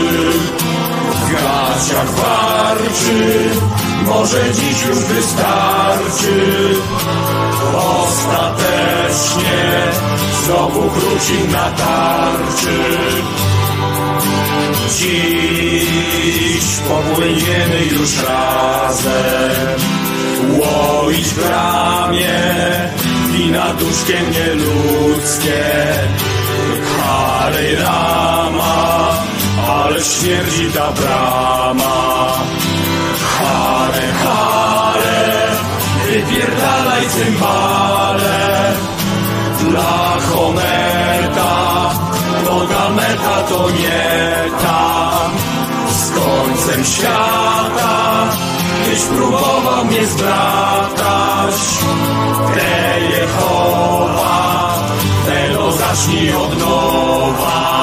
W 1.15 1.33
gaciach 1.33 2.11
warczy, 2.11 3.51
może 4.05 4.53
dziś 4.53 4.87
już 4.87 4.99
wystarczy. 4.99 6.75
Ostatecznie 8.03 9.63
znowu 10.45 10.91
wróci 10.91 11.49
na 11.53 11.71
tarczy. 11.71 12.79
Dziś 14.99 16.65
popłyniemy 16.89 17.85
już 17.93 18.11
razem, 18.29 19.81
łoić 20.51 21.27
w 21.27 21.51
ramię, 21.51 22.41
wina 23.33 23.75
duszkiem 23.75 24.31
nieludzkie. 24.31 25.65
Hare 27.01 27.77
Rama, 27.77 29.11
ale 29.69 30.05
śmierdzi 30.05 30.67
ta 30.75 30.93
brama. 30.93 32.35
Wypierdalaj 36.15 37.05
cymbale. 37.09 38.39
Dla 39.61 40.17
Hometa, 40.27 41.55
droga 42.45 42.85
meta 42.99 43.37
to 43.49 43.71
nie 43.71 44.07
tam. 44.63 45.31
Z 45.91 46.11
końcem 46.19 46.85
świata, 46.85 47.97
tyś 48.85 49.03
próbował 49.03 49.85
mnie 49.85 50.07
zbratać. 50.07 51.55
Te 52.55 53.01
Jehowa, 53.01 54.75
tego 55.27 55.73
zacznij 55.73 56.33
od 56.33 56.59
nowa. 56.59 57.74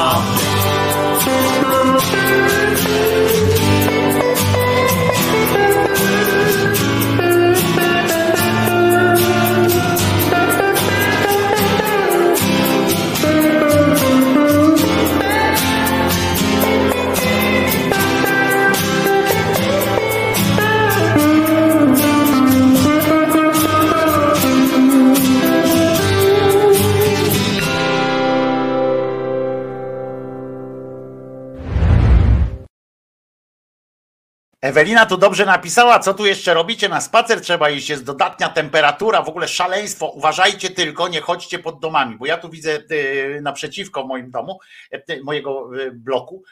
Ewelina 34.71 35.05
tu 35.05 35.17
dobrze 35.17 35.45
napisała, 35.45 35.99
co 35.99 36.13
tu 36.13 36.25
jeszcze 36.25 36.53
robicie? 36.53 36.89
Na 36.89 37.01
spacer, 37.01 37.41
trzeba 37.41 37.69
iść, 37.69 37.89
jest 37.89 38.03
dodatnia 38.03 38.49
temperatura, 38.49 39.21
w 39.21 39.29
ogóle 39.29 39.47
szaleństwo, 39.47 40.07
uważajcie 40.07 40.69
tylko, 40.69 41.07
nie 41.07 41.21
chodźcie 41.21 41.59
pod 41.59 41.79
domami, 41.79 42.17
bo 42.17 42.25
ja 42.25 42.37
tu 42.37 42.49
widzę 42.49 42.71
e, 42.71 43.41
naprzeciwko 43.41 44.07
moim 44.07 44.31
domu, 44.31 44.59
e, 44.91 45.21
mojego 45.23 45.69
e, 45.87 45.91
bloku, 45.91 46.43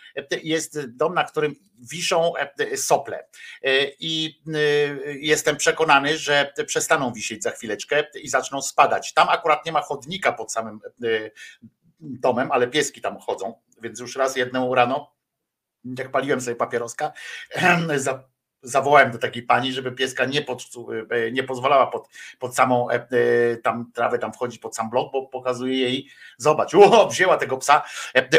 jest 0.44 0.88
dom, 0.88 1.14
na 1.14 1.24
którym 1.24 1.56
wiszą 1.92 2.34
sople. 2.76 3.26
I 4.00 4.42
jestem 5.20 5.58
przekonany, 5.58 6.18
że 6.18 6.54
przestaną 6.66 7.14
wisieć 7.14 7.44
za 7.44 7.52
chwileczkę 7.52 8.04
i 8.24 8.30
zaczną 8.30 8.62
spadać. 8.62 9.14
Tam 9.14 9.30
akurat 9.30 9.66
nie 9.66 9.72
ma 9.72 9.82
chodnika 9.82 10.32
pod 10.32 10.52
samym 10.52 10.80
domem, 12.00 12.52
ale 12.52 12.68
pieski 12.68 13.02
tam 13.02 13.18
chodzą, 13.18 13.54
więc 13.82 14.00
już 14.00 14.16
raz 14.16 14.36
jedną 14.36 14.76
rano 14.76 15.19
jak 15.98 16.12
paliłem 16.12 16.42
sobie 16.42 16.56
papieroska, 16.56 17.12
zawołałem 18.62 19.12
do 19.12 19.18
takiej 19.18 19.44
pani, 19.44 19.74
żeby 19.74 19.92
pieska 19.92 20.26
nie, 20.26 20.42
pod, 20.42 20.64
nie 21.32 21.44
pozwalała 21.44 21.88
pod, 21.88 22.10
pod 22.40 22.56
samą 22.56 22.88
tam 23.64 23.92
trawę 23.94 24.20
tam 24.20 24.34
wchodzić 24.34 24.60
pod 24.60 24.76
sam 24.76 24.90
blok, 24.90 25.12
bo 25.14 25.28
pokazuje 25.28 25.80
jej, 25.80 26.10
zobacz, 26.40 26.74
o, 26.76 27.08
wzięła 27.08 27.38
tego 27.38 27.58
psa. 27.58 27.84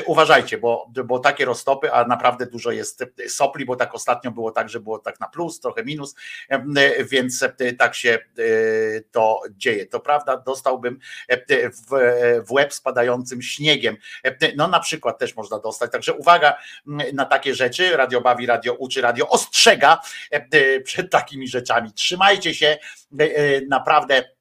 Uważajcie, 0.06 0.58
bo, 0.58 0.90
bo 1.04 1.18
takie 1.18 1.44
roztopy, 1.44 1.92
a 1.92 2.04
naprawdę 2.04 2.46
dużo 2.46 2.70
jest 2.70 3.04
sopli, 3.28 3.64
bo 3.64 3.76
tak 3.76 3.94
ostatnio 3.94 4.30
było 4.30 4.50
tak, 4.50 4.68
że 4.68 4.80
było 4.80 4.98
tak 4.98 5.20
na 5.20 5.28
plus, 5.28 5.60
trochę 5.60 5.84
minus, 5.84 6.14
więc 7.10 7.44
tak 7.78 7.94
się 7.94 8.18
to 9.10 9.40
dzieje. 9.50 9.86
To 9.86 10.00
prawda, 10.00 10.36
dostałbym 10.36 10.98
w, 11.28 11.90
w 12.46 12.52
łeb 12.52 12.74
spadającym 12.74 13.42
śniegiem. 13.42 13.96
No 14.56 14.68
na 14.68 14.80
przykład 14.80 15.18
też 15.18 15.36
można 15.36 15.58
dostać, 15.58 15.92
także 15.92 16.14
uwaga 16.14 16.56
na 17.12 17.24
takie 17.24 17.54
rzeczy, 17.54 17.96
radio 17.96 18.20
bawi, 18.20 18.46
radio 18.46 18.74
uczy, 18.74 19.00
radio 19.00 19.28
ostrzega 19.28 19.98
przed 20.84 21.10
takimi 21.10 21.48
rzeczami. 21.48 21.92
Trzymajcie 21.92 22.54
się, 22.54 22.78
naprawdę 23.68 24.39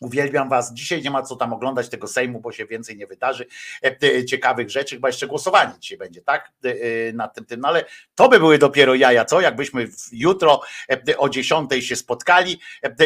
Uwielbiam 0.00 0.48
Was. 0.48 0.74
Dzisiaj 0.74 1.02
nie 1.02 1.10
ma 1.10 1.22
co 1.22 1.36
tam 1.36 1.52
oglądać 1.52 1.88
tego 1.88 2.06
Sejmu, 2.06 2.40
bo 2.40 2.52
się 2.52 2.66
więcej 2.66 2.96
nie 2.96 3.06
wydarzy 3.06 3.46
e, 3.82 4.24
ciekawych 4.24 4.70
rzeczy. 4.70 4.96
Chyba 4.96 5.08
jeszcze 5.08 5.26
głosowanie 5.26 5.72
dzisiaj 5.80 5.98
będzie, 5.98 6.22
tak? 6.22 6.52
E, 6.64 7.12
nad 7.12 7.34
tym, 7.34 7.44
tym. 7.44 7.60
No 7.60 7.68
ale 7.68 7.84
to 8.14 8.28
by 8.28 8.38
były 8.38 8.58
dopiero 8.58 8.94
jaja, 8.94 9.24
co? 9.24 9.40
Jakbyśmy 9.40 9.88
jutro 10.12 10.60
e, 11.08 11.18
o 11.18 11.28
10 11.28 11.70
się 11.80 11.96
spotkali 11.96 12.60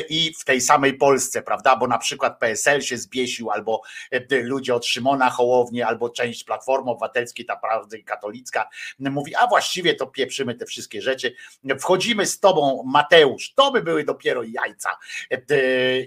i 0.09 0.35
w 0.39 0.45
tej 0.45 0.61
samej 0.61 0.95
Polsce, 0.95 1.43
prawda? 1.43 1.77
Bo 1.77 1.87
na 1.87 1.99
przykład 1.99 2.39
PSL 2.39 2.83
się 2.83 2.97
zbiesił, 2.97 3.51
albo 3.51 3.83
ludzie 4.31 4.75
od 4.75 4.87
Szymona 4.87 5.31
Hołownie, 5.31 5.87
albo 5.87 6.11
część 6.11 6.45
Platformy 6.45 6.91
Obywatelskiej, 6.91 7.47
ta 7.47 7.57
prawda 7.57 7.97
katolicka, 8.07 8.69
mówi, 8.99 9.35
a 9.35 9.47
właściwie 9.47 9.95
to 9.95 10.07
pieprzymy 10.07 10.55
te 10.55 10.67
wszystkie 10.67 11.03
rzeczy. 11.03 11.35
Wchodzimy 11.81 12.27
z 12.27 12.41
Tobą, 12.41 12.83
Mateusz. 12.87 13.55
To 13.55 13.71
by 13.71 13.83
były 13.83 14.05
dopiero 14.05 14.43
jajca. 14.43 14.99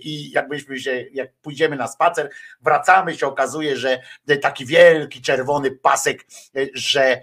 I 0.01 0.31
jakbyśmy 0.31 0.72
się, 0.79 1.05
jak 1.13 1.33
pójdziemy 1.33 1.75
na 1.75 1.87
spacer, 1.87 2.29
wracamy, 2.61 3.17
się 3.17 3.27
okazuje, 3.27 3.77
że 3.77 3.99
taki 4.41 4.65
wielki 4.65 5.21
czerwony 5.21 5.71
pasek, 5.71 6.25
że 6.73 7.21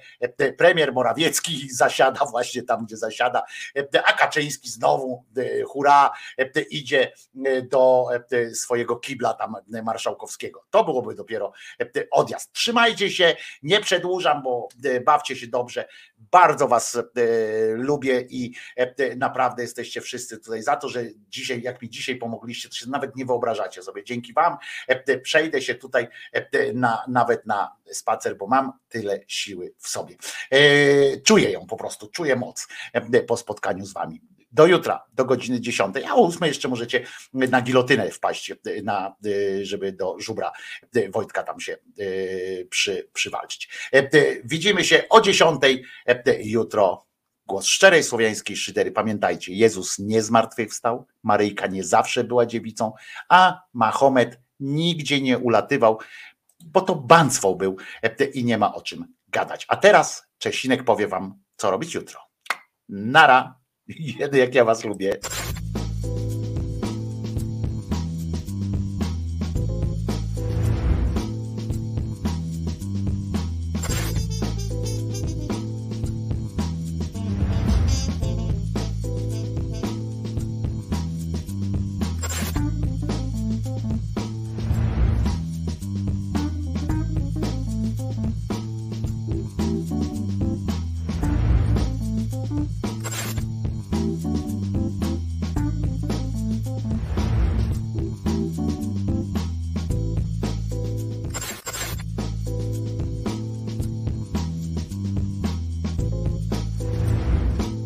premier 0.58 0.92
Morawiecki 0.92 1.68
zasiada 1.74 2.24
właśnie 2.24 2.62
tam, 2.62 2.86
gdzie 2.86 2.96
zasiada, 2.96 3.42
a 4.04 4.12
Kaczyński 4.12 4.68
znowu, 4.68 5.24
hura, 5.68 6.10
idzie 6.70 7.12
do 7.70 8.06
swojego 8.54 8.96
kibla 8.96 9.34
tam 9.34 9.56
marszałkowskiego. 9.84 10.64
To 10.70 10.84
byłoby 10.84 11.14
dopiero 11.14 11.52
odjazd. 12.10 12.52
Trzymajcie 12.52 13.10
się, 13.10 13.36
nie 13.62 13.80
przedłużam, 13.80 14.42
bo 14.42 14.68
bawcie 15.04 15.36
się 15.36 15.46
dobrze. 15.46 15.88
Bardzo 16.30 16.68
was 16.68 16.98
lubię 17.74 18.20
i 18.20 18.54
naprawdę 19.16 19.62
jesteście 19.62 20.00
wszyscy 20.00 20.38
tutaj 20.38 20.62
za 20.62 20.76
to, 20.76 20.88
że 20.88 21.04
dzisiaj, 21.28 21.62
jak 21.62 21.82
mi 21.82 21.90
dzisiaj 21.90 22.16
pomogliście, 22.16 22.68
to 22.68 22.74
się 22.74 22.90
nawet 22.90 23.16
nie 23.16 23.24
wyobrażacie 23.26 23.82
sobie. 23.82 24.04
Dzięki 24.04 24.32
Wam 24.32 24.56
e, 24.88 25.18
przejdę 25.18 25.62
się 25.62 25.74
tutaj 25.74 26.08
e, 26.32 26.72
na, 26.72 27.04
nawet 27.08 27.46
na 27.46 27.76
spacer, 27.92 28.36
bo 28.36 28.46
mam 28.46 28.72
tyle 28.88 29.20
siły 29.26 29.74
w 29.78 29.88
sobie. 29.88 30.16
E, 30.50 31.20
czuję 31.20 31.50
ją 31.50 31.66
po 31.66 31.76
prostu, 31.76 32.08
czuję 32.08 32.36
moc 32.36 32.68
po 33.26 33.36
spotkaniu 33.36 33.86
z 33.86 33.92
Wami 33.92 34.20
do 34.52 34.66
jutra, 34.66 35.04
do 35.12 35.24
godziny 35.24 35.60
10, 35.60 35.96
a 36.08 36.14
o 36.14 36.26
8 36.26 36.48
jeszcze 36.48 36.68
możecie 36.68 37.06
na 37.32 37.62
gilotynę 37.62 38.10
wpaść, 38.10 38.52
na, 38.82 39.16
żeby 39.62 39.92
do 39.92 40.16
żubra 40.18 40.52
Wojtka 41.10 41.42
tam 41.42 41.60
się 41.60 41.76
przy, 42.70 43.08
przywalczyć. 43.12 43.68
Widzimy 44.44 44.84
się 44.84 45.02
o 45.08 45.20
10 45.20 45.62
jutro 46.38 47.10
Głos 47.46 47.66
szczerej 47.66 48.04
słowiańskiej 48.04 48.56
szydery. 48.56 48.92
Pamiętajcie, 48.92 49.52
Jezus 49.52 49.98
nie 49.98 50.22
zmartwychwstał, 50.22 51.06
Maryjka 51.22 51.66
nie 51.66 51.84
zawsze 51.84 52.24
była 52.24 52.46
dziewicą, 52.46 52.92
a 53.28 53.62
Mahomet 53.72 54.40
nigdzie 54.60 55.20
nie 55.20 55.38
ulatywał, 55.38 55.98
bo 56.64 56.80
to 56.80 56.94
banstwo 56.94 57.54
był 57.54 57.76
i 58.34 58.44
nie 58.44 58.58
ma 58.58 58.74
o 58.74 58.82
czym 58.82 59.06
gadać. 59.28 59.66
A 59.68 59.76
teraz 59.76 60.30
Czesinek 60.38 60.84
powie 60.84 61.08
wam, 61.08 61.38
co 61.56 61.70
robić 61.70 61.94
jutro. 61.94 62.20
Nara, 62.88 63.59
jak 64.32 64.54
ja 64.54 64.64
was 64.64 64.84
lubię. 64.84 65.16